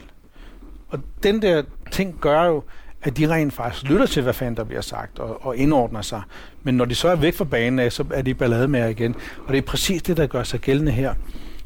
Og 0.87 0.99
den 1.23 1.41
der 1.41 1.63
ting 1.91 2.17
gør 2.21 2.43
jo, 2.43 2.63
at 3.05 3.17
de 3.17 3.29
rent 3.29 3.53
faktisk 3.53 3.83
lytter 3.83 4.05
til, 4.05 4.23
hvad 4.23 4.33
fanden 4.33 4.57
der 4.57 4.63
bliver 4.63 4.81
sagt, 4.81 5.19
og, 5.19 5.45
og 5.45 5.57
indordner 5.57 6.01
sig. 6.01 6.21
Men 6.63 6.75
når 6.75 6.85
de 6.85 6.95
så 6.95 7.07
er 7.07 7.15
væk 7.15 7.35
fra 7.35 7.43
banen 7.43 7.79
af, 7.79 7.91
så 7.91 8.05
er 8.13 8.21
de 8.21 8.33
ballade 8.33 8.67
med 8.67 8.89
igen. 8.89 9.15
Og 9.47 9.53
det 9.53 9.57
er 9.57 9.61
præcis 9.61 10.03
det, 10.03 10.17
der 10.17 10.27
gør 10.27 10.43
sig 10.43 10.59
gældende 10.59 10.91
her. 10.91 11.13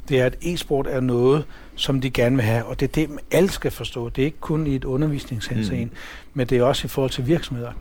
Det 0.10 0.20
er, 0.20 0.26
at 0.26 0.36
e-sport 0.42 0.88
er 0.88 1.00
noget, 1.00 1.46
som 1.76 2.02
de 2.02 2.10
gerne 2.10 2.36
vil 2.36 2.46
have, 2.46 2.66
og 2.66 2.80
det 2.80 2.88
er 2.88 2.92
det, 2.92 3.10
alle 3.32 3.50
skal 3.50 3.72
forstå. 3.72 4.10
Det 4.10 4.22
er 4.22 4.26
ikke 4.26 4.40
kun 4.40 4.68
i 4.68 4.76
et 4.76 4.86
undervisningshensyn, 4.86 5.84
mm. 5.84 5.92
men 6.34 6.48
det 6.48 6.58
er 6.58 6.64
også 6.64 6.86
i 6.86 6.90
forhold 6.90 7.12
til 7.12 7.28
virksomheder. 7.28 7.72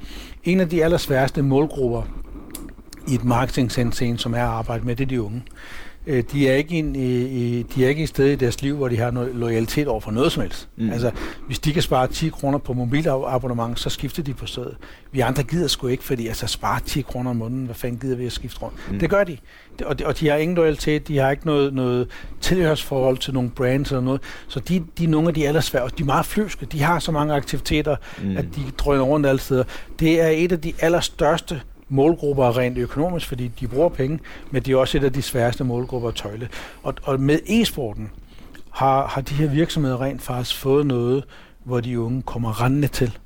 En 0.45 0.61
af 0.61 0.69
de 0.69 0.85
allersværeste 0.85 1.43
målgrupper 1.43 2.03
i 3.09 3.15
et 3.15 3.25
marketingshensyn, 3.25 4.17
som 4.17 4.35
er 4.35 4.43
at 4.43 4.45
arbejde 4.45 4.87
med, 4.87 4.97
det 4.97 5.05
er 5.05 5.09
de 5.09 5.23
unge. 5.23 5.43
Øh, 6.07 6.25
De 6.33 6.49
er, 6.49 6.55
ikke 6.55 6.75
en- 6.75 6.97
i, 6.97 7.23
i- 7.23 7.63
de 7.63 7.85
er 7.85 7.89
ikke 7.89 8.03
et 8.03 8.09
sted 8.09 8.27
i 8.27 8.35
deres 8.35 8.63
liv, 8.63 8.77
hvor 8.77 8.89
de 8.89 8.97
har 8.97 9.11
noget 9.11 9.35
loyalitet 9.35 9.89
over 9.89 10.01
for 10.01 10.11
noget 10.11 10.33
som 10.33 10.43
helst. 10.43 10.69
Mm. 10.77 10.91
Altså, 10.91 11.11
hvis 11.47 11.59
de 11.59 11.73
kan 11.73 11.83
spare 11.83 12.07
10 12.07 12.29
kroner 12.29 12.59
på 12.59 12.73
mobilabonnement, 12.73 13.81
så 13.81 13.91
skifter 13.91 14.23
de 14.23 14.35
på 14.35 14.47
stedet. 14.47 14.77
Vi 15.13 15.21
andre 15.21 15.43
gider 15.43 15.69
sgu 15.69 15.87
ikke, 15.87 16.05
fordi 16.05 16.27
altså 16.27 16.47
spare 16.47 16.81
10 16.87 17.01
kroner 17.01 17.31
om 17.31 17.37
måneden, 17.37 17.65
hvad 17.65 17.75
fanden 17.75 17.99
gider 18.01 18.17
vi 18.17 18.27
at 18.27 18.33
skifte 18.33 18.61
rundt? 18.63 18.77
Mm. 18.93 18.99
Det 18.99 19.11
gør 19.11 19.25
de. 19.25 19.37
Og 19.85 19.99
de, 19.99 20.07
og 20.07 20.21
de 20.21 20.29
har 20.29 20.37
ingen 20.37 20.57
loyalitet, 20.57 21.09
de 21.09 21.19
har 21.19 21.31
ikke 21.31 21.47
noget, 21.47 21.75
noget 21.75 22.09
tilhørsforhold 22.41 23.19
til 23.19 23.35
nogle 23.35 23.51
brands 23.51 23.91
eller 23.91 24.03
noget. 24.03 24.21
Så 24.49 24.61
de, 24.61 24.85
de 24.99 25.05
er 25.05 25.09
nogle 25.09 25.29
af 25.29 25.35
de 25.35 25.49
allersværste. 25.49 25.97
De 25.99 26.03
er 26.03 26.07
meget 26.07 26.27
flyvske. 26.27 26.67
De 26.67 26.83
har 26.83 26.99
så 26.99 27.13
mange 27.13 27.35
aktiviteter, 27.35 27.97
mm. 28.23 28.37
at 28.37 28.45
de 28.57 28.61
drøner 28.79 29.03
rundt 29.05 29.27
alle 29.27 29.41
steder. 29.41 29.65
Det 30.01 30.21
er 30.21 30.29
et 30.29 30.53
af 30.53 30.61
de 30.61 30.73
allerstørste 30.81 31.61
målgrupper 31.89 32.57
rent 32.59 32.79
økonomisk, 32.79 33.27
fordi 33.29 33.51
de 33.61 33.69
bruger 33.69 33.89
penge, 33.89 34.19
men 34.51 34.63
det 34.63 34.73
er 34.73 34.77
også 34.77 34.99
et 34.99 35.05
af 35.05 35.13
de 35.13 35.23
sværeste 35.23 35.65
målgrupper 35.65 36.09
at 36.09 36.15
tøjle. 36.15 36.49
Og, 36.83 36.95
og 37.03 37.21
med 37.21 37.39
e-sporten 37.47 38.11
har, 38.71 39.07
har 39.07 39.21
de 39.21 39.35
her 39.35 39.49
virksomheder 39.49 40.01
rent 40.01 40.23
faktisk 40.23 40.57
fået 40.57 40.87
noget, 40.87 41.25
hvor 41.65 41.81
de 41.81 42.01
unge 42.01 42.23
kommer 42.23 42.63
rendende 42.63 42.89
til. 42.89 43.19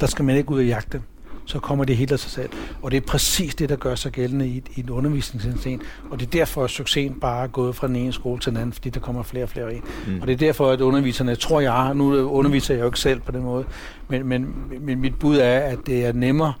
Der 0.00 0.06
skal 0.06 0.24
man 0.24 0.36
ikke 0.36 0.50
ud 0.50 0.58
og 0.58 0.66
jagte 0.66 0.92
dem. 0.92 1.02
Så 1.44 1.58
kommer 1.58 1.84
det 1.84 1.96
helt 1.96 2.12
af 2.12 2.18
sig 2.18 2.30
selv. 2.30 2.48
Og 2.82 2.90
det 2.90 2.96
er 2.96 3.00
præcis 3.00 3.54
det, 3.54 3.68
der 3.68 3.76
gør 3.76 3.94
sig 3.94 4.12
gældende 4.12 4.48
i, 4.48 4.56
et- 4.56 4.68
i 4.76 4.80
en 4.80 4.90
undervisningsinstitution. 4.90 5.82
Og 6.10 6.20
det 6.20 6.26
er 6.26 6.30
derfor, 6.30 6.64
at 6.64 6.70
succesen 6.70 7.20
bare 7.20 7.42
er 7.42 7.46
gået 7.46 7.76
fra 7.76 7.86
den 7.86 7.96
ene 7.96 8.12
skole 8.12 8.40
til 8.40 8.50
den 8.52 8.56
anden, 8.60 8.72
fordi 8.72 8.90
der 8.90 9.00
kommer 9.00 9.22
flere 9.22 9.44
og 9.44 9.48
flere 9.48 9.74
ind. 9.74 9.82
Mm. 10.06 10.20
Og 10.20 10.26
det 10.26 10.32
er 10.32 10.36
derfor, 10.36 10.70
at 10.70 10.80
underviserne, 10.80 11.34
tror 11.36 11.60
jeg, 11.60 11.94
nu 11.94 12.14
underviser 12.28 12.74
jeg 12.74 12.80
jo 12.80 12.86
ikke 12.86 13.00
selv 13.00 13.20
på 13.20 13.32
den 13.32 13.42
måde, 13.42 13.64
men, 14.08 14.26
men, 14.26 14.54
men 14.80 15.00
mit 15.00 15.18
bud 15.18 15.36
er, 15.38 15.58
at 15.58 15.78
det 15.86 16.06
er 16.06 16.12
nemmere 16.12 16.52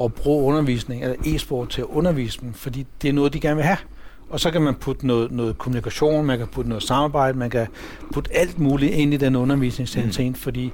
at 0.00 0.14
bruge 0.14 0.44
undervisning, 0.44 1.02
eller 1.02 1.16
e-sport 1.26 1.68
til 1.68 1.80
at 1.80 1.86
undervise 1.86 2.40
dem, 2.40 2.54
fordi 2.54 2.86
det 3.02 3.08
er 3.08 3.12
noget, 3.12 3.32
de 3.32 3.40
gerne 3.40 3.56
vil 3.56 3.64
have. 3.64 3.78
Og 4.30 4.40
så 4.40 4.50
kan 4.50 4.62
man 4.62 4.74
putte 4.74 5.06
noget, 5.06 5.30
noget 5.30 5.58
kommunikation, 5.58 6.26
man 6.26 6.38
kan 6.38 6.46
putte 6.46 6.68
noget 6.68 6.82
samarbejde, 6.82 7.38
man 7.38 7.50
kan 7.50 7.66
putte 8.12 8.30
alt 8.34 8.58
muligt 8.58 8.92
ind 8.92 9.14
i 9.14 9.16
den 9.16 9.36
undervisningsinstitution, 9.36 10.28
mm. 10.28 10.34
fordi 10.34 10.72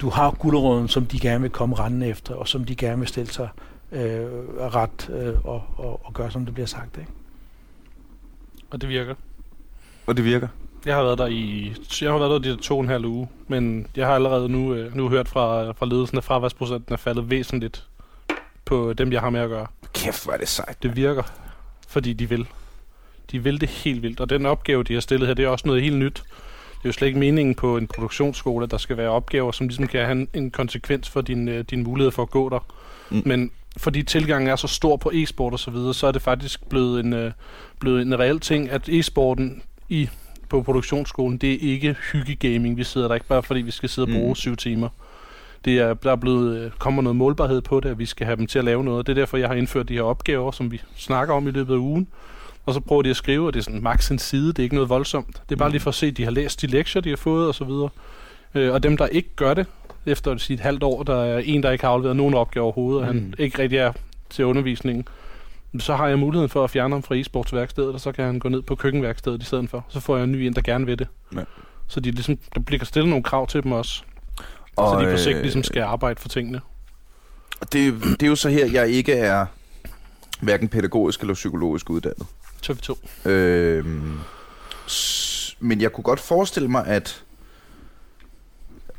du 0.00 0.08
har 0.08 0.30
guldråden, 0.30 0.88
som 0.88 1.06
de 1.06 1.20
gerne 1.20 1.40
vil 1.40 1.50
komme 1.50 1.74
rendende 1.74 2.08
efter, 2.08 2.34
og 2.34 2.48
som 2.48 2.64
de 2.64 2.74
gerne 2.74 2.98
vil 2.98 3.08
stille 3.08 3.32
sig 3.32 3.48
øh, 3.92 4.26
ret 4.58 5.10
øh, 5.14 5.34
og, 5.44 5.62
og, 5.76 6.06
og 6.06 6.12
gøre, 6.14 6.30
som 6.30 6.44
det 6.44 6.54
bliver 6.54 6.66
sagt. 6.66 6.98
Ikke? 6.98 7.10
Og 8.70 8.80
det 8.80 8.88
virker. 8.88 9.14
Og 10.06 10.16
det 10.16 10.24
virker. 10.24 10.48
Jeg 10.86 10.94
har 10.94 11.02
været 11.02 11.18
der 11.18 11.26
i 11.26 11.74
jeg 12.02 12.10
har 12.10 12.18
været 12.18 12.44
der 12.44 12.54
de 12.54 12.62
to 12.62 12.74
og 12.74 12.82
en 12.82 12.88
halv 12.88 13.04
uge, 13.04 13.28
men 13.48 13.86
jeg 13.96 14.06
har 14.06 14.14
allerede 14.14 14.48
nu, 14.48 14.74
øh, 14.74 14.96
nu 14.96 15.08
hørt 15.08 15.28
fra, 15.28 15.72
fra 15.72 15.86
ledelsen, 15.86 16.18
at 16.18 16.24
fraværsprocenten 16.24 16.92
er 16.92 16.96
faldet 16.96 17.30
væsentligt 17.30 17.86
på 18.64 18.92
dem, 18.92 19.12
jeg 19.12 19.20
har 19.20 19.30
med 19.30 19.40
at 19.40 19.48
gøre. 19.48 19.66
Kæft, 19.92 20.24
hvor 20.24 20.32
er 20.32 20.36
det 20.36 20.48
sejt. 20.48 20.82
Det 20.82 20.96
virker, 20.96 21.22
fordi 21.88 22.12
de 22.12 22.28
vil. 22.28 22.46
De 23.30 23.42
vil 23.42 23.60
det 23.60 23.68
helt 23.68 24.02
vildt, 24.02 24.20
og 24.20 24.30
den 24.30 24.46
opgave, 24.46 24.82
de 24.82 24.94
har 24.94 25.00
stillet 25.00 25.26
her, 25.26 25.34
det 25.34 25.44
er 25.44 25.48
også 25.48 25.66
noget 25.66 25.82
helt 25.82 25.96
nyt. 25.96 26.22
Det 26.84 26.88
er 26.88 26.88
jo 26.88 26.92
slet 26.92 27.08
ikke 27.08 27.18
meningen 27.18 27.54
på 27.54 27.76
en 27.76 27.86
produktionsskole, 27.86 28.64
at 28.64 28.70
der 28.70 28.78
skal 28.78 28.96
være 28.96 29.08
opgaver, 29.08 29.52
som 29.52 29.68
ligesom 29.68 29.86
kan 29.86 30.00
have 30.00 30.12
en, 30.12 30.28
en 30.34 30.50
konsekvens 30.50 31.08
for 31.08 31.20
din, 31.20 31.48
øh, 31.48 31.64
din 31.70 31.82
mulighed 31.82 32.10
for 32.10 32.22
at 32.22 32.30
gå 32.30 32.48
der. 32.48 32.66
Mm. 33.10 33.22
Men 33.24 33.50
fordi 33.76 34.02
tilgangen 34.02 34.48
er 34.48 34.56
så 34.56 34.66
stor 34.68 34.96
på 34.96 35.10
e-sport 35.14 35.52
og 35.52 35.58
så 35.58 35.70
videre, 35.70 35.94
så 35.94 36.06
er 36.06 36.12
det 36.12 36.22
faktisk 36.22 36.68
blevet 36.68 37.04
en, 37.04 37.12
øh, 37.12 37.32
blevet 37.80 38.02
en 38.02 38.18
reel 38.18 38.40
ting, 38.40 38.70
at 38.70 38.88
e-sporten 38.88 39.62
i, 39.88 40.08
på 40.48 40.62
produktionsskolen, 40.62 41.38
det 41.38 41.52
er 41.52 41.58
ikke 41.60 41.96
hyggegaming. 42.12 42.76
Vi 42.76 42.84
sidder 42.84 43.08
der 43.08 43.14
ikke 43.14 43.26
bare, 43.26 43.42
fordi 43.42 43.60
vi 43.60 43.70
skal 43.70 43.88
sidde 43.88 44.06
og 44.06 44.12
bruge 44.12 44.28
mm. 44.28 44.34
syv 44.34 44.56
timer. 44.56 44.88
Det 45.64 45.78
er, 45.78 45.94
der 45.94 46.12
er 46.12 46.16
blevet, 46.16 46.58
øh, 46.58 46.70
kommer 46.78 47.02
noget 47.02 47.16
målbarhed 47.16 47.60
på 47.60 47.80
det, 47.80 47.88
at 47.88 47.98
vi 47.98 48.06
skal 48.06 48.26
have 48.26 48.36
dem 48.36 48.46
til 48.46 48.58
at 48.58 48.64
lave 48.64 48.84
noget. 48.84 49.06
Det 49.06 49.12
er 49.12 49.20
derfor, 49.20 49.36
jeg 49.36 49.48
har 49.48 49.54
indført 49.54 49.88
de 49.88 49.94
her 49.94 50.02
opgaver, 50.02 50.50
som 50.50 50.72
vi 50.72 50.80
snakker 50.96 51.34
om 51.34 51.48
i 51.48 51.50
løbet 51.50 51.74
af 51.74 51.78
ugen. 51.78 52.08
Og 52.66 52.74
så 52.74 52.80
prøver 52.80 53.02
de 53.02 53.10
at 53.10 53.16
skrive, 53.16 53.46
og 53.46 53.52
det 53.54 53.60
er 53.60 53.64
sådan 53.64 53.82
max 53.82 54.10
en 54.10 54.18
side, 54.18 54.48
det 54.48 54.58
er 54.58 54.62
ikke 54.62 54.74
noget 54.74 54.88
voldsomt. 54.88 55.42
Det 55.48 55.54
er 55.54 55.56
bare 55.58 55.70
lige 55.70 55.80
for 55.80 55.88
at 55.90 55.94
se, 55.94 56.06
at 56.06 56.16
de 56.16 56.24
har 56.24 56.30
læst 56.30 56.62
de 56.62 56.66
lektier, 56.66 57.02
de 57.02 57.08
har 57.08 57.16
fået 57.16 57.48
og 57.48 57.54
så 57.54 57.64
videre. 57.64 57.88
Øh, 58.54 58.72
og 58.72 58.82
dem, 58.82 58.96
der 58.96 59.06
ikke 59.06 59.28
gør 59.36 59.54
det, 59.54 59.66
efter 60.06 60.50
et 60.50 60.60
halvt 60.60 60.82
år, 60.82 61.02
der 61.02 61.24
er 61.24 61.38
en, 61.44 61.62
der 61.62 61.70
ikke 61.70 61.84
har 61.84 61.92
afleveret 61.92 62.16
nogen 62.16 62.34
opgave 62.34 62.64
overhovedet, 62.64 63.02
og 63.08 63.14
Mm. 63.14 63.20
han 63.20 63.34
ikke 63.38 63.58
rigtig 63.62 63.78
er 63.78 63.92
til 64.30 64.44
undervisningen, 64.44 65.04
så 65.78 65.96
har 65.96 66.08
jeg 66.08 66.18
muligheden 66.18 66.48
for 66.48 66.64
at 66.64 66.70
fjerne 66.70 66.94
ham 66.94 67.02
fra 67.02 67.14
e-sportsværkstedet, 67.14 67.94
og 67.94 68.00
så 68.00 68.12
kan 68.12 68.24
han 68.24 68.38
gå 68.38 68.48
ned 68.48 68.62
på 68.62 68.74
køkkenværkstedet 68.74 69.42
i 69.42 69.44
stedet 69.44 69.70
for. 69.70 69.84
Så 69.88 70.00
får 70.00 70.16
jeg 70.16 70.24
en 70.24 70.32
ny 70.32 70.36
en, 70.36 70.52
der 70.52 70.60
gerne 70.62 70.86
vil 70.86 70.98
det. 70.98 71.08
Ja. 71.36 71.40
Så 71.88 72.00
de 72.00 72.10
ligesom, 72.10 72.38
der 72.54 72.60
bliver 72.60 72.84
stillet 72.84 73.08
nogle 73.08 73.22
krav 73.22 73.46
til 73.46 73.62
dem 73.62 73.72
også, 73.72 74.02
Og, 74.76 75.00
så 75.00 75.06
de 75.06 75.12
på 75.12 75.16
sigt 75.18 75.36
øh, 75.36 75.42
ligesom 75.42 75.62
skal 75.62 75.82
arbejde 75.82 76.20
for 76.20 76.28
tingene. 76.28 76.60
det, 77.72 77.94
det 78.02 78.22
er 78.22 78.26
jo 78.26 78.36
så 78.36 78.48
her, 78.48 78.66
jeg 78.66 78.88
ikke 78.88 79.12
er 79.12 79.46
hverken 80.40 80.68
pædagogisk 80.68 81.20
eller 81.20 81.34
psykologisk 81.34 81.90
uddannet. 81.90 82.26
TV2. 82.66 83.28
Øhm, 83.28 84.18
s- 84.88 85.56
men 85.60 85.80
jeg 85.80 85.92
kunne 85.92 86.04
godt 86.04 86.20
forestille 86.20 86.68
mig, 86.68 86.86
at... 86.86 87.24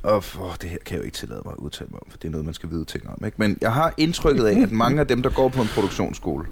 Og 0.03 0.23
oh, 0.41 0.53
det 0.61 0.69
her 0.69 0.77
kan 0.85 0.93
jeg 0.93 0.99
jo 0.99 1.05
ikke 1.05 1.17
tillade 1.17 1.41
mig 1.45 1.51
at 1.51 1.57
udtale 1.57 1.87
mig 1.91 1.99
om, 2.01 2.07
for 2.09 2.17
det 2.17 2.27
er 2.27 2.31
noget, 2.31 2.45
man 2.45 2.53
skal 2.53 2.69
vide 2.69 2.85
ting 2.85 3.09
om. 3.09 3.25
Ikke? 3.25 3.35
Men 3.37 3.57
jeg 3.61 3.73
har 3.73 3.93
indtrykket 3.97 4.45
af, 4.45 4.61
at 4.61 4.71
mange 4.71 4.99
af 4.99 5.07
dem, 5.07 5.23
der 5.23 5.29
går 5.29 5.49
på 5.49 5.61
en 5.61 5.67
produktionsskole, 5.67 6.45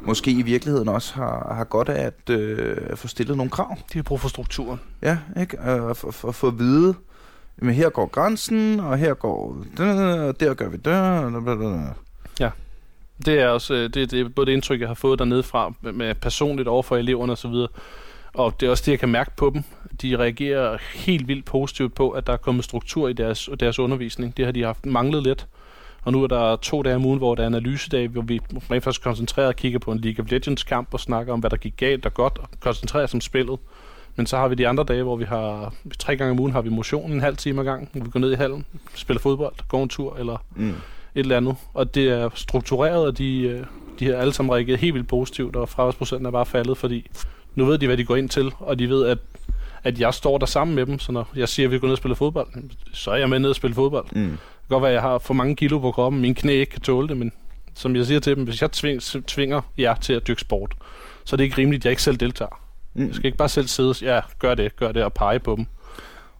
måske 0.00 0.30
i 0.30 0.42
virkeligheden 0.42 0.88
også 0.88 1.14
har, 1.14 1.54
har 1.54 1.64
godt 1.64 1.88
af 1.88 2.06
at, 2.06 2.30
øh, 2.30 2.96
få 2.96 3.08
stillet 3.08 3.36
nogle 3.36 3.50
krav. 3.50 3.76
De 3.92 3.98
har 3.98 4.02
brug 4.02 4.20
for 4.20 4.28
strukturen. 4.28 4.80
Ja, 5.02 5.18
ikke? 5.40 5.56
Øh, 5.70 5.90
At 5.90 5.96
få- 5.96 6.10
få- 6.10 6.32
få 6.32 6.46
at 6.48 6.58
vide, 6.58 6.94
men 7.56 7.74
her 7.74 7.88
går 7.88 8.06
grænsen, 8.06 8.80
og 8.80 8.98
her 8.98 9.14
går... 9.14 9.56
Og 9.78 10.40
der 10.40 10.54
gør 10.54 10.68
vi 10.68 10.76
der. 10.76 11.94
Ja. 12.40 12.50
Det 13.26 13.40
er 13.40 13.48
også 13.48 13.74
øh, 13.74 13.82
det, 13.94 14.10
det 14.10 14.20
er 14.20 14.28
både 14.28 14.46
det 14.46 14.52
indtryk, 14.52 14.80
jeg 14.80 14.88
har 14.88 14.94
fået 14.94 15.18
dernede 15.18 15.42
fra 15.42 15.72
med- 15.80 16.14
personligt 16.14 16.68
over 16.68 16.82
for 16.82 16.96
eleverne 16.96 17.32
osv., 17.32 17.54
og 18.34 18.60
det 18.60 18.66
er 18.66 18.70
også 18.70 18.82
det, 18.86 18.92
jeg 18.92 18.98
kan 18.98 19.08
mærke 19.08 19.30
på 19.36 19.50
dem. 19.54 19.62
De 20.02 20.16
reagerer 20.16 20.78
helt 20.94 21.28
vildt 21.28 21.44
positivt 21.44 21.94
på, 21.94 22.10
at 22.10 22.26
der 22.26 22.32
er 22.32 22.36
kommet 22.36 22.64
struktur 22.64 23.08
i 23.08 23.12
deres, 23.12 23.50
deres 23.60 23.78
undervisning. 23.78 24.36
Det 24.36 24.44
har 24.44 24.52
de 24.52 24.62
haft 24.62 24.86
manglet 24.86 25.22
lidt. 25.22 25.46
Og 26.02 26.12
nu 26.12 26.22
er 26.22 26.26
der 26.26 26.56
to 26.56 26.82
dage 26.82 26.96
om 26.96 27.04
ugen, 27.04 27.18
hvor 27.18 27.34
der 27.34 27.42
er 27.42 27.46
analysedag, 27.46 28.08
hvor 28.08 28.22
vi 28.22 28.40
rent 28.70 28.84
faktisk 28.84 29.02
koncentrerer 29.02 29.46
og 29.46 29.56
kigger 29.56 29.78
på 29.78 29.92
en 29.92 29.98
League 29.98 30.24
of 30.24 30.30
Legends 30.30 30.62
kamp 30.62 30.94
og 30.94 31.00
snakker 31.00 31.32
om, 31.32 31.40
hvad 31.40 31.50
der 31.50 31.56
gik 31.56 31.76
galt 31.76 32.06
og 32.06 32.14
godt, 32.14 32.38
og 32.38 32.48
koncentrerer 32.60 33.04
os 33.04 33.14
om 33.14 33.20
spillet. 33.20 33.58
Men 34.16 34.26
så 34.26 34.36
har 34.36 34.48
vi 34.48 34.54
de 34.54 34.68
andre 34.68 34.84
dage, 34.84 35.02
hvor 35.02 35.16
vi 35.16 35.24
har 35.24 35.74
tre 35.98 36.16
gange 36.16 36.30
om 36.30 36.40
ugen 36.40 36.52
har 36.52 36.60
vi 36.62 36.68
motion 36.68 37.12
en 37.12 37.20
halv 37.20 37.36
time 37.36 37.60
ad 37.60 37.64
gang. 37.64 37.88
Vi 37.94 38.00
går 38.10 38.20
ned 38.20 38.32
i 38.32 38.34
hallen, 38.34 38.64
spiller 38.94 39.20
fodbold, 39.20 39.54
går 39.68 39.82
en 39.82 39.88
tur 39.88 40.16
eller 40.16 40.36
Mm. 40.54 40.68
et 40.68 40.74
eller 41.14 41.36
andet. 41.36 41.56
Og 41.74 41.94
det 41.94 42.08
er 42.08 42.28
struktureret, 42.34 43.06
og 43.06 43.18
de, 43.18 43.40
øh, 43.40 43.64
de 43.98 44.06
har 44.06 44.14
alle 44.14 44.32
sammen 44.32 44.54
reageret 44.54 44.78
helt 44.80 44.94
vildt 44.94 45.08
positivt, 45.08 45.56
og 45.56 45.68
fraværsprocenten 45.68 46.26
er 46.26 46.30
bare 46.30 46.46
faldet, 46.46 46.78
fordi 46.78 47.10
nu 47.54 47.64
ved 47.64 47.78
de, 47.78 47.86
hvad 47.86 47.96
de 47.96 48.04
går 48.04 48.16
ind 48.16 48.28
til, 48.28 48.52
og 48.58 48.78
de 48.78 48.88
ved, 48.88 49.06
at, 49.06 49.18
at 49.84 50.00
jeg 50.00 50.14
står 50.14 50.38
der 50.38 50.46
sammen 50.46 50.74
med 50.74 50.86
dem, 50.86 50.98
så 50.98 51.12
når 51.12 51.28
jeg 51.36 51.48
siger, 51.48 51.66
at 51.66 51.72
vi 51.72 51.78
går 51.78 51.86
ned 51.86 51.92
og 51.92 51.98
spiller 51.98 52.16
fodbold, 52.16 52.46
så 52.92 53.10
er 53.10 53.16
jeg 53.16 53.28
med 53.28 53.38
ned 53.38 53.50
og 53.50 53.56
spille 53.56 53.74
fodbold. 53.74 54.06
Mm. 54.12 54.20
Det 54.22 54.38
kan 54.68 54.68
godt 54.68 54.82
være, 54.82 54.90
at 54.90 54.94
jeg 54.94 55.02
har 55.02 55.18
for 55.18 55.34
mange 55.34 55.56
kilo 55.56 55.78
på 55.78 55.92
kroppen, 55.92 56.20
mine 56.20 56.34
knæ 56.34 56.52
ikke 56.52 56.72
kan 56.72 56.80
tåle 56.80 57.08
det, 57.08 57.16
men 57.16 57.32
som 57.74 57.96
jeg 57.96 58.06
siger 58.06 58.20
til 58.20 58.36
dem, 58.36 58.44
hvis 58.44 58.62
jeg 58.62 58.72
tving, 58.72 59.02
tvinger 59.02 59.60
jer 59.78 59.94
til 59.94 60.12
at 60.12 60.26
dyrke 60.28 60.40
sport, 60.40 60.74
så 61.24 61.34
er 61.34 61.38
det 61.38 61.44
ikke 61.44 61.58
rimeligt, 61.58 61.80
at 61.80 61.84
jeg 61.84 61.90
ikke 61.90 62.02
selv 62.02 62.16
deltager. 62.16 62.60
Mm. 62.96 63.06
Jeg 63.06 63.14
skal 63.14 63.26
ikke 63.26 63.38
bare 63.38 63.48
selv 63.48 63.66
sidde 63.66 63.90
og 63.90 64.00
ja, 64.00 64.20
gør 64.38 64.54
det, 64.54 64.76
gør 64.76 64.92
det, 64.92 65.04
og 65.04 65.12
pege 65.12 65.38
på 65.38 65.56
dem. 65.56 65.66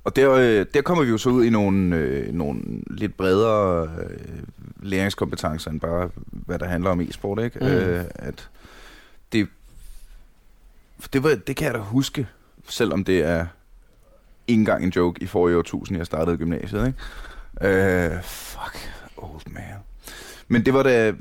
Og 0.05 0.17
der, 0.17 0.33
øh, 0.33 0.67
der 0.75 0.83
kommer 0.83 1.05
vi 1.05 1.11
jo 1.11 1.19
så 1.19 1.31
ud 1.31 1.45
i 1.45 1.51
nogle, 1.51 1.97
øh, 1.97 2.35
nogle 2.35 2.61
lidt 2.91 3.17
bredere 3.17 3.91
øh, 3.99 4.43
læringskompetencer 4.83 5.71
end 5.71 5.81
bare, 5.81 6.11
hvad 6.27 6.59
der 6.59 6.67
handler 6.67 6.91
om 6.91 7.01
e-sport, 7.01 7.45
ikke? 7.45 7.59
Mm. 7.59 7.67
Øh, 7.67 8.05
at 8.15 8.49
det, 9.33 9.49
det, 11.13 11.23
var, 11.23 11.35
det 11.47 11.57
kan 11.57 11.67
jeg 11.67 11.75
da 11.75 11.79
huske, 11.79 12.27
selvom 12.69 13.05
det 13.05 13.23
er 13.25 13.47
ikke 14.47 14.61
engang 14.61 14.85
en 14.85 14.91
joke 14.91 15.23
i 15.23 15.27
forrige 15.27 15.59
årtusind, 15.59 15.99
jeg 15.99 16.07
startede 16.07 16.37
gymnasiet, 16.37 16.87
ikke? 16.87 16.99
Øh, 18.15 18.23
fuck, 18.23 18.91
old 19.17 19.53
man. 19.53 19.63
Men 20.49 20.67
det 20.67 20.75
var 20.75 20.83
da, 20.83 21.15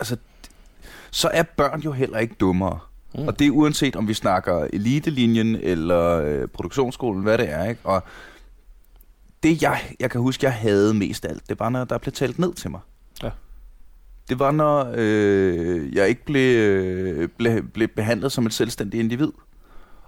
altså, 0.00 0.16
så 1.10 1.28
er 1.28 1.42
børn 1.42 1.80
jo 1.80 1.92
heller 1.92 2.18
ikke 2.18 2.34
dummere. 2.40 2.78
Mm. 3.14 3.28
Og 3.28 3.38
det 3.38 3.46
er 3.46 3.50
uanset 3.50 3.96
om 3.96 4.08
vi 4.08 4.14
snakker 4.14 4.66
elitelinjen 4.72 5.56
eller 5.62 6.20
øh, 6.20 6.48
produktionsskolen, 6.48 7.22
hvad 7.22 7.38
det 7.38 7.50
er, 7.50 7.64
ikke? 7.64 7.80
Og 7.84 8.02
det 9.42 9.62
jeg, 9.62 9.80
jeg 10.00 10.10
kan 10.10 10.20
huske, 10.20 10.46
jeg 10.46 10.52
havde 10.52 10.94
mest 10.94 11.26
alt, 11.26 11.48
det 11.48 11.60
var, 11.60 11.68
når 11.68 11.84
der 11.84 11.98
blev 11.98 12.12
talt 12.12 12.38
ned 12.38 12.54
til 12.54 12.70
mig. 12.70 12.80
Ja. 13.22 13.30
Det 14.28 14.38
var, 14.38 14.50
når 14.50 14.92
øh, 14.94 15.94
jeg 15.94 16.08
ikke 16.08 16.24
blev, 16.24 16.58
øh, 16.58 17.28
blev, 17.28 17.62
blev 17.62 17.88
behandlet 17.88 18.32
som 18.32 18.46
et 18.46 18.52
selvstændigt 18.52 19.00
individ. 19.00 19.32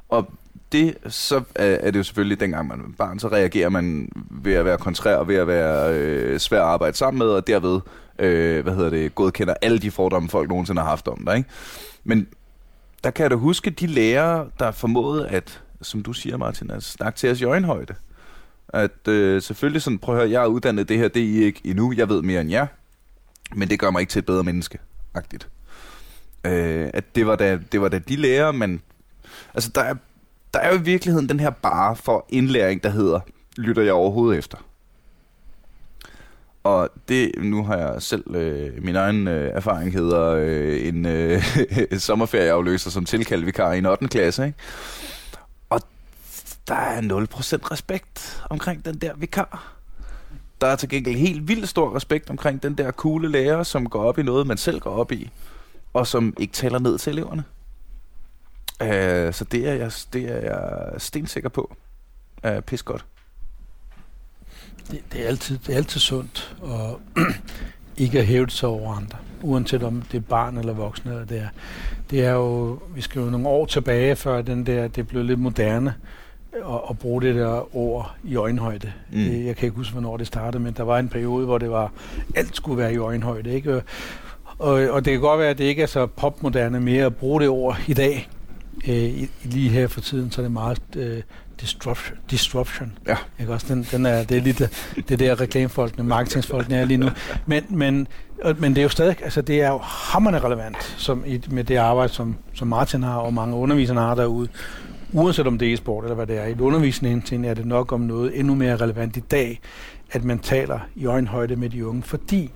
Og 0.08 0.30
det, 0.72 0.94
så 1.06 1.42
er, 1.54 1.66
er 1.66 1.90
det 1.90 1.98
jo 1.98 2.02
selvfølgelig, 2.02 2.40
dengang 2.40 2.68
man 2.68 2.80
er 2.80 2.84
barn, 2.98 3.18
så 3.18 3.28
reagerer 3.28 3.68
man 3.68 4.08
ved 4.30 4.52
at 4.52 4.64
være 4.64 4.78
kontrær, 4.78 5.16
og 5.16 5.28
ved 5.28 5.36
at 5.36 5.46
være 5.46 5.94
øh, 5.94 6.38
svær 6.38 6.60
at 6.60 6.66
arbejde 6.66 6.96
sammen 6.96 7.18
med, 7.18 7.26
og 7.26 7.46
derved, 7.46 7.80
øh, 8.18 8.62
hvad 8.62 8.74
hedder 8.74 8.90
det, 8.90 9.14
godkender 9.14 9.54
alle 9.62 9.78
de 9.78 9.90
fordomme, 9.90 10.28
folk 10.28 10.48
nogensinde 10.48 10.80
har 10.80 10.88
haft 10.88 11.08
om 11.08 11.24
dig, 11.26 11.36
ikke? 11.36 11.48
Men 12.04 12.26
der 13.04 13.10
kan 13.10 13.22
jeg 13.22 13.30
da 13.30 13.36
huske 13.36 13.70
de 13.70 13.86
lærere, 13.86 14.50
der 14.58 14.70
formåede 14.70 15.28
at, 15.28 15.62
som 15.82 16.02
du 16.02 16.12
siger 16.12 16.36
Martin, 16.36 16.70
at 16.70 16.82
snakke 16.82 17.16
til 17.16 17.30
os 17.30 17.40
i 17.40 17.44
øjenhøjde. 17.44 17.94
At 18.68 19.08
øh, 19.08 19.42
selvfølgelig 19.42 19.82
sådan, 19.82 19.98
prøv 19.98 20.14
at 20.14 20.20
høre, 20.20 20.30
jeg 20.30 20.42
er 20.42 20.46
uddannet 20.46 20.88
det 20.88 20.98
her, 20.98 21.08
det 21.08 21.22
er 21.22 21.26
I 21.26 21.36
ikke 21.36 21.60
endnu, 21.64 21.92
jeg 21.96 22.08
ved 22.08 22.22
mere 22.22 22.40
end 22.40 22.50
jer, 22.50 22.66
men 23.54 23.70
det 23.70 23.78
gør 23.78 23.90
mig 23.90 24.00
ikke 24.00 24.10
til 24.10 24.18
et 24.18 24.26
bedre 24.26 24.44
menneske, 24.44 24.78
agtigt. 25.14 25.48
Øh, 26.44 26.90
at 26.94 27.14
det 27.14 27.26
var, 27.26 27.36
da, 27.36 27.58
det 27.72 27.80
var 27.80 27.88
da 27.88 27.98
de 27.98 28.16
lærere, 28.16 28.52
men 28.52 28.82
altså 29.54 29.70
der 29.74 29.80
er, 29.80 29.94
der 30.54 30.60
er 30.60 30.72
jo 30.72 30.78
i 30.78 30.82
virkeligheden 30.82 31.28
den 31.28 31.40
her 31.40 31.50
bare 31.50 31.96
for 31.96 32.26
indlæring, 32.28 32.82
der 32.82 32.90
hedder, 32.90 33.20
lytter 33.56 33.82
jeg 33.82 33.92
overhovedet 33.92 34.38
efter? 34.38 34.58
Og 36.64 36.88
det, 37.08 37.32
nu 37.38 37.64
har 37.64 37.76
jeg 37.76 38.02
selv, 38.02 38.36
øh, 38.36 38.84
min 38.84 38.96
egen 38.96 39.28
øh, 39.28 39.50
erfaring 39.54 39.92
hedder 39.92 40.34
øh, 40.34 40.86
en 40.86 41.06
øh, 41.06 41.42
sommerferieafløser 41.98 42.90
som 42.90 43.04
tilkaldvikar 43.04 43.72
i 43.72 43.78
en 43.78 43.86
8. 43.86 44.08
klasse, 44.08 44.46
ikke? 44.46 44.58
Og 45.70 45.80
der 46.68 46.74
er 46.74 47.00
0% 47.00 47.70
respekt 47.70 48.42
omkring 48.50 48.84
den 48.84 48.94
der 48.94 49.14
vikar. 49.16 49.72
Der 50.60 50.66
er 50.66 50.76
til 50.76 50.88
gengæld 50.88 51.16
helt 51.16 51.48
vildt 51.48 51.68
stor 51.68 51.96
respekt 51.96 52.30
omkring 52.30 52.62
den 52.62 52.78
der 52.78 52.92
coole 52.92 53.28
lærer, 53.28 53.62
som 53.62 53.88
går 53.88 54.02
op 54.02 54.18
i 54.18 54.22
noget, 54.22 54.46
man 54.46 54.56
selv 54.56 54.80
går 54.80 54.90
op 54.90 55.12
i, 55.12 55.30
og 55.92 56.06
som 56.06 56.34
ikke 56.38 56.52
taler 56.52 56.78
ned 56.78 56.98
til 56.98 57.12
eleverne. 57.12 57.44
Øh, 58.82 59.32
så 59.34 59.44
det 59.44 59.68
er, 59.68 59.74
jeg, 59.74 59.92
det 60.12 60.24
er 60.24 60.40
jeg 60.40 61.00
stensikker 61.00 61.48
på. 61.48 61.76
Er 62.42 62.60
pis 62.60 62.82
godt. 62.82 63.04
Det, 64.90 65.00
det, 65.12 65.22
er 65.22 65.28
altid, 65.28 65.58
det 65.66 65.72
er 65.72 65.76
altid 65.76 66.00
sundt 66.00 66.56
at 66.64 67.22
ikke 68.04 68.18
at 68.18 68.26
hæve 68.26 68.50
sig 68.50 68.68
over 68.68 68.94
andre, 68.94 69.18
uanset 69.42 69.82
om 69.82 70.02
det 70.12 70.18
er 70.18 70.22
barn 70.22 70.58
eller 70.58 70.72
voksen 70.72 71.10
eller 71.10 71.24
det 71.24 71.38
er. 71.38 71.48
Det 72.10 72.24
er 72.24 72.32
jo, 72.32 72.78
vi 72.94 73.00
skal 73.00 73.20
jo 73.20 73.30
nogle 73.30 73.48
år 73.48 73.66
tilbage, 73.66 74.16
før 74.16 74.42
den 74.42 74.66
der, 74.66 74.88
det 74.88 75.08
blev 75.08 75.24
lidt 75.24 75.40
moderne 75.40 75.94
at, 76.54 76.80
at 76.90 76.98
bruge 76.98 77.22
det 77.22 77.34
der 77.34 77.76
ord 77.76 78.14
i 78.24 78.36
øjenhøjde. 78.36 78.92
Mm. 79.12 79.18
Mm. 79.18 79.46
Jeg 79.46 79.56
kan 79.56 79.66
ikke 79.66 79.76
huske, 79.76 79.92
hvornår 79.92 80.16
det 80.16 80.26
startede, 80.26 80.62
men 80.62 80.74
der 80.76 80.82
var 80.82 80.98
en 80.98 81.08
periode, 81.08 81.46
hvor 81.46 81.58
det 81.58 81.70
var, 81.70 81.92
alt 82.34 82.56
skulle 82.56 82.78
være 82.78 82.94
i 82.94 82.96
øjenhøjde. 82.96 83.50
Ikke? 83.50 83.82
Og, 84.58 84.72
og 84.90 85.04
det 85.04 85.12
kan 85.12 85.20
godt 85.20 85.40
være, 85.40 85.50
at 85.50 85.58
det 85.58 85.64
ikke 85.64 85.82
er 85.82 85.86
så 85.86 86.06
popmoderne 86.06 86.80
mere 86.80 87.06
at 87.06 87.16
bruge 87.16 87.40
det 87.40 87.48
ord 87.48 87.80
i 87.86 87.94
dag. 87.94 88.28
Øh, 88.88 89.28
lige 89.44 89.68
her 89.70 89.86
for 89.86 90.00
tiden, 90.00 90.30
så 90.30 90.40
er 90.40 90.44
det 90.44 90.52
meget 90.52 90.80
øh, 90.96 91.22
disruption. 91.60 92.18
disruption. 92.30 92.98
Ja. 93.06 93.16
Ikke 93.40 93.52
også? 93.52 93.66
Den, 93.68 93.86
den 93.90 94.06
er, 94.06 94.24
det 94.24 94.36
er 94.36 94.42
lidt 94.42 94.58
det, 94.58 95.08
det 95.08 95.18
der 95.18 95.40
reklamefolkene, 95.40 96.04
marketingsfolkene 96.04 96.76
er 96.76 96.84
lige 96.84 96.98
nu. 96.98 97.08
Men, 97.46 97.64
men, 97.68 98.08
men 98.58 98.70
det 98.74 98.78
er 98.78 98.82
jo 98.82 98.88
stadig, 98.88 99.16
altså 99.24 99.42
det 99.42 99.60
er 99.60 99.68
jo 99.68 99.78
hammerne 99.78 100.38
relevant 100.38 100.94
som 100.98 101.24
i, 101.26 101.42
med 101.50 101.64
det 101.64 101.76
arbejde, 101.76 102.12
som, 102.12 102.36
som 102.54 102.68
Martin 102.68 103.02
har 103.02 103.16
og 103.16 103.34
mange 103.34 103.56
undervisere 103.56 104.00
har 104.00 104.14
derude. 104.14 104.48
Uanset 105.12 105.46
om 105.46 105.58
det 105.58 105.68
er 105.68 105.74
e-sport 105.74 106.04
eller 106.04 106.14
hvad 106.14 106.26
det 106.26 106.38
er. 106.38 106.44
I 106.44 106.52
et 106.52 106.60
undervisning 106.60 107.46
er 107.46 107.54
det 107.54 107.66
nok 107.66 107.92
om 107.92 108.00
noget 108.00 108.38
endnu 108.38 108.54
mere 108.54 108.76
relevant 108.76 109.16
i 109.16 109.20
dag, 109.20 109.60
at 110.10 110.24
man 110.24 110.38
taler 110.38 110.78
i 110.94 111.06
øjenhøjde 111.06 111.56
med 111.56 111.70
de 111.70 111.86
unge, 111.86 112.02
fordi 112.02 112.50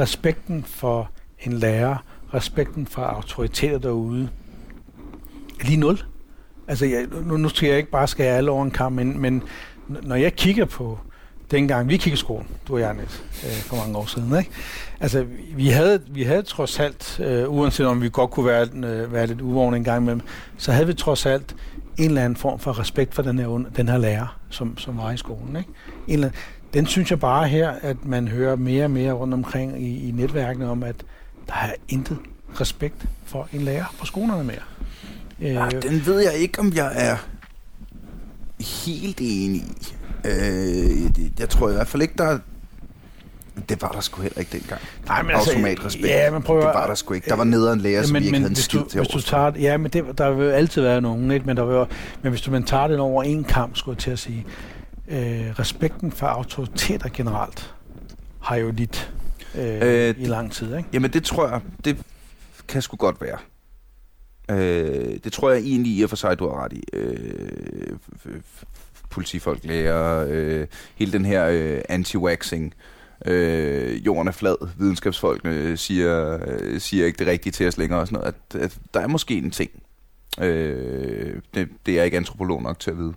respekten 0.00 0.64
for 0.64 1.10
en 1.40 1.52
lærer, 1.52 1.96
respekten 2.34 2.86
for 2.86 3.02
autoriteter 3.02 3.78
derude, 3.78 4.28
er 5.60 5.64
lige 5.64 5.76
nul. 5.76 5.98
Altså, 6.68 6.86
jeg, 6.86 7.06
nu, 7.24 7.36
nu 7.36 7.48
skal 7.48 7.68
jeg 7.68 7.78
ikke 7.78 7.90
bare 7.90 8.08
skære 8.08 8.36
alle 8.36 8.50
over 8.50 8.64
en 8.64 8.70
kamp, 8.70 8.96
men, 8.96 9.20
men 9.20 9.42
når 9.88 10.16
jeg 10.16 10.34
kigger 10.34 10.64
på 10.64 10.98
dengang 11.50 11.88
vi 11.88 11.96
kiggede 11.96 12.20
skolen, 12.20 12.46
du 12.68 12.74
og 12.74 12.80
jeg, 12.80 12.94
Niels, 12.94 13.22
øh, 13.44 13.50
for 13.50 13.76
mange 13.76 13.98
år 13.98 14.06
siden, 14.06 14.38
ikke? 14.38 14.50
Altså, 15.00 15.26
vi 15.54 15.68
havde, 15.68 16.02
vi 16.08 16.22
havde 16.22 16.42
trods 16.42 16.80
alt, 16.80 17.20
øh, 17.20 17.50
uanset 17.50 17.86
om 17.86 18.02
vi 18.02 18.08
godt 18.12 18.30
kunne 18.30 18.46
være, 18.46 18.66
øh, 18.74 19.12
være 19.12 19.26
lidt 19.26 19.40
uvågne 19.40 19.76
en 19.76 19.84
gang 19.84 20.02
imellem, 20.02 20.20
så 20.56 20.72
havde 20.72 20.86
vi 20.86 20.94
trods 20.94 21.26
alt 21.26 21.56
en 21.98 22.04
eller 22.04 22.24
anden 22.24 22.36
form 22.36 22.58
for 22.58 22.78
respekt 22.80 23.14
for 23.14 23.22
den 23.22 23.38
her, 23.38 23.64
den 23.76 23.88
her 23.88 23.98
lærer, 23.98 24.38
som, 24.50 24.78
som 24.78 24.98
var 24.98 25.12
i 25.12 25.16
skolen. 25.16 25.56
Ikke? 25.56 25.70
En 26.06 26.14
eller 26.14 26.26
anden, 26.26 26.40
den 26.74 26.86
synes 26.86 27.10
jeg 27.10 27.20
bare 27.20 27.48
her, 27.48 27.72
at 27.82 28.04
man 28.04 28.28
hører 28.28 28.56
mere 28.56 28.84
og 28.84 28.90
mere 28.90 29.12
rundt 29.12 29.34
omkring 29.34 29.82
i, 29.82 30.08
i 30.08 30.10
netværkene 30.10 30.70
om, 30.70 30.82
at 30.82 30.96
der 31.46 31.54
er 31.54 31.72
intet 31.88 32.18
respekt 32.60 33.06
for 33.24 33.48
en 33.52 33.60
lærer 33.60 33.94
på 34.00 34.06
skolerne 34.06 34.44
mere. 34.44 34.62
Øh, 35.40 35.66
Ah, 35.66 35.82
den 35.82 36.06
ved 36.06 36.20
jeg 36.20 36.34
ikke, 36.34 36.60
om 36.60 36.72
jeg 36.74 36.92
er 36.94 37.16
helt 38.84 39.18
enig 39.20 39.60
i. 39.60 39.94
Øh, 40.24 40.30
det- 41.16 41.32
jeg 41.38 41.48
tror 41.48 41.70
i 41.70 41.72
hvert 41.72 41.88
fald 41.88 42.02
ikke, 42.02 42.14
der 42.18 42.24
er... 42.24 42.38
Det 43.68 43.82
var 43.82 43.88
der 43.88 44.00
sgu 44.00 44.22
heller 44.22 44.38
ikke 44.38 44.52
dengang. 44.58 44.80
Nej, 45.06 45.22
men 45.22 45.30
Automatrespekt. 45.34 46.06
Ja, 46.06 46.30
men 46.30 46.42
prøv 46.42 46.56
Det 46.60 46.66
at- 46.66 46.74
var 46.74 46.86
der 46.86 46.94
sgu 46.94 47.14
ikke. 47.14 47.28
Der 47.30 47.36
var 47.36 47.44
nederen 47.44 47.80
læger, 47.80 48.02
som 48.02 48.12
men, 48.12 48.22
vi 48.22 48.26
ikke 48.26 48.32
men 48.32 48.40
havde 48.42 48.50
en 48.50 48.56
skid 48.56 48.80
du, 48.80 48.88
til 48.88 49.00
hvis 49.00 49.08
du 49.08 49.20
tager, 49.20 49.50
det- 49.50 49.62
Ja, 49.62 49.76
men 49.76 49.90
det, 49.90 50.18
der 50.18 50.30
vil 50.30 50.44
jo 50.46 50.50
altid 50.50 50.82
være 50.82 51.00
nogen, 51.00 51.30
ikke? 51.30 51.46
Men, 51.46 51.56
der 51.56 51.64
vil, 51.64 51.86
men 52.22 52.30
hvis 52.30 52.40
du 52.42 52.50
man 52.50 52.62
tager 52.62 52.86
den 52.88 53.00
over 53.00 53.22
en 53.22 53.44
kamp, 53.44 53.76
skulle 53.76 53.94
jeg 53.96 53.98
til 54.02 54.10
at 54.10 54.18
sige, 54.18 54.46
øh, 55.08 55.18
respekten 55.58 56.12
for 56.12 56.26
autoriteter 56.26 57.08
generelt 57.14 57.74
har 58.42 58.56
jo 58.56 58.70
lidt 58.70 59.12
øh, 59.54 59.66
Øh, 59.82 60.08
øh, 60.08 60.14
i 60.18 60.24
lang 60.24 60.52
tid, 60.52 60.76
ikke? 60.76 60.88
Jamen 60.92 61.10
det 61.12 61.24
tror 61.24 61.48
jeg, 61.48 61.60
det 61.84 61.96
kan 62.68 62.82
sgu 62.82 62.96
godt 62.96 63.20
være. 63.20 63.36
Øh, 64.50 65.18
det 65.24 65.32
tror 65.32 65.50
jeg 65.50 65.60
egentlig 65.60 65.92
i 65.92 66.02
og 66.02 66.08
for 66.08 66.16
sig, 66.16 66.38
du 66.38 66.48
har 66.48 66.64
ret 66.64 66.72
i. 66.72 66.82
Øh, 66.92 67.96
politifolk, 69.10 69.64
læger, 69.64 70.26
øh, 70.28 70.66
hele 70.96 71.12
den 71.12 71.24
her 71.24 71.46
øh, 71.46 71.80
anti-waxing, 71.90 72.70
øh, 73.26 74.06
jorden 74.06 74.28
er 74.28 74.32
flad, 74.32 74.56
videnskabsfolkene 74.78 75.76
siger, 75.76 76.38
øh, 76.48 76.80
siger 76.80 77.06
ikke 77.06 77.18
det 77.18 77.26
rigtige 77.26 77.52
til 77.52 77.68
os 77.68 77.76
længere 77.78 78.00
og 78.00 78.06
sådan 78.06 78.18
noget, 78.20 78.34
at, 78.54 78.60
at 78.60 78.78
der 78.94 79.00
er 79.00 79.06
måske 79.06 79.34
en 79.38 79.50
ting. 79.50 79.70
Øh, 80.40 81.36
det, 81.54 81.68
det 81.86 81.92
er 81.92 81.96
jeg 81.96 82.04
ikke 82.04 82.16
antropolog 82.16 82.62
nok 82.62 82.78
til 82.80 82.90
at 82.90 82.96
vide. 82.98 83.14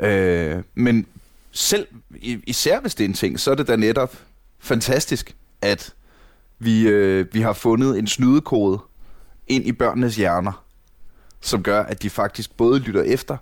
Øh, 0.00 0.62
men 0.74 1.06
selv, 1.50 1.86
i- 2.16 2.42
især 2.46 2.80
hvis 2.80 2.94
det 2.94 3.04
er 3.04 3.08
en 3.08 3.14
ting, 3.14 3.40
så 3.40 3.50
er 3.50 3.54
det 3.54 3.68
da 3.68 3.76
netop 3.76 4.16
fantastisk, 4.58 5.34
at 5.62 5.94
vi, 6.58 6.88
øh, 6.88 7.26
vi 7.32 7.40
har 7.40 7.52
fundet 7.52 7.98
en 7.98 8.06
snydekode 8.06 8.78
ind 9.46 9.66
i 9.66 9.72
børnenes 9.72 10.16
hjerner, 10.16 10.64
som 11.40 11.62
gør, 11.62 11.82
at 11.82 12.02
de 12.02 12.10
faktisk 12.10 12.56
både 12.56 12.78
lytter 12.80 13.02
efter, 13.02 13.36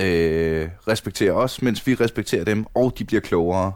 øh, 0.00 0.68
respekterer 0.88 1.32
os, 1.32 1.62
mens 1.62 1.86
vi 1.86 1.94
respekterer 1.94 2.44
dem, 2.44 2.66
og 2.74 2.94
de 2.98 3.04
bliver 3.04 3.20
klogere 3.20 3.72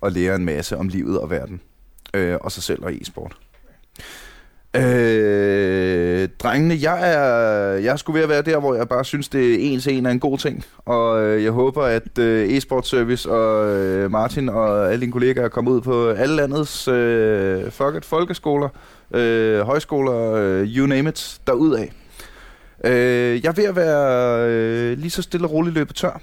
og 0.00 0.12
lærer 0.12 0.36
en 0.36 0.44
masse 0.44 0.76
om 0.76 0.88
livet 0.88 1.20
og 1.20 1.30
verden, 1.30 1.60
øh, 2.14 2.36
og 2.40 2.52
sig 2.52 2.62
selv 2.62 2.84
og 2.84 2.92
e-sport. 2.94 3.36
Øh, 4.76 6.28
drengene, 6.38 6.78
jeg 6.82 7.12
er, 7.14 7.72
jeg 7.72 7.92
er 7.92 7.96
sgu 7.96 8.12
ved 8.12 8.22
at 8.22 8.28
være 8.28 8.42
der, 8.42 8.60
hvor 8.60 8.74
jeg 8.74 8.88
bare 8.88 9.04
synes, 9.04 9.28
det 9.28 9.54
er 9.54 9.72
en 9.72 9.80
til 9.80 9.98
en 9.98 10.06
er 10.06 10.10
en 10.10 10.20
god 10.20 10.38
ting. 10.38 10.64
Og 10.78 11.22
øh, 11.22 11.44
jeg 11.44 11.52
håber, 11.52 11.82
at 11.82 12.18
øh, 12.18 12.48
e-sport 12.48 12.86
service 12.86 13.30
og 13.30 13.76
øh, 13.76 14.10
Martin 14.10 14.48
og 14.48 14.92
alle 14.92 15.00
dine 15.00 15.12
kollegaer 15.12 15.44
er 15.44 15.48
kommet 15.48 15.72
ud 15.72 15.80
på 15.80 16.08
alle 16.08 16.36
landets 16.36 16.88
øh, 16.88 17.70
fuck 17.70 18.04
folkeskoler, 18.04 18.68
øh, 19.14 19.60
højskoler, 19.60 20.32
øh, 20.32 20.66
you 20.76 20.86
name 20.86 21.08
it, 21.08 21.40
derudad. 21.46 21.88
Øh, 22.84 23.44
jeg 23.44 23.48
er 23.48 23.52
ved 23.52 23.64
at 23.64 23.76
være 23.76 24.48
øh, 24.50 24.98
lige 24.98 25.10
så 25.10 25.22
stille 25.22 25.46
og 25.46 25.52
roligt 25.52 25.74
løbet 25.74 25.96
tør 25.96 26.20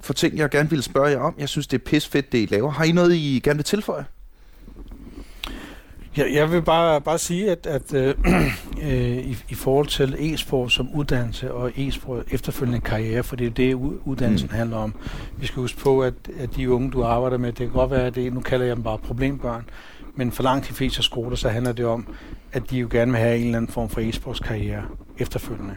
for 0.00 0.12
ting, 0.12 0.38
jeg 0.38 0.50
gerne 0.50 0.70
ville 0.70 0.82
spørge 0.82 1.08
jer 1.08 1.20
om. 1.20 1.34
Jeg 1.38 1.48
synes, 1.48 1.66
det 1.66 1.80
er 1.80 1.84
pis 1.84 2.08
fedt, 2.08 2.32
det 2.32 2.38
I 2.38 2.46
laver. 2.50 2.70
Har 2.70 2.84
I 2.84 2.92
noget, 2.92 3.14
I 3.14 3.40
gerne 3.44 3.56
vil 3.56 3.64
tilføje? 3.64 4.04
Ja, 6.16 6.24
jeg 6.32 6.52
vil 6.52 6.62
bare, 6.62 7.00
bare 7.00 7.18
sige, 7.18 7.50
at, 7.50 7.66
at 7.66 7.94
øh, 7.94 8.14
øh, 8.82 9.18
i, 9.18 9.36
i 9.48 9.54
forhold 9.54 9.86
til 9.86 10.16
e-sport 10.18 10.72
som 10.72 10.94
uddannelse 10.94 11.52
og 11.52 11.72
e-sport 11.76 12.24
efterfølgende 12.30 12.80
karriere, 12.80 13.22
for 13.22 13.36
det 13.36 13.46
er 13.46 13.50
det, 13.50 13.74
uddannelsen 14.04 14.48
mm. 14.52 14.56
handler 14.56 14.76
om. 14.76 14.94
Vi 15.36 15.46
skal 15.46 15.60
huske 15.60 15.80
på, 15.80 16.00
at, 16.02 16.14
at 16.38 16.56
de 16.56 16.70
unge, 16.70 16.90
du 16.90 17.04
arbejder 17.04 17.38
med, 17.38 17.48
det 17.48 17.56
kan 17.56 17.70
godt 17.70 17.90
være, 17.90 18.06
at 18.06 18.14
det, 18.14 18.32
nu 18.32 18.40
kalder 18.40 18.66
jeg 18.66 18.76
dem 18.76 18.84
bare 18.84 18.98
problembørn, 18.98 19.68
men 20.18 20.32
for 20.32 20.42
langt 20.42 20.68
de 20.68 20.74
fleste 20.74 21.02
skoler, 21.02 21.36
så 21.36 21.48
handler 21.48 21.72
det 21.72 21.86
om, 21.86 22.14
at 22.52 22.70
de 22.70 22.78
jo 22.78 22.88
gerne 22.90 23.12
vil 23.12 23.20
have 23.20 23.38
en 23.38 23.44
eller 23.44 23.56
anden 23.56 23.72
form 23.72 23.88
for 23.88 24.00
e-sports 24.00 24.38
karriere 24.38 24.82
efterfølgende. 25.18 25.76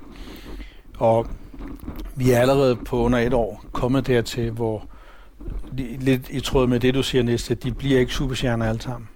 Og 0.97 1.27
vi 2.15 2.31
er 2.31 2.39
allerede 2.39 2.75
på 2.75 2.97
under 2.97 3.19
et 3.19 3.33
år 3.33 3.65
kommet 3.71 4.07
dertil, 4.07 4.51
hvor 4.51 4.85
lidt 5.99 6.29
i 6.29 6.39
tråd 6.39 6.67
med 6.67 6.79
det, 6.79 6.93
du 6.93 7.03
siger 7.03 7.23
næste, 7.23 7.55
de 7.55 7.71
bliver 7.71 7.99
ikke 7.99 8.13
superstjerner 8.13 8.65
alle 8.65 8.81
sammen. 8.81 9.09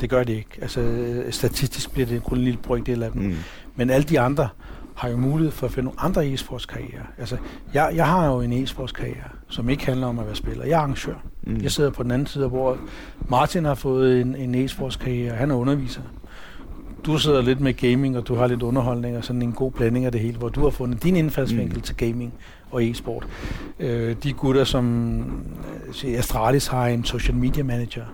Det 0.00 0.10
gør 0.10 0.24
det 0.24 0.32
ikke. 0.32 0.58
Altså, 0.62 1.22
statistisk 1.30 1.92
bliver 1.92 2.06
det 2.06 2.24
kun 2.24 2.38
en 2.38 2.44
lille 2.44 2.58
brøkdel 2.62 3.02
af 3.02 3.12
dem. 3.12 3.22
Mm. 3.22 3.34
Men 3.76 3.90
alle 3.90 4.08
de 4.08 4.20
andre 4.20 4.48
har 4.94 5.08
jo 5.08 5.16
mulighed 5.16 5.52
for 5.52 5.66
at 5.66 5.72
finde 5.72 5.84
nogle 5.84 6.00
andre 6.00 6.26
e-sportskarrierer. 6.26 7.06
Altså, 7.18 7.36
jeg, 7.74 7.92
jeg 7.94 8.06
har 8.06 8.26
jo 8.26 8.40
en 8.40 8.52
e-sportskarriere, 8.52 9.28
som 9.48 9.68
ikke 9.68 9.86
handler 9.86 10.06
om 10.06 10.18
at 10.18 10.26
være 10.26 10.34
spiller. 10.34 10.64
Jeg 10.64 10.72
er 10.72 10.78
arrangør. 10.78 11.14
Mm. 11.42 11.60
Jeg 11.62 11.70
sidder 11.70 11.90
på 11.90 12.02
den 12.02 12.10
anden 12.10 12.26
side, 12.26 12.48
hvor 12.48 12.78
Martin 13.28 13.64
har 13.64 13.74
fået 13.74 14.20
en, 14.20 14.36
en 14.36 14.54
e-sportskarriere. 14.54 15.34
Han 15.34 15.50
er 15.50 15.54
underviser. 15.54 16.00
Du 17.06 17.18
sidder 17.18 17.42
lidt 17.42 17.60
med 17.60 17.74
gaming, 17.74 18.16
og 18.16 18.28
du 18.28 18.34
har 18.34 18.46
lidt 18.46 18.62
underholdning, 18.62 19.16
og 19.16 19.24
sådan 19.24 19.42
en 19.42 19.52
god 19.52 19.70
blanding 19.70 20.04
af 20.04 20.12
det 20.12 20.20
hele, 20.20 20.38
hvor 20.38 20.48
du 20.48 20.62
har 20.62 20.70
fundet 20.70 21.02
din 21.02 21.16
indfaldsvinkel 21.16 21.76
mm. 21.76 21.82
til 21.82 21.96
gaming 21.96 22.34
og 22.70 22.84
e-sport. 22.84 23.26
Øh, 23.78 24.16
de 24.22 24.32
gutter, 24.32 24.64
som 24.64 25.24
øh, 26.04 26.18
Astralis 26.18 26.66
har 26.66 26.86
en 26.86 27.04
social 27.04 27.36
media 27.36 27.62
manager, 27.62 28.04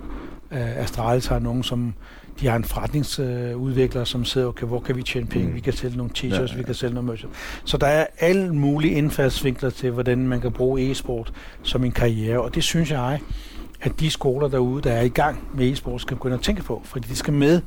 øh, 0.50 0.76
Astralis 0.76 1.26
har 1.26 1.38
nogen, 1.38 1.62
som 1.62 1.94
de 2.40 2.46
har 2.46 2.56
en 2.56 2.64
forretningsudvikler, 2.64 4.04
som 4.04 4.24
sidder, 4.24 4.46
okay, 4.46 4.66
hvor 4.66 4.80
kan 4.80 4.96
vi 4.96 5.02
tjene 5.02 5.26
penge? 5.26 5.48
Mm. 5.48 5.54
Vi 5.54 5.60
kan 5.60 5.72
sælge 5.72 5.96
nogle 5.96 6.12
t-shirts, 6.18 6.34
ja, 6.34 6.40
ja. 6.40 6.56
vi 6.56 6.62
kan 6.62 6.74
sælge 6.74 6.94
noget 6.94 7.04
merch. 7.04 7.24
Så 7.64 7.76
der 7.76 7.86
er 7.86 8.06
alle 8.18 8.54
mulige 8.54 8.94
indfaldsvinkler 8.94 9.70
til, 9.70 9.90
hvordan 9.90 10.18
man 10.18 10.40
kan 10.40 10.52
bruge 10.52 10.90
e-sport 10.90 11.32
som 11.62 11.84
en 11.84 11.92
karriere, 11.92 12.40
og 12.40 12.54
det 12.54 12.64
synes 12.64 12.90
jeg, 12.90 13.20
at 13.80 14.00
de 14.00 14.10
skoler 14.10 14.48
derude, 14.48 14.82
der 14.82 14.92
er 14.92 15.02
i 15.02 15.08
gang 15.08 15.48
med 15.54 15.72
e-sport, 15.72 16.00
skal 16.00 16.16
begynde 16.16 16.34
at 16.34 16.40
tænke 16.40 16.62
på, 16.62 16.82
fordi 16.84 17.08
de 17.08 17.16
skal 17.16 17.32
med 17.32 17.60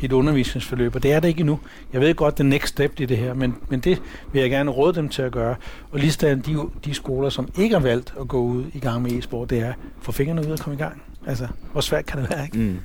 i 0.00 0.04
et 0.04 0.12
undervisningsforløb, 0.12 0.94
og 0.94 1.02
det 1.02 1.12
er 1.12 1.20
det 1.20 1.28
ikke 1.28 1.40
endnu. 1.40 1.60
Jeg 1.92 2.00
ved 2.00 2.14
godt, 2.14 2.38
det 2.38 2.46
next 2.46 2.68
step 2.68 3.00
i 3.00 3.06
det 3.06 3.16
her, 3.16 3.34
men, 3.34 3.54
men 3.68 3.80
det 3.80 4.02
vil 4.32 4.40
jeg 4.40 4.50
gerne 4.50 4.70
råde 4.70 4.94
dem 4.94 5.08
til 5.08 5.22
at 5.22 5.32
gøre. 5.32 5.56
Og 5.90 5.98
lige 5.98 6.36
de, 6.36 6.58
de 6.84 6.94
skoler, 6.94 7.28
som 7.28 7.48
ikke 7.58 7.74
har 7.74 7.82
valgt 7.82 8.14
at 8.20 8.28
gå 8.28 8.40
ud 8.40 8.64
i 8.74 8.78
gang 8.78 9.02
med 9.02 9.10
e-sport, 9.10 9.50
det 9.50 9.58
er 9.58 9.72
få 10.02 10.12
fingrene 10.12 10.40
ud 10.40 10.52
og 10.52 10.58
komme 10.58 10.74
i 10.74 10.78
gang. 10.78 11.02
Altså, 11.26 11.48
hvor 11.72 11.80
svært 11.80 12.06
kan 12.06 12.20
det 12.20 12.30
være, 12.30 12.44
ikke? 12.44 12.58
Mm. 12.58 12.78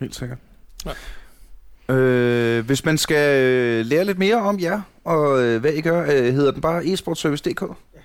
Helt 0.00 0.14
sikkert. 0.14 0.38
Ja. 0.86 1.94
Øh, 1.94 2.66
hvis 2.66 2.84
man 2.84 2.98
skal 2.98 3.40
øh, 3.40 3.86
lære 3.86 4.04
lidt 4.04 4.18
mere 4.18 4.36
om 4.36 4.60
jer, 4.60 4.80
og 5.04 5.42
øh, 5.42 5.60
hvad 5.60 5.72
I 5.72 5.80
gør, 5.80 6.02
øh, 6.02 6.34
hedder 6.34 6.50
den 6.50 6.60
bare 6.60 6.86
esportservice.dk? 6.86 7.62
Ja. 7.62 8.00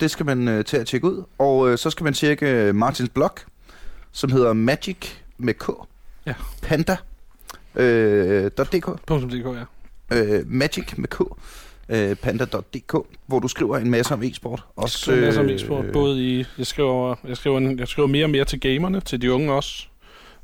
Det 0.00 0.10
skal 0.10 0.26
man 0.26 0.48
øh, 0.48 0.64
tage 0.64 0.80
at 0.80 0.86
tjekke 0.86 1.06
ud. 1.06 1.24
Og 1.38 1.70
øh, 1.70 1.78
så 1.78 1.90
skal 1.90 2.04
man 2.04 2.12
tjekke 2.12 2.72
Martins 2.72 3.08
blog, 3.08 3.30
som 4.12 4.32
hedder 4.32 4.52
Magic 4.52 4.96
med 5.38 5.54
K. 5.54 5.68
Ja. 6.26 6.34
Panda. 6.62 6.96
Øh, 7.74 8.50
.dk. 8.50 8.86
.dk, 9.08 9.46
ja. 10.10 10.16
Øh, 10.16 10.42
Magic 10.46 10.92
med 10.96 11.08
K 11.08 11.20
øh, 11.88 12.16
panda.dk, 12.16 12.94
hvor 13.26 13.38
du 13.38 13.48
skriver 13.48 13.78
en 13.78 13.90
masse 13.90 14.14
om 14.14 14.22
e-sport. 14.22 14.64
Også, 14.76 15.12
jeg 15.12 15.16
skriver 15.16 15.18
en 15.18 15.24
masse 15.24 15.40
om 15.40 15.48
e-sport, 15.48 15.84
øh, 15.84 15.92
både 15.92 16.24
i, 16.24 16.44
jeg 16.58 16.66
skriver, 16.66 17.14
jeg, 17.28 17.36
skriver 17.36 17.58
en, 17.58 17.78
jeg 17.78 17.88
skriver 17.88 18.08
mere 18.08 18.24
og 18.24 18.30
mere 18.30 18.44
til 18.44 18.60
gamerne, 18.60 19.00
til 19.00 19.22
de 19.22 19.32
unge 19.32 19.52
også, 19.52 19.86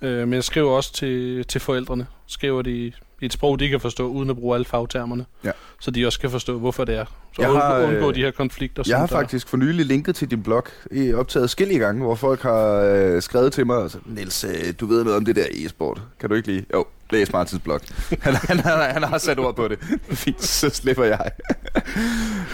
øh, 0.02 0.28
men 0.28 0.32
jeg 0.32 0.44
skriver 0.44 0.70
også 0.70 0.92
til, 0.92 1.44
til 1.44 1.60
forældrene. 1.60 2.06
Skriver 2.26 2.62
de 2.62 2.92
i 3.22 3.24
et 3.26 3.32
sprog, 3.32 3.60
de 3.60 3.68
kan 3.68 3.80
forstå, 3.80 4.06
uden 4.06 4.30
at 4.30 4.36
bruge 4.36 4.54
alle 4.54 4.64
fagtermerne. 4.64 5.24
Ja. 5.44 5.50
Så 5.80 5.90
de 5.90 6.06
også 6.06 6.20
kan 6.20 6.30
forstå, 6.30 6.58
hvorfor 6.58 6.84
det 6.84 6.94
er. 6.94 7.04
Så 7.36 7.42
jeg 7.42 7.50
har, 7.50 7.82
undgå 7.82 8.08
øh, 8.08 8.14
de 8.14 8.20
her 8.20 8.30
konflikter. 8.30 8.82
Jeg 8.86 8.98
har 8.98 9.06
der. 9.06 9.16
faktisk 9.16 9.48
for 9.48 9.56
nylig 9.56 9.86
linket 9.86 10.16
til 10.16 10.30
din 10.30 10.42
blog, 10.42 10.64
i 10.90 11.12
optaget 11.12 11.50
skille 11.50 11.78
gange, 11.78 12.02
hvor 12.02 12.14
folk 12.14 12.42
har 12.42 12.74
øh, 12.74 13.22
skrevet 13.22 13.52
til 13.52 13.66
mig, 13.66 13.82
altså, 13.82 13.98
Niels, 14.06 14.44
øh, 14.44 14.74
du 14.80 14.86
ved 14.86 15.04
noget 15.04 15.16
om 15.16 15.24
det 15.24 15.36
der 15.36 15.46
e-sport. 15.50 16.02
Kan 16.20 16.28
du 16.28 16.34
ikke 16.34 16.48
lige? 16.48 16.66
Jo, 16.74 16.86
læs 17.10 17.32
Martins 17.32 17.62
blog. 17.62 17.80
Han, 18.22 18.34
han, 18.34 18.58
han, 18.58 18.92
han 18.92 19.02
har 19.02 19.18
sat 19.18 19.38
ord 19.38 19.56
på 19.56 19.68
det. 19.68 19.78
Fint, 20.22 20.42
så 20.42 20.70
slipper 20.70 21.04
jeg. 21.04 21.30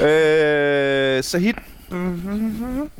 øh, 1.16 1.24
Sahid, 1.24 1.54
Mm-hmm. 1.90 2.90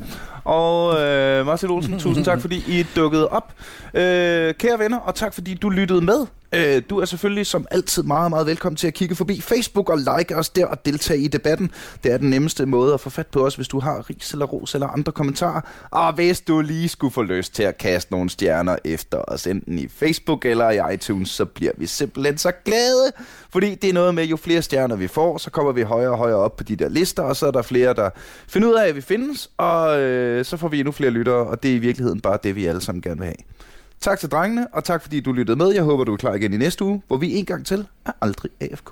og 0.43 1.01
øh, 1.01 1.45
Marcel 1.45 1.69
Olsen, 1.71 1.99
tusind 1.99 2.25
tak, 2.25 2.41
fordi 2.41 2.55
I 2.67 2.85
dukkede 2.95 3.27
op. 3.29 3.53
Øh, 3.93 4.53
kære 4.53 4.79
venner, 4.79 4.97
og 4.99 5.15
tak 5.15 5.33
fordi 5.33 5.53
du 5.53 5.69
lyttede 5.69 6.01
med. 6.01 6.25
Øh, 6.53 6.81
du 6.89 6.99
er 6.99 7.05
selvfølgelig 7.05 7.45
som 7.45 7.67
altid 7.71 8.03
meget, 8.03 8.29
meget 8.29 8.45
velkommen 8.45 8.75
til 8.77 8.87
at 8.87 8.93
kigge 8.93 9.15
forbi 9.15 9.41
Facebook 9.41 9.89
og 9.89 9.97
like 9.97 10.35
os 10.35 10.49
der 10.49 10.65
og 10.65 10.85
deltage 10.85 11.19
i 11.19 11.27
debatten. 11.27 11.71
Det 12.03 12.13
er 12.13 12.17
den 12.17 12.29
nemmeste 12.29 12.65
måde 12.65 12.93
at 12.93 12.99
få 12.99 13.09
fat 13.09 13.27
på 13.27 13.45
os, 13.45 13.55
hvis 13.55 13.67
du 13.67 13.79
har 13.79 14.09
ris 14.09 14.31
eller 14.31 14.45
ros 14.45 14.73
eller 14.73 14.87
andre 14.87 15.11
kommentarer. 15.11 15.61
Og 15.91 16.13
hvis 16.13 16.41
du 16.41 16.61
lige 16.61 16.89
skulle 16.89 17.13
få 17.13 17.21
lyst 17.21 17.55
til 17.55 17.63
at 17.63 17.77
kaste 17.77 18.11
nogle 18.11 18.29
stjerner 18.29 18.75
efter 18.85 19.17
os, 19.27 19.47
enten 19.47 19.79
i 19.79 19.87
Facebook 19.87 20.45
eller 20.45 20.69
i 20.69 20.93
iTunes, 20.93 21.29
så 21.29 21.45
bliver 21.45 21.71
vi 21.77 21.85
simpelthen 21.85 22.37
så 22.37 22.51
glade. 22.65 23.11
Fordi 23.49 23.75
det 23.75 23.89
er 23.89 23.93
noget 23.93 24.15
med, 24.15 24.25
jo 24.25 24.37
flere 24.37 24.61
stjerner 24.61 24.95
vi 24.95 25.07
får, 25.07 25.37
så 25.37 25.51
kommer 25.51 25.71
vi 25.71 25.81
højere 25.81 26.11
og 26.11 26.17
højere 26.17 26.37
op 26.37 26.55
på 26.55 26.63
de 26.63 26.75
der 26.75 26.89
lister, 26.89 27.23
og 27.23 27.35
så 27.35 27.47
er 27.47 27.51
der 27.51 27.61
flere, 27.61 27.93
der 27.93 28.09
finder 28.47 28.69
ud 28.69 28.73
af, 28.73 28.87
at 28.87 28.95
vi 28.95 29.01
findes, 29.01 29.49
og 29.57 29.99
øh, 29.99 30.45
så 30.45 30.57
får 30.57 30.67
vi 30.67 30.79
endnu 30.79 30.91
flere 30.91 31.11
lyttere, 31.11 31.47
og 31.47 31.63
det 31.63 31.71
er 31.71 31.75
i 31.75 31.79
virkeligheden 31.79 32.21
bare 32.21 32.37
det, 32.43 32.55
vi 32.55 32.65
alle 32.65 32.81
sammen 32.81 33.01
gerne 33.01 33.17
vil 33.17 33.25
have. 33.25 33.68
Tak 34.01 34.19
til 34.19 34.31
drengene, 34.31 34.67
og 34.73 34.83
tak 34.83 35.01
fordi 35.01 35.19
du 35.19 35.31
lyttede 35.31 35.57
med. 35.57 35.67
Jeg 35.73 35.83
håber, 35.83 36.03
du 36.03 36.13
er 36.13 36.17
klar 36.17 36.33
igen 36.33 36.53
i 36.53 36.57
næste 36.57 36.85
uge, 36.85 37.01
hvor 37.07 37.17
vi 37.17 37.35
en 37.35 37.45
gang 37.45 37.65
til 37.65 37.87
er 38.05 38.11
aldrig 38.21 38.51
AFK. 38.61 38.91